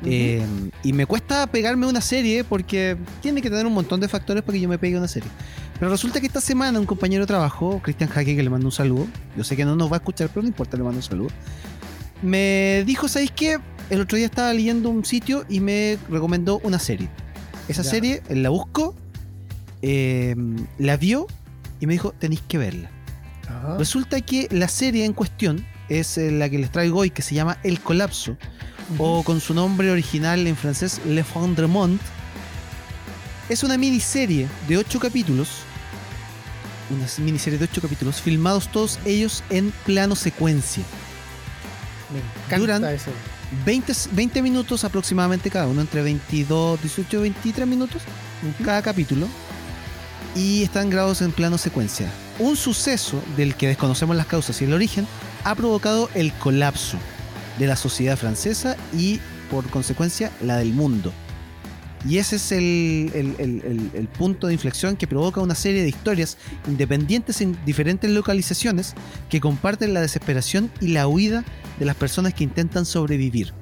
Eh, 0.06 0.46
y 0.84 0.94
me 0.94 1.08
cuesta 1.08 1.48
pegarme 1.48 1.88
una 1.88 2.02
serie 2.02 2.44
porque 2.44 2.98
tiene 3.22 3.42
que 3.42 3.50
tener 3.50 3.66
un 3.66 3.74
montón 3.74 4.00
de 4.00 4.08
factores 4.08 4.44
para 4.44 4.54
que 4.54 4.62
yo 4.62 4.70
me 4.70 4.78
pegue 4.78 4.98
una 4.98 5.08
serie. 5.08 5.30
Pero 5.80 5.92
resulta 5.92 6.20
que 6.20 6.28
esta 6.28 6.42
semana 6.42 6.80
un 6.80 6.86
compañero 6.86 7.24
de 7.24 7.28
trabajo, 7.28 7.80
Cristian 7.84 8.10
Jaque, 8.10 8.36
que 8.36 8.44
le 8.44 8.50
mando 8.50 8.68
un 8.68 8.72
saludo, 8.72 9.08
yo 9.36 9.44
sé 9.44 9.56
que 9.56 9.66
no 9.66 9.76
nos 9.76 9.92
va 9.92 9.98
a 9.98 10.00
escuchar, 10.00 10.30
pero 10.30 10.42
no 10.44 10.48
importa, 10.48 10.78
le 10.78 10.84
mando 10.84 10.98
un 10.98 11.04
saludo, 11.04 11.30
me 12.22 12.84
dijo, 12.86 13.08
¿sabéis 13.08 13.32
qué? 13.32 13.60
el 13.90 14.02
otro 14.02 14.18
día 14.18 14.26
estaba 14.26 14.54
leyendo 14.54 14.90
un 14.90 15.06
sitio 15.06 15.46
y 15.50 15.60
me 15.60 15.98
recomendó 16.10 16.60
una 16.64 16.80
serie. 16.80 17.10
Esa 17.68 17.84
serie, 17.84 18.22
él 18.30 18.44
la 18.44 18.50
buscó, 18.50 18.96
em, 19.82 20.68
la 20.78 20.98
vio 20.98 21.28
y 21.80 21.88
me 21.88 21.94
dijo, 21.94 22.14
tenéis 22.14 22.42
que 22.48 22.58
verla. 22.58 22.90
Resulta 23.78 24.22
que 24.22 24.48
la 24.52 24.68
serie 24.68 25.06
en 25.06 25.14
cuestión 25.14 25.66
es 25.90 26.18
eh, 26.18 26.32
la 26.32 26.50
que 26.50 26.60
les 26.60 26.72
traigo 26.72 27.00
hoy, 27.00 27.10
que 27.10 27.22
se 27.22 27.36
llama 27.36 27.58
El 27.64 27.80
Colapso, 27.80 28.38
o 28.98 29.24
con 29.24 29.40
su 29.40 29.54
nombre 29.54 29.90
original 29.92 30.48
en 30.48 30.56
francés, 30.56 31.02
Le 31.06 31.24
Fondrement. 31.24 32.02
Es 33.50 33.64
una 33.64 33.78
miniserie 33.78 34.48
de 34.68 34.78
ocho 34.78 35.00
capítulos, 35.00 35.50
una 36.90 37.26
miniserie 37.26 37.58
de 37.60 37.66
ocho 37.66 37.82
capítulos, 37.82 38.22
filmados 38.22 38.70
todos 38.70 39.00
ellos 39.06 39.44
en 39.50 39.72
plano 39.86 40.16
secuencia. 40.16 40.84
Me 42.12 42.56
encanta 42.56 42.94
eso. 42.94 43.12
20, 43.66 43.94
20 44.12 44.42
minutos 44.42 44.84
aproximadamente 44.84 45.50
cada 45.50 45.68
uno, 45.68 45.82
entre 45.82 46.02
22, 46.02 46.82
18, 46.82 47.22
23 47.22 47.68
minutos 47.68 48.02
cada 48.64 48.82
capítulo. 48.82 49.28
Y 50.36 50.64
están 50.64 50.90
grabados 50.90 51.22
en 51.22 51.32
plano 51.32 51.58
secuencia. 51.58 52.12
Un 52.40 52.56
suceso 52.56 53.22
del 53.36 53.56
que 53.56 53.68
desconocemos 53.68 54.16
las 54.16 54.28
causas 54.28 54.62
y 54.62 54.66
el 54.66 54.74
origen 54.74 55.08
ha 55.44 55.56
provocado 55.56 56.10
el 56.14 56.34
colapso 56.34 56.98
de 57.58 57.68
la 57.68 57.76
sociedad 57.76 58.18
francesa 58.18 58.76
y 58.94 59.20
por 59.50 59.68
consecuencia 59.70 60.32
la 60.42 60.58
del 60.58 60.74
mundo. 60.74 61.12
Y 62.08 62.20
ese 62.20 62.38
es 62.38 62.52
el, 62.54 64.08
punto 64.18 64.48
de 64.48 64.54
inflexión 64.54 64.96
que 64.96 65.08
provoca 65.08 65.42
una 65.42 65.56
serie 65.56 65.82
de 65.84 65.90
historias 65.90 66.38
independientes 66.68 67.42
en 67.42 67.58
diferentes 67.66 68.10
localizaciones 68.10 68.94
que 69.30 69.42
comparten 69.42 69.94
la 69.94 70.02
desesperación 70.02 70.72
y 70.80 70.88
la 70.90 71.08
huida 71.08 71.44
de 71.80 71.86
las 71.86 71.96
personas 71.96 72.34
que 72.34 72.46
intentan 72.46 72.86
sobrevivir. 72.86 73.54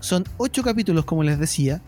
Son 0.00 0.24
ocho 0.36 0.62
capítulos, 0.62 1.04
como 1.04 1.24
les 1.24 1.38
decía, 1.38 1.82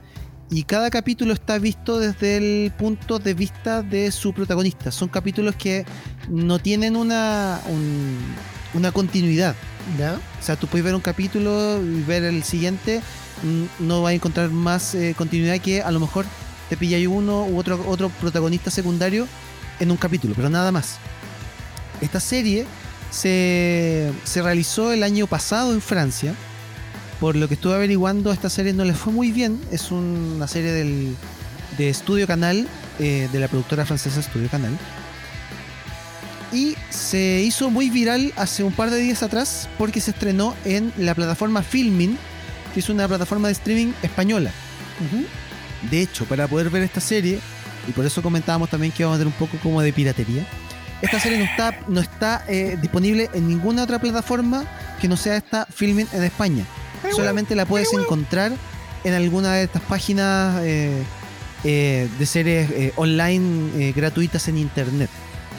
y 0.50 0.64
cada 0.64 0.90
capítulo 0.90 1.32
está 1.32 1.58
visto 1.58 1.98
desde 1.98 2.36
el 2.36 2.72
punto 2.72 3.18
de 3.18 3.34
vista 3.34 3.82
de 3.82 4.10
su 4.10 4.32
protagonista. 4.32 4.90
Son 4.90 5.08
capítulos 5.08 5.54
que 5.56 5.86
no 6.28 6.58
tienen 6.58 6.96
una, 6.96 7.60
una 8.74 8.92
continuidad. 8.92 9.54
¿ya? 9.98 10.20
O 10.40 10.42
sea, 10.42 10.56
tú 10.56 10.66
puedes 10.66 10.84
ver 10.84 10.94
un 10.94 11.00
capítulo 11.00 11.80
y 11.82 12.02
ver 12.02 12.24
el 12.24 12.42
siguiente 12.44 13.00
no 13.78 14.02
va 14.02 14.10
a 14.10 14.12
encontrar 14.12 14.50
más 14.50 14.94
eh, 14.94 15.14
continuidad 15.16 15.58
que 15.60 15.82
a 15.82 15.90
lo 15.90 16.00
mejor 16.00 16.24
te 16.68 16.76
pilla 16.76 16.96
uno 17.08 17.44
u 17.46 17.58
otro, 17.58 17.84
otro 17.88 18.08
protagonista 18.08 18.70
secundario 18.70 19.26
en 19.80 19.90
un 19.90 19.96
capítulo, 19.96 20.34
pero 20.34 20.48
nada 20.48 20.72
más. 20.72 20.98
Esta 22.00 22.20
serie 22.20 22.66
se, 23.10 24.12
realizó 24.34 24.92
el 24.92 25.02
año 25.02 25.26
pasado 25.26 25.72
en 25.72 25.80
Francia. 25.80 26.34
Por 27.20 27.36
lo 27.36 27.48
que 27.48 27.54
estuve 27.54 27.74
averiguando, 27.74 28.32
esta 28.32 28.50
serie 28.50 28.72
no 28.72 28.84
le 28.84 28.92
fue 28.92 29.12
muy 29.12 29.30
bien. 29.30 29.60
Es 29.70 29.90
una 29.90 30.48
serie 30.48 30.72
del, 30.72 31.16
de 31.78 31.92
Studio 31.94 32.26
Canal, 32.26 32.66
eh, 32.98 33.28
de 33.32 33.38
la 33.40 33.48
productora 33.48 33.86
francesa 33.86 34.20
Studio 34.20 34.48
Canal. 34.48 34.76
Y 36.54 36.76
se 36.88 37.42
hizo 37.42 37.68
muy 37.68 37.90
viral 37.90 38.32
hace 38.36 38.62
un 38.62 38.72
par 38.72 38.90
de 38.90 38.98
días 38.98 39.22
atrás 39.22 39.68
porque 39.76 40.00
se 40.00 40.12
estrenó 40.12 40.54
en 40.64 40.92
la 40.96 41.14
plataforma 41.14 41.62
Filmin 41.62 42.16
que 42.74 42.80
es 42.80 42.88
una 42.88 43.06
plataforma 43.06 43.48
de 43.48 43.52
streaming 43.52 43.92
española. 44.02 44.50
De 45.90 46.02
hecho, 46.02 46.24
para 46.24 46.48
poder 46.48 46.70
ver 46.70 46.82
esta 46.82 47.00
serie, 47.00 47.38
y 47.86 47.92
por 47.92 48.04
eso 48.04 48.20
comentábamos 48.20 48.68
también 48.68 48.92
que 48.92 49.04
vamos 49.04 49.16
a 49.16 49.18
tener 49.20 49.32
un 49.32 49.38
poco 49.38 49.56
como 49.62 49.80
de 49.80 49.92
piratería, 49.92 50.44
esta 51.00 51.20
serie 51.20 51.38
no 51.38 51.44
está, 51.44 51.78
no 51.88 52.00
está 52.00 52.44
eh, 52.48 52.76
disponible 52.80 53.30
en 53.32 53.46
ninguna 53.48 53.84
otra 53.84 54.00
plataforma 54.00 54.64
que 55.00 55.06
no 55.06 55.16
sea 55.16 55.36
esta 55.36 55.66
Filming 55.66 56.08
en 56.12 56.24
España. 56.24 56.64
Solamente 57.14 57.54
la 57.54 57.66
puedes 57.66 57.92
encontrar 57.92 58.52
en 59.04 59.12
alguna 59.12 59.52
de 59.52 59.64
estas 59.64 59.82
páginas 59.82 60.62
eh, 60.62 61.02
eh, 61.62 62.08
de 62.18 62.26
series 62.26 62.92
online 62.96 63.92
gratuitas 63.92 64.48
en 64.48 64.58
internet. 64.58 65.10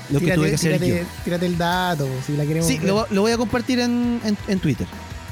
Lo 0.09 0.19
que 0.19 0.31
tuve 0.33 0.49
que 0.49 0.55
hacer 0.55 0.83
yo. 0.83 0.95
Tírate 1.23 1.45
el 1.45 1.57
dato, 1.57 2.07
si 2.25 2.35
la 2.35 2.45
queremos. 2.45 2.67
Sí, 2.67 2.79
lo, 2.79 3.05
voy 3.09 3.31
a 3.31 3.37
compartir 3.37 3.79
en, 3.79 4.19
en 4.47 4.59
Twitter 4.59 4.87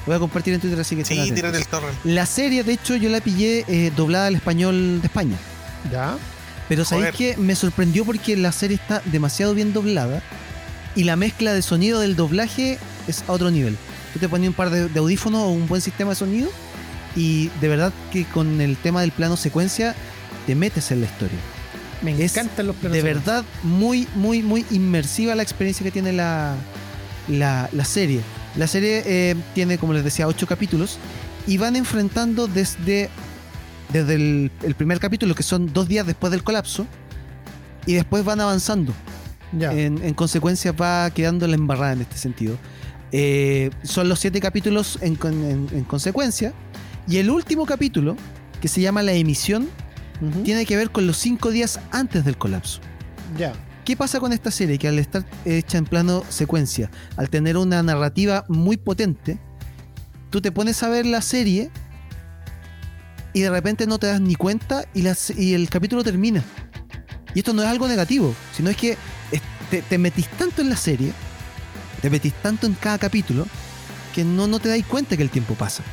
voy 0.06 0.16
a 0.16 0.20
compartir 0.20 0.54
en 0.54 0.60
Twitter, 0.60 0.80
así 0.80 0.95
que 0.95 1.06
Sí, 1.06 1.32
tírate 1.32 1.58
el 1.58 1.68
torrent. 1.68 1.98
La 2.04 2.26
serie, 2.26 2.64
de 2.64 2.74
hecho, 2.74 2.95
yo 2.95 3.10
la 3.10 3.22
pillé 3.22 3.66
eh, 3.68 3.91
doblada 3.95 4.28
al 4.28 4.36
español 4.36 5.02
de 5.02 5.08
España. 5.08 5.38
¿Ya? 5.91 6.18
Pero 6.70 6.86
sabéis 6.86 7.16
que 7.16 7.38
me 7.38 7.56
sorprendió 7.56 8.06
porque 8.06 8.38
la 8.38 8.52
serie 8.52 8.78
está 8.78 9.02
demasiado 9.06 9.54
bien 9.54 9.74
doblada 9.74 10.24
y 10.95 11.04
la 11.04 11.16
mezcla 11.16 11.54
de 11.54 11.62
sonido 11.62 12.00
del 12.00 12.16
doblaje 12.16 12.80
es 13.08 13.24
a 13.28 13.34
otro 13.34 13.52
nivel. 13.52 13.78
Tú 14.14 14.20
te 14.20 14.30
pones 14.30 14.48
un 14.48 14.54
par 14.54 14.70
de, 14.70 15.00
audífonos 15.00 15.41
o 15.41 15.50
un 15.50 15.68
buen 15.68 15.82
sistema 15.82 16.12
de 16.12 16.16
sonido 16.16 16.50
y 17.16 17.50
de 17.62 17.68
verdad 17.68 17.94
que 18.12 18.26
con 18.26 18.62
el 18.62 18.78
tema 18.78 19.02
del 19.02 19.12
plano 19.12 19.36
secuencia 19.36 19.94
te 20.48 20.56
metes 20.56 20.91
en 20.91 21.02
la 21.02 21.08
historia. 21.08 21.40
Me 22.04 22.12
encantan 22.12 22.68
los 22.68 22.76
planos. 22.76 22.96
De 22.96 23.02
verdad, 23.02 23.46
muy, 23.64 24.08
muy, 24.16 24.44
muy 24.44 24.66
inmersiva 24.72 25.36
la 25.36 25.44
experiencia 25.44 25.84
que 25.84 25.92
tiene 25.92 26.12
la, 26.12 26.56
la, 27.28 27.70
la 27.72 27.86
serie. 27.86 28.22
La 28.56 28.68
serie 28.68 29.04
eh, 29.06 29.36
tiene, 29.56 29.78
como 29.78 29.94
les 29.94 30.04
decía, 30.04 30.28
ocho 30.28 30.46
capítulos 30.46 31.00
y 31.48 31.58
van 31.58 31.76
enfrentando 31.76 32.48
desde, 32.48 33.10
desde 33.92 34.16
el, 34.16 34.76
primer 34.78 35.00
capítulo, 35.00 35.36
que 35.36 35.44
son 35.44 35.72
dos 35.74 35.88
días 35.88 36.06
después 36.06 36.32
del 36.32 36.44
colapso, 36.44 36.88
y 37.86 37.94
después 37.94 38.24
van 38.24 38.40
avanzando. 38.40 38.94
En, 39.60 40.14
consecuencia 40.16 40.72
va 40.72 41.12
quedando 41.12 41.46
la 41.48 41.56
embarrada 41.56 41.94
en 41.94 42.02
este 42.02 42.18
sentido. 42.18 42.58
Eh, 43.12 43.70
son 43.84 44.10
los 44.10 44.20
siete 44.20 44.40
capítulos 44.40 44.98
en, 45.02 45.16
consecuencia. 45.86 46.54
Y 47.08 47.18
el 47.18 47.30
último 47.30 47.66
capítulo, 47.66 48.16
que 48.62 48.68
se 48.68 48.82
llama 48.82 49.04
La 49.04 49.12
emisión, 49.12 49.68
tiene 50.44 50.66
que 50.66 50.76
ver 50.76 50.91
con 50.91 51.08
los 51.08 51.18
cinco 51.18 51.52
días 51.52 51.80
antes 51.91 52.26
del 52.26 52.38
colapso. 52.38 52.80
Ya. 53.38 53.54
¿Qué 53.86 53.98
pasa 53.98 54.20
con 54.20 54.32
esta 54.32 54.52
serie? 54.52 54.78
Que 54.78 54.88
al 54.88 55.00
estar 55.00 55.26
hecha 55.45 55.78
en 55.78 55.86
plano 55.86 56.24
secuencia, 56.30 56.90
al 57.18 57.30
tener 57.30 57.58
una 57.58 57.84
narrativa 57.84 58.45
muy 58.48 58.78
potente, 58.78 59.40
tú 60.30 60.41
te 60.41 60.52
pones 60.52 60.82
a 60.84 60.90
ver 60.90 61.06
la 61.06 61.22
serie 61.22 61.70
y 63.34 63.41
de 63.41 63.50
repente 63.50 63.88
no 63.88 64.00
te 64.00 64.08
das 64.08 64.22
ni 64.22 64.36
cuenta 64.36 64.86
y, 64.94 65.04
y 65.38 65.54
el 65.54 65.70
capítulo 65.70 66.04
termina. 66.04 66.44
Y 67.36 67.40
esto 67.40 67.54
no 67.54 67.64
es 67.64 67.68
algo 67.68 67.88
negativo, 67.88 68.34
sino 68.54 68.70
es 68.70 68.78
que 68.78 68.98
te, 69.82 69.98
metís 69.98 70.28
tanto 70.30 70.62
en 70.62 70.70
la 70.70 70.76
serie, 70.76 71.14
te 72.02 72.10
metís 72.10 72.34
tanto 72.34 72.68
en 72.68 72.74
cada 72.74 72.98
capítulo, 72.98 73.48
que 74.14 74.24
no, 74.24 74.48
no 74.48 74.60
te 74.60 74.70
das 74.70 74.86
cuenta 74.88 75.18
que 75.18 75.24
el 75.24 75.30
tiempo 75.30 75.56
pasa. 75.56 75.84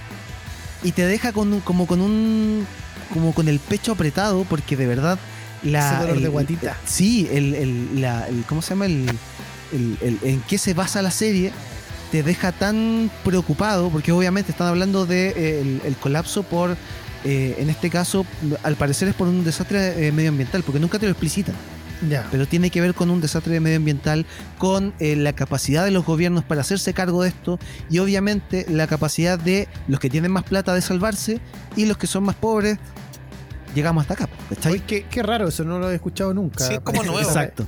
Y 0.82 0.92
te 0.92 1.06
deja 1.06 1.32
con, 1.32 1.60
como 1.60 1.86
con 1.86 2.00
un. 2.00 2.66
Como 3.12 3.32
con 3.34 3.48
el 3.48 3.58
pecho 3.58 3.92
apretado, 3.92 4.44
porque 4.44 4.76
de 4.76 4.86
verdad. 4.86 5.18
La, 5.62 5.92
Ese 5.92 6.00
dolor 6.00 6.20
de 6.22 6.28
guatita. 6.28 6.76
Sí, 6.86 7.28
el, 7.30 7.54
el, 7.54 8.00
la, 8.00 8.26
el, 8.28 8.44
¿Cómo 8.44 8.62
se 8.62 8.70
llama? 8.70 8.86
El, 8.86 9.10
el, 9.72 10.18
en 10.22 10.40
qué 10.48 10.56
se 10.56 10.72
basa 10.72 11.02
la 11.02 11.10
serie 11.10 11.52
te 12.10 12.22
deja 12.22 12.52
tan 12.52 13.10
preocupado, 13.24 13.90
porque 13.90 14.12
obviamente 14.12 14.52
están 14.52 14.68
hablando 14.68 15.06
de 15.06 15.32
eh, 15.36 15.80
el, 15.84 15.96
colapso 15.96 16.42
por, 16.42 16.76
eh, 17.24 17.56
en 17.58 17.70
este 17.70 17.88
caso, 17.88 18.26
al 18.62 18.76
parecer 18.76 19.08
es 19.08 19.14
por 19.14 19.28
un 19.28 19.44
desastre 19.44 20.08
eh, 20.08 20.12
medioambiental, 20.12 20.62
porque 20.62 20.80
nunca 20.80 20.98
te 20.98 21.06
lo 21.06 21.12
explicitan. 21.12 21.54
Pero 22.30 22.46
tiene 22.46 22.70
que 22.70 22.80
ver 22.80 22.94
con 22.94 23.10
un 23.10 23.20
desastre 23.20 23.60
medioambiental, 23.60 24.24
con 24.58 24.94
eh, 25.00 25.16
la 25.16 25.34
capacidad 25.34 25.84
de 25.84 25.90
los 25.90 26.04
gobiernos 26.04 26.44
para 26.44 26.62
hacerse 26.62 26.94
cargo 26.94 27.22
de 27.22 27.28
esto 27.28 27.58
y 27.90 27.98
obviamente 27.98 28.64
la 28.68 28.86
capacidad 28.86 29.38
de 29.38 29.68
los 29.86 30.00
que 30.00 30.08
tienen 30.08 30.32
más 30.32 30.44
plata 30.44 30.74
de 30.74 30.80
salvarse 30.80 31.40
y 31.76 31.84
los 31.84 31.98
que 31.98 32.06
son 32.06 32.24
más 32.24 32.36
pobres. 32.36 32.78
Llegamos 33.74 34.02
hasta 34.02 34.14
acá. 34.14 34.28
Oye, 34.66 34.82
qué, 34.86 35.04
qué, 35.04 35.22
raro, 35.22 35.48
eso 35.48 35.64
no 35.64 35.78
lo 35.78 35.90
he 35.90 35.94
escuchado 35.94 36.34
nunca. 36.34 36.66
Sí, 36.66 36.78
como 36.82 37.02
nuevo. 37.04 37.20
Exacto. 37.20 37.66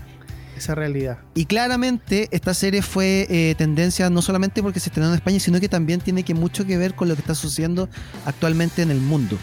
Esa 0.57 0.75
realidad. 0.75 1.19
Y 1.35 1.47
claramente 1.47 2.29
esta 2.31 2.55
serie 2.55 2.83
fue 2.83 3.27
eh, 3.31 3.55
tendencia 3.57 4.11
no 4.11 4.23
solamente 4.23 4.63
porque 4.63 4.79
se 4.79 4.91
estrenó 4.91 5.09
en 5.09 5.15
España, 5.15 5.41
sino 5.41 5.59
que 5.59 5.69
también 5.69 6.01
tiene 6.01 6.23
que 6.23 6.35
mucho 6.35 6.65
que 6.65 6.77
ver 6.77 6.95
con 6.95 7.09
lo 7.09 7.15
que 7.15 7.21
está 7.21 7.35
sucediendo 7.35 7.89
actualmente 8.27 8.83
en 8.83 8.91
el 8.91 9.01
mundo. 9.01 9.39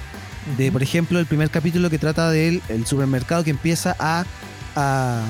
De, 0.58 0.72
por 0.72 0.82
ejemplo, 0.82 1.20
el 1.20 1.26
primer 1.26 1.50
capítulo 1.50 1.90
que 1.90 1.98
trata 1.98 2.32
del 2.32 2.62
el 2.70 2.86
supermercado 2.86 3.44
que 3.44 3.50
empieza 3.50 3.96
a 4.00 4.26
a, 4.76 5.24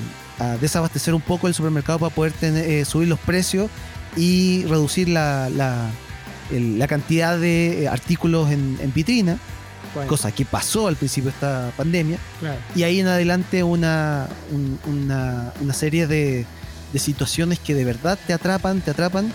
desabastecer 0.61 1.13
un 1.13 1.21
poco 1.21 1.47
el 1.47 1.53
supermercado 1.53 1.99
para 1.99 2.15
poder 2.15 2.33
eh, 2.41 2.85
subir 2.85 3.09
los 3.09 3.19
precios 3.19 3.69
y 4.15 4.63
reducir 4.65 5.09
la, 5.09 5.49
la, 5.49 6.87
cantidad 6.87 7.37
de 7.37 7.83
eh, 7.83 7.87
artículos 7.89 8.49
en, 8.49 8.93
vitrina, 8.93 9.37
cosa 10.07 10.31
que 10.31 10.45
pasó 10.45 10.87
al 10.87 10.95
principio 10.95 11.31
de 11.31 11.35
esta 11.35 11.71
pandemia. 11.75 12.17
Y 12.75 12.83
ahí 12.83 12.99
en 12.99 13.07
adelante 13.07 13.63
una, 13.63 14.27
una, 14.85 15.53
una, 15.61 15.73
serie 15.73 16.07
de, 16.07 16.45
de 16.93 16.99
situaciones 16.99 17.59
que 17.59 17.73
de 17.73 17.85
verdad 17.85 18.17
te 18.25 18.33
atrapan, 18.33 18.81
te 18.81 18.91
atrapan. 18.91 19.31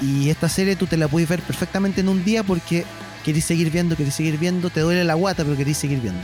Y 0.00 0.30
esta 0.30 0.48
serie 0.48 0.76
tú 0.76 0.86
te 0.86 0.96
la 0.96 1.08
puedes 1.08 1.28
ver 1.28 1.40
perfectamente 1.40 2.00
en 2.00 2.08
un 2.08 2.24
día 2.24 2.42
porque 2.42 2.84
querés 3.24 3.44
seguir 3.44 3.70
viendo, 3.70 3.96
querés 3.96 4.14
seguir 4.14 4.38
viendo, 4.38 4.70
te 4.70 4.80
duele 4.80 5.04
la 5.04 5.14
guata, 5.14 5.44
pero 5.44 5.56
querés 5.56 5.78
seguir 5.78 6.00
viendo. 6.00 6.20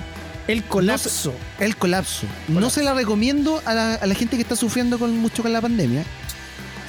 El 0.48 0.64
colapso. 0.64 1.34
el 1.60 1.76
colapso. 1.76 2.26
No 2.48 2.70
se 2.70 2.82
la 2.82 2.94
recomiendo 2.94 3.62
a 3.66 3.74
la, 3.74 4.14
gente 4.14 4.36
que 4.36 4.42
está 4.42 4.56
sufriendo 4.56 4.98
con, 4.98 5.16
mucho 5.18 5.42
con 5.42 5.52
la 5.52 5.60
pandemia. 5.60 6.04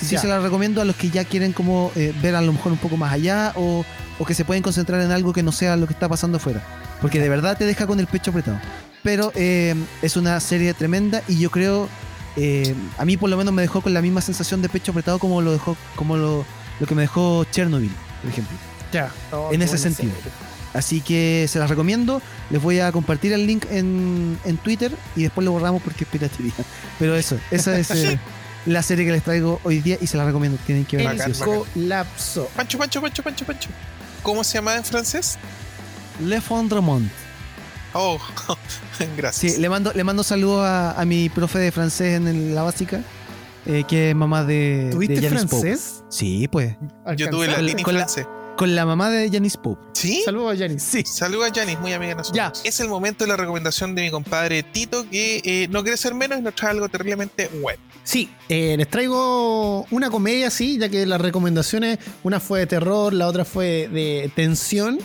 Sí 0.01 0.17
se 0.17 0.27
la 0.27 0.39
recomiendo 0.39 0.81
a 0.81 0.85
los 0.85 0.95
que 0.95 1.09
ya 1.09 1.25
quieren 1.25 1.51
como 1.51 1.91
eh, 1.97 2.13
ver 2.21 2.35
a 2.35 2.41
lo 2.41 2.53
mejor 2.53 2.71
un 2.71 2.77
poco 2.77 2.95
más 2.95 3.11
allá 3.11 3.51
o, 3.57 3.83
que 4.25 4.33
se 4.33 4.45
pueden 4.45 4.63
concentrar 4.63 5.01
en 5.01 5.11
algo 5.11 5.33
que 5.33 5.43
no 5.43 5.51
sea 5.51 5.75
lo 5.75 5.87
que 5.87 5.93
está 5.93 6.07
pasando 6.09 6.37
afuera. 6.37 6.61
Porque 7.01 7.19
de 7.19 7.29
verdad 7.29 7.57
te 7.57 7.65
deja 7.65 7.87
con 7.87 7.99
el 7.99 8.07
pecho 8.07 8.31
apretado. 8.31 8.59
Pero 9.03 9.31
eh, 9.35 9.75
es 10.01 10.17
una 10.17 10.39
serie 10.39 10.73
tremenda 10.73 11.23
y 11.27 11.39
yo 11.39 11.49
creo, 11.51 11.87
eh, 12.35 12.75
a 12.97 13.05
mí 13.05 13.15
por 13.15 13.29
lo 13.29 13.37
menos 13.37 13.53
me 13.53 13.61
dejó 13.61 13.81
con 13.81 13.93
la 13.93 14.01
misma 14.01 14.21
sensación 14.21 14.61
de 14.61 14.69
pecho 14.69 14.91
apretado 14.91 15.19
como 15.19 15.41
lo 15.41 15.51
dejó, 15.51 15.77
como 15.95 16.17
lo, 16.17 16.45
lo 16.79 16.87
que 16.87 16.95
me 16.95 17.03
dejó 17.03 17.45
Chernobyl, 17.45 17.91
por 18.21 18.31
ejemplo. 18.31 18.57
Ya. 18.91 19.11
en 19.51 19.61
ese 19.61 19.77
sentido. 19.77 20.11
Así 20.73 21.01
que 21.01 21.47
se 21.47 21.59
las 21.59 21.69
recomiendo. 21.69 22.21
Les 22.49 22.61
voy 22.61 22.79
a 22.79 22.91
compartir 22.91 23.33
el 23.33 23.47
link 23.47 23.65
en, 23.71 24.37
Twitter 24.63 24.91
y 25.15 25.23
después 25.23 25.45
lo 25.45 25.51
borramos 25.51 25.81
porque 25.81 26.03
es 26.03 26.09
piratería. 26.09 26.53
Pero 26.97 27.15
eso, 27.15 27.37
esa 27.51 27.77
es 27.77 27.91
eh, 27.91 28.19
la 28.65 28.83
serie 28.83 29.05
que 29.05 29.11
les 29.11 29.23
traigo 29.23 29.59
hoy 29.63 29.79
día 29.79 29.97
y 29.99 30.07
se 30.07 30.17
las 30.17 30.25
recomiendo. 30.25 30.57
Tienen 30.65 30.85
que 30.85 30.97
ver. 30.97 31.07
El 31.07 31.33
colapso. 31.37 32.49
Pancho, 32.55 32.77
Pancho, 32.77 33.01
Pancho, 33.01 33.23
Pancho, 33.23 33.45
Pancho. 33.45 33.69
¿Cómo 34.23 34.43
se 34.43 34.55
llama 34.55 34.75
en 34.75 34.83
francés? 34.83 35.37
Le 36.21 36.41
Fondremont. 36.41 37.09
Oh, 37.93 38.19
gracias. 39.17 39.53
Sí, 39.53 39.59
le 39.59 39.69
mando, 39.69 39.91
le 39.93 40.03
mando 40.03 40.23
saludos 40.23 40.65
a, 40.65 41.03
mi 41.05 41.29
profe 41.29 41.59
de 41.59 41.71
francés 41.71 42.15
en 42.15 42.53
la 42.53 42.63
básica. 42.63 43.01
Eh, 43.65 43.83
que 43.87 44.11
es 44.11 44.15
mamá 44.15 44.43
de. 44.43 44.89
¿Tuviste 44.91 45.29
francés? 45.29 46.03
Sí, 46.09 46.47
pues. 46.47 46.75
Yo 47.17 47.29
tuve 47.29 47.47
la 47.47 47.61
línea 47.61 47.85
francés. 47.85 48.25
Con 48.59 48.75
la 48.75 48.85
mamá 48.85 49.09
de 49.09 49.31
Janice 49.31 49.57
Pope. 49.57 49.81
¿Sí? 49.93 50.21
Saludos 50.25 50.53
a 50.53 50.57
Janice. 50.57 50.85
Sí. 50.85 51.03
Saludos 51.09 51.49
a 51.49 51.53
Janice, 51.53 51.79
muy 51.79 51.93
amiga 51.93 52.15
nosotros. 52.15 52.35
Ya. 52.35 52.51
Es 52.67 52.81
el 52.81 52.89
momento 52.89 53.23
de 53.23 53.29
la 53.29 53.37
recomendación 53.37 53.95
de 53.95 54.01
mi 54.01 54.11
compadre 54.11 54.63
Tito, 54.63 55.09
que 55.09 55.41
eh, 55.45 55.69
no 55.69 55.81
quiere 55.81 55.95
ser 55.95 56.13
menos 56.13 56.39
y 56.39 56.41
nos 56.41 56.55
trae 56.55 56.71
algo 56.71 56.89
terriblemente 56.89 57.49
web. 57.61 57.79
Sí, 58.03 58.29
eh, 58.49 58.75
les 58.77 58.89
traigo 58.89 59.85
una 59.91 60.09
comedia, 60.09 60.49
sí, 60.49 60.77
ya 60.77 60.89
que 60.89 61.05
las 61.05 61.21
recomendaciones, 61.21 61.99
una 62.23 62.41
fue 62.41 62.59
de 62.59 62.67
terror, 62.67 63.13
la 63.13 63.27
otra 63.27 63.45
fue 63.45 63.87
de 63.93 64.29
tensión. 64.35 64.99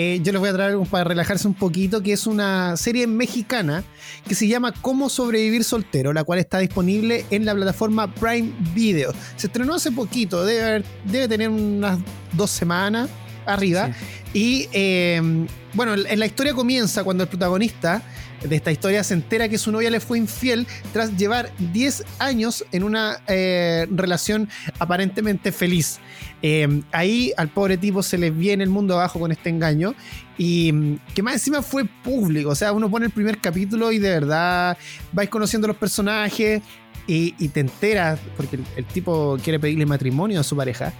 Eh, 0.00 0.20
yo 0.22 0.30
les 0.30 0.38
voy 0.38 0.48
a 0.48 0.52
traer 0.52 0.78
para 0.88 1.02
relajarse 1.02 1.48
un 1.48 1.54
poquito, 1.54 2.00
que 2.00 2.12
es 2.12 2.28
una 2.28 2.76
serie 2.76 3.08
mexicana 3.08 3.82
que 4.28 4.36
se 4.36 4.46
llama 4.46 4.72
Cómo 4.80 5.08
sobrevivir 5.08 5.64
soltero, 5.64 6.12
la 6.12 6.22
cual 6.22 6.38
está 6.38 6.60
disponible 6.60 7.26
en 7.32 7.44
la 7.44 7.52
plataforma 7.52 8.14
Prime 8.14 8.52
Video. 8.76 9.12
Se 9.34 9.48
estrenó 9.48 9.74
hace 9.74 9.90
poquito, 9.90 10.44
debe 10.44 10.84
tener 11.28 11.48
unas 11.48 11.98
dos 12.34 12.48
semanas 12.48 13.10
arriba. 13.48 13.90
Y 14.32 14.68
eh, 14.72 15.46
bueno, 15.74 15.96
la 15.96 16.26
historia 16.26 16.54
comienza 16.54 17.04
cuando 17.04 17.24
el 17.24 17.28
protagonista 17.28 18.02
de 18.42 18.56
esta 18.56 18.70
historia 18.70 19.02
se 19.02 19.14
entera 19.14 19.48
que 19.48 19.58
su 19.58 19.72
novia 19.72 19.90
le 19.90 20.00
fue 20.00 20.18
infiel 20.18 20.66
tras 20.92 21.16
llevar 21.16 21.50
10 21.72 22.04
años 22.18 22.64
en 22.72 22.84
una 22.84 23.20
eh, 23.26 23.86
relación 23.90 24.48
aparentemente 24.78 25.52
feliz. 25.52 25.98
Eh, 26.40 26.82
ahí 26.92 27.32
al 27.36 27.48
pobre 27.48 27.76
tipo 27.76 28.02
se 28.02 28.16
le 28.16 28.30
viene 28.30 28.62
el 28.62 28.70
mundo 28.70 28.94
abajo 28.94 29.18
con 29.18 29.32
este 29.32 29.50
engaño 29.50 29.94
y 30.36 30.72
mm, 30.72 30.98
que 31.14 31.22
más 31.22 31.34
encima 31.34 31.62
fue 31.62 31.84
público, 31.84 32.50
o 32.50 32.54
sea, 32.54 32.72
uno 32.72 32.88
pone 32.88 33.06
el 33.06 33.12
primer 33.12 33.40
capítulo 33.40 33.90
y 33.90 33.98
de 33.98 34.10
verdad 34.10 34.78
vais 35.12 35.28
conociendo 35.28 35.66
los 35.66 35.76
personajes 35.76 36.62
y, 37.08 37.48
te 37.48 37.60
enteras, 37.60 38.20
porque 38.36 38.58
el, 38.76 38.84
tipo 38.84 39.38
quiere 39.42 39.58
pedirle 39.58 39.86
matrimonio 39.86 40.40
a 40.40 40.44
su 40.44 40.54
pareja, 40.54 40.92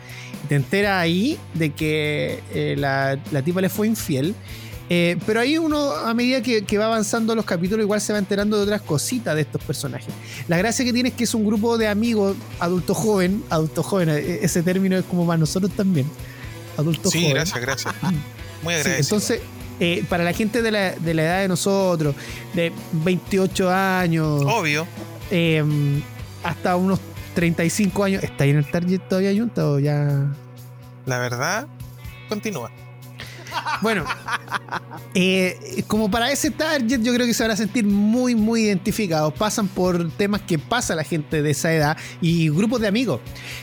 y 0.43 0.47
te 0.49 0.55
enteras 0.55 1.03
ahí 1.03 1.39
de 1.55 1.71
que 1.71 2.43
eh, 2.55 2.75
la, 2.79 3.19
la 3.31 3.43
tipa 3.43 3.61
le 3.61 3.69
fue 3.69 3.87
infiel. 3.87 4.35
Eh, 4.91 5.19
pero 5.27 5.41
ahí 5.41 5.59
uno, 5.59 5.93
a 5.93 6.15
medida 6.15 6.41
que, 6.41 6.79
va 6.79 6.87
avanzando 6.87 7.35
los 7.35 7.45
capítulos, 7.45 7.85
igual 7.85 8.01
se 8.01 8.13
va 8.15 8.19
enterando 8.19 8.57
de 8.57 8.63
otras 8.63 8.81
cositas 8.81 9.35
de 9.35 9.43
estos 9.43 9.63
personajes. 9.63 10.09
La 10.49 10.57
gracia 10.57 10.83
que 10.85 10.95
tiene 10.95 11.11
es 11.11 11.15
que 11.15 11.25
es 11.25 11.35
un 11.35 11.45
grupo 11.45 11.77
de 11.77 11.89
amigos, 11.89 12.37
adulto 12.59 12.95
joven, 12.95 13.45
adulto 13.51 13.83
joven, 13.83 14.09
e, 14.09 14.41
ese 14.43 14.63
término 14.63 14.97
es 14.97 15.05
como 15.05 15.27
para 15.27 15.37
nosotros 15.39 15.73
también. 15.73 16.07
Adulto 16.79 17.11
sí, 17.11 17.19
joven. 17.19 17.29
Sí, 17.29 17.35
gracias, 17.35 17.61
gracias. 17.61 17.95
Muy 18.63 18.75
agradecido. 18.75 19.19
entonces, 19.19 19.41
eh, 19.79 20.05
para 20.09 20.25
la 20.25 20.33
gente 20.33 20.63
de 20.63 20.71
la, 20.71 20.93
de 20.93 21.15
la, 21.15 21.23
edad 21.23 21.41
de 21.43 21.49
nosotros, 21.49 22.15
de 22.55 22.73
28 22.93 23.71
años. 23.71 24.43
Obvio. 24.47 24.87
Eh, 25.31 25.65
hasta 26.43 26.77
unos 26.77 27.01
35 27.35 28.05
años. 28.05 28.23
¿Está 28.23 28.45
en 28.47 28.57
el 28.57 28.71
target 28.71 29.01
todavía 29.09 29.39
Junta 29.39 29.67
o 29.69 29.79
ya? 29.79 30.27
La 31.07 31.19
verdad, 31.19 31.67
continúa. 32.29 32.71
Bueno, 33.81 34.05
eh, 35.15 35.83
como 35.87 36.11
para 36.11 36.31
ese 36.31 36.51
target, 36.51 37.01
yo 37.01 37.15
creo 37.15 37.27
que 37.27 37.35
se 37.35 37.43
van 37.43 37.53
a 37.53 37.57
sentir 37.57 37.85
muy, 37.85 38.35
muy 38.35 38.63
identificados. 38.63 39.33
Pasan 39.35 39.69
por 39.69 40.11
temas 40.13 40.43
que 40.43 40.59
pasa 40.59 40.95
la 40.95 41.05
gente 41.05 41.43
de 41.43 41.51
esa 41.51 41.73
edad 41.73 41.97
y 42.21 42.49
grupos 42.51 42.81
de 42.81 42.89
amigos. 42.89 43.21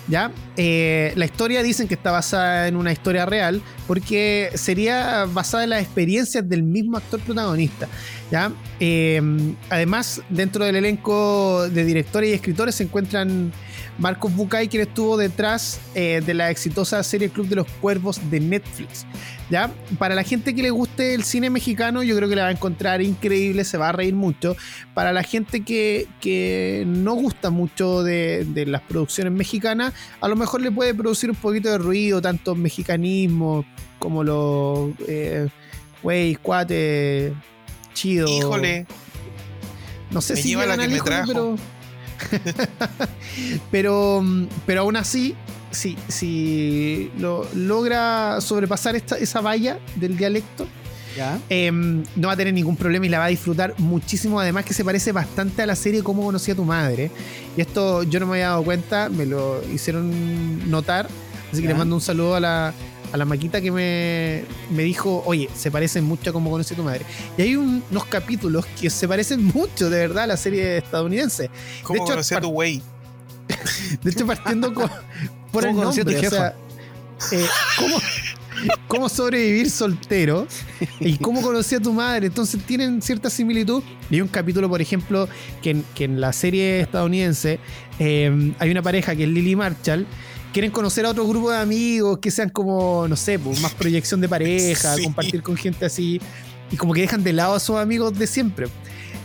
¿ya? 0.07 0.31
Eh, 0.57 1.13
la 1.15 1.25
historia 1.25 1.63
dicen 1.63 1.87
que 1.87 1.93
está 1.93 2.11
basada 2.11 2.67
en 2.67 2.75
una 2.75 2.91
historia 2.91 3.25
real 3.25 3.61
porque 3.87 4.51
sería 4.55 5.25
basada 5.25 5.63
en 5.63 5.71
las 5.71 5.81
experiencias 5.81 6.47
del 6.47 6.63
mismo 6.63 6.97
actor 6.97 7.19
protagonista. 7.19 7.87
¿ya? 8.31 8.51
Eh, 8.79 9.21
además, 9.69 10.21
dentro 10.29 10.65
del 10.65 10.77
elenco 10.77 11.69
de 11.69 11.85
directores 11.85 12.29
y 12.31 12.33
escritores 12.33 12.75
se 12.75 12.83
encuentran 12.83 13.53
Marcos 13.97 14.35
Bucay, 14.35 14.67
quien 14.67 14.83
estuvo 14.83 15.15
detrás 15.15 15.79
de 15.93 16.33
la 16.33 16.49
exitosa 16.49 17.01
serie 17.01 17.29
Club 17.29 17.47
de 17.47 17.55
los 17.55 17.67
Cuervos 17.79 18.19
de 18.29 18.41
Netflix. 18.41 19.05
¿Ya? 19.49 19.71
Para 19.97 20.15
la 20.15 20.23
gente 20.23 20.55
que 20.55 20.63
le 20.63 20.69
guste 20.69 21.13
el 21.13 21.23
cine 21.23 21.49
mexicano, 21.49 22.03
yo 22.03 22.15
creo 22.15 22.29
que 22.29 22.35
la 22.35 22.43
va 22.43 22.49
a 22.49 22.51
encontrar 22.51 23.01
increíble, 23.01 23.63
se 23.63 23.77
va 23.77 23.89
a 23.89 23.91
reír 23.91 24.15
mucho. 24.15 24.55
Para 24.93 25.13
la 25.13 25.23
gente 25.23 25.61
que, 25.61 26.83
no 26.87 27.13
gusta 27.13 27.49
mucho 27.49 28.03
de, 28.03 28.65
las 28.67 28.81
producciones 28.81 29.33
mexicanas, 29.33 29.93
a 30.21 30.27
lo 30.27 30.35
mejor 30.35 30.61
le 30.61 30.71
puede 30.71 30.93
producir 30.93 31.29
un 31.29 31.35
poquito 31.35 31.69
de 31.69 31.77
ruido, 31.77 32.21
tanto 32.21 32.55
mexicanismo 32.55 33.65
como 33.99 34.23
los, 34.23 34.91
eh, 35.07 35.47
cuate, 36.41 37.33
chido. 37.93 38.27
Híjole. 38.27 38.85
No 40.11 40.21
sé 40.21 40.35
si 40.35 40.49
lleva 40.49 40.65
la 40.65 40.77
que 40.77 40.87
me 40.87 40.99
trajo. 40.99 41.57
pero, 43.71 44.23
pero, 44.65 44.81
aún 44.81 44.95
así, 44.95 45.35
si, 45.75 45.97
si 46.07 47.11
lo, 47.19 47.47
logra 47.53 48.39
sobrepasar 48.41 48.95
esta, 48.95 49.17
esa 49.17 49.41
valla 49.41 49.79
del 49.95 50.17
dialecto, 50.17 50.67
em, 51.49 52.03
no 52.15 52.27
va 52.27 52.33
a 52.33 52.37
tener 52.37 52.53
ningún 52.53 52.75
problema 52.75 53.05
y 53.05 53.09
la 53.09 53.19
va 53.19 53.25
a 53.25 53.29
disfrutar 53.29 53.75
muchísimo. 53.77 54.39
Además 54.39 54.65
que 54.65 54.73
se 54.73 54.83
parece 54.83 55.11
bastante 55.11 55.61
a 55.61 55.65
la 55.65 55.75
serie 55.75 56.03
Cómo 56.03 56.23
conocí 56.23 56.51
a 56.51 56.55
tu 56.55 56.65
madre. 56.65 57.11
Y 57.55 57.61
esto 57.61 58.03
yo 58.03 58.19
no 58.19 58.25
me 58.27 58.33
había 58.33 58.49
dado 58.49 58.63
cuenta, 58.63 59.09
me 59.09 59.25
lo 59.25 59.61
hicieron 59.71 60.69
notar. 60.69 61.07
Así 61.51 61.61
que 61.61 61.67
le 61.67 61.75
mando 61.75 61.95
un 61.95 62.01
saludo 62.01 62.35
a 62.35 62.39
la, 62.39 62.73
a 63.11 63.17
la 63.17 63.25
maquita 63.25 63.61
que 63.61 63.71
me, 63.71 64.43
me 64.71 64.83
dijo, 64.83 65.23
oye, 65.25 65.49
se 65.55 65.71
parecen 65.71 66.03
mucho 66.03 66.31
a 66.31 66.33
como 66.33 66.51
conocí 66.51 66.75
tu 66.75 66.83
madre. 66.83 67.05
Y 67.37 67.43
hay 67.43 67.55
unos 67.55 68.05
capítulos 68.05 68.65
que 68.79 68.89
se 68.89 69.07
parecen 69.07 69.43
mucho, 69.45 69.89
de 69.89 69.99
verdad, 69.99 70.25
a 70.25 70.27
la 70.27 70.37
serie 70.37 70.77
estadounidense. 70.77 71.49
¿Cómo 71.83 72.05
de 72.05 72.13
hecho, 72.13 72.35
a 72.35 72.41
tu 72.41 72.49
güey? 72.49 72.81
De 74.03 74.11
hecho, 74.11 74.25
partiendo 74.25 74.73
por 75.55 75.65
el 75.65 75.75
nombre, 75.75 76.27
o 76.27 76.29
sea, 76.29 76.55
eh, 77.31 77.45
¿cómo, 77.79 77.97
cómo 78.87 79.09
sobrevivir 79.09 79.69
soltero 79.69 80.47
y 80.99 81.17
cómo 81.17 81.41
conocí 81.41 81.75
a 81.75 81.79
tu 81.79 81.93
madre. 81.93 82.27
Entonces 82.27 82.63
tienen 82.65 83.01
cierta 83.01 83.29
similitud. 83.29 83.83
Y 84.09 84.15
hay 84.15 84.21
un 84.21 84.27
capítulo, 84.27 84.69
por 84.69 84.81
ejemplo, 84.81 85.27
que 85.61 85.71
en, 85.71 85.85
que 85.95 86.05
en 86.05 86.21
la 86.21 86.33
serie 86.33 86.81
estadounidense 86.81 87.59
eh, 87.99 88.53
hay 88.59 88.71
una 88.71 88.81
pareja 88.81 89.15
que 89.15 89.23
es 89.23 89.29
Lily 89.29 89.55
Marshall 89.55 90.05
quieren 90.55 90.71
conocer 90.71 91.05
a 91.05 91.09
otro 91.09 91.27
grupo 91.27 91.51
de 91.51 91.57
amigos 91.57 92.19
que 92.19 92.31
sean 92.31 92.47
como, 92.47 93.09
no 93.09 93.17
sé, 93.17 93.37
pues, 93.37 93.59
más 93.59 93.73
proyección 93.73 94.21
de 94.21 94.29
pareja, 94.29 94.95
compartir 95.03 95.43
con 95.43 95.57
gente 95.57 95.85
así, 95.85 96.21
y 96.71 96.77
como 96.77 96.93
que 96.93 97.01
dejan 97.01 97.25
de 97.25 97.33
lado 97.33 97.55
a 97.55 97.59
sus 97.59 97.75
amigos 97.75 98.17
de 98.17 98.25
siempre. 98.25 98.67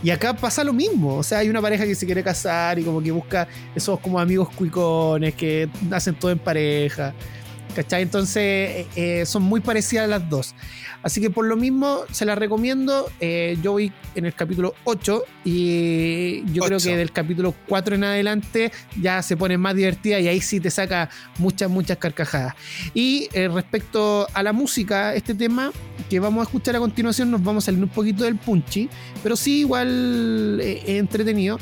Y 0.03 0.11
acá 0.11 0.35
pasa 0.35 0.65
lo 0.65 0.73
mismo, 0.73 1.17
o 1.17 1.23
sea, 1.23 1.39
hay 1.39 1.51
una 1.51 1.61
pareja 1.61 1.85
que 1.85 1.95
se 1.95 2.07
quiere 2.07 2.25
casar 2.25 2.79
y 2.79 2.85
como 2.85 3.03
que 3.03 3.11
busca 3.11 3.47
esos 3.75 4.01
como 4.01 4.19
amigos 4.19 4.49
cuicones 4.55 5.35
que 5.35 5.69
hacen 5.91 6.15
todo 6.15 6.31
en 6.31 6.39
pareja. 6.39 7.13
¿Cachai? 7.75 8.03
Entonces 8.03 8.37
eh, 8.43 8.87
eh, 8.97 9.27
son 9.27 9.43
muy 9.43 9.61
parecidas 9.61 10.09
las 10.09 10.29
dos. 10.29 10.55
Así 11.03 11.21
que 11.21 11.31
por 11.31 11.47
lo 11.47 11.57
mismo 11.57 12.01
se 12.11 12.25
las 12.25 12.37
recomiendo. 12.37 13.11
Eh, 13.21 13.57
yo 13.63 13.73
voy 13.73 13.93
en 14.15 14.27
el 14.27 14.35
capítulo 14.35 14.75
8 14.85 15.23
y 15.45 16.45
yo 16.53 16.63
creo 16.65 16.79
que 16.79 16.97
del 16.97 17.13
capítulo 17.13 17.55
4 17.69 17.95
en 17.95 18.05
adelante 18.05 18.71
ya 19.01 19.23
se 19.23 19.37
pone 19.37 19.57
más 19.57 19.75
divertida 19.75 20.21
y 20.21 20.29
ahí 20.29 20.41
sí 20.41 20.61
te 20.61 20.71
saca 20.71 21.09
muchas, 21.39 21.71
muchas 21.71 21.97
carcajadas. 21.97 22.55
Y 22.93 23.29
respecto 23.31 24.27
a 24.35 24.43
la 24.43 24.53
música, 24.53 25.15
este 25.15 25.35
tema 25.35 25.73
que 26.11 26.21
vamos 26.21 26.41
a 26.41 26.45
escuchar 26.45 26.77
a 26.77 26.81
continuación 26.81 27.31
nos 27.31 27.43
vamos 27.43 27.65
a 27.65 27.67
salir 27.67 27.83
un 27.83 27.89
poquito 27.89 28.25
del 28.25 28.37
punchy, 28.37 28.91
pero 29.23 29.37
sí 29.37 29.61
igual 29.61 30.61
entretenido. 30.61 31.59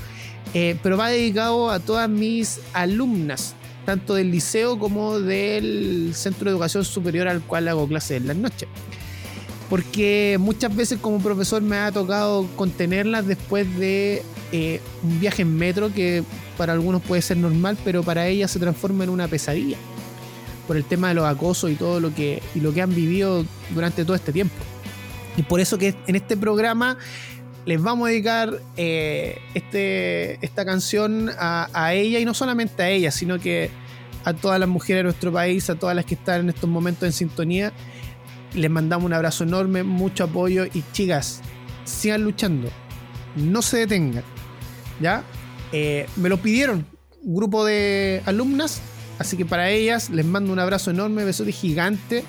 pero 0.52 0.96
va 0.96 1.10
dedicado 1.10 1.70
a 1.70 1.78
todas 1.78 2.08
mis 2.08 2.60
alumnas 2.72 3.54
tanto 3.88 4.16
del 4.16 4.30
liceo 4.30 4.78
como 4.78 5.18
del 5.18 6.10
centro 6.12 6.44
de 6.44 6.50
educación 6.50 6.84
superior 6.84 7.26
al 7.26 7.40
cual 7.40 7.68
hago 7.68 7.88
clases 7.88 8.18
en 8.20 8.26
las 8.26 8.36
noches. 8.36 8.68
Porque 9.70 10.36
muchas 10.38 10.76
veces 10.76 10.98
como 11.00 11.20
profesor 11.20 11.62
me 11.62 11.78
ha 11.78 11.90
tocado 11.90 12.46
contenerlas 12.54 13.26
después 13.26 13.78
de 13.78 14.22
eh, 14.52 14.82
un 15.02 15.18
viaje 15.20 15.40
en 15.40 15.56
metro 15.56 15.90
que 15.90 16.22
para 16.58 16.74
algunos 16.74 17.00
puede 17.00 17.22
ser 17.22 17.38
normal, 17.38 17.78
pero 17.82 18.02
para 18.02 18.26
ellas 18.26 18.50
se 18.50 18.58
transforma 18.58 19.04
en 19.04 19.10
una 19.10 19.26
pesadilla. 19.26 19.78
Por 20.66 20.76
el 20.76 20.84
tema 20.84 21.08
de 21.08 21.14
los 21.14 21.24
acosos 21.24 21.70
y 21.70 21.74
todo 21.74 21.98
lo 21.98 22.14
que, 22.14 22.42
y 22.54 22.60
lo 22.60 22.74
que 22.74 22.82
han 22.82 22.94
vivido 22.94 23.46
durante 23.70 24.04
todo 24.04 24.16
este 24.16 24.34
tiempo. 24.34 24.54
Y 25.38 25.44
por 25.44 25.60
eso 25.60 25.78
que 25.78 25.94
en 26.06 26.14
este 26.14 26.36
programa 26.36 26.98
les 27.68 27.82
vamos 27.82 28.06
a 28.06 28.10
dedicar 28.10 28.62
eh, 28.78 29.36
este, 29.52 30.42
esta 30.42 30.64
canción 30.64 31.30
a, 31.38 31.92
ella 31.92 32.18
y 32.18 32.24
no 32.24 32.32
solamente 32.32 32.82
a 32.82 32.88
ella, 32.88 33.10
sino 33.10 33.38
que 33.38 33.68
a 34.24 34.32
todas 34.32 34.58
las 34.58 34.70
mujeres 34.70 35.00
de 35.00 35.02
nuestro 35.04 35.30
país, 35.34 35.68
a 35.68 35.74
todas 35.74 35.94
las 35.94 36.06
que 36.06 36.14
están 36.14 36.40
en 36.40 36.48
estos 36.48 36.70
momentos 36.70 37.02
en 37.02 37.12
sintonía. 37.12 37.74
Les 38.54 38.70
mandamos 38.70 39.04
un 39.04 39.12
abrazo 39.12 39.44
enorme, 39.44 39.82
mucho 39.82 40.24
apoyo 40.24 40.64
y 40.64 40.82
chicas, 40.92 41.42
sigan 41.84 42.22
luchando, 42.22 42.70
no 43.36 43.60
se 43.60 43.80
detengan. 43.80 44.24
¿Ya? 44.98 45.22
Eh, 45.70 46.06
me 46.16 46.30
lo 46.30 46.38
pidieron 46.38 46.86
un 47.22 47.34
grupo 47.34 47.66
de 47.66 48.22
alumnas, 48.24 48.80
así 49.18 49.36
que 49.36 49.44
para 49.44 49.68
ellas 49.68 50.08
les 50.08 50.24
mando 50.24 50.54
un 50.54 50.58
abrazo 50.58 50.90
enorme, 50.90 51.22
besote 51.22 51.52
gigante. 51.52 52.24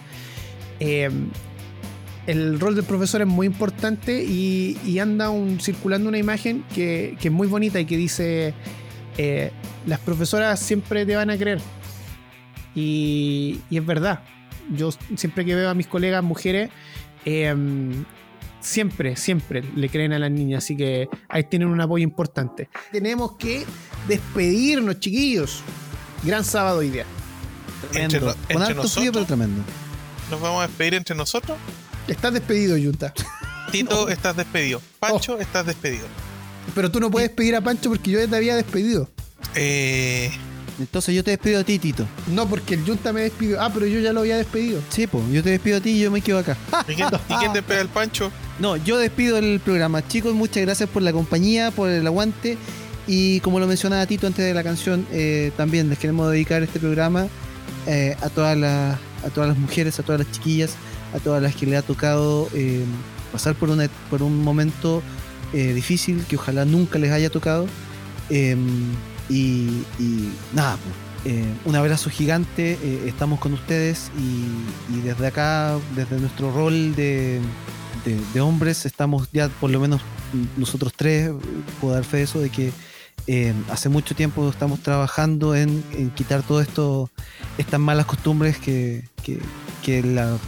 Eh, 0.81 1.09
el 2.30 2.60
rol 2.60 2.76
del 2.76 2.85
profesor 2.85 3.22
es 3.22 3.27
muy 3.27 3.47
importante 3.47 4.23
y, 4.23 4.99
anda 4.99 5.31
un, 5.31 5.60
circulando 5.60 6.10
una 6.10 6.19
imagen 6.19 6.64
que, 6.76 7.18
es 7.19 7.31
muy 7.31 7.47
bonita 7.47 7.80
y 7.80 7.85
que 7.85 7.97
dice, 7.97 8.53
eh, 9.18 9.51
las 9.88 9.99
profesoras 9.99 10.60
siempre 10.60 11.07
te 11.07 11.15
van 11.15 11.31
a 11.31 11.38
creer. 11.38 11.60
Y, 12.76 13.60
es 13.72 13.84
verdad. 13.84 14.22
Yo 14.72 14.91
siempre 15.15 15.43
que 15.43 15.56
veo 15.56 15.72
a 15.72 15.73
mis 15.73 15.88
colegas 15.88 16.23
mujeres, 16.23 16.69
em, 17.26 18.06
siempre, 18.60 19.15
siempre 19.15 19.64
le 19.76 19.89
creen 19.89 20.14
a 20.14 20.19
las 20.19 20.30
niñas. 20.30 20.64
Así 20.64 20.77
que 20.77 21.10
ahí 21.30 21.45
tienen 21.45 21.69
un 21.69 21.81
apoyo 21.81 22.03
importante. 22.03 22.69
Tenemos 22.91 23.38
que 23.38 23.65
despedirnos, 24.07 24.99
chiquillos. 24.99 25.64
Gran 26.23 26.43
sábado 26.43 26.77
hoy 26.80 26.91
día. 26.91 27.06
Tremendo. 27.91 28.35
Con 28.53 28.61
alto 28.61 28.88
frío, 28.88 29.11
pero 29.11 29.26
tremendo. 29.26 29.64
¿Nos 30.30 30.39
vamos 30.39 30.64
a 30.64 30.68
despedir 30.68 30.93
entre 30.93 31.15
nosotros? 31.15 31.57
Estás 32.10 32.34
despedido, 32.34 32.76
Junta. 32.77 33.14
Tito, 33.72 34.10
estás 34.10 34.36
despedido. 34.36 34.81
Pancho, 34.99 35.36
oh. 35.36 35.40
estás 35.40 35.65
despedido. 35.65 36.07
Pero 36.73 36.90
tú 36.90 36.99
no 36.99 37.11
puedes 37.11 37.30
despedir 37.30 37.56
a 37.56 37.61
Pancho 37.61 37.90
porque 37.90 38.11
yo 38.11 38.19
ya 38.19 38.27
te 38.27 38.36
había 38.36 38.56
despedido. 38.56 39.10
Eh. 39.56 40.31
Entonces 40.80 41.14
yo 41.14 41.23
te 41.23 41.31
despido 41.31 41.60
a 41.60 41.64
ti, 41.64 41.77
Tito. 41.77 42.07
No, 42.27 42.48
porque 42.48 42.76
el 42.76 42.86
Junta 42.86 43.11
me 43.11 43.22
despidió. 43.22 43.61
Ah, 43.61 43.69
pero 43.72 43.86
yo 43.86 43.99
ya 43.99 44.14
lo 44.14 44.22
había 44.22 44.38
despedido. 44.38 44.81
Sí, 44.90 45.07
pues 45.07 45.23
yo 45.30 45.44
te 45.44 45.52
despido 45.52 45.77
a 45.77 45.81
ti 45.81 45.91
y 45.91 45.99
yo 45.99 46.10
me 46.10 46.22
quedo 46.22 46.40
acá. 46.40 46.57
¿Y 46.88 46.95
quién, 46.95 47.10
¿y 47.30 47.34
quién 47.34 47.53
despide 47.53 47.80
al 47.80 47.90
Pancho? 47.90 48.31
No, 48.60 48.77
yo 48.77 48.98
despido 48.98 49.38
el 49.38 49.60
programa. 49.60 50.07
Chicos, 50.07 50.34
muchas 50.34 50.64
gracias 50.64 50.90
por 50.90 51.03
la 51.03 51.11
compañía, 51.11 51.72
por 51.72 51.90
el 51.90 52.07
aguante. 52.07 52.57
Y 53.07 53.40
como 53.41 53.60
lo 53.60 53.68
mencionaba 53.68 54.06
Tito 54.06 54.26
antes 54.26 54.45
de 54.45 54.53
la 54.53 54.64
canción, 54.64 55.06
eh, 55.11 55.52
también 55.57 55.90
les 55.90 55.99
queremos 55.99 56.31
dedicar 56.31 56.64
este 56.64 56.80
programa 56.80 57.27
eh, 57.86 58.15
a, 58.22 58.30
todas 58.30 58.57
las, 58.57 58.98
a 59.26 59.30
todas 59.34 59.49
las 59.49 59.57
mujeres, 59.57 59.99
a 59.99 60.03
todas 60.03 60.22
las 60.22 60.31
chiquillas 60.31 60.76
a 61.14 61.19
todas 61.19 61.41
las 61.41 61.56
que 61.56 61.65
le 61.65 61.77
ha 61.77 61.81
tocado 61.81 62.49
eh, 62.53 62.84
pasar 63.31 63.56
por, 63.56 63.69
una, 63.69 63.88
por 64.10 64.23
un 64.23 64.44
momento 64.44 65.02
eh, 65.53 65.73
difícil 65.73 66.23
que 66.27 66.36
ojalá 66.36 66.65
nunca 66.65 66.99
les 66.99 67.11
haya 67.11 67.30
tocado. 67.30 67.68
Em, 68.30 68.91
y, 69.30 69.84
nada, 70.53 70.77
pues, 71.23 71.36
un 71.65 71.76
abrazo 71.76 72.10
gigante, 72.10 72.80
estamos 73.06 73.40
con 73.40 73.53
ustedes 73.53 74.10
y, 74.18 75.02
desde 75.02 75.27
acá, 75.27 75.77
desde 75.95 76.19
nuestro 76.19 76.52
rol 76.52 76.95
de, 76.95 77.40
hombres, 78.40 78.86
estamos 78.88 79.30
ya 79.31 79.49
por 79.49 79.69
lo 79.69 79.80
menos 79.80 80.02
nosotros 80.57 80.94
tres, 80.95 81.31
puedo 81.80 81.94
dar 81.94 82.03
fe 82.03 82.18
de 82.18 82.23
eso, 82.23 82.40
de 82.40 82.49
que 82.49 82.72
hace 83.69 83.90
mucho 83.90 84.15
tiempo 84.15 84.49
estamos 84.49 84.80
trabajando 84.80 85.56
en, 85.56 85.84
quitar 86.15 86.41
todo 86.41 86.60
esto, 86.60 87.11
estas 87.60 87.80
malas 87.80 88.07
costumbres 88.07 88.57
que, 88.57 89.03
que 89.84 90.02
la 90.02 90.40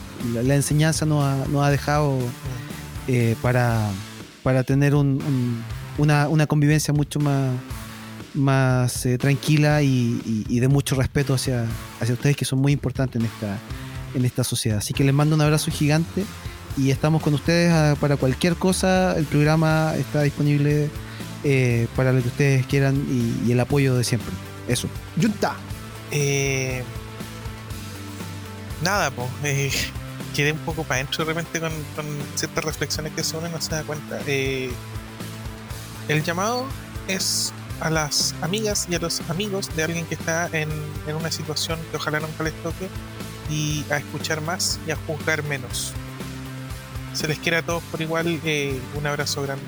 la, 0.44 0.56
enseñanza 0.56 1.06
nos 1.06 1.24
ha, 1.24 1.66
ha 1.66 1.70
dejado 1.70 2.18
eh, 3.08 3.36
para, 3.42 3.90
para 4.44 4.64
tener 4.64 4.94
una, 4.96 6.48
convivencia 6.48 6.94
mucho 6.94 7.20
más, 7.20 7.52
más 8.34 9.06
eh, 9.06 9.18
tranquila 9.18 9.82
y, 9.82 10.44
de 10.48 10.68
mucho 10.68 10.96
respeto 10.96 11.34
hacia, 11.34 11.66
hacia 12.00 12.14
ustedes 12.14 12.36
que 12.36 12.46
son 12.46 12.60
muy 12.60 12.72
importantes 12.72 13.20
en 13.20 13.28
esta, 13.28 13.58
en 14.14 14.26
esta 14.26 14.44
sociedad. 14.44 14.78
Así 14.78 14.94
que 14.94 15.04
les 15.04 15.14
mando 15.14 15.36
un 15.36 15.42
abrazo 15.42 15.72
gigante 15.72 16.26
y 16.78 16.92
estamos 16.92 17.22
con 17.22 17.34
ustedes 17.34 17.72
ah, 17.72 17.96
para 18.00 18.18
cualquier 18.18 18.56
cosa. 18.56 19.18
El 19.18 19.26
programa 19.26 19.94
está 19.98 20.22
disponible 20.22 20.90
eh, 21.44 21.88
para 21.96 22.14
lo 22.14 22.22
que 22.22 22.28
ustedes 22.28 22.66
quieran 22.68 23.06
y, 23.46 23.52
el 23.52 23.60
apoyo 23.60 23.96
de 23.96 24.04
siempre. 24.04 24.34
Eso. 24.68 24.88
Junta. 25.20 25.56
nada, 28.84 29.12
pues 29.12 29.92
quedé 30.36 30.52
un 30.52 30.60
poco 30.60 30.84
para 30.84 31.02
adentro 31.02 31.26
de 31.26 31.34
repente 31.34 31.60
con, 31.60 31.72
ciertas 32.36 32.64
reflexiones 32.64 33.14
que 33.14 33.24
son 33.24 33.50
no 33.52 33.62
se 33.62 33.72
da 33.72 33.84
cuenta. 33.84 34.20
Eh, 34.28 34.72
el 36.08 36.24
llamado 36.24 36.66
es 37.08 37.54
a 37.80 37.90
las 37.90 38.36
amigas 38.42 38.88
y 38.90 38.96
a 38.96 39.00
los 39.00 39.22
amigos 39.30 39.76
de 39.76 39.84
alguien 39.84 40.06
que 40.06 40.16
está 40.16 40.50
en, 40.52 40.70
una 41.08 41.32
situación 41.32 41.80
que 41.90 41.98
ojalá 41.98 42.20
nunca 42.20 42.44
les 42.44 42.54
toque 42.64 42.88
y 43.50 43.84
a 43.90 43.98
escuchar 43.98 44.42
más 44.42 44.80
y 44.88 44.92
a 44.92 44.96
juzgar 44.96 45.44
menos. 45.44 45.94
Se 47.14 47.28
les 47.28 47.40
quiere 47.40 47.58
a 47.58 47.62
todos 47.62 47.84
por 47.84 48.02
igual. 48.02 48.40
Eh, 48.46 48.80
un 48.98 49.06
abrazo 49.06 49.42
grande 49.42 49.66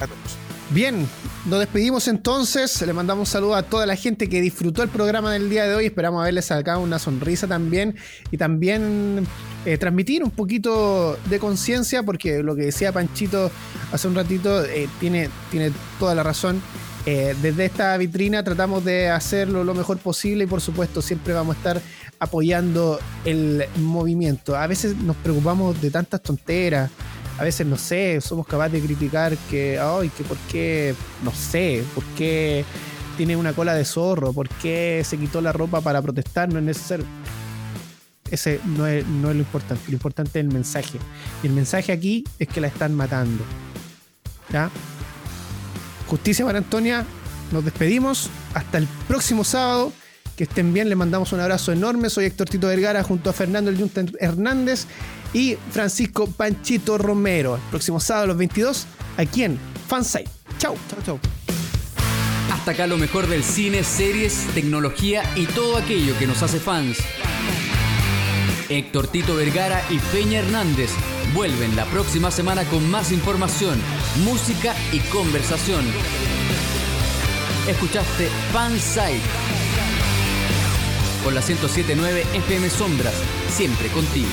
a 0.00 0.06
todos. 0.06 0.45
Bien, 0.70 1.06
nos 1.44 1.60
despedimos 1.60 2.08
entonces. 2.08 2.82
Le 2.82 2.92
mandamos 2.92 3.28
un 3.28 3.32
saludo 3.32 3.54
a 3.54 3.62
toda 3.62 3.86
la 3.86 3.94
gente 3.94 4.28
que 4.28 4.40
disfrutó 4.40 4.82
el 4.82 4.88
programa 4.88 5.32
del 5.32 5.48
día 5.48 5.64
de 5.64 5.76
hoy. 5.76 5.86
Esperamos 5.86 6.20
haberles 6.20 6.46
sacado 6.46 6.80
una 6.80 6.98
sonrisa 6.98 7.46
también 7.46 7.94
y 8.32 8.36
también 8.36 9.24
eh, 9.64 9.78
transmitir 9.78 10.24
un 10.24 10.32
poquito 10.32 11.16
de 11.30 11.38
conciencia, 11.38 12.02
porque 12.02 12.42
lo 12.42 12.56
que 12.56 12.62
decía 12.62 12.90
Panchito 12.90 13.50
hace 13.92 14.08
un 14.08 14.16
ratito 14.16 14.64
eh, 14.64 14.88
tiene, 14.98 15.30
tiene 15.52 15.70
toda 16.00 16.16
la 16.16 16.24
razón. 16.24 16.60
Eh, 17.06 17.36
desde 17.40 17.66
esta 17.66 17.96
vitrina 17.96 18.42
tratamos 18.42 18.84
de 18.84 19.08
hacerlo 19.08 19.62
lo 19.62 19.72
mejor 19.72 19.98
posible 19.98 20.42
y 20.42 20.46
por 20.48 20.60
supuesto 20.60 21.00
siempre 21.00 21.32
vamos 21.32 21.54
a 21.54 21.58
estar 21.58 21.82
apoyando 22.18 22.98
el 23.24 23.64
movimiento. 23.76 24.56
A 24.56 24.66
veces 24.66 24.96
nos 24.96 25.14
preocupamos 25.14 25.80
de 25.80 25.92
tantas 25.92 26.20
tonteras 26.22 26.90
a 27.38 27.44
veces, 27.44 27.66
no 27.66 27.76
sé, 27.76 28.20
somos 28.20 28.46
capaces 28.46 28.72
de 28.72 28.80
criticar 28.80 29.36
que, 29.50 29.78
ay, 29.78 30.08
que 30.10 30.24
por 30.24 30.38
qué, 30.50 30.94
no 31.22 31.32
sé, 31.32 31.84
por 31.94 32.04
qué 32.16 32.64
tiene 33.16 33.36
una 33.36 33.52
cola 33.52 33.74
de 33.74 33.84
zorro, 33.84 34.32
por 34.32 34.48
qué 34.48 35.02
se 35.04 35.18
quitó 35.18 35.40
la 35.40 35.52
ropa 35.52 35.80
para 35.80 36.00
protestar, 36.00 36.50
no 36.50 36.58
es 36.58 36.64
necesario. 36.64 37.04
Ese 38.30 38.60
no 38.64 38.86
es, 38.86 39.06
no 39.06 39.30
es 39.30 39.36
lo 39.36 39.42
importante, 39.42 39.84
lo 39.86 39.92
importante 39.92 40.38
es 40.38 40.46
el 40.46 40.52
mensaje. 40.52 40.98
Y 41.42 41.46
el 41.46 41.52
mensaje 41.52 41.92
aquí 41.92 42.24
es 42.38 42.48
que 42.48 42.60
la 42.60 42.68
están 42.68 42.94
matando. 42.94 43.44
¿Ya? 44.50 44.70
Justicia 46.08 46.44
para 46.44 46.58
Antonia, 46.58 47.04
nos 47.52 47.64
despedimos. 47.64 48.30
Hasta 48.54 48.78
el 48.78 48.86
próximo 49.08 49.44
sábado. 49.44 49.92
Que 50.36 50.44
estén 50.44 50.74
bien, 50.74 50.90
les 50.90 50.98
mandamos 50.98 51.32
un 51.32 51.40
abrazo 51.40 51.72
enorme. 51.72 52.10
Soy 52.10 52.26
Héctor 52.26 52.48
Tito 52.48 52.66
Vergara 52.66 53.02
junto 53.02 53.30
a 53.30 53.32
Fernando 53.32 53.70
El 53.70 53.90
Hernández 54.20 54.86
y 55.36 55.58
Francisco 55.70 56.26
Panchito 56.28 56.96
Romero. 56.96 57.56
El 57.56 57.60
próximo 57.68 58.00
sábado 58.00 58.24
a 58.24 58.26
los 58.28 58.38
22 58.38 58.86
aquí 59.18 59.44
en 59.44 59.58
Fansite. 59.86 60.30
Chau, 60.56 60.74
chau, 60.88 61.02
chau. 61.04 61.20
Hasta 62.50 62.70
acá 62.70 62.86
lo 62.86 62.96
mejor 62.96 63.26
del 63.26 63.44
cine, 63.44 63.84
series, 63.84 64.46
tecnología 64.54 65.22
y 65.36 65.44
todo 65.44 65.76
aquello 65.76 66.18
que 66.18 66.26
nos 66.26 66.42
hace 66.42 66.58
fans. 66.58 66.96
Héctor 68.70 69.08
Tito 69.08 69.36
Vergara 69.36 69.82
y 69.90 69.98
Peña 69.98 70.38
Hernández 70.38 70.90
vuelven 71.34 71.76
la 71.76 71.84
próxima 71.84 72.30
semana 72.30 72.64
con 72.64 72.90
más 72.90 73.12
información, 73.12 73.78
música 74.24 74.74
y 74.90 75.00
conversación. 75.00 75.84
Escuchaste 77.68 78.28
Fansite 78.54 79.20
por 81.22 81.34
la 81.34 81.42
1079 81.42 82.24
FM 82.32 82.70
Sombras, 82.70 83.14
siempre 83.50 83.88
contigo. 83.88 84.28